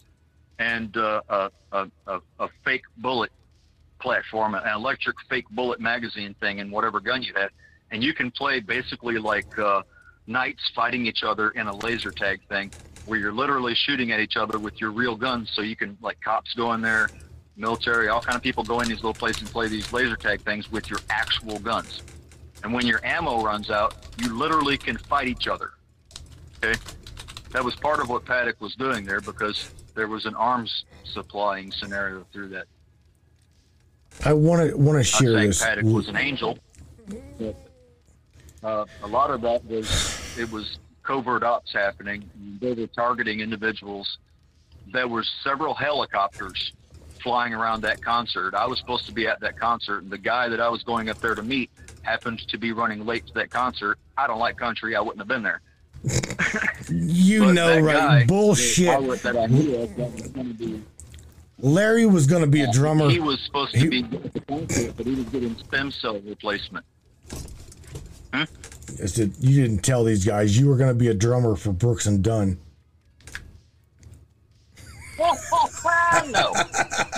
and 0.59 0.95
uh, 0.95 1.21
a, 1.29 1.51
a, 1.73 2.19
a, 2.39 2.47
fake 2.63 2.83
bullet 2.97 3.31
platform, 3.99 4.55
an 4.55 4.63
electric 4.73 5.17
fake 5.29 5.49
bullet 5.51 5.81
magazine 5.81 6.33
thing, 6.39 6.59
in 6.59 6.71
whatever 6.71 7.01
gun 7.01 7.21
you 7.21 7.33
have, 7.35 7.49
and 7.91 8.01
you 8.01 8.13
can 8.13 8.31
play 8.31 8.61
basically 8.61 9.17
like 9.17 9.59
uh, 9.59 9.81
knights 10.27 10.71
fighting 10.73 11.05
each 11.05 11.23
other 11.23 11.49
in 11.51 11.67
a 11.67 11.75
laser 11.75 12.11
tag 12.11 12.39
thing, 12.47 12.71
where 13.05 13.19
you're 13.19 13.33
literally 13.33 13.75
shooting 13.75 14.13
at 14.13 14.21
each 14.21 14.37
other 14.37 14.57
with 14.57 14.79
your 14.79 14.91
real 14.91 15.17
guns. 15.17 15.51
So 15.53 15.61
you 15.61 15.75
can 15.75 15.97
like 16.01 16.21
cops 16.21 16.53
go 16.53 16.71
in 16.71 16.81
there, 16.81 17.09
military, 17.57 18.07
all 18.09 18.21
kind 18.21 18.35
of 18.35 18.41
people 18.41 18.63
go 18.63 18.81
in 18.81 18.87
these 18.87 18.97
little 18.97 19.13
places 19.13 19.43
and 19.43 19.51
play 19.51 19.67
these 19.67 19.91
laser 19.93 20.15
tag 20.15 20.41
things 20.41 20.71
with 20.71 20.89
your 20.89 20.99
actual 21.09 21.59
guns. 21.59 22.01
And 22.63 22.73
when 22.73 22.85
your 22.85 23.03
ammo 23.05 23.41
runs 23.41 23.69
out, 23.69 23.95
you 24.17 24.35
literally 24.35 24.77
can 24.77 24.97
fight 24.97 25.27
each 25.27 25.47
other. 25.47 25.71
Okay, 26.63 26.79
that 27.51 27.63
was 27.63 27.75
part 27.75 27.99
of 27.99 28.09
what 28.09 28.25
Paddock 28.25 28.59
was 28.59 28.75
doing 28.75 29.05
there 29.05 29.21
because 29.21 29.71
there 29.93 30.07
was 30.07 30.25
an 30.25 30.35
arms 30.35 30.85
supplying 31.03 31.71
scenario 31.71 32.25
through 32.33 32.49
that. 32.49 32.65
I 34.23 34.33
want 34.33 34.69
to 34.69 34.77
want 34.77 34.97
to 34.97 35.03
share 35.03 35.31
this. 35.33 35.61
Paddock 35.61 35.85
was 35.85 36.07
an 36.07 36.17
angel. 36.17 36.57
Uh, 38.63 38.85
a 39.03 39.07
lot 39.07 39.29
of 39.29 39.41
that 39.41 39.63
was 39.65 40.37
it 40.39 40.51
was 40.51 40.79
covert 41.03 41.43
ops 41.43 41.71
happening. 41.73 42.29
They 42.59 42.73
were 42.73 42.87
targeting 42.87 43.41
individuals. 43.41 44.17
There 44.91 45.07
were 45.07 45.23
several 45.43 45.73
helicopters 45.73 46.73
flying 47.25 47.53
around 47.55 47.81
that 47.81 48.01
concert. 48.03 48.53
I 48.53 48.67
was 48.67 48.77
supposed 48.79 49.07
to 49.07 49.11
be 49.11 49.27
at 49.27 49.39
that 49.41 49.59
concert, 49.59 50.03
and 50.03 50.11
the 50.11 50.17
guy 50.17 50.47
that 50.47 50.61
I 50.61 50.69
was 50.69 50.83
going 50.83 51.09
up 51.09 51.19
there 51.19 51.33
to 51.33 51.41
meet 51.41 51.71
happened 52.03 52.47
to 52.47 52.57
be 52.59 52.71
running 52.71 53.03
late 53.03 53.25
to 53.27 53.33
that 53.33 53.49
concert. 53.49 53.97
I 54.15 54.27
don't 54.27 54.37
like 54.37 54.57
country. 54.57 54.95
I 54.95 55.01
wouldn't 55.01 55.19
have 55.19 55.27
been 55.27 55.43
there. 55.43 55.61
You 56.87 57.45
But 57.45 57.51
know, 57.53 57.79
right? 57.79 57.93
guy, 57.95 58.25
Bullshit. 58.27 58.85
that 58.85 59.19
that 59.23 59.35
I 59.35 59.47
that 59.47 60.11
was 60.13 60.27
gonna 60.27 60.53
be- 60.53 60.83
Larry 61.57 62.05
was 62.05 62.27
going 62.27 62.41
to 62.43 62.47
be 62.47 62.61
a 62.61 62.71
drummer. 62.71 63.09
He 63.09 63.19
was 63.19 63.39
supposed 63.43 63.73
to 63.73 63.89
be 63.89 64.03
at 64.03 64.33
the 64.33 64.41
concert, 64.41 64.93
but 64.97 65.05
he 65.07 65.15
was 65.15 65.23
getting 65.25 65.55
stem 65.57 65.89
cell 65.89 66.19
replacement. 66.19 66.85
I 68.33 68.45
said, 69.07 69.33
you 69.39 69.61
didn't 69.63 69.79
tell 69.83 70.03
these 70.03 70.25
guys 70.25 70.59
you 70.59 70.67
were 70.67 70.75
going 70.75 70.89
to 70.89 70.99
be 70.99 71.07
a 71.07 71.13
drummer 71.13 71.55
for 71.55 71.71
Brooks 71.71 72.05
and 72.05 72.21
Dunn. 72.23 72.59
No. 76.31 76.53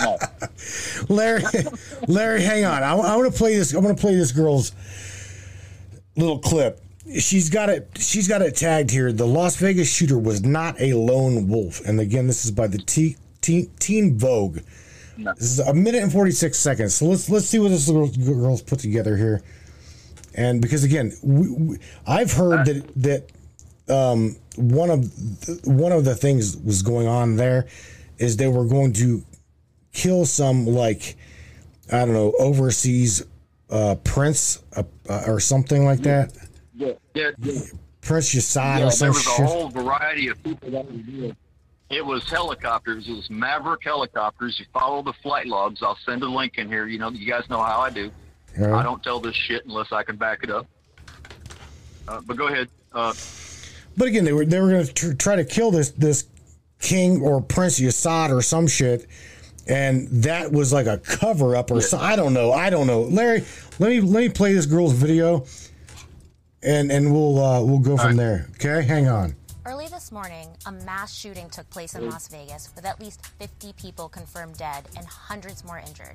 no. 0.00 0.18
Larry, 1.08 1.42
Larry, 2.06 2.42
hang 2.42 2.64
on. 2.64 2.82
I, 2.82 2.92
I 2.92 3.16
want 3.16 3.32
to 3.32 3.36
play 3.36 3.56
this. 3.56 3.74
I 3.74 3.78
want 3.78 3.96
to 3.96 4.00
play 4.00 4.14
this 4.14 4.32
girl's 4.32 4.72
little 6.16 6.38
clip. 6.38 6.80
She's 7.18 7.48
got 7.48 7.70
it. 7.70 7.88
She's 7.98 8.28
got 8.28 8.42
it 8.42 8.56
tagged 8.56 8.90
here. 8.90 9.12
The 9.12 9.26
Las 9.26 9.56
Vegas 9.56 9.90
shooter 9.90 10.18
was 10.18 10.42
not 10.42 10.80
a 10.80 10.92
lone 10.94 11.48
wolf. 11.48 11.80
And 11.86 12.00
again, 12.00 12.26
this 12.26 12.44
is 12.44 12.50
by 12.50 12.66
the 12.66 12.78
T, 12.78 13.16
Teen, 13.40 13.70
Teen 13.78 14.18
Vogue. 14.18 14.58
This 15.16 15.52
is 15.52 15.58
a 15.58 15.74
minute 15.74 16.02
and 16.02 16.12
forty 16.12 16.30
six 16.30 16.58
seconds. 16.58 16.94
So 16.94 17.06
let's 17.06 17.28
let's 17.28 17.46
see 17.46 17.58
what 17.58 17.70
this 17.70 17.88
little 17.88 18.08
girl's 18.08 18.62
put 18.62 18.78
together 18.78 19.16
here. 19.16 19.42
And 20.34 20.62
because 20.62 20.84
again, 20.84 21.12
we, 21.22 21.50
we, 21.50 21.78
I've 22.06 22.32
heard 22.32 22.60
uh, 22.60 22.64
that 22.64 22.92
that 22.96 23.30
um, 23.90 24.36
one 24.56 24.90
of 24.90 25.02
the, 25.46 25.60
one 25.70 25.92
of 25.92 26.04
the 26.04 26.14
things 26.14 26.56
was 26.58 26.82
going 26.82 27.06
on 27.06 27.36
there 27.36 27.66
is 28.18 28.36
they 28.36 28.48
were 28.48 28.64
going 28.64 28.92
to 28.94 29.22
kill 29.92 30.26
some 30.26 30.66
like 30.66 31.16
I 31.92 31.98
don't 32.04 32.12
know 32.12 32.32
overseas 32.38 33.24
uh, 33.70 33.96
prince 34.04 34.62
uh, 34.76 34.82
uh, 35.08 35.24
or 35.26 35.40
something 35.40 35.84
like 35.84 36.00
that. 36.00 36.32
Yeah, 36.74 36.92
yeah, 37.14 37.30
yeah. 37.38 37.60
Prince 38.00 38.34
Yassad 38.34 38.78
Yeah, 38.78 38.86
or 38.86 38.90
some 38.90 39.06
there 39.06 39.12
was 39.12 39.22
shit. 39.22 39.40
a 39.40 39.46
whole 39.46 39.68
variety 39.68 40.28
of 40.28 40.42
people 40.42 40.70
that 40.70 40.86
were. 40.90 41.32
It 41.90 42.04
was 42.04 42.28
helicopters. 42.28 43.08
It 43.08 43.12
was 43.12 43.30
Maverick 43.30 43.82
helicopters. 43.82 44.58
You 44.58 44.66
follow 44.74 45.02
the 45.02 45.14
flight 45.22 45.46
logs. 45.46 45.82
I'll 45.82 45.98
send 46.04 46.22
a 46.22 46.28
link 46.28 46.58
in 46.58 46.68
here. 46.68 46.86
You 46.86 46.98
know, 46.98 47.10
you 47.10 47.26
guys 47.26 47.48
know 47.48 47.62
how 47.62 47.80
I 47.80 47.90
do. 47.90 48.10
Right. 48.58 48.72
I 48.80 48.82
don't 48.82 49.02
tell 49.02 49.20
this 49.20 49.34
shit 49.34 49.64
unless 49.64 49.90
I 49.90 50.02
can 50.02 50.16
back 50.16 50.40
it 50.42 50.50
up. 50.50 50.66
Uh, 52.06 52.20
but 52.26 52.36
go 52.36 52.48
ahead. 52.48 52.68
Uh, 52.92 53.12
But 53.98 54.06
again, 54.08 54.24
they 54.24 54.32
were 54.32 54.44
they 54.44 54.60
were 54.60 54.70
going 54.70 54.86
to 54.86 54.94
tr- 54.94 55.12
try 55.14 55.36
to 55.36 55.44
kill 55.44 55.72
this 55.72 55.90
this 55.90 56.24
king 56.80 57.20
or 57.20 57.40
Prince 57.40 57.80
Yassad 57.80 58.30
or 58.30 58.40
some 58.42 58.68
shit, 58.68 59.06
and 59.66 60.08
that 60.22 60.52
was 60.52 60.72
like 60.72 60.86
a 60.86 60.98
cover 60.98 61.56
up 61.56 61.72
or 61.72 61.80
so. 61.80 61.98
I 61.98 62.14
don't 62.14 62.32
know. 62.32 62.52
I 62.52 62.70
don't 62.70 62.86
know. 62.86 63.02
Larry, 63.02 63.44
let 63.80 63.90
me 63.90 64.00
let 64.00 64.20
me 64.20 64.28
play 64.28 64.52
this 64.52 64.66
girl's 64.66 64.92
video, 64.92 65.44
and 66.62 66.92
and 66.92 67.12
we'll 67.12 67.44
uh, 67.44 67.62
we'll 67.62 67.80
go 67.80 67.96
from 67.96 68.16
there. 68.16 68.46
Okay, 68.52 68.86
hang 68.86 69.08
on. 69.08 69.34
Early 69.66 69.88
this 69.88 70.12
morning, 70.12 70.48
a 70.64 70.72
mass 70.72 71.14
shooting 71.14 71.50
took 71.50 71.68
place 71.68 71.94
in 71.94 72.08
Las 72.08 72.28
Vegas 72.28 72.70
with 72.74 72.86
at 72.86 72.98
least 73.00 73.26
50 73.38 73.74
people 73.74 74.08
confirmed 74.08 74.56
dead 74.56 74.88
and 74.96 75.04
hundreds 75.06 75.62
more 75.62 75.78
injured. 75.78 76.14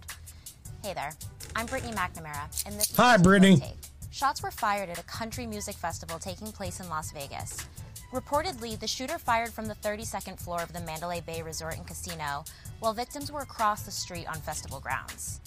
Hey 0.83 0.93
there, 0.93 1.11
I'm 1.55 1.65
Brittany 1.67 1.93
McNamara, 1.93 2.65
and 2.65 2.75
this 2.75 2.95
Hi, 2.95 3.13
First 3.13 3.23
Brittany. 3.25 3.57
Take. 3.57 3.92
Shots 4.13 4.43
were 4.43 4.51
fired 4.51 4.91
at 4.91 4.99
a 4.99 5.03
country 5.03 5.47
music 5.47 5.75
festival 5.75 6.19
taking 6.19 6.51
place 6.51 6.79
in 6.79 6.87
Las 6.87 7.11
Vegas. 7.11 7.65
Reportedly, 8.13 8.79
the 8.79 8.85
shooter 8.85 9.17
fired 9.17 9.51
from 9.51 9.65
the 9.65 9.73
32nd 9.73 10.39
floor 10.39 10.61
of 10.61 10.71
the 10.71 10.81
Mandalay 10.81 11.19
Bay 11.21 11.41
Resort 11.41 11.77
and 11.77 11.87
Casino, 11.87 12.45
while 12.79 12.93
victims 12.93 13.31
were 13.31 13.41
across 13.41 13.81
the 13.81 13.91
street 13.91 14.27
on 14.27 14.35
festival 14.35 14.79
grounds. 14.79 15.41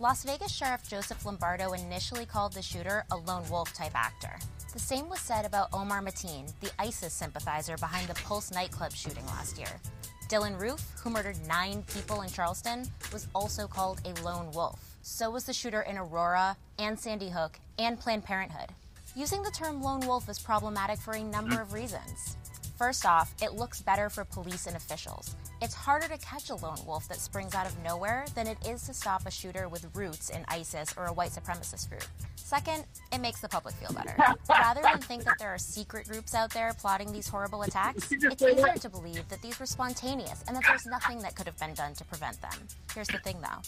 Las 0.00 0.22
Vegas 0.22 0.52
Sheriff 0.52 0.86
Joseph 0.86 1.24
Lombardo 1.24 1.72
initially 1.72 2.26
called 2.26 2.52
the 2.52 2.60
shooter 2.60 3.06
a 3.10 3.16
lone 3.16 3.48
wolf 3.48 3.72
type 3.72 3.94
actor. 3.94 4.38
The 4.74 4.78
same 4.78 5.08
was 5.08 5.20
said 5.20 5.46
about 5.46 5.70
Omar 5.72 6.02
Mateen, 6.02 6.52
the 6.60 6.70
ISIS 6.78 7.14
sympathizer 7.14 7.78
behind 7.78 8.06
the 8.06 8.20
Pulse 8.22 8.52
nightclub 8.52 8.92
shooting 8.92 9.24
last 9.28 9.56
year. 9.56 9.80
Dylan 10.28 10.60
Roof, 10.60 10.86
who 11.02 11.08
murdered 11.08 11.38
nine 11.48 11.84
people 11.84 12.20
in 12.20 12.28
Charleston, 12.28 12.84
was 13.14 13.28
also 13.34 13.66
called 13.66 14.02
a 14.04 14.12
lone 14.22 14.50
wolf. 14.52 14.89
So 15.02 15.30
was 15.30 15.44
the 15.44 15.52
shooter 15.52 15.82
in 15.82 15.96
Aurora 15.96 16.56
and 16.78 16.98
Sandy 16.98 17.30
Hook 17.30 17.58
and 17.78 17.98
Planned 17.98 18.24
Parenthood. 18.24 18.68
Using 19.16 19.42
the 19.42 19.50
term 19.50 19.82
lone 19.82 20.06
wolf 20.06 20.28
is 20.28 20.38
problematic 20.38 20.98
for 20.98 21.14
a 21.14 21.22
number 21.22 21.60
of 21.60 21.72
reasons. 21.72 22.36
First 22.76 23.04
off, 23.04 23.34
it 23.42 23.52
looks 23.52 23.82
better 23.82 24.08
for 24.08 24.24
police 24.24 24.66
and 24.66 24.76
officials. 24.76 25.34
It's 25.60 25.74
harder 25.74 26.08
to 26.08 26.18
catch 26.18 26.48
a 26.48 26.54
lone 26.54 26.78
wolf 26.86 27.08
that 27.08 27.18
springs 27.18 27.54
out 27.54 27.66
of 27.66 27.78
nowhere 27.82 28.24
than 28.34 28.46
it 28.46 28.56
is 28.66 28.82
to 28.84 28.94
stop 28.94 29.26
a 29.26 29.30
shooter 29.30 29.68
with 29.68 29.94
roots 29.94 30.30
in 30.30 30.44
ISIS 30.48 30.94
or 30.96 31.06
a 31.06 31.12
white 31.12 31.30
supremacist 31.30 31.90
group. 31.90 32.04
Second, 32.36 32.84
it 33.12 33.20
makes 33.20 33.40
the 33.40 33.48
public 33.48 33.74
feel 33.74 33.92
better. 33.92 34.14
Rather 34.48 34.80
than 34.82 34.98
think 34.98 35.24
that 35.24 35.38
there 35.38 35.50
are 35.50 35.58
secret 35.58 36.08
groups 36.08 36.34
out 36.34 36.50
there 36.50 36.72
plotting 36.78 37.12
these 37.12 37.28
horrible 37.28 37.62
attacks, 37.62 38.10
it's 38.10 38.42
easier 38.42 38.74
to 38.74 38.88
believe 38.88 39.28
that 39.28 39.42
these 39.42 39.60
were 39.60 39.66
spontaneous 39.66 40.42
and 40.46 40.56
that 40.56 40.64
there's 40.66 40.86
nothing 40.86 41.18
that 41.20 41.36
could 41.36 41.46
have 41.46 41.58
been 41.58 41.74
done 41.74 41.94
to 41.94 42.04
prevent 42.04 42.40
them. 42.40 42.52
Here's 42.94 43.08
the 43.08 43.18
thing 43.18 43.40
though 43.42 43.60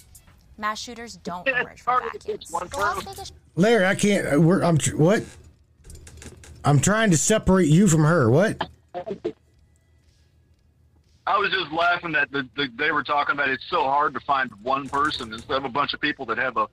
mass 0.62 0.78
shooters 0.80 1.16
don't 1.16 1.46
emerge 1.46 1.82
from 1.82 2.00
vacuums. 2.12 2.48
The 2.48 2.78
Las 2.78 3.02
Vegas 3.04 3.32
Larry, 3.56 3.84
I 3.84 3.94
can't. 3.96 4.34
uh, 4.34 4.40
We're, 4.40 4.62
I'm 4.62 4.78
what? 4.96 5.22
I'm 6.64 6.78
trying 6.80 7.10
to 7.10 7.18
separate 7.18 7.68
you 7.68 7.88
from 7.88 8.04
her. 8.04 8.30
What? 8.30 8.56
I 11.26 11.38
was 11.38 11.50
just 11.50 11.70
laughing 11.72 12.12
that 12.12 12.30
the, 12.32 12.48
the, 12.56 12.68
they 12.76 12.92
were 12.92 13.02
talking 13.02 13.34
about 13.34 13.48
it's 13.48 13.64
so 13.68 13.82
hard 13.84 14.14
to 14.14 14.20
find 14.20 14.50
one 14.62 14.88
person 14.88 15.32
instead 15.32 15.56
of 15.58 15.64
a 15.64 15.68
bunch 15.68 15.92
of 15.94 16.00
people 16.00 16.24
that 16.26 16.38
have 16.38 16.56
a 16.56 16.68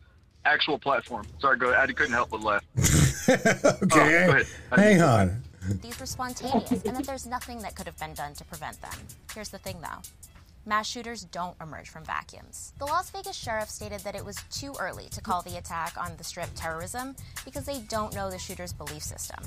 actual 0.46 0.78
platform. 0.80 1.26
Sorry, 1.40 1.58
go 1.58 1.72
ahead. 1.72 1.90
I 1.90 1.94
couldn't 1.94 2.14
help 2.14 2.30
but 2.30 2.42
laugh. 2.42 2.64
okay, 3.30 3.76
Oh, 3.82 3.86
go 3.88 4.00
ahead. 4.02 4.46
hang 4.72 5.02
on. 5.02 5.42
these 5.82 6.00
were 6.00 6.06
spontaneous 6.06 6.72
and 6.72 6.96
that 6.96 7.06
there's 7.06 7.26
nothing 7.28 7.60
that 7.62 7.76
could 7.76 7.86
have 7.88 7.98
been 7.98 8.14
done 8.14 8.34
to 8.36 8.46
prevent 8.46 8.80
them. 8.82 8.92
Here's 9.34 9.50
the 9.50 9.58
thing 9.60 9.78
though 9.82 10.02
mass 10.66 10.88
shooters 10.88 11.24
don't 11.24 11.56
emerge 11.62 11.90
from 11.90 12.04
vacuums. 12.04 12.74
The 12.80 12.86
Las 12.86 13.10
Vegas 13.10 13.36
sheriff 13.36 13.70
stated 13.70 14.02
that 14.02 14.16
it 14.16 14.24
was 14.24 14.38
too 14.52 14.76
early 14.80 15.10
to 15.10 15.22
call 15.22 15.42
the 15.42 15.58
attack 15.58 15.96
on 15.98 16.16
the 16.18 16.24
strip 16.24 16.50
terrorism 16.56 17.16
because 17.46 17.66
they 17.66 17.80
don't 17.90 18.14
know 18.14 18.30
the 18.30 18.38
shooter's 18.38 18.74
belief 18.74 19.04
system. 19.04 19.44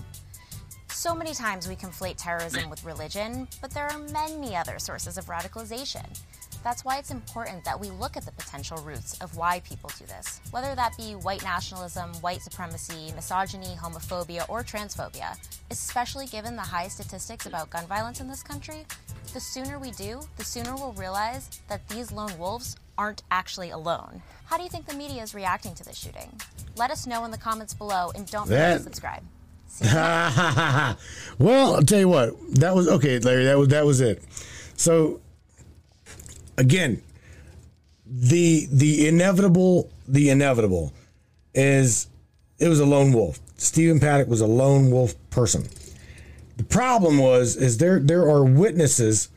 So 0.89 1.15
many 1.15 1.35
times 1.35 1.69
we 1.69 1.75
conflate 1.77 2.17
terrorism 2.17 2.71
with 2.71 2.85
religion, 2.85 3.49
but 3.61 3.71
there 3.71 3.89
are 3.91 3.99
many 3.99 4.55
other 4.57 4.79
sources 4.79 5.19
of 5.19 5.27
radicalization. 5.27 6.07
That's 6.63 6.85
why 6.85 6.99
it's 6.99 7.11
important 7.11 7.65
that 7.65 7.79
we 7.79 7.91
look 7.91 8.17
at 8.17 8.25
the 8.25 8.33
potential 8.33 8.77
roots 8.79 9.21
of 9.21 9.37
why 9.37 9.61
people 9.61 9.91
do 9.99 10.07
this, 10.07 10.41
whether 10.53 10.75
that 10.75 10.97
be 10.97 11.13
white 11.13 11.43
nationalism, 11.43 12.11
white 12.21 12.41
supremacy, 12.41 13.13
misogyny, 13.17 13.75
homophobia, 13.81 14.49
or 14.49 14.63
transphobia. 14.63 15.37
Especially 15.71 16.27
given 16.27 16.55
the 16.55 16.63
high 16.63 16.89
statistics 16.89 17.47
about 17.47 17.71
gun 17.71 17.87
violence 17.87 18.21
in 18.21 18.29
this 18.29 18.43
country, 18.43 18.85
the 19.35 19.41
sooner 19.41 19.79
we 19.79 19.91
do, 19.93 20.21
the 20.37 20.45
sooner 20.45 20.75
we'll 20.75 20.93
realize 20.93 21.61
that 21.69 21.87
these 21.89 22.13
lone 22.13 22.37
wolves 22.39 22.77
aren't 22.97 23.23
actually 23.31 23.71
alone. 23.71 24.23
How 24.45 24.57
do 24.57 24.63
you 24.63 24.69
think 24.69 24.87
the 24.87 24.95
media 24.95 25.23
is 25.23 25.35
reacting 25.35 25.75
to 25.75 25.85
this 25.85 25.97
shooting? 25.97 26.31
Let 26.77 26.91
us 26.91 27.07
know 27.07 27.25
in 27.25 27.31
the 27.31 27.39
comments 27.39 27.75
below 27.75 28.13
and 28.15 28.31
don't 28.31 28.47
forget 28.47 28.79
to 28.79 28.85
subscribe. 28.85 29.23
well, 31.39 31.77
I'll 31.77 31.83
tell 31.83 31.99
you 31.99 32.09
what. 32.09 32.35
That 32.57 32.75
was 32.75 32.89
okay, 32.89 33.19
Larry. 33.19 33.45
That 33.45 33.57
was 33.57 33.69
that 33.69 33.87
was 33.87 34.01
it. 34.03 34.23
So 34.77 35.23
again, 36.57 37.03
the 38.07 38.67
the 38.71 39.09
inevitable, 39.09 39.91
the 40.07 40.31
inevitable 40.31 40.93
is 41.55 42.09
it 42.59 42.69
was 42.69 42.81
a 42.81 42.87
lone 42.87 43.13
wolf. 43.13 43.39
Stephen 43.57 44.01
Paddock 44.01 44.29
was 44.29 44.41
a 44.41 44.47
lone 44.47 44.91
wolf 44.91 45.15
person. 45.31 45.67
The 46.57 46.65
problem 46.65 47.19
was 47.19 47.57
is 47.57 47.79
there 47.79 48.01
there 48.01 48.23
are 48.23 48.45
witnesses, 48.45 49.29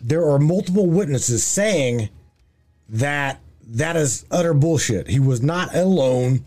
there 0.00 0.28
are 0.28 0.38
multiple 0.38 0.86
witnesses 0.86 1.44
saying 1.44 2.08
that 2.88 3.40
that 3.66 3.96
is 3.96 4.24
utter 4.30 4.54
bullshit. 4.54 5.08
He 5.08 5.18
was 5.20 5.42
not 5.42 5.74
alone. 5.74 6.44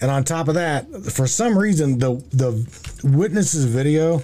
And 0.00 0.10
on 0.10 0.24
top 0.24 0.48
of 0.48 0.54
that, 0.54 0.86
for 1.10 1.26
some 1.26 1.58
reason, 1.58 1.98
the 1.98 2.22
the 2.30 2.52
witnesses 3.02 3.64
video 3.64 4.22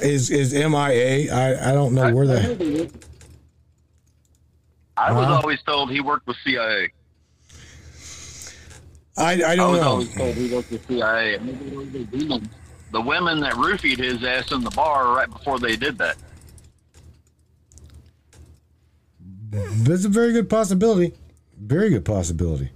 is 0.00 0.30
is 0.30 0.52
MIA. 0.52 1.32
I, 1.32 1.70
I 1.70 1.72
don't 1.72 1.94
know 1.94 2.12
where 2.14 2.26
the 2.26 2.90
I 5.00 5.12
was 5.12 5.26
always 5.28 5.62
told 5.62 5.90
he 5.90 6.00
worked 6.02 6.26
with 6.26 6.36
CIA. 6.44 6.92
I, 9.16 9.32
I 9.32 9.56
don't 9.56 9.60
I 9.60 9.66
was 9.70 9.80
know. 9.80 9.88
always 9.88 10.14
told 10.14 10.34
he 10.34 10.54
worked 10.54 10.70
with 10.70 10.86
CIA. 10.86 11.38
The 11.38 13.00
women 13.00 13.40
that 13.40 13.54
roofied 13.54 13.98
his 13.98 14.22
ass 14.24 14.52
in 14.52 14.62
the 14.62 14.70
bar 14.70 15.14
right 15.14 15.30
before 15.30 15.58
they 15.58 15.76
did 15.76 15.96
that. 15.98 16.16
That's 19.50 20.04
a 20.04 20.08
very 20.10 20.32
good 20.32 20.50
possibility. 20.50 21.14
Very 21.58 21.88
good 21.88 22.04
possibility. 22.04 22.70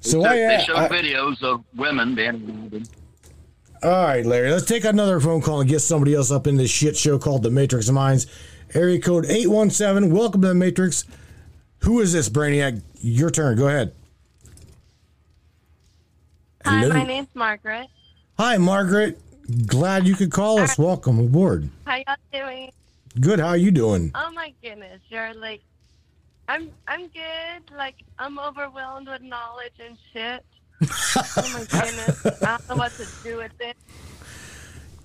So 0.00 0.22
they, 0.22 0.28
I, 0.28 0.34
they 0.36 0.56
uh, 0.56 0.60
showed 0.60 0.76
I- 0.76 0.88
videos 0.88 1.42
of 1.42 1.64
women 1.74 2.14
being 2.14 2.86
all 3.82 3.90
right, 3.90 4.26
Larry. 4.26 4.50
Let's 4.50 4.66
take 4.66 4.84
another 4.84 5.20
phone 5.20 5.40
call 5.40 5.60
and 5.60 5.68
get 5.68 5.80
somebody 5.80 6.14
else 6.14 6.30
up 6.30 6.46
in 6.46 6.56
this 6.56 6.70
shit 6.70 6.98
show 6.98 7.18
called 7.18 7.42
the 7.42 7.50
Matrix 7.50 7.88
of 7.88 7.94
Minds. 7.94 8.26
Area 8.74 9.00
code 9.00 9.26
eight 9.26 9.48
one 9.48 9.70
seven. 9.70 10.12
Welcome 10.14 10.42
to 10.42 10.48
the 10.48 10.54
Matrix. 10.54 11.04
Who 11.78 12.00
is 12.00 12.12
this, 12.12 12.28
Brainiac? 12.28 12.82
Your 13.00 13.30
turn. 13.30 13.56
Go 13.58 13.66
ahead. 13.68 13.92
Hi, 16.64 16.80
Hello? 16.80 16.94
my 16.94 17.04
name's 17.04 17.34
Margaret. 17.34 17.86
Hi, 18.38 18.58
Margaret. 18.58 19.18
Glad 19.66 20.06
you 20.06 20.14
could 20.14 20.30
call 20.30 20.60
us. 20.60 20.78
Welcome 20.78 21.18
aboard. 21.18 21.68
How 21.84 21.96
y'all 21.96 22.16
doing? 22.32 22.70
Good. 23.20 23.40
How 23.40 23.48
are 23.48 23.56
you 23.56 23.72
doing? 23.72 24.12
Oh 24.14 24.30
my 24.32 24.52
goodness, 24.62 25.00
you're 25.08 25.34
like, 25.34 25.62
I'm 26.48 26.70
I'm 26.86 27.08
good. 27.08 27.76
Like 27.76 27.96
I'm 28.20 28.38
overwhelmed 28.38 29.08
with 29.08 29.22
knowledge 29.22 29.72
and 29.84 29.96
shit. 30.12 30.44
oh 30.82 31.50
my 31.54 31.64
goodness, 31.64 32.26
I 32.42 32.56
don't 32.56 32.68
know 32.68 32.76
what 32.76 32.92
to 32.92 33.06
do 33.24 33.38
with 33.38 33.52
it. 33.60 33.76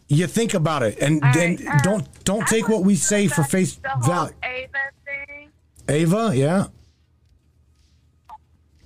You 0.08 0.28
think 0.28 0.54
about 0.54 0.84
it, 0.84 1.00
and 1.00 1.22
then 1.34 1.58
don't 1.84 2.08
don't 2.24 2.48
take 2.48 2.70
what 2.70 2.84
we 2.84 2.96
say 2.96 3.28
for 3.28 3.44
face 3.44 3.80
value. 4.04 4.34
Ava 4.44 4.78
thing. 5.04 5.50
Ava, 5.90 6.32
yeah. 6.36 6.68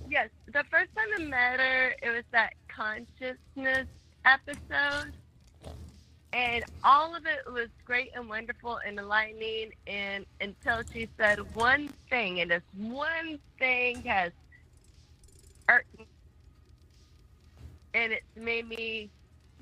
Yes, 0.08 0.30
the 0.46 0.64
first 0.70 0.90
time 0.96 1.08
I 1.18 1.22
met 1.22 1.60
her, 1.60 1.94
it 2.02 2.10
was 2.10 2.24
that 2.32 2.54
consciousness 2.68 3.86
episode. 4.24 5.12
And 6.32 6.64
all 6.84 7.14
of 7.14 7.26
it 7.26 7.52
was 7.52 7.68
great 7.84 8.12
and 8.14 8.28
wonderful 8.28 8.78
and 8.86 8.98
enlightening 8.98 9.72
and 9.86 10.24
until 10.40 10.82
she 10.92 11.08
said 11.18 11.40
one 11.56 11.90
thing 12.08 12.40
and 12.40 12.50
this 12.50 12.62
one 12.76 13.40
thing 13.58 14.00
has 14.02 14.30
irked 15.68 15.98
me 15.98 16.06
and 17.94 18.12
it 18.12 18.22
made 18.36 18.68
me 18.68 19.10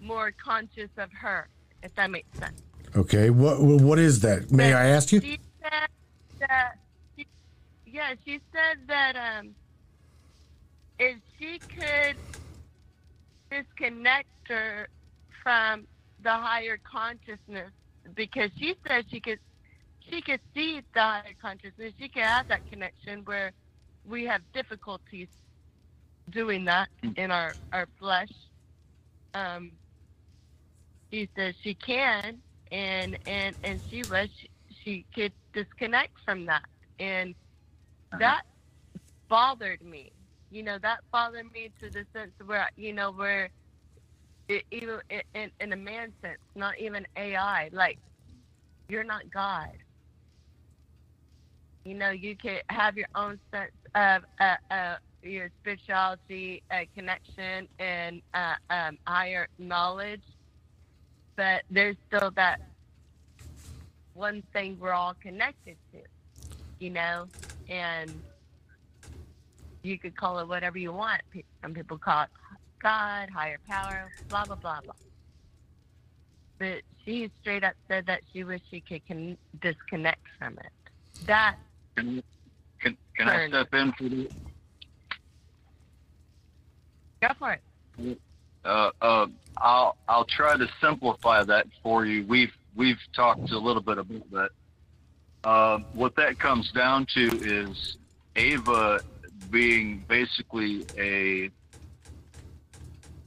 more 0.01 0.33
conscious 0.33 0.91
of 0.97 1.11
her, 1.13 1.49
if 1.83 1.95
that 1.95 2.11
makes 2.11 2.39
sense. 2.39 2.63
Okay. 2.97 3.31
What 3.31 3.61
what 3.61 3.99
is 3.99 4.21
that? 4.21 4.51
May 4.51 4.73
I 4.73 4.89
ask 4.89 5.13
you? 5.13 5.21
She 5.21 5.39
said 5.63 5.89
that, 6.41 6.79
she, 7.17 7.27
yeah, 7.87 8.15
she 8.25 8.41
said 8.53 8.79
that 8.87 9.17
um, 9.17 9.55
if 10.99 11.17
she 11.39 11.59
could 11.59 12.17
disconnect 13.51 14.29
her 14.49 14.89
from 15.43 15.87
the 16.23 16.31
higher 16.31 16.79
consciousness, 16.83 17.71
because 18.15 18.51
she 18.59 18.75
said 18.87 19.05
she 19.11 19.21
could, 19.21 19.39
she 20.09 20.21
could 20.21 20.41
see 20.55 20.83
the 20.95 21.01
higher 21.01 21.35
consciousness. 21.41 21.93
She 21.99 22.09
could 22.09 22.23
have 22.23 22.49
that 22.49 22.69
connection 22.71 23.25
where 23.25 23.53
we 24.07 24.25
have 24.25 24.41
difficulties 24.53 25.29
doing 26.31 26.65
that 26.65 26.89
in 27.17 27.31
our 27.31 27.55
our 27.73 27.87
flesh. 27.99 28.33
Um, 29.35 29.73
she 31.13 31.29
says 31.37 31.55
she 31.63 31.75
can, 31.75 32.39
and 32.73 33.19
and 33.27 33.57
and 33.65 33.83
she 33.91 34.05
was 34.05 34.29
she, 34.41 34.51
she 34.85 35.07
could 35.15 35.33
disconnect 35.55 36.13
from 36.25 36.47
that, 36.47 36.65
and 36.99 37.35
that 38.13 38.43
bothered 39.29 39.83
me. 39.83 40.13
You 40.51 40.63
know, 40.63 40.79
that 40.83 41.01
bothered 41.13 41.51
me 41.53 41.73
to 41.81 41.91
the 41.91 42.07
sense 42.15 42.33
where 42.45 42.69
you 42.77 42.93
know 42.93 43.13
where 43.13 43.51
it, 44.49 44.65
even 44.71 45.01
in- 45.11 45.23
in 45.35 45.53
in 45.61 45.73
a 45.73 45.77
man 45.77 46.15
sense, 46.23 46.39
not 46.57 46.79
even 46.79 47.07
AI. 47.17 47.71
Like 47.73 47.99
you're 48.89 49.05
not 49.05 49.31
God. 49.31 49.71
You 51.85 51.95
know, 51.95 52.11
you 52.11 52.37
can 52.37 52.59
have 52.71 52.97
your 52.97 53.09
own 53.15 53.41
sense 53.53 53.73
of 53.95 54.23
uh, 54.41 54.57
uh, 54.71 54.97
your 55.23 55.51
spirituality, 55.61 56.63
uh, 56.71 56.83
connection, 56.95 57.69
and 57.79 58.23
uh, 58.35 58.55
um, 58.71 58.99
higher 59.07 59.49
knowledge, 59.59 60.23
but 61.39 61.63
there's 61.71 61.95
still 62.09 62.33
that 62.33 62.61
one 64.13 64.43
thing 64.53 64.77
we're 64.81 64.93
all 64.93 65.15
connected 65.23 65.77
to, 65.93 66.01
you 66.81 66.91
know, 66.91 67.29
and 67.69 68.13
you 69.85 69.97
could 70.01 70.17
call 70.17 70.41
it 70.41 70.49
whatever 70.49 70.79
you 70.79 70.93
want. 70.93 71.23
Some 71.63 71.75
people 71.75 71.97
call 71.97 72.25
it 72.25 72.31
God, 72.83 73.31
higher 73.31 73.59
power, 73.69 74.11
blah 74.29 74.47
blah 74.47 74.57
blah 74.57 74.81
blah. 74.81 74.95
But 76.59 76.83
she 77.05 77.31
straight 77.41 77.63
up 77.63 77.75
said 77.87 78.07
that 78.07 78.23
she 78.33 78.43
wished 78.43 78.65
she 78.69 78.81
could 78.81 79.07
con- 79.07 79.39
disconnect 79.63 80.27
from 80.41 80.55
it. 80.55 80.73
That 81.27 81.55
Can, 81.97 82.21
can, 82.81 82.97
can 83.17 83.29
I 83.29 83.47
step 83.47 83.73
in 83.75 83.93
for 83.93 84.03
the, 84.09 84.29
go 87.23 87.29
for 87.39 87.53
it. 87.53 88.21
Uh, 88.69 88.91
uh, 89.01 89.27
I'll 89.57 89.97
I'll 90.09 90.25
try 90.25 90.57
to 90.57 90.69
simplify 90.81 91.43
that 91.45 91.67
for 91.83 92.05
you. 92.05 92.25
We've 92.27 92.53
we've 92.77 93.01
talked 93.15 93.51
a 93.51 93.59
little 93.59 93.83
bit 93.83 93.99
about 93.99 94.31
that. 94.31 94.51
Uh, 95.43 95.79
what 95.95 96.15
that 96.17 96.39
comes 96.39 96.71
down 96.73 97.07
to 97.15 97.27
is 97.43 97.97
Ava 98.37 99.01
being 99.51 100.05
basically 100.09 100.85
a 100.99 101.51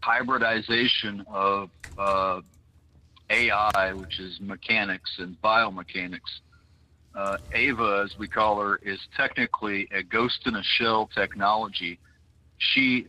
hybridization 0.01 1.25
of 1.27 1.69
uh, 1.97 2.41
AI, 3.29 3.93
which 3.93 4.19
is 4.19 4.39
mechanics 4.39 5.15
and 5.17 5.41
biomechanics. 5.41 6.41
Uh, 7.15 7.37
Ava, 7.53 8.03
as 8.05 8.17
we 8.17 8.27
call 8.27 8.61
her, 8.61 8.77
is 8.83 8.99
technically 9.17 9.87
a 9.91 10.03
ghost 10.03 10.45
in 10.45 10.55
a 10.55 10.63
shell 10.63 11.09
technology. 11.13 11.99
She 12.57 13.07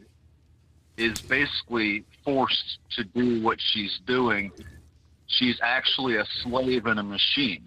is 0.96 1.20
basically 1.20 2.04
forced 2.24 2.78
to 2.96 3.04
do 3.04 3.42
what 3.42 3.58
she's 3.60 4.00
doing. 4.06 4.52
She's 5.26 5.58
actually 5.62 6.16
a 6.16 6.24
slave 6.42 6.86
in 6.86 6.98
a 6.98 7.02
machine 7.02 7.66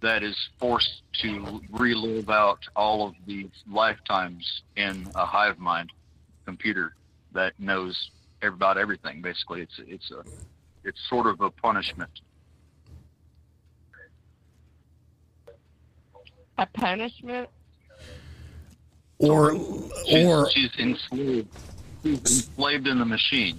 that 0.00 0.22
is 0.22 0.36
forced 0.58 1.02
to 1.22 1.60
relive 1.70 2.30
out 2.30 2.60
all 2.76 3.08
of 3.08 3.14
these 3.26 3.50
lifetimes 3.68 4.62
in 4.76 5.08
a 5.14 5.26
hive 5.26 5.58
mind 5.58 5.90
computer 6.44 6.94
that 7.32 7.52
knows 7.58 8.10
about 8.42 8.78
everything. 8.78 9.20
Basically, 9.20 9.62
it's 9.62 9.80
it's 9.86 10.10
a 10.10 10.22
it's 10.84 11.00
sort 11.08 11.26
of 11.26 11.40
a 11.40 11.50
punishment. 11.50 12.10
A 16.58 16.66
punishment. 16.66 17.48
Or 19.18 19.54
She's, 20.06 20.26
or 20.26 20.50
she's. 20.50 20.70
She's 20.72 20.80
enslaved 20.80 21.48
in 22.04 22.98
the 22.98 23.04
machine, 23.04 23.58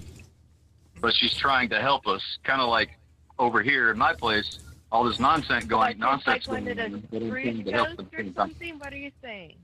but 1.00 1.14
she's 1.14 1.34
trying 1.34 1.68
to 1.70 1.80
help 1.80 2.06
us. 2.06 2.22
Kind 2.44 2.60
of 2.60 2.68
like 2.68 2.98
over 3.38 3.62
here 3.62 3.90
in 3.90 3.98
my 3.98 4.14
place, 4.14 4.58
all 4.92 5.04
this 5.04 5.18
nonsense 5.18 5.64
going, 5.64 5.80
Like, 5.80 5.98
nonsense 5.98 6.46
like 6.48 6.64
going 6.64 6.78
on. 6.78 6.84
I'm 6.84 7.08
the 7.10 7.30
free 7.30 7.62
to 7.62 7.72
help 7.72 7.96
them 7.96 8.08
or 8.12 8.32
something. 8.34 8.78
What 8.78 8.92
are 8.92 8.96
you 8.96 9.12
saying? 9.22 9.54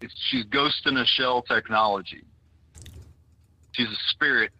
It's, 0.00 0.14
she's 0.30 0.44
ghost 0.44 0.86
in 0.86 0.96
a 0.96 1.06
shell 1.06 1.42
technology. 1.42 2.22
She's 3.72 3.88
a 3.88 4.10
spirit 4.10 4.52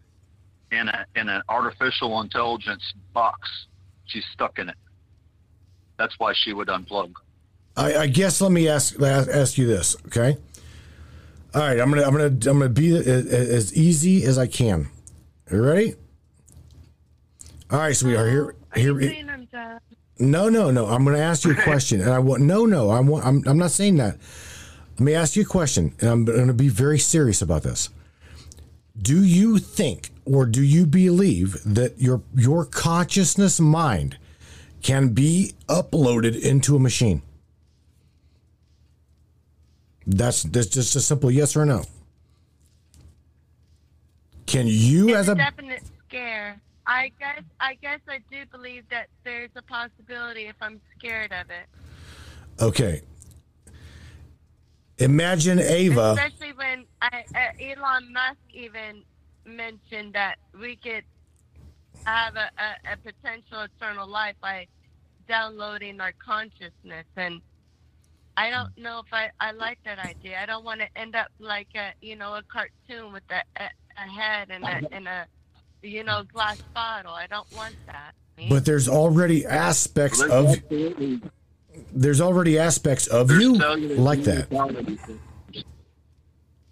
in 0.71 0.87
a 0.89 1.05
in 1.15 1.29
an 1.29 1.41
artificial 1.49 2.21
intelligence 2.21 2.93
box. 3.13 3.49
She's 4.05 4.25
stuck 4.33 4.59
in 4.59 4.69
it. 4.69 4.75
That's 5.97 6.17
why 6.19 6.33
she 6.33 6.53
would 6.53 6.67
unplug. 6.67 7.13
I, 7.75 7.95
I 7.95 8.07
guess 8.07 8.41
let 8.41 8.51
me 8.51 8.67
ask 8.67 8.99
ask 9.01 9.57
you 9.57 9.67
this, 9.67 9.95
okay? 10.07 10.37
All 11.57 11.63
right, 11.63 11.79
I'm 11.79 11.89
gonna 11.89 12.03
I'm 12.03 12.11
gonna 12.11 12.25
I'm 12.25 12.59
gonna 12.59 12.69
be 12.69 12.95
as 12.95 13.75
easy 13.75 14.23
as 14.25 14.37
I 14.37 14.45
can. 14.45 14.89
You 15.51 15.65
ready? 15.65 15.95
All 17.71 17.79
right, 17.79 17.95
sweetheart. 17.95 18.29
Here, 18.29 18.55
here. 18.75 19.01
Saying 19.01 19.27
I'm 19.27 19.45
done. 19.45 19.79
No, 20.19 20.49
no, 20.49 20.69
no. 20.69 20.85
I'm 20.85 21.03
to 21.05 21.17
ask 21.17 21.45
you 21.45 21.53
a 21.53 21.63
question, 21.63 21.99
and 22.01 22.11
I 22.11 22.19
want 22.19 22.43
no, 22.43 22.67
no. 22.67 22.91
I 22.91 22.99
want. 22.99 23.25
I'm, 23.25 23.43
I'm 23.47 23.57
not 23.57 23.71
saying 23.71 23.97
that. 23.97 24.19
Let 24.91 24.99
me 24.99 25.15
ask 25.15 25.35
you 25.35 25.41
a 25.41 25.45
question, 25.45 25.95
and 25.99 26.09
I'm 26.11 26.25
to 26.27 26.53
be 26.53 26.69
very 26.69 26.99
serious 26.99 27.41
about 27.41 27.63
this. 27.63 27.89
Do 29.01 29.23
you 29.23 29.57
think, 29.57 30.11
or 30.25 30.45
do 30.45 30.61
you 30.61 30.85
believe 30.85 31.57
that 31.65 31.99
your 31.99 32.21
your 32.35 32.65
consciousness 32.65 33.59
mind 33.59 34.19
can 34.83 35.09
be 35.09 35.53
uploaded 35.67 36.39
into 36.39 36.75
a 36.75 36.79
machine? 36.79 37.23
That's 40.07 40.43
that's 40.43 40.67
just 40.67 40.95
a 40.95 41.01
simple 41.01 41.29
yes 41.29 41.55
or 41.57 41.65
no. 41.65 41.83
Can 44.45 44.65
you, 44.67 45.13
as 45.13 45.27
a 45.27 45.33
a 45.33 45.35
definite 45.35 45.83
scare. 46.07 46.61
I 46.85 47.11
guess 47.19 47.43
I 47.59 47.73
guess 47.75 47.99
I 48.07 48.19
do 48.31 48.45
believe 48.49 48.87
that 48.89 49.07
there's 49.25 49.49
a 49.57 49.61
possibility 49.61 50.45
if 50.47 50.55
I'm 50.61 50.79
scared 50.97 51.33
of 51.33 51.49
it. 51.49 51.67
okay? 52.63 53.01
Imagine 54.99 55.59
Ava. 55.59 56.13
Especially 56.17 56.53
when 56.53 56.85
I, 57.01 57.23
uh, 57.35 57.63
Elon 57.63 58.11
Musk 58.13 58.39
even 58.51 59.03
mentioned 59.45 60.13
that 60.13 60.37
we 60.59 60.77
could 60.77 61.03
have 62.05 62.35
a, 62.35 62.49
a, 62.57 62.93
a 62.93 62.97
potential 62.97 63.61
eternal 63.61 64.07
life 64.07 64.35
by 64.41 64.65
downloading 65.27 65.99
our 65.99 66.13
consciousness. 66.13 67.05
And 67.15 67.41
I 68.37 68.51
don't 68.51 68.73
mm. 68.75 68.83
know 68.83 68.99
if 68.99 69.11
I, 69.11 69.31
I 69.39 69.51
like 69.51 69.79
that 69.83 69.97
idea. 69.97 70.39
I 70.41 70.45
don't 70.45 70.63
want 70.63 70.79
to 70.81 70.87
end 70.95 71.15
up 71.15 71.27
like 71.39 71.69
a 71.75 71.91
you 72.01 72.15
know 72.15 72.35
a 72.35 72.43
cartoon 72.43 73.11
with 73.11 73.23
a, 73.31 73.41
a, 73.61 73.69
a 73.97 74.09
head 74.09 74.49
and 74.51 74.63
a 74.63 74.93
and 74.95 75.07
a 75.07 75.25
you 75.81 76.03
know 76.03 76.23
glass 76.31 76.61
bottle. 76.73 77.13
I 77.13 77.25
don't 77.27 77.51
want 77.55 77.75
that. 77.87 78.13
But 78.49 78.65
there's 78.65 78.87
already 78.87 79.45
aspects 79.45 80.21
of 80.21 80.55
there's 81.91 82.21
already 82.21 82.59
aspects 82.59 83.07
of 83.07 83.31
you 83.31 83.53
like 83.55 84.21
that. 84.23 84.53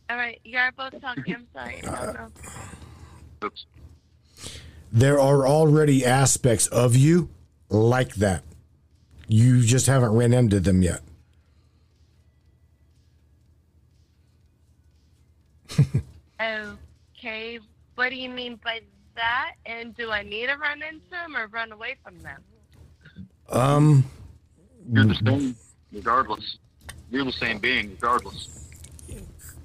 All 0.07 0.17
right, 0.17 0.39
you're 0.43 0.71
both 0.73 1.01
talking. 1.01 1.35
I'm 1.35 1.47
sorry. 1.51 1.81
I 1.83 2.05
don't 2.05 2.13
know. 3.41 3.49
There 4.91 5.19
are 5.19 5.47
already 5.47 6.05
aspects 6.05 6.67
of 6.67 6.95
you 6.95 7.29
like 7.69 8.13
that. 8.15 8.43
You 9.27 9.63
just 9.63 9.87
haven't 9.87 10.11
ran 10.11 10.31
into 10.31 10.59
them 10.59 10.83
yet. 10.83 11.01
Okay, 17.17 17.59
what 17.95 18.09
do 18.09 18.15
you 18.15 18.29
mean 18.29 18.59
by 18.63 18.81
that? 19.15 19.53
And 19.65 19.95
do 19.95 20.11
I 20.11 20.21
need 20.23 20.47
to 20.47 20.55
run 20.57 20.81
into 20.83 21.09
them 21.09 21.35
or 21.35 21.47
run 21.47 21.71
away 21.71 21.95
from 22.03 22.19
them? 22.19 22.41
Um, 23.49 24.05
You're 24.91 25.05
the 25.05 25.15
same, 25.15 25.55
regardless. 25.93 26.57
You're 27.09 27.25
the 27.25 27.31
same 27.31 27.59
being, 27.59 27.91
regardless. 27.91 28.67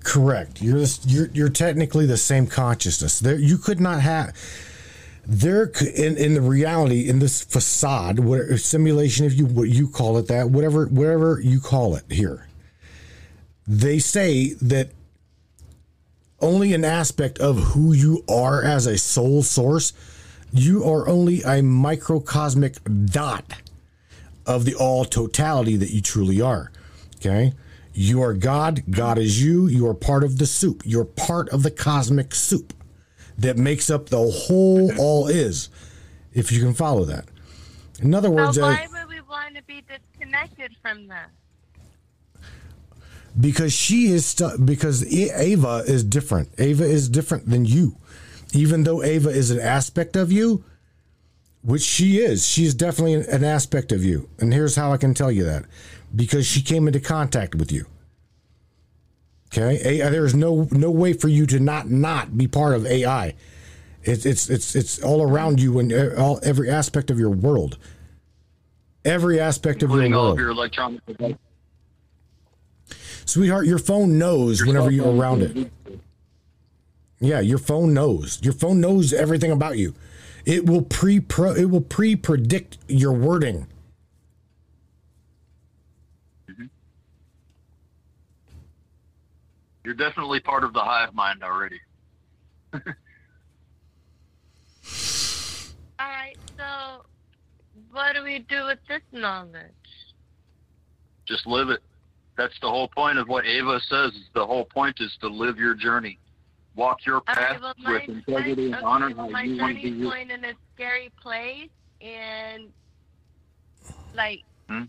correct. 0.04 0.62
You're 0.62 0.78
this, 0.78 1.04
you're 1.06 1.28
you're 1.32 1.48
technically 1.48 2.06
the 2.06 2.16
same 2.16 2.46
consciousness. 2.46 3.18
There, 3.20 3.38
you 3.38 3.58
could 3.58 3.80
not 3.80 4.00
have. 4.00 4.36
There, 5.26 5.70
in 5.96 6.16
in 6.16 6.34
the 6.34 6.40
reality, 6.40 7.08
in 7.08 7.18
this 7.18 7.42
facade, 7.42 8.18
what 8.20 8.40
simulation, 8.58 9.26
if 9.26 9.34
you 9.34 9.46
what 9.46 9.68
you 9.68 9.88
call 9.88 10.18
it 10.18 10.28
that, 10.28 10.50
whatever 10.50 10.86
whatever 10.86 11.40
you 11.42 11.60
call 11.60 11.94
it 11.96 12.04
here, 12.10 12.46
they 13.66 13.98
say 13.98 14.54
that 14.62 14.90
only 16.40 16.72
an 16.74 16.84
aspect 16.84 17.38
of 17.38 17.58
who 17.58 17.92
you 17.92 18.24
are 18.28 18.62
as 18.62 18.86
a 18.86 18.98
soul 18.98 19.42
source. 19.42 19.92
You 20.52 20.84
are 20.84 21.08
only 21.08 21.42
a 21.42 21.62
microcosmic 21.62 22.78
dot 23.06 23.54
of 24.46 24.64
the 24.64 24.74
all 24.74 25.04
totality 25.04 25.76
that 25.76 25.90
you 25.90 26.00
truly 26.00 26.40
are. 26.40 26.72
Okay? 27.16 27.52
You 27.92 28.22
are 28.22 28.34
God, 28.34 28.82
God 28.90 29.18
is 29.18 29.42
you, 29.42 29.66
you 29.66 29.86
are 29.86 29.94
part 29.94 30.24
of 30.24 30.38
the 30.38 30.46
soup. 30.46 30.82
You're 30.84 31.04
part 31.04 31.48
of 31.50 31.62
the 31.62 31.70
cosmic 31.70 32.34
soup 32.34 32.72
that 33.38 33.56
makes 33.56 33.90
up 33.90 34.08
the 34.08 34.30
whole 34.30 34.92
all 34.98 35.28
is, 35.28 35.68
if 36.32 36.52
you 36.52 36.60
can 36.60 36.74
follow 36.74 37.04
that. 37.04 37.26
In 38.00 38.14
other 38.14 38.30
words, 38.30 38.56
so 38.56 38.62
why 38.62 38.86
would 38.92 39.08
we 39.08 39.20
want 39.22 39.56
to 39.56 39.62
be 39.64 39.82
disconnected 39.82 40.76
from 40.82 41.06
them? 41.08 41.28
Because 43.40 43.72
she 43.72 44.06
is 44.06 44.26
stu- 44.26 44.58
because 44.58 45.04
Ava 45.12 45.84
is 45.86 46.04
different. 46.04 46.50
Ava 46.58 46.84
is 46.84 47.08
different 47.08 47.48
than 47.48 47.64
you. 47.64 47.96
Even 48.52 48.82
though 48.82 49.02
Ava 49.02 49.30
is 49.30 49.50
an 49.50 49.60
aspect 49.60 50.16
of 50.16 50.32
you, 50.32 50.64
which 51.62 51.82
she 51.82 52.18
is, 52.18 52.46
she's 52.46 52.74
definitely 52.74 53.14
an, 53.14 53.44
aspect 53.44 53.92
of 53.92 54.04
you. 54.04 54.28
And 54.38 54.52
here's 54.52 54.76
how 54.76 54.92
I 54.92 54.96
can 54.96 55.14
tell 55.14 55.30
you 55.30 55.44
that: 55.44 55.64
because 56.14 56.46
she 56.46 56.62
came 56.62 56.86
into 56.86 57.00
contact 57.00 57.54
with 57.54 57.70
you. 57.70 57.86
Okay, 59.52 60.00
A- 60.00 60.10
there's 60.10 60.34
no 60.34 60.68
no 60.70 60.90
way 60.90 61.12
for 61.12 61.28
you 61.28 61.46
to 61.46 61.60
not 61.60 61.88
not 61.88 62.36
be 62.36 62.48
part 62.48 62.74
of 62.74 62.86
AI. 62.86 63.34
It's 64.02 64.26
it's 64.26 64.48
it's 64.50 64.74
it's 64.74 65.02
all 65.02 65.22
around 65.22 65.60
you 65.60 65.78
and 65.78 65.92
uh, 65.92 66.14
all 66.16 66.40
every 66.42 66.70
aspect 66.70 67.10
of 67.10 67.18
your 67.18 67.30
world. 67.30 67.78
Every 69.04 69.38
aspect 69.40 69.82
of 69.82 69.90
your 69.90 70.02
all 70.04 70.10
world. 70.10 70.32
of 70.32 70.38
your 70.40 70.50
electronic 70.50 71.04
devices. 71.06 71.36
Sweetheart, 73.30 73.64
your 73.64 73.78
phone 73.78 74.18
knows 74.18 74.66
whenever 74.66 74.90
you're 74.90 75.14
around 75.14 75.42
it. 75.42 75.70
Yeah, 77.20 77.38
your 77.38 77.58
phone 77.58 77.94
knows. 77.94 78.40
Your 78.42 78.52
phone 78.52 78.80
knows 78.80 79.12
everything 79.12 79.52
about 79.52 79.78
you. 79.78 79.94
It 80.44 80.66
will 80.66 80.82
pre 80.82 81.20
pro 81.20 81.54
it 81.54 81.66
will 81.66 81.80
pre 81.80 82.16
predict 82.16 82.78
your 82.88 83.12
wording. 83.12 83.68
Mm-hmm. 86.50 86.64
You're 89.84 89.94
definitely 89.94 90.40
part 90.40 90.64
of 90.64 90.72
the 90.72 90.80
hive 90.80 91.14
mind 91.14 91.44
already. 91.44 91.80
All 92.74 92.80
right, 96.00 96.36
so 96.58 97.04
what 97.92 98.16
do 98.16 98.24
we 98.24 98.40
do 98.40 98.64
with 98.64 98.80
this 98.88 99.02
knowledge? 99.12 99.70
Just 101.26 101.46
live 101.46 101.70
it. 101.70 101.80
That's 102.40 102.58
the 102.62 102.70
whole 102.70 102.88
point 102.88 103.18
of 103.18 103.28
what 103.28 103.44
Ava 103.44 103.78
says. 103.86 104.12
Is 104.12 104.30
the 104.34 104.46
whole 104.46 104.64
point 104.64 104.96
is 105.00 105.14
to 105.20 105.28
live 105.28 105.58
your 105.58 105.74
journey, 105.74 106.18
walk 106.74 107.04
your 107.04 107.20
path 107.20 107.60
well, 107.60 107.74
with 107.84 108.08
integrity 108.08 108.66
and 108.68 108.76
okay, 108.76 108.86
honor. 108.86 109.14
well, 109.14 109.28
my 109.28 109.42
you 109.42 109.60
want 109.60 109.76
to 109.76 109.82
journey's 109.82 109.98
be. 109.98 110.02
going 110.04 110.30
in 110.30 110.44
a 110.46 110.54
scary 110.74 111.12
place, 111.20 111.68
and 112.00 112.68
like 114.14 114.40
Hmm? 114.70 114.84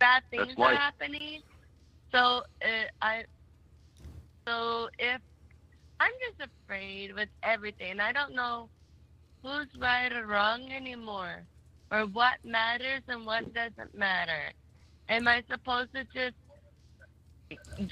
bad 0.00 0.24
things 0.32 0.52
are 0.58 0.74
happening. 0.74 1.42
So 2.10 2.18
uh, 2.64 2.86
I, 3.00 3.22
so 4.48 4.88
if 4.98 5.20
I'm 6.00 6.12
just 6.28 6.50
afraid 6.66 7.14
with 7.14 7.28
everything, 7.44 8.00
I 8.00 8.10
don't 8.10 8.34
know 8.34 8.68
who's 9.44 9.68
right 9.80 10.12
or 10.12 10.26
wrong 10.26 10.72
anymore, 10.72 11.44
or 11.92 12.00
what 12.06 12.38
matters 12.44 13.02
and 13.06 13.24
what 13.24 13.44
doesn't 13.54 13.96
matter. 13.96 14.52
Am 15.12 15.28
I 15.28 15.42
supposed 15.50 15.90
to 15.94 16.04
just 16.04 16.34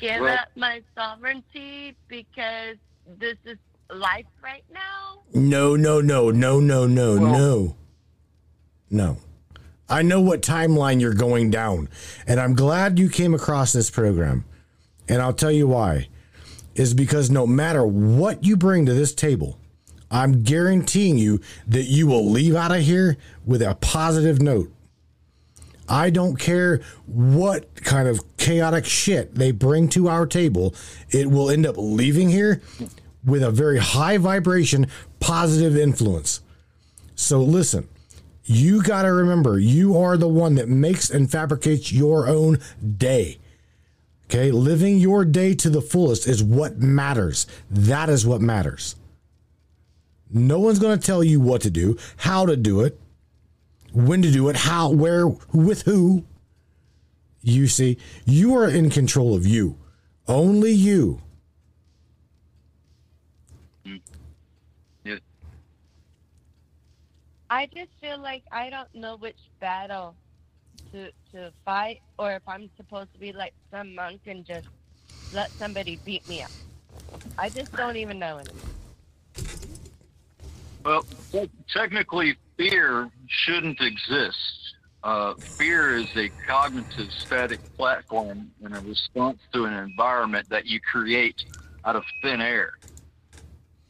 give 0.01 0.23
Well- 0.23 0.39
up 0.39 0.49
my 0.57 0.83
sovereignty 0.97 1.95
because 2.09 2.77
this 3.19 3.37
is 3.45 3.59
life 3.95 4.25
right 4.43 4.65
now? 4.73 5.19
No, 5.35 5.77
no, 5.77 6.01
no, 6.01 6.31
no, 6.31 6.61
no, 6.61 6.87
no, 6.87 7.17
no. 7.19 7.77
No. 8.89 9.19
I 9.87 10.01
know 10.01 10.23
what 10.23 10.41
timeline 10.41 11.01
you're 11.01 11.13
going 11.13 11.51
down, 11.51 11.91
and 12.27 12.41
I'm 12.41 12.55
glad 12.55 12.99
you 12.99 13.11
came 13.11 13.35
across 13.35 13.73
this 13.75 13.91
program. 13.91 14.47
And 15.07 15.21
I'll 15.21 15.35
tell 15.35 15.53
you 15.53 15.67
why. 15.67 16.09
Is 16.75 16.95
because 16.95 17.29
no 17.31 17.47
matter 17.47 17.85
what 17.85 18.45
you 18.45 18.57
bring 18.57 18.87
to 18.87 18.95
this 18.95 19.13
table, 19.13 19.59
I'm 20.11 20.43
guaranteeing 20.43 21.19
you 21.19 21.41
that 21.67 21.83
you 21.85 22.07
will 22.07 22.31
leave 22.31 22.55
out 22.55 22.75
of 22.75 22.81
here 22.83 23.19
with 23.45 23.61
a 23.61 23.75
positive 23.75 24.41
note. 24.41 24.73
I 25.91 26.11
don't 26.11 26.37
care 26.37 26.81
what 27.07 27.75
kind 27.83 28.07
of 28.07 28.37
chaotic 28.37 28.87
shit 28.87 29.35
they 29.35 29.51
bring 29.51 29.89
to 29.91 30.09
our 30.09 30.25
table, 30.25 30.75
it 31.11 31.31
will 31.31 31.51
end 31.51 31.67
up 31.67 31.75
leaving 31.77 32.31
here 32.31 32.63
with 33.25 33.43
a 33.43 33.51
very 33.51 33.79
high 33.79 34.17
vibration, 34.17 34.87
positive 35.19 35.77
influence. 35.77 36.41
So 37.17 37.41
listen, 37.41 37.89
you 38.45 38.83
got 38.83 39.03
to 39.03 39.13
remember 39.13 39.59
you 39.59 39.99
are 39.99 40.17
the 40.17 40.29
one 40.29 40.55
that 40.55 40.69
makes 40.69 41.11
and 41.11 41.31
fabricates 41.31 41.93
your 41.93 42.29
own 42.29 42.59
day. 42.97 43.39
Okay, 44.27 44.53
living 44.53 44.99
your 44.99 45.25
day 45.25 45.55
to 45.57 45.69
the 45.69 45.83
fullest 45.83 46.29
is 46.29 46.43
what 46.43 46.79
matters. 46.79 47.49
That 47.69 48.09
is 48.09 48.25
what 48.25 48.41
matters. 48.41 48.95
No 50.33 50.61
one's 50.61 50.79
going 50.79 50.97
to 50.97 51.05
tell 51.05 51.25
you 51.25 51.41
what 51.41 51.63
to 51.63 51.71
do, 51.71 51.99
how 52.17 52.47
to 52.47 52.57
do 52.57 52.83
it, 52.83 52.99
when 53.93 54.23
to 54.23 54.31
do 54.31 54.49
it, 54.49 54.57
how, 54.57 54.91
where, 54.91 55.29
with 55.53 55.83
who. 55.83 56.25
You 57.43 57.69
see, 57.69 57.97
you 58.25 58.55
are 58.57 58.69
in 58.69 58.91
control 58.91 59.35
of 59.35 59.47
you. 59.47 59.77
Only 60.29 60.73
you. 60.73 61.23
Mm. 63.87 64.01
I 67.49 67.67
just 67.67 67.91
feel 68.01 68.19
like 68.21 68.45
I 68.53 68.71
don't 68.71 68.95
know 68.95 69.17
which 69.17 69.39
battle 69.59 70.15
to 70.93 71.11
to 71.33 71.53
fight, 71.65 72.01
or 72.19 72.33
if 72.33 72.43
I'm 72.47 72.71
supposed 72.77 73.13
to 73.15 73.19
be 73.19 73.33
like 73.33 73.55
some 73.71 73.95
monk 73.95 74.21
and 74.27 74.45
just 74.45 74.69
let 75.33 75.51
somebody 75.53 75.99
beat 76.05 76.29
me 76.29 76.43
up. 76.43 76.51
I 77.39 77.49
just 77.49 77.73
don't 77.73 77.97
even 77.97 78.19
know 78.19 78.39
anymore. 78.39 78.67
Well, 80.85 81.05
technically, 81.73 82.37
fear 82.61 83.11
shouldn't 83.27 83.81
exist. 83.81 84.75
Uh, 85.03 85.33
fear 85.35 85.97
is 85.97 86.15
a 86.15 86.29
cognitive 86.47 87.11
static 87.11 87.59
platform 87.75 88.51
in 88.63 88.75
a 88.75 88.81
response 88.81 89.39
to 89.51 89.65
an 89.65 89.73
environment 89.73 90.47
that 90.51 90.67
you 90.67 90.79
create 90.79 91.43
out 91.87 91.97
of 91.97 92.05
thin 92.21 92.43
air. 92.43 92.73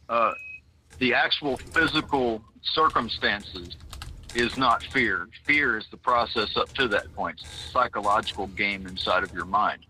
Uh, 0.09 0.33
the 0.99 1.13
actual 1.13 1.57
physical 1.57 2.41
circumstances 2.63 3.77
is 4.37 4.57
not 4.57 4.85
fear. 4.85 5.27
Fear 5.45 5.79
is 5.79 5.87
the 5.91 5.97
process 5.97 6.57
up 6.57 6.73
to 6.75 6.87
that 6.87 7.13
point. 7.17 7.41
Psychological 7.73 8.47
game 8.47 8.87
inside 8.87 9.25
of 9.25 9.35
your 9.35 9.47
mind. 9.47 9.85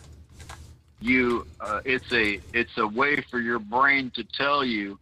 You, 1.02 1.47
uh, 1.61 1.82
it's 1.85 2.11
a 2.12 2.40
it's 2.55 2.78
a 2.78 2.86
way 2.86 3.23
for 3.31 3.40
your 3.40 3.59
brain 3.59 4.11
to 4.15 4.24
tell 4.24 4.65
you 4.65 4.98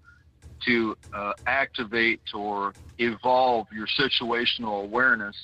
to 0.66 0.96
uh, 1.12 1.32
activate 1.46 2.20
or 2.34 2.72
evolve 2.98 3.66
your 3.72 3.86
situational 3.86 4.82
awareness. 4.84 5.36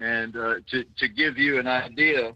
And 0.00 0.36
uh, 0.36 0.54
to, 0.70 0.84
to 0.98 1.08
give 1.08 1.38
you 1.38 1.58
an 1.58 1.66
idea, 1.66 2.34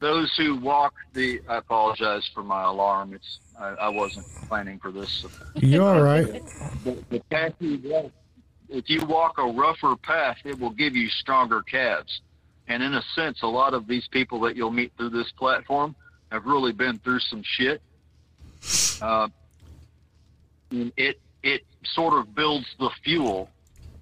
those 0.00 0.34
who 0.36 0.56
walk 0.56 0.94
the, 1.12 1.40
I 1.48 1.58
apologize 1.58 2.28
for 2.34 2.42
my 2.42 2.64
alarm. 2.64 3.14
It's, 3.14 3.38
I, 3.58 3.68
I 3.68 3.88
wasn't 3.88 4.26
planning 4.48 4.78
for 4.78 4.90
this. 4.90 5.24
You're 5.54 5.82
all 5.82 6.02
right. 6.02 6.42
The, 6.84 7.02
the 7.08 7.20
path 7.30 7.54
you 7.60 7.80
walk, 7.84 8.12
if 8.68 8.90
you 8.90 9.06
walk 9.06 9.38
a 9.38 9.46
rougher 9.46 9.96
path, 9.96 10.38
it 10.44 10.58
will 10.58 10.70
give 10.70 10.94
you 10.94 11.08
stronger 11.08 11.62
calves. 11.62 12.20
And 12.68 12.82
in 12.82 12.94
a 12.94 13.02
sense, 13.14 13.42
a 13.42 13.46
lot 13.46 13.74
of 13.74 13.86
these 13.86 14.08
people 14.08 14.40
that 14.40 14.56
you'll 14.56 14.72
meet 14.72 14.92
through 14.96 15.10
this 15.10 15.30
platform 15.32 15.94
have 16.32 16.44
really 16.44 16.72
been 16.72 16.98
through 16.98 17.20
some 17.20 17.42
shit. 17.44 17.80
Uh, 19.00 19.28
it 20.70 21.20
it 21.42 21.62
sort 21.84 22.14
of 22.14 22.34
builds 22.34 22.66
the 22.78 22.90
fuel 23.04 23.48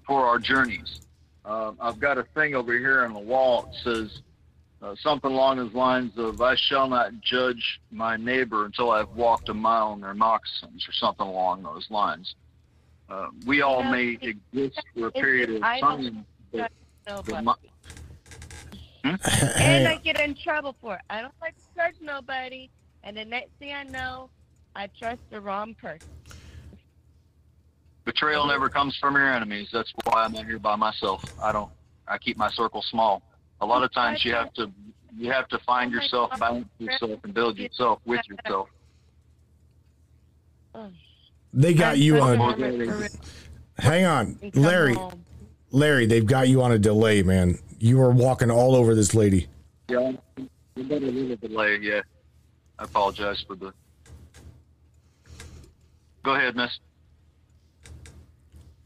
for 0.05 0.25
our 0.25 0.39
journeys. 0.39 0.99
Uh, 1.43 1.73
I've 1.79 1.99
got 1.99 2.17
a 2.17 2.23
thing 2.33 2.55
over 2.55 2.73
here 2.77 3.05
on 3.05 3.13
the 3.13 3.19
wall 3.19 3.63
that 3.63 3.75
says 3.83 4.21
uh, 4.81 4.95
something 4.99 5.31
along 5.31 5.57
those 5.57 5.73
lines 5.73 6.13
of 6.17 6.41
"I 6.41 6.55
shall 6.55 6.87
not 6.87 7.11
judge 7.21 7.79
my 7.91 8.17
neighbor 8.17 8.65
until 8.65 8.91
I've 8.91 9.09
walked 9.09 9.49
a 9.49 9.53
mile 9.53 9.93
in 9.93 10.01
their 10.01 10.13
moccasins" 10.15 10.87
or 10.87 10.91
something 10.93 11.25
along 11.25 11.63
those 11.63 11.85
lines. 11.89 12.35
Uh, 13.07 13.27
we 13.45 13.61
all 13.61 13.81
Yeah, 13.81 13.91
may 13.91 14.05
it- 14.21 14.37
exist 14.53 14.81
for 14.95 15.07
a 15.07 15.11
period 15.11 15.51
of 15.51 15.61
time, 15.61 16.25
but 16.51 16.71
judge 17.05 17.23
the 17.25 17.55
and 19.05 19.87
I 19.87 19.97
get 20.03 20.19
in 20.19 20.33
trouble 20.33 20.75
for 20.81 20.95
it. 20.95 21.01
I 21.11 21.21
don't 21.21 21.33
like 21.39 21.53
to 21.53 21.61
judge 21.75 21.95
nobody, 22.01 22.71
and 23.03 23.15
the 23.15 23.23
next 23.23 23.51
thing 23.59 23.71
I 23.71 23.83
know, 23.83 24.31
I 24.75 24.87
trust 24.87 25.21
the 25.29 25.39
wrong 25.39 25.75
person. 25.75 26.07
Betrayal 28.05 28.45
never 28.47 28.69
comes 28.69 28.95
from 28.97 29.15
your 29.15 29.33
enemies. 29.33 29.69
That's 29.73 29.91
why 30.03 30.23
I'm 30.23 30.35
out 30.35 30.45
here 30.45 30.59
by 30.59 30.75
myself. 30.75 31.23
I 31.41 31.51
don't. 31.51 31.71
I 32.07 32.17
keep 32.17 32.37
my 32.37 32.49
circle 32.51 32.83
small. 32.83 33.23
A 33.61 33.65
lot 33.65 33.83
of 33.83 33.91
times 33.91 34.23
you 34.23 34.33
have 34.33 34.53
to 34.53 34.71
you 35.17 35.31
have 35.31 35.47
to 35.49 35.59
find 35.59 35.91
yourself, 35.91 36.31
balance 36.39 36.67
yourself, 36.77 37.19
and 37.23 37.33
build 37.33 37.57
yourself 37.57 37.99
with 38.05 38.21
yourself. 38.27 38.69
They 41.53 41.73
got 41.73 41.97
you 41.97 42.19
on. 42.19 42.39
on. 42.39 43.09
Hang 43.77 44.05
on, 44.05 44.39
Larry. 44.53 44.95
Larry, 45.71 46.05
they've 46.05 46.25
got 46.25 46.47
you 46.47 46.61
on 46.61 46.71
a 46.71 46.79
delay, 46.79 47.23
man. 47.23 47.59
You 47.79 48.01
are 48.01 48.11
walking 48.11 48.51
all 48.51 48.75
over 48.75 48.95
this 48.95 49.13
lady. 49.13 49.47
Yeah, 49.87 50.11
you 50.75 50.83
better 50.83 51.07
leave 51.07 51.31
a 51.31 51.35
delay. 51.35 51.77
Yeah, 51.81 52.01
I 52.77 52.83
apologize 52.83 53.43
for 53.47 53.55
the. 53.55 53.73
Go 56.23 56.35
ahead, 56.35 56.55
Miss. 56.55 56.71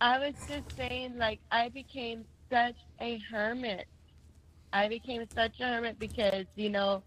I 0.01 0.17
was 0.17 0.33
just 0.47 0.75
saying, 0.77 1.17
like, 1.17 1.39
I 1.51 1.69
became 1.69 2.23
such 2.49 2.75
a 3.01 3.19
hermit. 3.31 3.87
I 4.71 4.87
became 4.87 5.25
such 5.35 5.59
a 5.59 5.63
hermit 5.63 5.99
because, 5.99 6.45
you 6.55 6.69
know, 6.69 7.03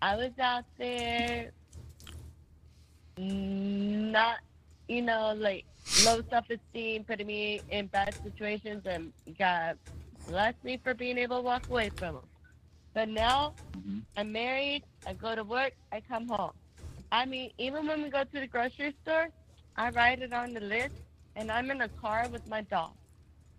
I 0.00 0.14
was 0.16 0.30
out 0.38 0.64
there 0.78 1.50
not, 3.16 4.38
you 4.88 5.02
know, 5.02 5.34
like 5.36 5.64
low 6.04 6.22
self 6.30 6.46
esteem, 6.50 7.04
putting 7.04 7.26
me 7.26 7.60
in 7.70 7.86
bad 7.88 8.14
situations, 8.22 8.82
and 8.86 9.12
God 9.38 9.76
blessed 10.28 10.62
me 10.62 10.78
for 10.82 10.94
being 10.94 11.18
able 11.18 11.38
to 11.38 11.42
walk 11.42 11.68
away 11.68 11.90
from 11.96 12.14
them. 12.14 12.24
But 12.94 13.08
now 13.08 13.54
mm-hmm. 13.76 13.98
I'm 14.16 14.32
married, 14.32 14.84
I 15.06 15.14
go 15.14 15.34
to 15.34 15.42
work, 15.42 15.72
I 15.92 16.00
come 16.00 16.28
home. 16.28 16.52
I 17.10 17.24
mean, 17.24 17.50
even 17.58 17.86
when 17.86 18.02
we 18.02 18.10
go 18.10 18.22
to 18.22 18.40
the 18.40 18.46
grocery 18.46 18.94
store, 19.02 19.28
I 19.76 19.90
write 19.90 20.20
it 20.20 20.32
on 20.32 20.52
the 20.52 20.60
list, 20.60 20.94
and 21.38 21.52
I'm 21.52 21.70
in 21.70 21.82
a 21.82 21.90
car 22.00 22.28
with 22.28 22.46
my 22.46 22.62
dog. 22.62 22.94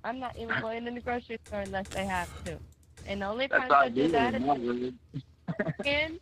I'm 0.04 0.20
not 0.20 0.38
even 0.38 0.60
going 0.62 0.88
in 0.88 0.96
the 0.96 1.02
grocery 1.02 1.40
store 1.48 1.62
unless 1.62 1.88
I 1.96 2.02
have 2.04 2.30
to. 2.46 2.60
And 3.06 3.22
the 3.22 3.28
only 3.28 3.48
time 3.48 3.78
I 3.80 3.90
do 3.90 4.10
that 4.10 4.36
is 4.36 4.42
really. 4.58 4.94
weekend. 5.84 6.20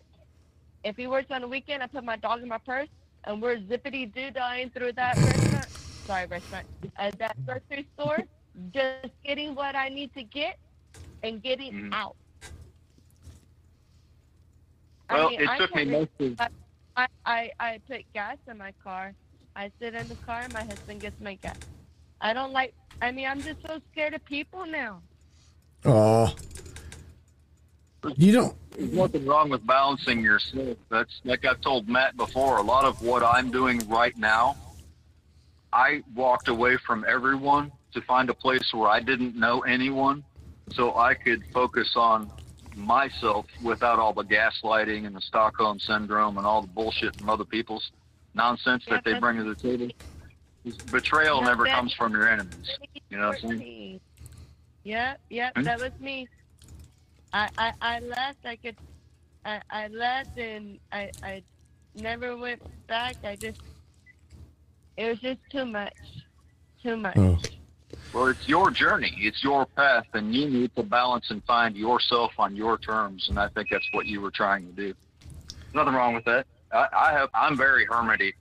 If 0.83 0.95
he 0.97 1.07
works 1.07 1.27
on 1.31 1.41
the 1.41 1.47
weekend, 1.47 1.83
I 1.83 1.87
put 1.87 2.03
my 2.03 2.17
dog 2.17 2.41
in 2.43 2.49
my 2.49 2.59
purse, 2.65 2.89
and 3.25 3.41
we're 3.41 3.57
zippity 3.57 4.13
doo 4.13 4.31
dying 4.31 4.69
through 4.71 4.93
that 4.93 5.19
restaurant. 5.21 5.69
Sorry, 6.07 6.27
restaurant. 6.27 6.65
At 6.97 7.17
that 7.19 7.35
grocery 7.45 7.87
store, 7.99 8.23
just 8.73 9.13
getting 9.25 9.55
what 9.55 9.75
I 9.75 9.89
need 9.89 10.13
to 10.13 10.23
get 10.23 10.57
and 11.23 11.41
getting 11.41 11.73
Mm-hmm. 11.73 11.93
out. 11.93 12.15
Well, 15.09 15.27
I 15.27 15.29
mean, 15.29 15.41
it 15.41 15.49
I 15.49 15.59
took 15.59 15.75
me 15.75 15.85
most 15.85 16.09
of. 16.19 16.37
I, 16.95 17.07
I, 17.25 17.51
I 17.59 17.79
put 17.87 18.03
gas 18.13 18.37
in 18.49 18.57
my 18.57 18.73
car 18.83 19.13
I 19.57 19.71
sit 19.79 19.95
in 19.95 20.07
the 20.07 20.15
car. 20.15 20.45
My 20.53 20.63
husband 20.63 21.01
gets 21.01 21.19
my 21.19 21.33
gas. 21.33 21.57
I 22.21 22.31
don't 22.33 22.53
like. 22.53 22.75
I 23.01 23.11
mean, 23.11 23.27
I'm 23.27 23.41
just 23.41 23.59
so 23.65 23.81
scared 23.91 24.13
of 24.13 24.23
people 24.23 24.67
now. 24.67 25.01
Oh, 25.83 26.31
you 28.17 28.31
don't. 28.31 28.55
There's 28.71 28.93
nothing 28.93 29.25
wrong 29.25 29.49
with 29.49 29.65
balancing 29.65 30.21
yourself. 30.21 30.77
That's 30.89 31.21
like 31.23 31.43
I've 31.43 31.61
told 31.61 31.89
Matt 31.89 32.15
before. 32.15 32.57
A 32.57 32.61
lot 32.61 32.85
of 32.85 33.01
what 33.01 33.23
I'm 33.23 33.49
doing 33.49 33.81
right 33.89 34.15
now, 34.15 34.55
I 35.73 36.03
walked 36.13 36.49
away 36.49 36.77
from 36.77 37.03
everyone 37.07 37.71
to 37.93 38.01
find 38.01 38.29
a 38.29 38.35
place 38.35 38.71
where 38.73 38.89
I 38.89 38.99
didn't 38.99 39.35
know 39.35 39.61
anyone, 39.61 40.23
so 40.71 40.95
I 40.95 41.15
could 41.15 41.41
focus 41.51 41.93
on 41.95 42.29
myself 42.75 43.47
without 43.63 43.97
all 43.97 44.13
the 44.13 44.23
gaslighting 44.23 45.07
and 45.07 45.15
the 45.15 45.21
Stockholm 45.21 45.79
syndrome 45.79 46.37
and 46.37 46.45
all 46.45 46.61
the 46.61 46.67
bullshit 46.67 47.15
from 47.15 47.27
other 47.27 47.45
people's 47.45 47.91
nonsense 48.37 48.85
that 48.89 49.03
they 49.03 49.19
bring 49.19 49.37
to 49.37 49.43
the 49.43 49.55
table. 49.55 49.89
Betrayal 50.91 51.41
never 51.41 51.65
comes 51.65 51.93
from 51.93 52.13
your 52.13 52.29
enemies. 52.29 52.77
You 53.09 53.17
know 53.17 53.29
what 53.29 53.43
I'm 53.43 53.49
saying? 53.49 53.59
Me. 53.59 54.01
Yep, 54.83 55.19
yep, 55.29 55.53
Hmm? 55.55 55.63
that 55.63 55.79
was 55.81 55.91
me. 55.99 56.27
I, 57.33 57.49
I, 57.57 57.73
I 57.81 57.99
left. 57.99 58.45
I 58.45 58.55
could, 58.55 58.77
I, 59.45 59.61
I 59.69 59.87
left 59.87 60.37
and 60.37 60.79
I, 60.91 61.11
I 61.23 61.43
never 61.95 62.37
went 62.37 62.61
back. 62.87 63.17
I 63.23 63.35
just, 63.35 63.59
it 64.95 65.09
was 65.09 65.19
just 65.19 65.39
too 65.51 65.65
much, 65.65 65.93
too 66.81 66.95
much. 66.95 67.17
Oh. 67.17 67.37
Well, 68.13 68.27
it's 68.27 68.47
your 68.47 68.71
journey. 68.71 69.13
It's 69.19 69.43
your 69.43 69.65
path, 69.65 70.05
and 70.13 70.33
you 70.33 70.49
need 70.49 70.75
to 70.75 70.83
balance 70.83 71.29
and 71.29 71.43
find 71.43 71.75
yourself 71.75 72.31
on 72.37 72.55
your 72.55 72.77
terms. 72.77 73.27
And 73.29 73.37
I 73.37 73.49
think 73.49 73.69
that's 73.69 73.87
what 73.91 74.05
you 74.05 74.21
were 74.21 74.31
trying 74.31 74.65
to 74.67 74.71
do. 74.71 74.93
Nothing 75.73 75.93
wrong 75.93 76.13
with 76.15 76.25
that. 76.25 76.47
I, 76.71 76.87
I 76.95 77.11
have. 77.13 77.29
I'm 77.33 77.55
very 77.57 77.85
hermity. 77.87 78.33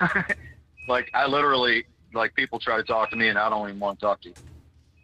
like 0.88 1.10
I 1.14 1.26
literally, 1.26 1.84
like 2.12 2.34
people 2.34 2.58
try 2.58 2.76
to 2.76 2.82
talk 2.82 3.10
to 3.10 3.16
me, 3.16 3.28
and 3.28 3.38
I 3.38 3.48
don't 3.48 3.68
even 3.68 3.80
want 3.80 3.98
to 4.00 4.06
talk 4.06 4.20
to 4.22 4.28
you. 4.28 4.34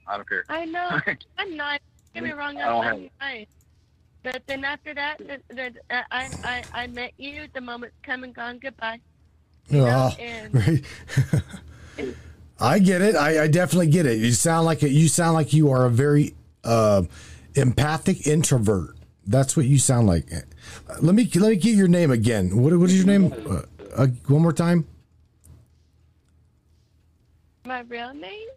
I 0.06 0.16
don't 0.16 0.28
care. 0.28 0.44
I 0.48 0.64
know. 0.64 0.98
I'm 1.38 1.56
nice. 1.56 1.80
Get 2.14 2.24
me 2.24 2.32
wrong. 2.32 2.56
I 2.58 2.66
don't 2.68 2.84
I'm 2.84 3.02
have- 3.02 3.10
nice. 3.20 3.46
But 4.22 4.42
then 4.46 4.64
after 4.66 4.92
that, 4.92 5.16
th- 5.18 5.40
th- 5.54 5.76
I, 5.90 6.28
I, 6.44 6.62
I 6.74 6.86
met 6.88 7.12
you. 7.16 7.46
The 7.54 7.60
moment's 7.62 7.96
come 8.02 8.22
and 8.22 8.34
gone. 8.34 8.58
Goodbye. 8.58 9.00
Oh, 9.72 10.14
and- 10.18 10.54
right. 10.54 12.14
I 12.60 12.78
get 12.80 13.00
it. 13.00 13.16
I, 13.16 13.44
I 13.44 13.46
definitely 13.48 13.86
get 13.86 14.04
it. 14.04 14.18
You 14.18 14.32
sound 14.32 14.66
like 14.66 14.82
it. 14.82 14.90
You 14.90 15.08
sound 15.08 15.32
like 15.34 15.54
you 15.54 15.70
are 15.70 15.86
a 15.86 15.90
very 15.90 16.34
uh, 16.64 17.04
empathic 17.54 18.26
introvert. 18.26 18.96
That's 19.26 19.56
what 19.56 19.64
you 19.64 19.78
sound 19.78 20.06
like. 20.06 20.28
Uh, 20.88 20.94
Let 21.00 21.14
me 21.14 21.28
let 21.34 21.50
me 21.50 21.56
get 21.56 21.74
your 21.74 21.88
name 21.88 22.10
again. 22.10 22.56
What 22.56 22.76
what 22.78 22.90
is 22.90 22.96
your 22.96 23.06
name? 23.06 23.32
Uh, 23.48 23.62
uh, 23.96 24.06
one 24.28 24.42
more 24.42 24.52
time. 24.52 24.86
My 27.66 27.80
real 27.80 28.14
name? 28.14 28.48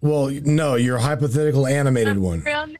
Well, 0.00 0.30
no, 0.44 0.74
your 0.76 0.98
hypothetical 0.98 1.66
animated 1.66 2.18
one. 2.18 2.40
Real 2.40 2.66
name? 2.66 2.78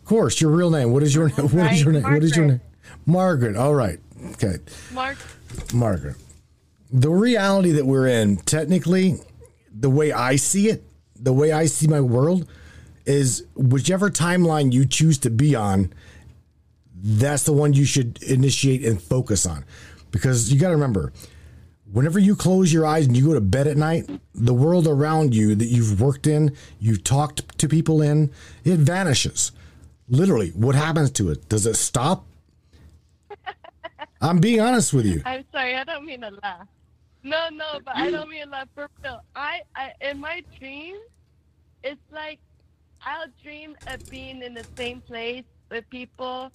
Of 0.00 0.04
course, 0.04 0.40
your 0.40 0.50
real 0.50 0.70
name. 0.70 0.92
What 0.92 1.02
is 1.02 1.14
your 1.14 1.28
name? 1.28 1.36
What 1.48 1.72
is 1.72 1.82
your 1.82 1.92
name? 1.92 2.02
What 2.02 2.22
is 2.24 2.36
your 2.36 2.46
name? 2.46 2.60
Margaret. 3.06 3.56
All 3.56 3.74
right. 3.74 3.98
Okay. 4.32 4.56
Mark. 4.92 5.16
Margaret. 5.72 6.16
The 6.92 7.10
reality 7.10 7.72
that 7.72 7.86
we're 7.86 8.06
in, 8.06 8.36
technically, 8.38 9.16
the 9.72 9.90
way 9.90 10.12
I 10.12 10.36
see 10.36 10.68
it, 10.68 10.84
the 11.16 11.32
way 11.32 11.52
I 11.52 11.66
see 11.66 11.86
my 11.86 12.00
world, 12.00 12.48
is 13.04 13.44
whichever 13.54 14.10
timeline 14.10 14.72
you 14.72 14.84
choose 14.86 15.18
to 15.18 15.30
be 15.30 15.54
on, 15.54 15.92
that's 17.06 17.44
the 17.44 17.52
one 17.52 17.72
you 17.72 17.84
should 17.84 18.20
initiate 18.24 18.84
and 18.84 19.00
focus 19.00 19.46
on. 19.46 19.64
Because 20.10 20.52
you 20.52 20.58
got 20.58 20.68
to 20.68 20.74
remember, 20.74 21.12
whenever 21.92 22.18
you 22.18 22.34
close 22.34 22.72
your 22.72 22.84
eyes 22.84 23.06
and 23.06 23.16
you 23.16 23.24
go 23.24 23.34
to 23.34 23.40
bed 23.40 23.68
at 23.68 23.76
night, 23.76 24.10
the 24.34 24.54
world 24.54 24.88
around 24.88 25.32
you 25.32 25.54
that 25.54 25.66
you've 25.66 26.00
worked 26.00 26.26
in, 26.26 26.56
you've 26.80 27.04
talked 27.04 27.56
to 27.58 27.68
people 27.68 28.02
in, 28.02 28.32
it 28.64 28.78
vanishes. 28.78 29.52
Literally, 30.08 30.50
what 30.50 30.74
happens 30.74 31.12
to 31.12 31.30
it? 31.30 31.48
Does 31.48 31.64
it 31.64 31.76
stop? 31.76 32.26
I'm 34.20 34.40
being 34.40 34.60
honest 34.60 34.92
with 34.92 35.06
you. 35.06 35.22
I'm 35.24 35.44
sorry, 35.52 35.76
I 35.76 35.84
don't 35.84 36.04
mean 36.04 36.22
to 36.22 36.30
laugh. 36.42 36.66
No, 37.22 37.48
no, 37.50 37.80
but 37.84 37.96
I 37.96 38.10
don't 38.10 38.28
mean 38.28 38.44
to 38.44 38.50
laugh 38.50 38.68
for 38.74 38.88
real. 39.02 39.20
I, 39.36 39.60
I 39.76 39.92
in 40.00 40.18
my 40.18 40.42
dreams, 40.58 40.98
it's 41.84 42.00
like 42.10 42.40
I'll 43.02 43.26
dream 43.42 43.76
of 43.86 44.08
being 44.10 44.42
in 44.42 44.54
the 44.54 44.64
same 44.76 45.00
place 45.00 45.44
with 45.70 45.88
people, 45.90 46.50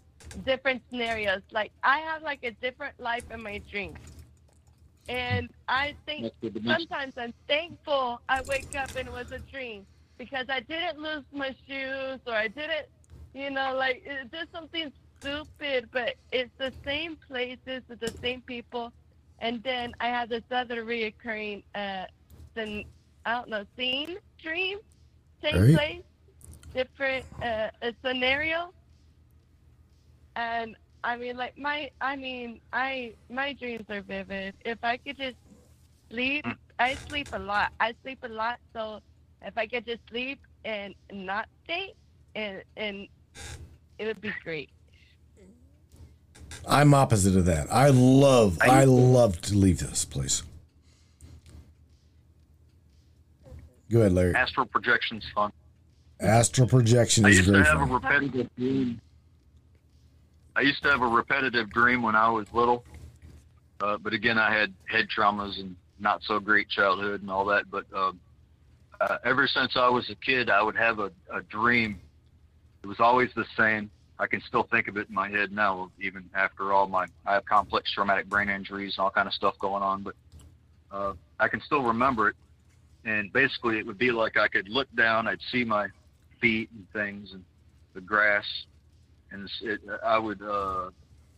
different 0.46 0.84
scenarios. 0.90 1.42
Like 1.52 1.72
I 1.84 2.00
have 2.00 2.22
like 2.24 2.44
a 2.44 2.52
different 2.62 3.00
life 3.00 3.24
in 3.32 3.42
my 3.44 3.62
dreams. 3.70 4.00
And 5.08 5.50
I 5.68 5.96
think 6.06 6.28
That's 6.28 6.36
good 6.42 6.56
to 6.56 6.60
know. 6.62 6.78
sometimes 6.78 7.14
I'm 7.18 7.34
thankful 7.48 8.20
I 8.30 8.42
wake 8.42 8.70
up 8.78 8.92
and 8.96 9.08
it 9.08 9.12
was 9.12 9.28
a 9.32 9.40
dream 9.52 9.86
because 10.18 10.46
I 10.50 10.62
didn't 10.62 11.00
lose 11.00 11.26
my 11.32 11.56
shoes 11.68 12.20
or 12.26 12.34
I 12.34 12.48
didn't, 12.48 12.88
you 13.34 13.50
know, 13.50 13.76
like 13.76 14.02
it's 14.06 14.32
just 14.32 14.52
something 14.52 14.92
stupid, 15.20 15.90
but 15.92 16.16
it's 16.32 16.52
the 16.60 16.74
same 16.86 17.18
places 17.28 17.84
with 17.90 18.00
the 18.00 18.14
same 18.24 18.42
people. 18.44 18.92
And 19.40 19.62
then 19.64 19.94
I 20.00 20.08
have 20.08 20.30
this 20.30 20.44
other 20.52 20.86
reoccurring, 20.86 21.64
uh, 21.76 22.06
then 22.56 22.84
I 23.26 23.34
don't 23.34 23.50
know, 23.50 23.66
scene, 23.78 24.16
dream, 24.42 24.78
same 25.44 25.66
Right. 25.66 25.74
place, 25.74 26.04
different 26.74 27.26
uh, 27.42 27.70
a 27.82 27.94
scenario. 28.06 28.72
And 30.42 30.76
I 31.04 31.18
mean, 31.18 31.38
like 31.38 31.56
my, 31.58 31.92
I 32.02 32.16
mean, 32.16 32.62
I 32.74 33.14
my 33.30 33.54
dreams 33.54 33.86
are 33.90 34.02
vivid. 34.02 34.56
If 34.66 34.80
I 34.84 34.98
could 34.98 35.18
just 35.18 35.36
sleep, 36.10 36.46
I 36.80 36.96
sleep 37.08 37.30
a 37.34 37.40
lot. 37.40 37.72
I 37.80 37.94
sleep 38.02 38.20
a 38.24 38.28
lot, 38.28 38.60
so 38.74 39.02
if 39.44 39.56
I 39.56 39.68
could 39.68 39.86
just 39.86 40.02
sleep 40.10 40.40
and 40.66 40.96
not 41.14 41.48
think, 41.68 41.94
and 42.34 42.64
and 42.76 43.08
it 44.00 44.06
would 44.06 44.22
be 44.22 44.34
great. 44.44 44.70
I'm 46.68 46.94
opposite 46.94 47.36
of 47.36 47.46
that. 47.46 47.68
I 47.72 47.90
love, 47.90 48.58
I 48.62 48.84
love 48.84 49.42
to 49.42 49.56
leave 49.56 49.80
this 49.80 50.06
place. 50.06 50.44
Go 53.92 54.00
ahead, 54.00 54.14
Larry. 54.14 54.36
Astral 54.36 54.66
projection's 54.66 55.26
fun. 55.34 55.52
Astral 56.20 56.68
projection 56.68 57.26
I 57.26 57.30
is 57.30 57.38
used 57.38 57.48
to 57.48 57.54
very 57.54 57.66
have 57.66 57.82
a 57.82 57.86
repetitive 57.86 58.50
dream. 58.56 59.02
I 60.56 60.62
used 60.62 60.84
to 60.84 60.90
have 60.90 61.02
a 61.02 61.08
repetitive 61.08 61.70
dream 61.72 62.02
when 62.02 62.16
I 62.16 62.30
was 62.30 62.46
little, 62.52 62.84
uh, 63.80 63.98
but 63.98 64.14
again, 64.14 64.38
I 64.38 64.54
had 64.54 64.74
head 64.86 65.08
traumas 65.16 65.60
and 65.60 65.76
not 66.00 66.22
so 66.24 66.40
great 66.40 66.68
childhood 66.70 67.22
and 67.22 67.32
all 67.32 67.46
that. 67.46 67.72
But 67.72 67.86
uh, 67.96 68.12
uh, 69.00 69.18
ever 69.24 69.48
since 69.48 69.74
I 69.76 69.90
was 69.90 70.10
a 70.10 70.16
kid, 70.16 70.50
I 70.50 70.62
would 70.62 70.76
have 70.76 71.00
a, 71.00 71.12
a 71.34 71.42
dream. 71.44 72.00
It 72.84 72.88
was 72.88 73.00
always 73.00 73.30
the 73.36 73.46
same. 73.58 73.90
I 74.20 74.28
can 74.28 74.42
still 74.42 74.64
think 74.64 74.88
of 74.88 74.98
it 74.98 75.10
in 75.10 75.16
my 75.16 75.30
head 75.30 75.52
now, 75.52 75.90
even 76.00 76.30
after 76.36 76.74
all 76.74 76.88
my 76.88 77.08
I 77.26 77.34
have 77.34 77.46
complex 77.46 77.92
traumatic 77.92 78.28
brain 78.28 78.50
injuries 78.50 78.96
and 78.98 79.04
all 79.04 79.10
kind 79.10 79.28
of 79.28 79.34
stuff 79.34 79.58
going 79.58 79.82
on. 79.82 80.04
But 80.04 80.16
uh, 80.92 81.14
I 81.40 81.48
can 81.48 81.62
still 81.62 81.82
remember 81.82 82.30
it. 82.30 82.36
And 83.04 83.34
basically, 83.34 83.80
it 83.80 83.86
would 83.88 83.98
be 83.98 84.12
like 84.12 84.38
I 84.38 84.48
could 84.48 84.70
look 84.70 84.88
down, 84.96 85.28
I'd 85.28 85.40
see 85.52 85.64
my 85.64 85.88
feet 86.40 86.70
and 86.72 86.86
things 86.92 87.34
and 87.34 87.44
the 87.94 88.02
grass, 88.02 88.46
and 89.32 89.50
it, 89.62 89.82
I 90.04 90.18
would 90.18 90.42
uh, 90.42 90.90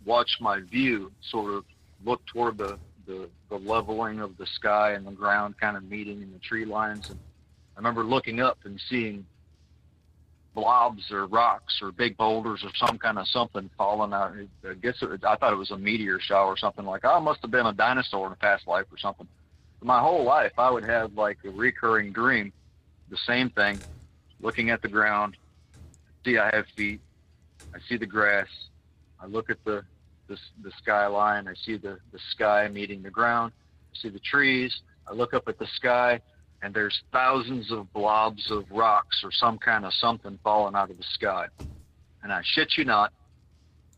watch 0.05 0.37
my 0.41 0.59
view 0.59 1.11
sort 1.21 1.53
of 1.53 1.65
look 2.05 2.25
toward 2.25 2.57
the, 2.57 2.77
the 3.05 3.29
the 3.49 3.57
leveling 3.57 4.19
of 4.19 4.37
the 4.37 4.45
sky 4.45 4.91
and 4.91 5.05
the 5.05 5.11
ground 5.11 5.55
kind 5.59 5.77
of 5.77 5.83
meeting 5.83 6.21
in 6.21 6.31
the 6.33 6.39
tree 6.39 6.65
lines. 6.65 7.09
And 7.09 7.19
I 7.75 7.79
remember 7.79 8.03
looking 8.03 8.39
up 8.39 8.59
and 8.65 8.81
seeing 8.89 9.25
blobs 10.53 11.11
or 11.11 11.25
rocks 11.25 11.79
or 11.81 11.91
big 11.91 12.15
boulders 12.15 12.63
or 12.63 12.69
some 12.75 12.97
kind 12.97 13.17
of 13.17 13.27
something 13.27 13.69
falling 13.77 14.13
out. 14.13 14.33
I 14.67 14.73
guess 14.75 14.95
it, 15.01 15.23
I 15.23 15.35
thought 15.35 15.53
it 15.53 15.57
was 15.57 15.71
a 15.71 15.77
meteor 15.77 16.19
shower 16.19 16.47
or 16.47 16.57
something 16.57 16.85
like. 16.85 17.01
Oh, 17.03 17.17
it 17.17 17.21
must 17.21 17.41
have 17.41 17.51
been 17.51 17.65
a 17.65 17.73
dinosaur 17.73 18.27
in 18.27 18.33
a 18.33 18.35
past 18.35 18.67
life 18.67 18.85
or 18.91 18.97
something. 18.97 19.27
My 19.81 19.99
whole 19.99 20.23
life, 20.23 20.53
I 20.57 20.69
would 20.71 20.85
have 20.85 21.13
like 21.15 21.39
a 21.43 21.49
recurring 21.49 22.13
dream, 22.13 22.53
the 23.09 23.17
same 23.27 23.49
thing, 23.49 23.79
looking 24.39 24.69
at 24.69 24.81
the 24.81 24.87
ground. 24.87 25.35
See, 26.23 26.37
I 26.37 26.55
have 26.55 26.65
feet. 26.75 27.01
I 27.73 27.79
see 27.89 27.97
the 27.97 28.05
grass. 28.05 28.47
I 29.19 29.25
look 29.25 29.49
at 29.49 29.63
the 29.65 29.83
the, 30.27 30.37
the 30.61 30.71
skyline. 30.77 31.47
I 31.47 31.53
see 31.65 31.77
the, 31.77 31.99
the 32.11 32.19
sky 32.31 32.67
meeting 32.67 33.01
the 33.03 33.09
ground. 33.09 33.51
I 33.93 33.99
see 34.01 34.09
the 34.09 34.19
trees. 34.19 34.81
I 35.07 35.13
look 35.13 35.33
up 35.33 35.47
at 35.47 35.59
the 35.59 35.67
sky, 35.75 36.21
and 36.61 36.73
there's 36.73 37.01
thousands 37.11 37.71
of 37.71 37.91
blobs 37.93 38.49
of 38.49 38.65
rocks 38.71 39.21
or 39.23 39.31
some 39.31 39.57
kind 39.57 39.85
of 39.85 39.93
something 39.93 40.39
falling 40.43 40.75
out 40.75 40.89
of 40.89 40.97
the 40.97 41.03
sky. 41.13 41.47
And 42.23 42.31
I 42.31 42.41
shit 42.43 42.77
you 42.77 42.85
not, 42.85 43.11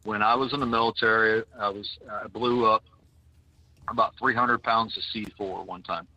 when 0.04 0.22
I 0.22 0.36
was 0.36 0.54
in 0.54 0.60
the 0.60 0.66
military, 0.66 1.44
I 1.60 1.70
was 1.70 1.98
I 2.12 2.28
blew 2.28 2.66
up 2.66 2.84
about 3.88 4.14
300 4.18 4.64
pounds 4.64 4.98
of 4.98 5.04
C4 5.14 5.66
one 5.66 5.84
time. 5.84 6.08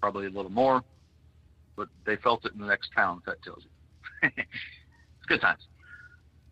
Probably 0.00 0.26
a 0.26 0.30
little 0.30 0.50
more, 0.50 0.82
but 1.76 1.88
they 2.06 2.16
felt 2.16 2.44
it 2.46 2.52
in 2.52 2.60
the 2.60 2.66
next 2.66 2.90
town. 2.94 3.22
That 3.26 3.42
tells 3.42 3.62
you, 3.62 4.30
it's 4.36 5.26
good 5.26 5.40
times. 5.40 5.66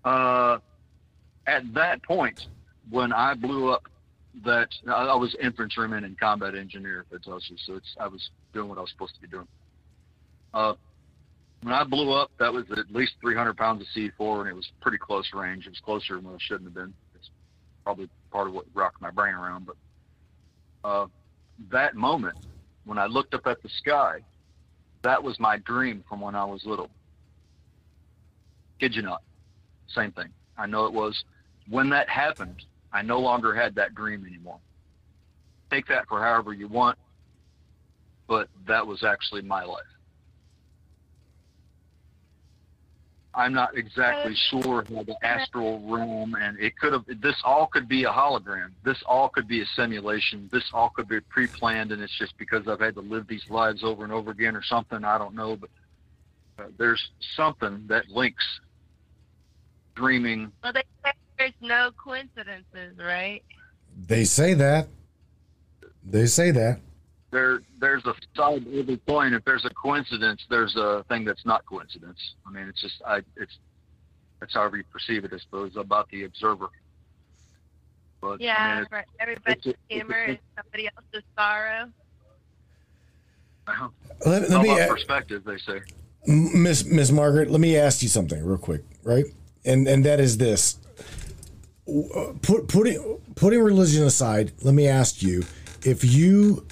Uh, 0.04 0.58
at 1.46 1.62
that 1.74 2.02
point, 2.02 2.40
when 2.90 3.12
I 3.12 3.34
blew 3.34 3.70
up 3.70 3.88
that 4.44 4.68
I, 4.88 5.14
was 5.14 5.36
infantryman 5.40 6.04
and 6.04 6.18
combat 6.18 6.54
engineer 6.54 7.04
at 7.14 7.22
Tulsa, 7.24 7.54
so 7.66 7.74
it's 7.74 7.94
I 8.00 8.06
was 8.06 8.30
doing 8.54 8.68
what 8.68 8.78
I 8.78 8.80
was 8.80 8.90
supposed 8.90 9.14
to 9.14 9.20
be 9.20 9.28
doing. 9.28 9.46
Uh, 10.54 10.74
when 11.62 11.74
I 11.74 11.84
blew 11.84 12.12
up, 12.12 12.30
that 12.38 12.52
was 12.52 12.64
at 12.76 12.90
least 12.90 13.12
300 13.20 13.56
pounds 13.56 13.82
of 13.82 13.86
C4, 13.94 14.40
and 14.40 14.48
it 14.48 14.56
was 14.56 14.68
pretty 14.80 14.98
close 14.98 15.28
range. 15.32 15.66
It 15.66 15.70
was 15.70 15.80
closer 15.84 16.16
than 16.20 16.32
it 16.32 16.40
shouldn't 16.40 16.64
have 16.64 16.74
been. 16.74 16.92
It's 17.14 17.30
probably 17.84 18.08
part 18.30 18.48
of 18.48 18.54
what 18.54 18.64
rocked 18.74 19.00
my 19.00 19.10
brain 19.10 19.34
around. 19.34 19.66
But 19.66 19.76
uh, 20.88 21.06
that 21.70 21.94
moment, 21.94 22.36
when 22.84 22.98
I 22.98 23.06
looked 23.06 23.34
up 23.34 23.46
at 23.46 23.62
the 23.62 23.68
sky, 23.78 24.20
that 25.02 25.22
was 25.22 25.38
my 25.38 25.58
dream 25.58 26.02
from 26.08 26.20
when 26.20 26.34
I 26.34 26.44
was 26.44 26.62
little. 26.64 26.90
Kid 28.80 28.94
you 28.94 29.02
not. 29.02 29.22
Same 29.88 30.12
thing. 30.12 30.28
I 30.56 30.66
know 30.66 30.86
it 30.86 30.92
was. 30.92 31.24
When 31.68 31.90
that 31.90 32.08
happened, 32.08 32.64
I 32.92 33.02
no 33.02 33.20
longer 33.20 33.54
had 33.54 33.74
that 33.76 33.94
dream 33.94 34.26
anymore. 34.26 34.58
Take 35.70 35.86
that 35.88 36.08
for 36.08 36.20
however 36.20 36.52
you 36.52 36.68
want, 36.68 36.98
but 38.26 38.48
that 38.66 38.86
was 38.86 39.02
actually 39.04 39.42
my 39.42 39.64
life. 39.64 39.84
I'm 43.34 43.54
not 43.54 43.76
exactly 43.78 44.36
sure 44.50 44.84
how 44.94 45.04
the 45.04 45.16
astral 45.24 45.80
realm 45.88 46.34
and 46.34 46.58
it 46.60 46.76
could 46.76 46.92
have 46.92 47.06
this 47.22 47.36
all 47.44 47.66
could 47.66 47.88
be 47.88 48.04
a 48.04 48.10
hologram. 48.10 48.72
This 48.84 49.02
all 49.06 49.30
could 49.30 49.48
be 49.48 49.62
a 49.62 49.66
simulation. 49.74 50.50
This 50.52 50.64
all 50.74 50.90
could 50.90 51.08
be 51.08 51.20
pre-planned 51.20 51.92
and 51.92 52.02
it's 52.02 52.16
just 52.18 52.36
because 52.36 52.68
I've 52.68 52.80
had 52.80 52.94
to 52.96 53.00
live 53.00 53.26
these 53.26 53.44
lives 53.48 53.82
over 53.82 54.04
and 54.04 54.12
over 54.12 54.32
again 54.32 54.54
or 54.54 54.62
something. 54.62 55.02
I 55.02 55.16
don't 55.16 55.34
know, 55.34 55.56
but 55.56 55.70
uh, 56.58 56.64
there's 56.76 57.10
something 57.34 57.84
that 57.88 58.10
links 58.10 58.44
dreaming. 59.94 60.52
Well, 60.62 60.72
they 60.72 60.82
say 61.04 61.12
there's 61.38 61.52
no 61.60 61.90
coincidences, 62.02 62.96
right? 62.98 63.42
They 64.06 64.24
say 64.24 64.54
that. 64.54 64.88
They 66.04 66.26
say 66.26 66.50
that. 66.52 66.80
There, 67.30 67.62
there's 67.80 68.04
a 68.04 68.14
side 68.36 68.66
of 68.66 68.74
every 68.74 68.98
coin. 69.08 69.32
If 69.32 69.44
there's 69.44 69.64
a 69.64 69.70
coincidence, 69.70 70.42
there's 70.50 70.76
a 70.76 71.04
thing 71.08 71.24
that's 71.24 71.46
not 71.46 71.64
coincidence. 71.66 72.18
I 72.46 72.50
mean, 72.50 72.68
it's 72.68 72.80
just, 72.82 72.94
I, 73.06 73.22
it's, 73.36 73.56
that's 74.40 74.52
however 74.54 74.76
you 74.76 74.84
perceive 74.92 75.24
it, 75.24 75.32
I 75.32 75.38
suppose, 75.38 75.76
about 75.76 76.08
the 76.10 76.24
observer. 76.24 76.68
But, 78.20 78.32
I 78.34 78.36
Yeah, 78.40 78.76
mean, 78.76 78.86
for 78.90 79.04
everybody's 79.18 79.62
it's 79.64 79.78
a- 79.90 79.94
humor 79.94 80.24
is 80.24 80.38
somebody 80.56 80.88
else's 80.96 81.26
sorrow. 81.38 81.90
Let, 84.26 84.50
let 84.50 84.62
me, 84.62 84.72
about 84.74 84.88
perspective, 84.90 85.44
they 85.44 85.56
say. 85.58 85.80
Miss 86.26 86.84
Miss 86.84 87.10
Margaret, 87.10 87.50
let 87.50 87.60
me 87.60 87.76
ask 87.76 88.02
you 88.02 88.08
something 88.08 88.44
real 88.44 88.58
quick, 88.58 88.82
right? 89.04 89.24
And 89.64 89.86
and 89.86 90.04
that 90.04 90.18
is 90.20 90.38
this: 90.38 90.76
put 92.42 92.68
putting 92.68 93.18
putting 93.36 93.60
religion 93.60 94.04
aside, 94.04 94.52
let 94.62 94.74
me 94.74 94.88
ask 94.88 95.22
you 95.22 95.44
if 95.84 96.04
you 96.04 96.66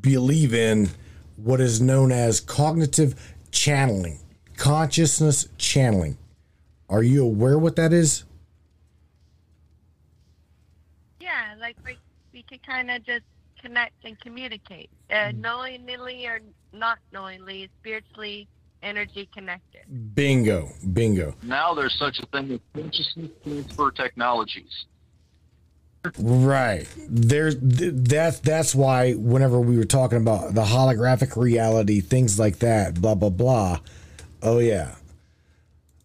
believe 0.00 0.54
in 0.54 0.88
what 1.36 1.60
is 1.60 1.80
known 1.80 2.12
as 2.12 2.40
cognitive 2.40 3.14
channeling, 3.50 4.18
consciousness 4.56 5.48
channeling. 5.58 6.16
Are 6.88 7.02
you 7.02 7.24
aware 7.24 7.58
what 7.58 7.76
that 7.76 7.92
is? 7.92 8.24
Yeah, 11.20 11.54
like 11.60 11.76
we, 11.84 11.96
we 12.32 12.42
could 12.42 12.64
kind 12.66 12.90
of 12.90 13.02
just 13.04 13.24
connect 13.60 14.04
and 14.04 14.18
communicate, 14.20 14.90
uh, 15.10 15.14
Mm. 15.30 15.38
knowingly 15.40 16.26
or 16.26 16.40
not 16.72 16.98
knowingly, 17.12 17.70
spiritually, 17.80 18.48
energy 18.82 19.28
connected. 19.32 20.14
Bingo, 20.14 20.68
bingo. 20.92 21.34
Now 21.42 21.74
there's 21.74 21.96
such 21.98 22.18
a 22.20 22.26
thing 22.26 22.52
as 22.52 22.60
consciousness 22.74 23.30
transfer 23.44 23.90
technologies. 23.90 24.86
Right. 26.18 26.86
There's 27.08 27.54
th- 27.58 27.92
that's 27.94 28.40
that's 28.40 28.74
why 28.74 29.12
whenever 29.12 29.60
we 29.60 29.76
were 29.76 29.84
talking 29.84 30.18
about 30.18 30.54
the 30.54 30.64
holographic 30.64 31.36
reality, 31.36 32.00
things 32.00 32.38
like 32.38 32.58
that, 32.58 33.00
blah 33.00 33.14
blah 33.14 33.30
blah. 33.30 33.78
Oh 34.42 34.58
yeah. 34.58 34.96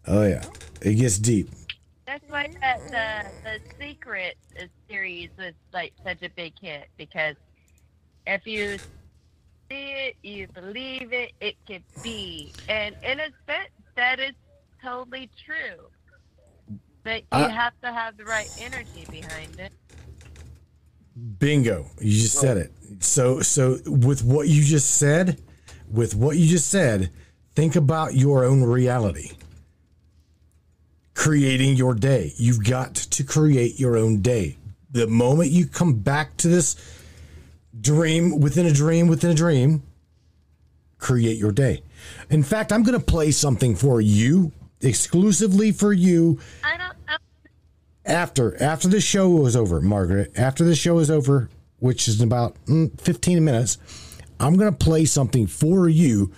Oh 0.06 0.24
yeah. 0.24 0.44
It 0.80 0.94
gets 0.94 1.18
deep. 1.18 1.50
That's 2.06 2.24
why 2.28 2.48
that 2.60 2.78
the 2.88 3.30
the 3.42 3.84
secret 3.84 4.36
uh, 4.58 4.64
series 4.88 5.30
was 5.36 5.54
like 5.72 5.92
such 6.04 6.22
a 6.22 6.30
big 6.30 6.52
hit 6.60 6.88
because 6.96 7.34
if 8.26 8.46
you 8.46 8.78
see 8.78 8.84
it, 9.70 10.16
you 10.22 10.46
believe 10.48 11.12
it, 11.12 11.32
it 11.40 11.56
could 11.66 11.84
be, 12.02 12.52
and 12.68 12.94
in 13.02 13.20
a 13.20 13.28
sense, 13.46 13.70
that 13.96 14.18
is 14.20 14.32
totally 14.82 15.30
true. 15.44 15.86
But 17.04 17.20
you 17.20 17.26
I- 17.32 17.48
have 17.48 17.72
to 17.82 17.92
have 17.92 18.16
the 18.16 18.24
right 18.24 18.50
energy 18.60 19.06
behind 19.10 19.58
it. 19.58 19.72
Bingo. 21.38 21.86
You 22.00 22.12
just 22.12 22.38
said 22.38 22.56
it. 22.58 22.72
So 23.00 23.40
so 23.40 23.78
with 23.86 24.22
what 24.22 24.46
you 24.48 24.62
just 24.62 24.92
said, 24.92 25.40
with 25.90 26.14
what 26.14 26.36
you 26.36 26.46
just 26.46 26.68
said, 26.70 27.10
think 27.54 27.74
about 27.74 28.14
your 28.14 28.44
own 28.44 28.62
reality. 28.62 29.32
Creating 31.14 31.74
your 31.74 31.94
day. 31.94 32.32
You've 32.36 32.62
got 32.64 32.94
to 32.94 33.24
create 33.24 33.80
your 33.80 33.96
own 33.96 34.20
day. 34.20 34.58
The 34.92 35.08
moment 35.08 35.50
you 35.50 35.66
come 35.66 35.94
back 35.94 36.36
to 36.38 36.48
this 36.48 36.76
dream 37.80 38.40
within 38.40 38.66
a 38.66 38.72
dream 38.72 39.08
within 39.08 39.30
a 39.30 39.34
dream, 39.34 39.82
create 40.98 41.38
your 41.38 41.52
day. 41.52 41.82
In 42.30 42.42
fact, 42.42 42.72
I'm 42.72 42.82
going 42.82 42.98
to 42.98 43.04
play 43.04 43.30
something 43.30 43.74
for 43.74 44.00
you 44.00 44.52
exclusively 44.80 45.72
for 45.72 45.92
you 45.92 46.38
I 46.62 46.76
don't 46.76 46.94
after 48.08 48.60
after 48.62 48.88
the 48.88 49.00
show 49.00 49.44
is 49.46 49.54
over, 49.54 49.80
Margaret. 49.80 50.32
After 50.36 50.64
the 50.64 50.74
show 50.74 50.98
is 50.98 51.10
over, 51.10 51.50
which 51.78 52.08
is 52.08 52.20
in 52.20 52.26
about 52.26 52.56
mm, 52.64 52.98
15 53.00 53.44
minutes, 53.44 53.76
I'm 54.40 54.56
gonna 54.56 54.72
play 54.72 55.04
something 55.04 55.46
for 55.46 55.88
you 55.88 56.32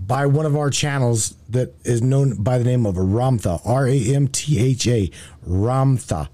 by 0.00 0.26
one 0.26 0.44
of 0.44 0.56
our 0.56 0.70
channels 0.70 1.36
that 1.48 1.72
is 1.84 2.02
known 2.02 2.42
by 2.42 2.58
the 2.58 2.64
name 2.64 2.84
of 2.84 2.96
Ramtha, 2.96 3.60
R 3.64 3.86
A 3.86 4.14
M 4.14 4.26
T 4.26 4.58
H 4.58 4.88
A, 4.88 5.10
Ramtha. 5.48 6.28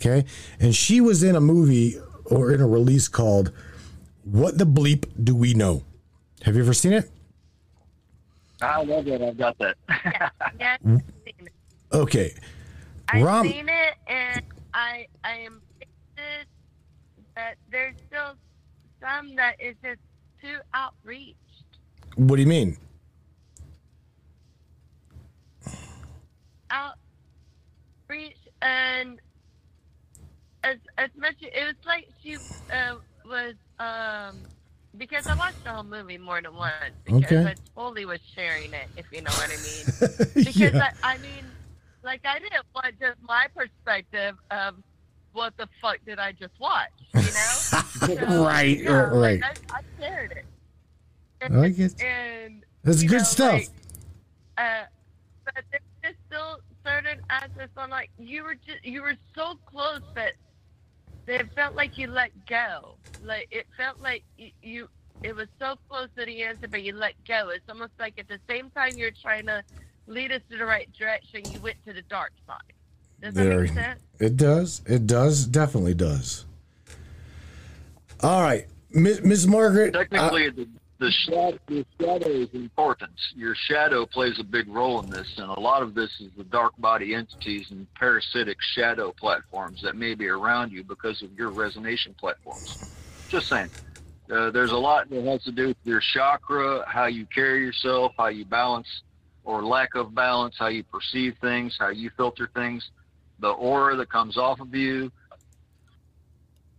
Okay, 0.00 0.24
and 0.58 0.74
she 0.74 1.00
was 1.00 1.22
in 1.22 1.36
a 1.36 1.40
movie 1.40 1.96
or 2.24 2.50
in 2.52 2.60
a 2.60 2.66
release 2.66 3.06
called 3.06 3.52
"What 4.24 4.58
the 4.58 4.64
Bleep 4.64 5.06
Do 5.22 5.34
We 5.34 5.54
Know." 5.54 5.84
Have 6.42 6.56
you 6.56 6.62
ever 6.62 6.74
seen 6.74 6.92
it? 6.92 7.10
I 8.60 8.82
love 8.82 9.04
that. 9.06 9.22
I've 9.22 9.36
got 9.38 9.56
that. 9.58 9.76
Yeah, 10.60 10.76
Okay, 11.92 12.34
I've 13.08 13.22
Ram. 13.22 13.46
seen 13.46 13.68
it, 13.68 13.94
and 14.08 14.42
I 14.72 15.06
I 15.22 15.36
am 15.38 15.60
pissed 15.78 16.48
that 17.36 17.54
there's 17.70 17.94
still 18.08 18.34
some 19.00 19.36
that 19.36 19.56
is 19.60 19.76
just 19.82 20.00
too 20.40 20.58
outreach. 20.72 21.36
What 22.16 22.36
do 22.36 22.42
you 22.42 22.48
mean? 22.48 22.76
Outreach 26.70 28.36
and 28.62 29.20
as 30.62 30.78
as 30.98 31.10
much 31.16 31.34
it 31.42 31.52
was 31.64 31.74
like 31.86 32.08
she 32.22 32.36
uh, 32.36 32.96
was 33.28 33.54
um 33.78 34.36
because 34.96 35.26
I 35.26 35.34
watched 35.34 35.62
the 35.64 35.70
whole 35.70 35.82
movie 35.82 36.18
more 36.18 36.40
than 36.40 36.54
once 36.54 36.72
because 37.04 37.24
Okay. 37.24 37.50
I 37.50 37.54
totally 37.74 38.04
was 38.04 38.20
sharing 38.34 38.72
it 38.72 38.88
if 38.96 39.06
you 39.10 39.22
know 39.22 39.30
what 39.32 39.50
I 39.50 39.56
mean. 39.62 40.24
Because 40.44 40.56
Yeah. 40.74 40.90
I, 41.02 41.14
I 41.14 41.18
mean, 41.18 41.44
like 42.04 42.20
I 42.24 42.38
didn't 42.38 42.64
want 42.74 42.98
just 43.00 43.16
my 43.22 43.46
perspective 43.56 44.36
of 44.50 44.76
what 45.32 45.56
the 45.56 45.68
fuck 45.82 45.98
did 46.06 46.20
I 46.20 46.30
just 46.32 46.52
watch, 46.60 46.90
you 47.12 47.22
know? 47.22 48.42
Right, 48.44 48.78
yeah, 48.80 48.90
right, 48.92 49.12
like. 49.40 49.42
I, 49.44 49.78
I 49.78 49.80
shared 49.98 50.30
it. 50.32 50.44
I 51.52 51.68
get- 51.70 52.00
and 52.00 52.62
That's 52.84 53.02
good 53.02 53.18
know, 53.18 53.24
stuff. 53.24 53.52
like, 53.54 53.68
uh, 54.58 54.82
but 55.44 55.64
there's 56.02 56.14
still 56.28 56.60
certain 56.86 57.18
aspects 57.30 57.76
on 57.76 57.90
like 57.90 58.10
you 58.18 58.44
were 58.44 58.54
just 58.54 58.84
you 58.84 59.02
were 59.02 59.16
so 59.34 59.58
close 59.66 60.00
that 60.14 60.34
it 61.26 61.52
felt 61.54 61.74
like 61.74 61.98
you 61.98 62.08
let 62.08 62.30
go. 62.46 62.96
Like 63.24 63.48
it 63.50 63.66
felt 63.76 64.00
like 64.00 64.24
you, 64.36 64.50
you 64.62 64.88
it 65.22 65.34
was 65.34 65.48
so 65.58 65.76
close 65.88 66.08
to 66.16 66.26
the 66.26 66.42
answer, 66.42 66.68
but 66.68 66.82
you 66.82 66.94
let 66.94 67.14
go. 67.26 67.48
It's 67.48 67.68
almost 67.68 67.92
like 67.98 68.18
at 68.18 68.28
the 68.28 68.38
same 68.48 68.70
time 68.70 68.92
you're 68.96 69.10
trying 69.10 69.46
to 69.46 69.62
lead 70.06 70.32
us 70.32 70.42
to 70.50 70.58
the 70.58 70.66
right 70.66 70.92
direction, 70.92 71.42
you 71.50 71.60
went 71.60 71.76
to 71.86 71.92
the 71.92 72.02
dark 72.02 72.32
side. 72.46 72.58
Does 73.20 73.34
that 73.34 73.60
make 73.60 73.72
sense? 73.72 74.00
it 74.20 74.36
does. 74.36 74.82
It 74.86 75.06
does. 75.06 75.46
Definitely 75.46 75.94
does. 75.94 76.44
All 78.20 78.42
right, 78.42 78.66
Miss 78.90 79.22
Miss 79.22 79.46
Margaret. 79.46 79.92
Technically, 79.94 80.50
the, 80.50 80.68
the, 81.04 81.10
shadow, 81.10 81.58
the 81.66 81.86
shadow 82.00 82.28
is 82.28 82.48
important. 82.54 83.12
Your 83.36 83.54
shadow 83.54 84.06
plays 84.06 84.38
a 84.38 84.44
big 84.44 84.68
role 84.68 85.00
in 85.00 85.10
this, 85.10 85.26
and 85.36 85.50
a 85.50 85.60
lot 85.60 85.82
of 85.82 85.94
this 85.94 86.10
is 86.20 86.30
the 86.36 86.44
dark 86.44 86.72
body 86.78 87.14
entities 87.14 87.66
and 87.70 87.86
parasitic 87.94 88.56
shadow 88.74 89.12
platforms 89.12 89.80
that 89.82 89.96
may 89.96 90.14
be 90.14 90.28
around 90.28 90.72
you 90.72 90.82
because 90.82 91.22
of 91.22 91.32
your 91.34 91.50
resonation 91.50 92.16
platforms. 92.16 92.78
Just 93.28 93.48
saying. 93.48 93.70
Uh, 94.30 94.50
there's 94.50 94.72
a 94.72 94.76
lot 94.76 95.10
that 95.10 95.22
has 95.24 95.42
to 95.44 95.52
do 95.52 95.68
with 95.68 95.76
your 95.84 96.00
chakra, 96.14 96.82
how 96.88 97.04
you 97.04 97.26
carry 97.26 97.60
yourself, 97.60 98.12
how 98.16 98.28
you 98.28 98.46
balance 98.46 98.88
or 99.44 99.62
lack 99.62 99.94
of 99.94 100.14
balance, 100.14 100.54
how 100.58 100.68
you 100.68 100.82
perceive 100.84 101.36
things, 101.42 101.76
how 101.78 101.90
you 101.90 102.10
filter 102.16 102.48
things, 102.54 102.88
the 103.40 103.50
aura 103.50 103.94
that 103.96 104.08
comes 104.10 104.38
off 104.38 104.60
of 104.60 104.74
you, 104.74 105.12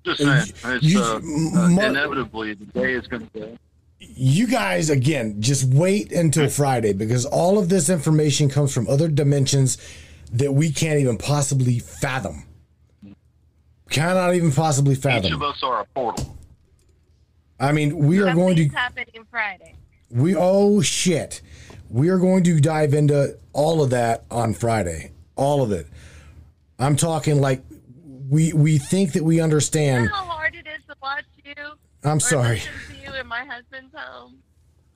Just 0.03 0.21
saying, 0.21 0.51
it's 0.63 0.83
you- 0.83 0.99
uh, 0.99 1.19
uh, 1.55 1.67
inevitably 1.89 2.55
the 2.55 2.65
day 2.65 2.93
is 2.93 3.05
going 3.07 3.29
to 3.29 3.39
go. 3.39 3.57
You 3.99 4.47
guys 4.47 4.89
again 4.89 5.41
just 5.41 5.65
wait 5.73 6.11
until 6.11 6.49
Friday 6.49 6.93
because 6.93 7.25
all 7.25 7.57
of 7.57 7.69
this 7.69 7.89
information 7.89 8.49
comes 8.49 8.73
from 8.73 8.87
other 8.87 9.07
dimensions 9.07 9.77
that 10.31 10.53
we 10.53 10.71
can't 10.71 10.99
even 10.99 11.17
possibly 11.17 11.79
fathom. 11.79 12.43
Cannot 13.89 14.33
even 14.35 14.51
possibly 14.51 14.93
Each 14.93 15.01
fathom. 15.01 15.33
of 15.33 15.41
us 15.43 15.61
are 15.63 15.81
a 15.81 15.85
portal. 15.85 16.37
I 17.59 17.71
mean, 17.71 17.97
we 17.97 18.19
are 18.21 18.33
going 18.33 18.55
to 18.57 18.67
happening 18.67 19.25
Friday. 19.31 19.75
we 20.09 20.35
oh 20.35 20.81
shit. 20.81 21.41
We 21.89 22.09
are 22.09 22.17
going 22.17 22.43
to 22.45 22.59
dive 22.59 22.93
into 22.93 23.37
all 23.53 23.81
of 23.81 23.91
that 23.91 24.25
on 24.31 24.53
Friday. 24.55 25.11
All 25.35 25.61
of 25.61 25.71
it. 25.71 25.87
I'm 26.79 26.95
talking 26.97 27.39
like 27.39 27.61
we 28.29 28.51
we 28.53 28.77
think 28.79 29.13
that 29.13 29.23
we 29.23 29.37
You 29.37 29.43
understand. 29.43 30.05
know 30.05 30.13
how 30.13 30.23
hard 30.25 30.55
it 30.55 30.67
is 30.67 30.83
to 30.89 30.95
watch 31.01 31.23
you? 31.45 31.53
I'm 32.05 32.19
sorry. 32.19 32.59
to 32.59 32.95
you 33.03 33.19
in 33.19 33.27
my 33.27 33.45
husband's 33.45 33.93
home. 33.95 34.37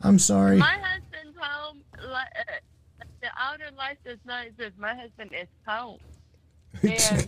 I'm 0.01 0.19
sorry. 0.19 0.57
My 0.57 0.77
husband's 0.81 1.37
home, 1.39 1.81
uh, 1.93 2.23
the 3.21 3.27
outer 3.37 3.69
life 3.77 3.97
does 4.05 4.19
not 4.25 4.47
exist. 4.47 4.73
My 4.77 4.95
husband 4.95 5.31
is 5.33 5.47
home. 5.67 5.99
And 6.83 7.27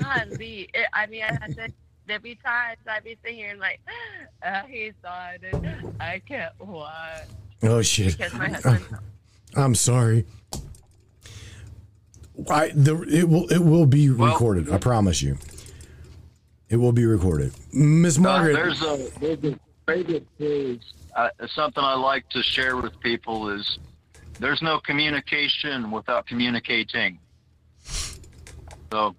golly, 0.00 0.68
it, 0.74 0.86
I 0.92 1.06
mean, 1.06 1.22
I 1.22 1.32
have 1.40 1.54
to, 1.54 1.72
there 2.06 2.18
be 2.18 2.34
times 2.34 2.78
I 2.88 3.00
be 3.00 3.16
sitting 3.22 3.36
here 3.38 3.50
and 3.50 3.60
like, 3.60 3.80
uh, 4.42 4.62
he's 4.68 4.94
on 5.06 5.36
and 5.52 5.94
I 6.00 6.18
can't 6.18 6.52
watch. 6.58 7.28
Oh 7.62 7.82
shit. 7.82 8.16
Because 8.16 8.34
my 8.34 8.48
home. 8.48 8.98
I'm 9.54 9.74
sorry. 9.74 10.26
I 12.50 12.68
the 12.74 13.02
it 13.02 13.28
will 13.28 13.46
it 13.52 13.58
will 13.58 13.86
be 13.86 14.08
recorded. 14.08 14.70
I 14.70 14.78
promise 14.78 15.22
you. 15.22 15.36
It 16.72 16.76
will 16.80 16.92
be 16.92 17.04
recorded. 17.04 17.52
Miss 17.74 18.16
Uh, 18.16 18.22
Margaret. 18.22 18.54
there's 18.54 18.80
a 18.82 19.10
there's 19.20 19.44
a 19.44 19.58
favorite 19.86 20.26
phrase. 20.38 20.80
Uh, 21.14 21.28
something 21.54 21.84
I 21.84 21.92
like 21.94 22.26
to 22.30 22.42
share 22.42 22.78
with 22.78 22.98
people 23.00 23.50
is 23.50 23.78
there's 24.40 24.62
no 24.62 24.80
communication 24.80 25.90
without 25.90 26.26
communicating. 26.26 27.18
So 28.90 29.14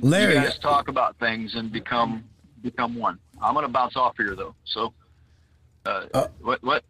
Larry, 0.00 0.34
you 0.36 0.40
guys 0.42 0.58
talk 0.60 0.86
about 0.86 1.18
things 1.18 1.56
and 1.56 1.72
become 1.72 2.22
become 2.62 2.94
one. 2.94 3.18
I'm 3.42 3.54
gonna 3.54 3.68
bounce 3.68 3.96
off 3.96 4.14
here 4.16 4.36
though. 4.36 4.54
So 4.64 4.94
uh, 5.86 6.28
what 6.40 6.62
what 6.62 6.84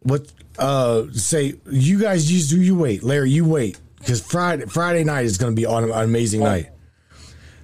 what 0.00 0.32
uh 0.58 1.04
say 1.12 1.54
you 1.70 2.00
guys 2.00 2.24
just 2.24 2.50
do 2.50 2.60
you 2.60 2.74
wait. 2.76 3.04
Larry, 3.04 3.30
you 3.30 3.44
wait 3.44 3.78
cuz 4.04 4.20
Friday 4.20 4.66
Friday 4.66 5.04
night 5.04 5.24
is 5.24 5.38
going 5.38 5.52
to 5.54 5.56
be 5.56 5.64
an 5.64 5.92
amazing 5.92 6.40
night. 6.40 6.70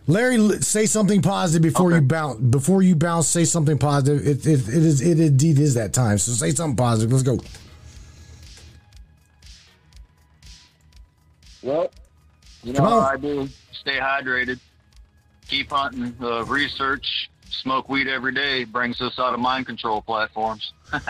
Larry, 0.06 0.38
say 0.60 0.86
something 0.86 1.22
positive 1.22 1.62
before 1.62 1.92
you 1.92 2.00
bounce. 2.00 2.40
Before 2.40 2.82
you 2.82 2.96
bounce, 2.96 3.28
say 3.28 3.44
something 3.44 3.78
positive. 3.78 4.26
It, 4.26 4.46
it, 4.46 4.68
it 4.68 4.74
is 4.74 5.00
it 5.00 5.20
indeed 5.20 5.58
is 5.58 5.74
that 5.74 5.92
time. 5.92 6.18
So 6.18 6.32
say 6.32 6.50
something 6.52 6.76
positive. 6.76 7.12
Let's 7.12 7.22
go. 7.22 7.38
Well, 11.62 11.90
you 12.62 12.72
know 12.72 12.78
Come 12.80 12.88
how 12.88 12.98
on. 13.00 13.12
I 13.12 13.16
do. 13.16 13.48
Stay 13.72 13.98
hydrated. 13.98 14.58
Keep 15.48 15.70
hunting. 15.70 16.14
Uh, 16.20 16.44
research. 16.44 17.30
Smoke 17.50 17.88
weed 17.88 18.06
every 18.08 18.32
day 18.32 18.62
brings 18.64 19.00
us 19.00 19.18
out 19.18 19.34
of 19.34 19.40
mind 19.40 19.66
control 19.66 20.00
platforms. 20.02 20.72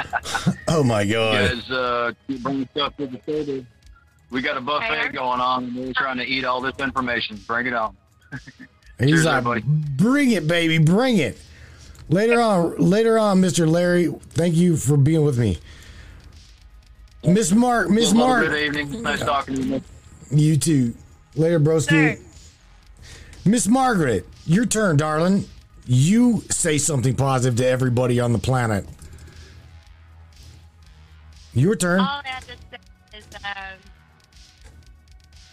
Oh 0.68 0.84
my 0.84 1.02
You 1.02 1.14
god. 1.14 1.50
guys 1.50 1.70
uh, 1.70 2.12
keep 2.28 2.42
bringing 2.44 2.68
stuff 2.70 2.96
to 2.96 3.06
the 3.08 3.18
table. 3.18 3.66
We 4.30 4.40
got 4.40 4.56
a 4.56 4.60
buffet 4.60 5.08
going 5.12 5.40
on, 5.40 5.64
and 5.64 5.74
we're 5.76 5.92
trying 5.92 6.16
to 6.18 6.24
eat 6.24 6.44
all 6.44 6.60
this 6.60 6.76
information. 6.78 7.40
Bring 7.46 7.66
it 7.66 7.74
on. 7.74 7.96
He's 9.00 9.10
Cheers, 9.10 9.24
like, 9.24 9.36
everybody. 9.38 9.62
bring 9.96 10.30
it, 10.32 10.46
baby, 10.46 10.78
bring 10.78 11.16
it. 11.16 11.38
Later 12.08 12.40
on, 12.40 12.76
later 12.76 13.18
on, 13.18 13.40
Mister 13.40 13.66
Larry. 13.66 14.12
Thank 14.30 14.54
you 14.56 14.76
for 14.76 14.96
being 14.96 15.24
with 15.24 15.38
me. 15.38 15.58
Miss 17.24 17.52
Mark, 17.52 17.88
Miss 17.90 18.12
Well, 18.12 18.26
Mark. 18.28 18.48
Good 18.48 18.76
evening. 18.76 19.02
Nice 19.02 19.20
talking 19.20 19.56
to 19.56 19.62
you. 19.62 19.82
You 20.30 20.56
too. 20.56 20.94
Later, 21.34 21.60
broski. 21.60 22.20
Miss 23.44 23.66
Margaret, 23.68 24.26
your 24.46 24.66
turn, 24.66 24.96
darling. 24.96 25.44
You 25.86 26.42
say 26.50 26.76
something 26.78 27.14
positive 27.14 27.56
to 27.58 27.66
everybody 27.66 28.20
on 28.20 28.32
the 28.32 28.38
planet. 28.38 28.86
Your 31.54 31.74
turn. 31.74 32.00
All 32.00 32.20
I 32.24 32.28
have 32.28 32.46
to 32.46 32.52
say 32.70 33.18
is, 33.18 33.24
um, 33.44 33.78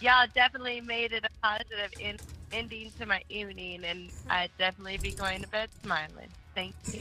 y'all 0.00 0.26
definitely 0.34 0.80
made 0.80 1.12
it 1.12 1.24
a 1.24 1.46
positive 1.46 1.90
in- 1.98 2.16
ending 2.52 2.90
to 2.98 3.06
my 3.06 3.22
evening, 3.28 3.84
and 3.84 4.10
I'd 4.28 4.50
definitely 4.58 4.98
be 4.98 5.12
going 5.12 5.42
to 5.42 5.48
bed 5.48 5.68
smiling. 5.82 6.28
Thank 6.54 6.74
you. 6.92 7.00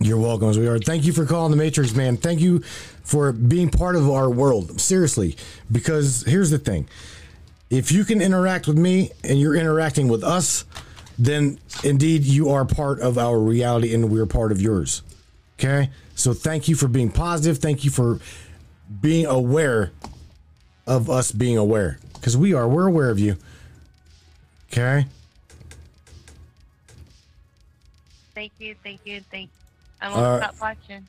You're 0.00 0.18
welcome, 0.18 0.48
as 0.48 0.58
we 0.58 0.66
are. 0.66 0.78
Thank 0.78 1.04
you 1.04 1.12
for 1.12 1.24
calling 1.24 1.50
the 1.50 1.56
Matrix, 1.56 1.94
man. 1.94 2.16
Thank 2.16 2.40
you 2.40 2.60
for 3.04 3.32
being 3.32 3.70
part 3.70 3.94
of 3.94 4.10
our 4.10 4.28
world. 4.28 4.80
Seriously, 4.80 5.36
because 5.70 6.24
here's 6.26 6.50
the 6.50 6.58
thing: 6.58 6.88
if 7.70 7.92
you 7.92 8.04
can 8.04 8.20
interact 8.20 8.66
with 8.66 8.76
me 8.76 9.10
and 9.22 9.40
you're 9.40 9.54
interacting 9.54 10.08
with 10.08 10.24
us, 10.24 10.64
then 11.16 11.58
indeed 11.84 12.24
you 12.24 12.50
are 12.50 12.64
part 12.64 13.00
of 13.00 13.16
our 13.16 13.38
reality, 13.38 13.94
and 13.94 14.10
we're 14.10 14.26
part 14.26 14.50
of 14.50 14.60
yours. 14.60 15.02
Okay, 15.58 15.90
so 16.16 16.34
thank 16.34 16.66
you 16.66 16.74
for 16.74 16.88
being 16.88 17.10
positive. 17.10 17.58
Thank 17.58 17.84
you 17.84 17.90
for 17.90 18.18
being 19.00 19.26
aware 19.26 19.92
of 20.86 21.08
us 21.08 21.30
being 21.30 21.56
aware, 21.56 22.00
because 22.14 22.36
we 22.36 22.52
are. 22.52 22.68
We're 22.68 22.88
aware 22.88 23.10
of 23.10 23.20
you. 23.20 23.36
Okay. 24.74 25.06
Thank 28.34 28.50
you, 28.58 28.74
thank 28.82 29.00
you, 29.04 29.20
thank 29.30 29.44
you. 29.44 29.48
I 30.00 30.08
won't 30.08 30.20
right. 30.20 30.50
stop 30.50 30.60
watching. 30.60 31.06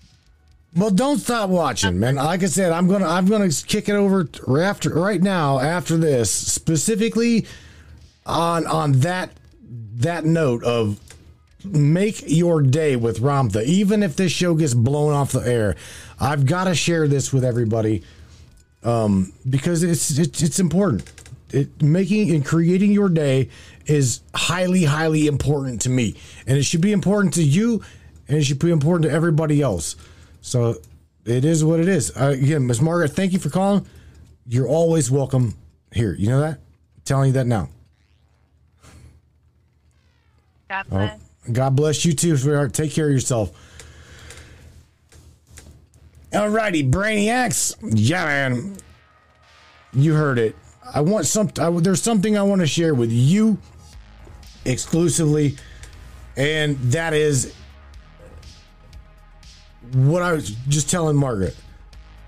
Well, 0.75 0.91
don't 0.91 1.17
stop 1.17 1.49
watching, 1.49 1.99
man. 1.99 2.15
Like 2.15 2.43
I 2.43 2.45
said, 2.45 2.71
I'm 2.71 2.87
gonna 2.87 3.07
I'm 3.07 3.25
gonna 3.25 3.49
kick 3.49 3.89
it 3.89 3.93
over 3.93 4.29
right 4.45 4.63
after 4.63 4.91
right 4.91 5.19
now 5.19 5.57
after 5.57 5.97
this, 5.97 6.29
specifically 6.29 7.47
on 8.27 8.67
on 8.67 8.91
that 8.99 9.31
that 9.95 10.25
note 10.25 10.63
of 10.63 10.99
make 11.63 12.23
your 12.27 12.61
day 12.61 12.95
with 12.95 13.19
Ramtha. 13.19 13.63
Even 13.63 14.03
if 14.03 14.15
this 14.15 14.31
show 14.31 14.53
gets 14.53 14.75
blown 14.75 15.11
off 15.11 15.31
the 15.31 15.39
air, 15.39 15.75
I've 16.19 16.45
got 16.45 16.65
to 16.65 16.75
share 16.75 17.07
this 17.07 17.33
with 17.33 17.43
everybody 17.43 18.03
um, 18.83 19.33
because 19.49 19.81
it's 19.81 20.19
it's 20.19 20.43
it's 20.43 20.59
important. 20.59 21.09
It 21.56 21.82
making 21.82 22.32
and 22.32 22.45
creating 22.45 22.91
your 22.91 23.07
day 23.07 23.49
is 23.86 24.19
highly 24.34 24.84
highly 24.84 25.26
important 25.27 25.82
to 25.82 25.90
me, 25.90 26.15
and 26.45 26.57
it 26.57 26.64
should 26.64 26.82
be 26.82 26.91
important 26.91 27.34
to 27.36 27.44
you, 27.44 27.82
and 28.27 28.38
it 28.38 28.44
should 28.44 28.60
be 28.60 28.72
important 28.72 29.03
to 29.10 29.11
everybody 29.11 29.61
else. 29.61 29.95
So 30.41 30.76
it 31.23 31.45
is 31.45 31.64
what 31.64 31.80
it 31.80 31.88
is. 31.88 32.11
Uh, 32.15 32.36
again, 32.38 32.68
Miss 32.68 32.82
Margaret, 32.82 33.14
thank 33.14 33.32
you 33.32 33.40
for 33.40 33.49
calling. 33.49 33.86
You're 34.45 34.68
always 34.68 35.10
welcome 35.10 35.56
here. 35.94 36.14
You 36.14 36.27
know 36.27 36.41
that? 36.41 36.57
I'm 36.57 37.02
telling 37.06 37.27
you 37.27 37.34
that 37.34 37.48
now. 37.48 37.69
God 40.69 40.86
Oh, 40.91 40.95
bless. 40.98 41.19
God 41.53 41.76
bless 41.77 42.06
you 42.06 42.14
too, 42.14 42.36
sweetheart. 42.36 42.73
Take 42.73 42.91
care 42.91 43.07
of 43.07 43.14
yourself. 43.14 43.52
Alrighty, 46.34 46.91
Brainiacs. 46.91 47.76
Yeah, 47.82 48.26
man. 48.26 48.76
You 49.94 50.15
heard 50.15 50.38
it. 50.38 50.56
I 50.94 51.02
want 51.02 51.26
some. 51.26 51.49
I, 51.60 51.70
there's 51.72 52.02
something 52.02 52.38
I 52.38 52.44
want 52.44 52.62
to 52.62 52.68
share 52.68 52.94
with 52.94 53.12
you 53.12 53.57
exclusively, 54.66 55.57
and 56.38 56.78
that 56.91 57.14
is 57.14 57.53
what 59.94 60.22
I 60.22 60.34
was 60.34 60.49
just 60.68 60.90
telling 60.90 61.16
Margaret. 61.16 61.56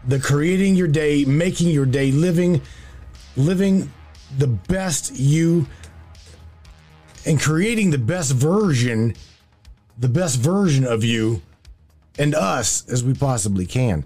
The 0.08 0.20
creating 0.20 0.76
your 0.76 0.88
day, 0.88 1.26
making 1.26 1.70
your 1.70 1.86
day, 1.86 2.12
living, 2.12 2.62
living 3.36 3.92
the 4.38 4.48
best 4.48 5.18
you 5.18 5.68
and 7.26 7.40
creating 7.40 7.92
the 7.92 7.98
best 7.98 8.32
version, 8.32 9.16
the 9.98 10.08
best 10.08 10.40
version 10.40 10.86
of 10.86 11.04
you 11.04 11.42
and 12.18 12.34
us 12.34 12.88
as 12.88 13.04
we 13.04 13.14
possibly 13.14 13.66
can. 13.66 14.06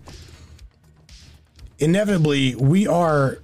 Inevitably, 1.80 2.56
we 2.56 2.88
are 2.88 3.40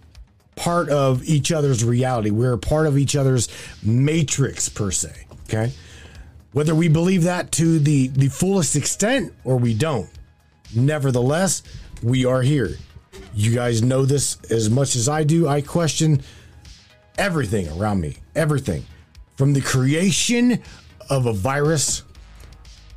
part 0.58 0.90
of 0.90 1.24
each 1.24 1.54
other's 1.54 1.86
reality. 1.86 2.32
We're 2.32 2.58
part 2.58 2.88
of 2.88 2.98
each 2.98 3.16
other's 3.16 3.48
matrix, 3.82 4.68
per 4.68 4.92
se. 4.92 5.14
Okay. 5.46 5.72
Whether 6.52 6.76
we 6.76 6.90
believe 6.90 7.24
that 7.24 7.54
to 7.54 7.80
the, 7.80 8.08
the 8.08 8.28
fullest 8.28 8.76
extent 8.76 9.34
or 9.46 9.58
we 9.58 9.74
don't, 9.74 10.10
nevertheless, 10.76 11.64
we 12.04 12.26
are 12.26 12.42
here. 12.42 12.72
You 13.34 13.54
guys 13.54 13.82
know 13.82 14.06
this 14.06 14.38
as 14.52 14.70
much 14.70 14.96
as 14.96 15.08
I 15.08 15.24
do. 15.24 15.48
I 15.48 15.62
question 15.62 16.22
everything 17.18 17.70
around 17.70 18.02
me, 18.02 18.18
everything 18.36 18.86
from 19.38 19.54
the 19.54 19.62
creation 19.62 20.62
of 21.10 21.28
a 21.28 21.34
virus 21.34 22.04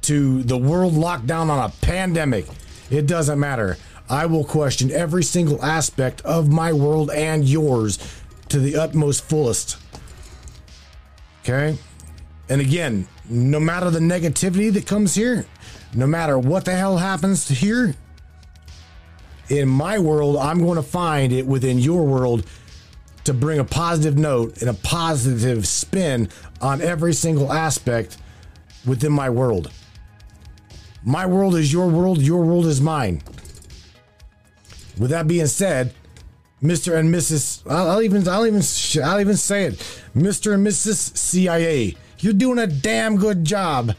to 0.03 0.43
the 0.43 0.57
world 0.57 0.95
locked 0.95 1.27
down 1.27 1.51
on 1.51 1.70
a 1.70 1.73
pandemic. 1.82 2.47
It 2.91 3.07
doesn't 3.07 3.39
matter. 3.39 3.77
I 4.11 4.27
will 4.27 4.45
question 4.45 4.91
every 4.91 5.23
single 5.23 5.65
aspect 5.65 6.20
of 6.23 6.49
my 6.51 6.73
world 6.73 7.12
and 7.12 7.49
yours 7.49 7.99
to 8.49 8.59
the 8.59 8.77
utmost 8.77 9.23
fullest. 9.23 9.78
Okay? 11.43 11.78
And 12.49 12.61
again, 12.61 13.07
no 13.28 13.61
matter 13.61 13.89
the 13.89 14.01
negativity 14.01 14.73
that 14.73 14.85
comes 14.85 15.15
here, 15.15 15.47
no 15.95 16.09
matter 16.09 16.37
what 16.37 16.65
the 16.65 16.74
hell 16.74 16.99
happens 16.99 17.49
here, 17.49 17.95
in 19.49 19.69
my 19.69 19.99
world, 19.99 20.37
I'm 20.37 20.59
going 20.59 20.77
to 20.77 20.82
find 20.82 21.32
it 21.32 21.47
within 21.47 21.78
your 21.78 22.05
world 22.05 22.45
to 23.24 23.32
bring 23.32 23.61
a 23.61 23.65
positive 23.65 24.19
note 24.19 24.61
and 24.61 24.70
a 24.70 24.74
positive 24.74 25.66
spin 25.66 26.28
on 26.61 26.81
every 26.81 27.12
single 27.12 27.53
aspect 27.53 28.19
within 28.85 29.12
my 29.12 29.31
world. 29.31 29.70
My 31.05 31.27
world 31.27 31.55
is 31.55 31.73
your 31.73 31.89
world, 31.89 32.20
your 32.20 32.43
world 32.43 32.66
is 32.66 32.81
mine. 32.81 33.23
With 35.01 35.10
that 35.10 35.27
being 35.27 35.47
said, 35.47 35.94
Mr. 36.62 36.94
and 36.94 37.12
Mrs. 37.12 37.62
I'll, 37.68 37.89
I'll 37.89 38.02
even 38.02 38.28
I'll 38.28 38.47
even 38.47 38.62
I'll 39.02 39.20
even 39.20 39.36
say 39.36 39.64
it, 39.64 39.74
Mr. 40.14 40.52
and 40.52 40.64
Mrs. 40.64 41.16
CIA. 41.16 41.97
You're 42.18 42.35
doing 42.35 42.59
a 42.59 42.66
damn 42.66 43.16
good 43.16 43.43
job 43.43 43.94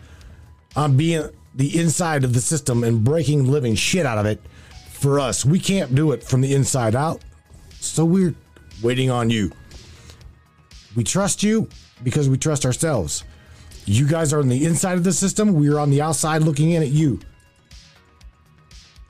on 0.76 0.96
being 0.96 1.28
the 1.56 1.80
inside 1.80 2.24
of 2.24 2.34
the 2.34 2.40
system 2.40 2.84
and 2.84 3.04
breaking 3.04 3.52
living 3.52 3.74
shit 3.74 4.06
out 4.06 4.20
of 4.20 4.28
it 4.28 4.42
for 4.92 5.20
us. 5.20 5.44
We 5.44 5.60
can't 5.60 5.96
do 5.96 6.12
it 6.12 6.24
from 6.24 6.42
the 6.42 6.54
inside 6.54 6.96
out. 6.96 7.24
So 7.80 8.06
we're 8.06 8.36
waiting 8.84 9.10
on 9.10 9.32
you. 9.32 9.52
We 10.96 11.04
trust 11.04 11.42
you 11.42 11.68
because 12.04 12.30
we 12.30 12.38
trust 12.38 12.64
ourselves. 12.64 13.24
You 13.86 14.08
guys 14.08 14.34
are 14.34 14.40
on 14.40 14.50
the 14.50 14.66
inside 14.66 15.00
of 15.00 15.04
the 15.04 15.14
system. 15.14 15.56
We 15.56 15.70
are 15.70 15.80
on 15.80 15.90
the 15.90 16.04
outside 16.04 16.44
looking 16.44 16.72
in 16.72 16.84
at 16.84 16.90
you. 16.90 17.20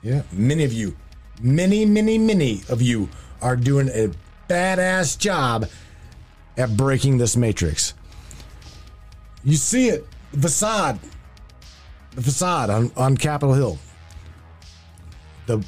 Yeah, 0.02 0.22
many 0.32 0.64
of 0.64 0.72
you, 0.72 0.96
many, 1.42 1.84
many, 1.84 2.16
many 2.18 2.62
of 2.68 2.80
you 2.80 3.08
are 3.42 3.56
doing 3.56 3.88
a 3.88 4.10
badass 4.48 5.18
job 5.18 5.68
at 6.56 6.76
breaking 6.76 7.18
this 7.18 7.36
matrix. 7.36 7.94
You 9.44 9.56
see 9.56 9.88
it, 9.88 10.06
the 10.32 10.42
facade, 10.42 11.00
the 12.12 12.22
facade 12.22 12.70
on, 12.70 12.92
on 12.96 13.16
Capitol 13.16 13.54
Hill. 13.54 13.78
The 15.46 15.64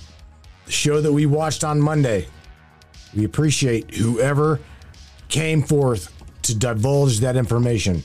show 0.68 1.00
that 1.00 1.12
we 1.12 1.26
watched 1.26 1.64
on 1.64 1.80
Monday. 1.80 2.28
We 3.14 3.24
appreciate 3.24 3.94
whoever 3.94 4.60
came 5.28 5.62
forth 5.62 6.12
to 6.42 6.56
divulge 6.56 7.20
that 7.20 7.36
information 7.36 8.02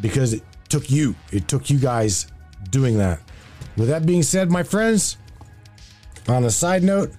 because 0.00 0.32
it 0.32 0.42
took 0.68 0.90
you, 0.90 1.14
it 1.32 1.48
took 1.48 1.70
you 1.70 1.78
guys 1.78 2.26
doing 2.70 2.98
that. 2.98 3.20
With 3.76 3.88
that 3.88 4.06
being 4.06 4.22
said, 4.22 4.50
my 4.50 4.62
friends, 4.62 5.16
on 6.28 6.44
a 6.44 6.50
side 6.50 6.82
note, 6.82 7.12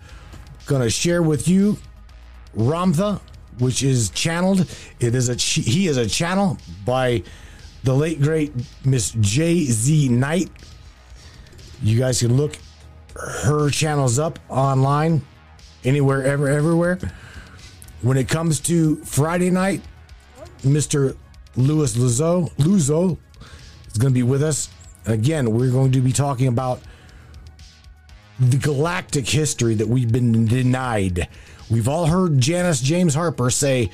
gonna 0.65 0.90
share 0.90 1.22
with 1.22 1.48
you 1.48 1.77
Ramtha, 2.56 3.19
which 3.57 3.84
is 3.84 4.10
channeled. 4.11 4.69
It 4.99 5.15
is 5.15 5.30
a 5.30 5.36
he 5.36 5.88
is 5.88 5.98
a 5.98 6.07
channel 6.07 6.57
by 6.86 7.23
the 7.84 7.94
late 7.94 8.22
great 8.22 8.53
Miss 8.86 9.11
J 9.19 9.65
Z 9.65 10.10
Knight. 10.10 10.49
You 11.81 11.98
guys 11.98 12.19
can 12.19 12.36
look 12.36 12.57
her 13.15 13.69
channels 13.69 14.19
up 14.19 14.40
online, 14.49 15.22
anywhere, 15.84 16.23
ever, 16.23 16.48
everywhere. 16.48 16.99
When 18.02 18.18
it 18.18 18.30
comes 18.30 18.60
to 18.61 18.98
Friday 18.98 19.49
night, 19.49 19.81
Mr. 20.61 21.15
Louis 21.56 21.95
Luzo, 21.98 22.52
Luzo 22.56 23.18
is 23.88 23.98
going 23.98 24.14
to 24.14 24.18
be 24.18 24.23
with 24.23 24.44
us. 24.44 24.69
Again, 25.06 25.52
we're 25.52 25.72
going 25.72 25.91
to 25.94 26.02
be 26.02 26.14
talking 26.14 26.48
about 26.48 26.81
the 28.40 28.57
galactic 28.57 29.28
history 29.28 29.76
that 29.76 29.88
we've 29.88 30.11
been 30.11 30.45
denied. 30.45 31.28
We've 31.70 31.88
all 31.88 32.06
heard 32.06 32.40
Janice 32.40 32.82
James 32.82 33.14
Harper 33.14 33.49
say 33.49 33.91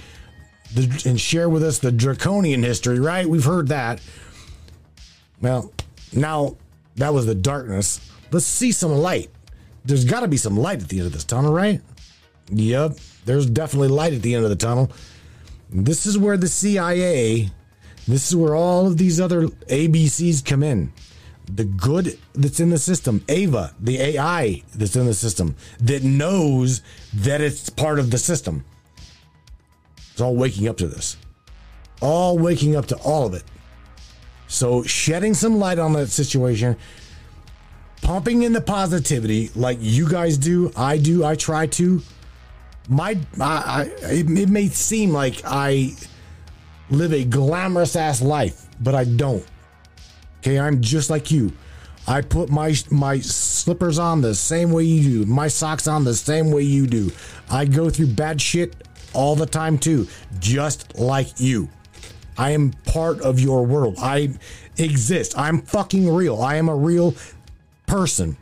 the, 0.73 1.03
and 1.05 1.19
share 1.19 1.49
with 1.49 1.63
us 1.63 1.79
the 1.79 1.91
draconian 1.91 2.63
history, 2.63 2.99
right? 2.99 3.27
We've 3.27 3.45
heard 3.45 3.69
that. 3.69 4.01
Well, 5.41 5.71
now 6.13 6.57
that 6.95 7.13
was 7.13 7.25
the 7.25 7.35
darkness. 7.35 8.11
Let's 8.31 8.45
see 8.45 8.71
some 8.71 8.91
light. 8.91 9.29
There's 9.83 10.05
got 10.05 10.21
to 10.21 10.27
be 10.27 10.37
some 10.37 10.57
light 10.57 10.81
at 10.81 10.89
the 10.89 10.99
end 10.99 11.07
of 11.07 11.13
this 11.13 11.23
tunnel, 11.23 11.53
right? 11.53 11.81
Yep, 12.51 12.97
there's 13.25 13.47
definitely 13.47 13.89
light 13.89 14.13
at 14.13 14.21
the 14.21 14.35
end 14.35 14.43
of 14.43 14.49
the 14.49 14.55
tunnel. 14.55 14.91
This 15.69 16.05
is 16.05 16.17
where 16.17 16.37
the 16.37 16.47
CIA, 16.47 17.49
this 18.07 18.29
is 18.29 18.35
where 18.35 18.55
all 18.55 18.87
of 18.87 18.97
these 18.97 19.19
other 19.19 19.47
ABCs 19.47 20.45
come 20.45 20.63
in. 20.63 20.93
The 21.47 21.65
good 21.65 22.17
that's 22.33 22.59
in 22.59 22.69
the 22.69 22.77
system, 22.77 23.23
Ava, 23.29 23.73
the 23.79 23.99
AI 23.99 24.63
that's 24.73 24.95
in 24.95 25.05
the 25.05 25.13
system, 25.13 25.55
that 25.79 26.03
knows 26.03 26.81
that 27.13 27.41
it's 27.41 27.69
part 27.69 27.99
of 27.99 28.11
the 28.11 28.17
system. 28.17 28.65
It's 30.11 30.21
all 30.21 30.35
waking 30.35 30.67
up 30.67 30.77
to 30.77 30.87
this. 30.87 31.17
All 32.01 32.37
waking 32.37 32.75
up 32.75 32.87
to 32.87 32.95
all 32.97 33.25
of 33.25 33.33
it. 33.33 33.43
So, 34.47 34.83
shedding 34.83 35.33
some 35.33 35.57
light 35.57 35.79
on 35.79 35.93
that 35.93 36.07
situation, 36.07 36.77
pumping 38.01 38.43
in 38.43 38.53
the 38.53 38.61
positivity 38.61 39.49
like 39.55 39.77
you 39.81 40.07
guys 40.07 40.37
do, 40.37 40.71
I 40.75 40.97
do, 40.97 41.25
I 41.25 41.35
try 41.35 41.67
to. 41.67 42.01
My, 42.87 43.17
I, 43.41 43.89
I 44.01 44.11
it, 44.11 44.29
it 44.29 44.49
may 44.49 44.67
seem 44.67 45.11
like 45.11 45.41
I 45.43 45.95
live 46.89 47.13
a 47.13 47.23
glamorous 47.23 47.95
ass 47.95 48.21
life, 48.21 48.67
but 48.79 48.93
I 48.93 49.05
don't. 49.05 49.45
Okay, 50.45 50.59
I'm 50.59 50.79
just 50.79 51.09
like 51.09 51.31
you. 51.31 51.51
I 52.07 52.21
put 52.21 52.51
my 52.51 52.75
my 52.91 53.17
slippers 53.19 53.97
on 53.97 54.21
the 54.21 54.35
same 54.35 54.71
way 54.71 54.83
you 54.83 55.25
do, 55.25 55.25
my 55.25 55.47
socks 55.47 55.87
on 55.87 56.03
the 56.03 56.13
same 56.13 56.51
way 56.51 56.61
you 56.61 56.85
do. 56.85 57.11
I 57.49 57.65
go 57.65 57.89
through 57.89 58.13
bad 58.13 58.39
shit 58.39 58.75
all 59.15 59.35
the 59.35 59.47
time 59.47 59.79
too, 59.79 60.07
just 60.37 60.99
like 60.99 61.39
you. 61.39 61.67
I 62.37 62.51
am 62.51 62.73
part 62.85 63.21
of 63.21 63.39
your 63.39 63.65
world. 63.65 63.95
I 63.97 64.35
exist. 64.77 65.35
I'm 65.35 65.63
fucking 65.63 66.07
real. 66.13 66.39
I 66.39 66.57
am 66.57 66.69
a 66.69 66.75
real 66.75 67.15
person. 67.87 68.37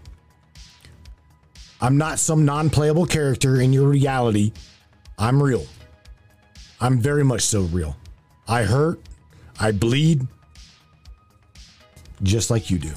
I'm 1.80 1.98
not 1.98 2.20
some 2.20 2.44
non 2.44 2.70
playable 2.70 3.06
character 3.06 3.62
in 3.62 3.72
your 3.72 3.88
reality. 3.88 4.52
I'm 5.18 5.42
real. 5.42 5.66
I'm 6.82 7.00
very 7.00 7.24
much 7.24 7.44
so 7.44 7.62
real. 7.62 7.96
I 8.46 8.64
hurt. 8.64 9.00
I 9.58 9.72
bleed. 9.72 10.28
Just 12.22 12.50
like 12.50 12.70
you 12.70 12.78
do. 12.78 12.92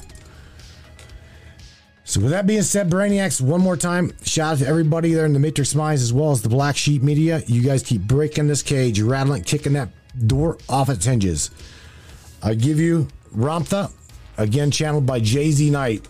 So, 2.03 2.21
with 2.21 2.31
that 2.31 2.47
being 2.47 2.61
said, 2.61 2.89
Brainiacs, 2.89 3.41
one 3.41 3.59
more 3.59 3.75
time, 3.75 4.13
shout 4.23 4.53
out 4.53 4.59
to 4.59 4.67
everybody 4.67 5.13
there 5.13 5.25
in 5.25 5.33
the 5.33 5.39
Matrix 5.39 5.75
Minds 5.75 6.01
as 6.01 6.13
well 6.13 6.31
as 6.31 6.41
the 6.41 6.47
Black 6.47 6.77
Sheep 6.77 7.03
Media. 7.03 7.43
You 7.47 7.61
guys 7.61 7.83
keep 7.83 8.01
breaking 8.01 8.47
this 8.47 8.63
cage, 8.63 9.01
rattling, 9.01 9.43
kicking 9.43 9.73
that 9.73 9.89
door 10.25 10.57
off 10.69 10.89
its 10.89 11.05
hinges. 11.05 11.51
I 12.41 12.53
give 12.53 12.79
you 12.79 13.09
Ramtha, 13.35 13.91
again 14.37 14.71
channeled 14.71 15.05
by 15.05 15.19
JZ 15.19 15.69
Knight. 15.71 16.07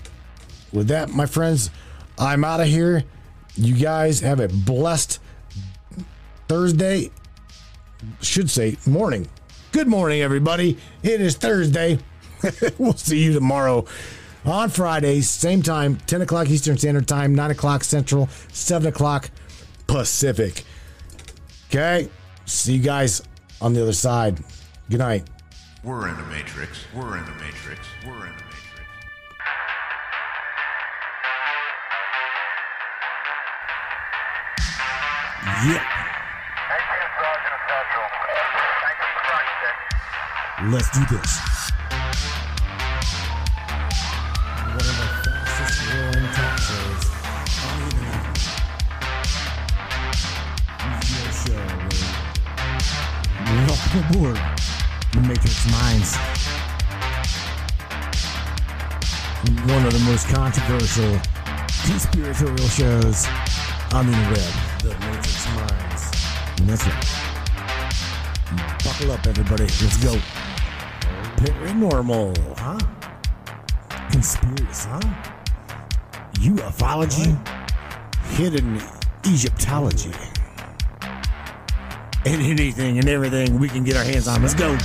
With 0.72 0.90
that, 0.90 1.10
my 1.10 1.26
friends, 1.26 1.72
I'm 2.20 2.44
out 2.44 2.60
of 2.60 2.68
here. 2.68 3.04
You 3.56 3.74
guys 3.74 4.20
have 4.20 4.40
a 4.40 4.50
blessed 4.50 5.20
Thursday, 6.48 7.10
should 8.22 8.52
say 8.52 8.78
morning. 8.86 9.28
Good 9.72 9.88
morning, 9.88 10.22
everybody. 10.22 10.78
It 11.02 11.22
is 11.22 11.36
Thursday. 11.36 11.98
we'll 12.78 12.94
see 12.94 13.24
you 13.24 13.34
tomorrow 13.34 13.86
on 14.46 14.70
Friday, 14.70 15.22
same 15.22 15.62
time, 15.62 15.98
10 16.08 16.22
o'clock 16.22 16.50
Eastern 16.50 16.78
Standard 16.78 17.08
Time, 17.08 17.36
9 17.36 17.52
o'clock 17.52 17.84
Central, 17.84 18.30
7 18.54 18.88
o'clock 18.88 19.30
Pacific. 19.88 20.64
Okay? 21.70 22.10
See 22.46 22.74
you 22.74 22.82
guys 22.82 23.22
on 23.62 23.74
the 23.74 23.82
other 23.82 23.94
side. 23.94 24.40
Good 24.90 25.00
night. 25.00 25.28
We're 25.84 26.08
in 26.08 26.18
the 26.18 26.24
Matrix. 26.24 26.80
We're 26.96 27.18
in 27.18 27.26
the 27.26 27.32
Matrix. 27.32 27.80
We're 28.06 28.14
in 28.14 28.20
the 28.20 28.44
Matrix. 28.44 28.54
Yeah. 35.66 35.98
Let's 40.72 40.90
do 40.90 41.06
this. 41.16 41.57
The 55.14 55.22
Matrix 55.22 55.72
Minds. 55.72 56.16
One 59.72 59.86
of 59.86 59.94
the 59.94 60.00
most 60.06 60.28
controversial 60.28 61.20
conspiratorial 61.86 62.68
shows 62.68 63.28
on 63.94 64.06
the 64.06 64.12
web, 64.12 64.54
the 64.84 64.96
Matrix 65.06 65.48
Minds. 65.56 66.04
And 66.60 66.70
that's 66.70 66.86
right. 66.86 67.06
Buckle 68.84 69.12
up, 69.12 69.26
everybody. 69.26 69.64
Let's 69.64 69.98
go. 70.04 70.20
Paranormal, 71.38 72.58
huh? 72.58 72.80
Conspiracy, 74.12 74.90
huh? 74.90 75.02
Ufology, 76.36 77.38
hidden 78.36 78.82
Egyptology, 79.26 80.12
and 82.34 82.42
anything 82.42 83.00
and 83.00 83.08
everything 83.08 83.60
we 83.60 83.70
can 83.70 83.84
get 83.84 83.96
our 83.96 84.04
hands 84.04 84.28
on. 84.28 84.42
Let's 84.42 84.54
go. 84.54 84.78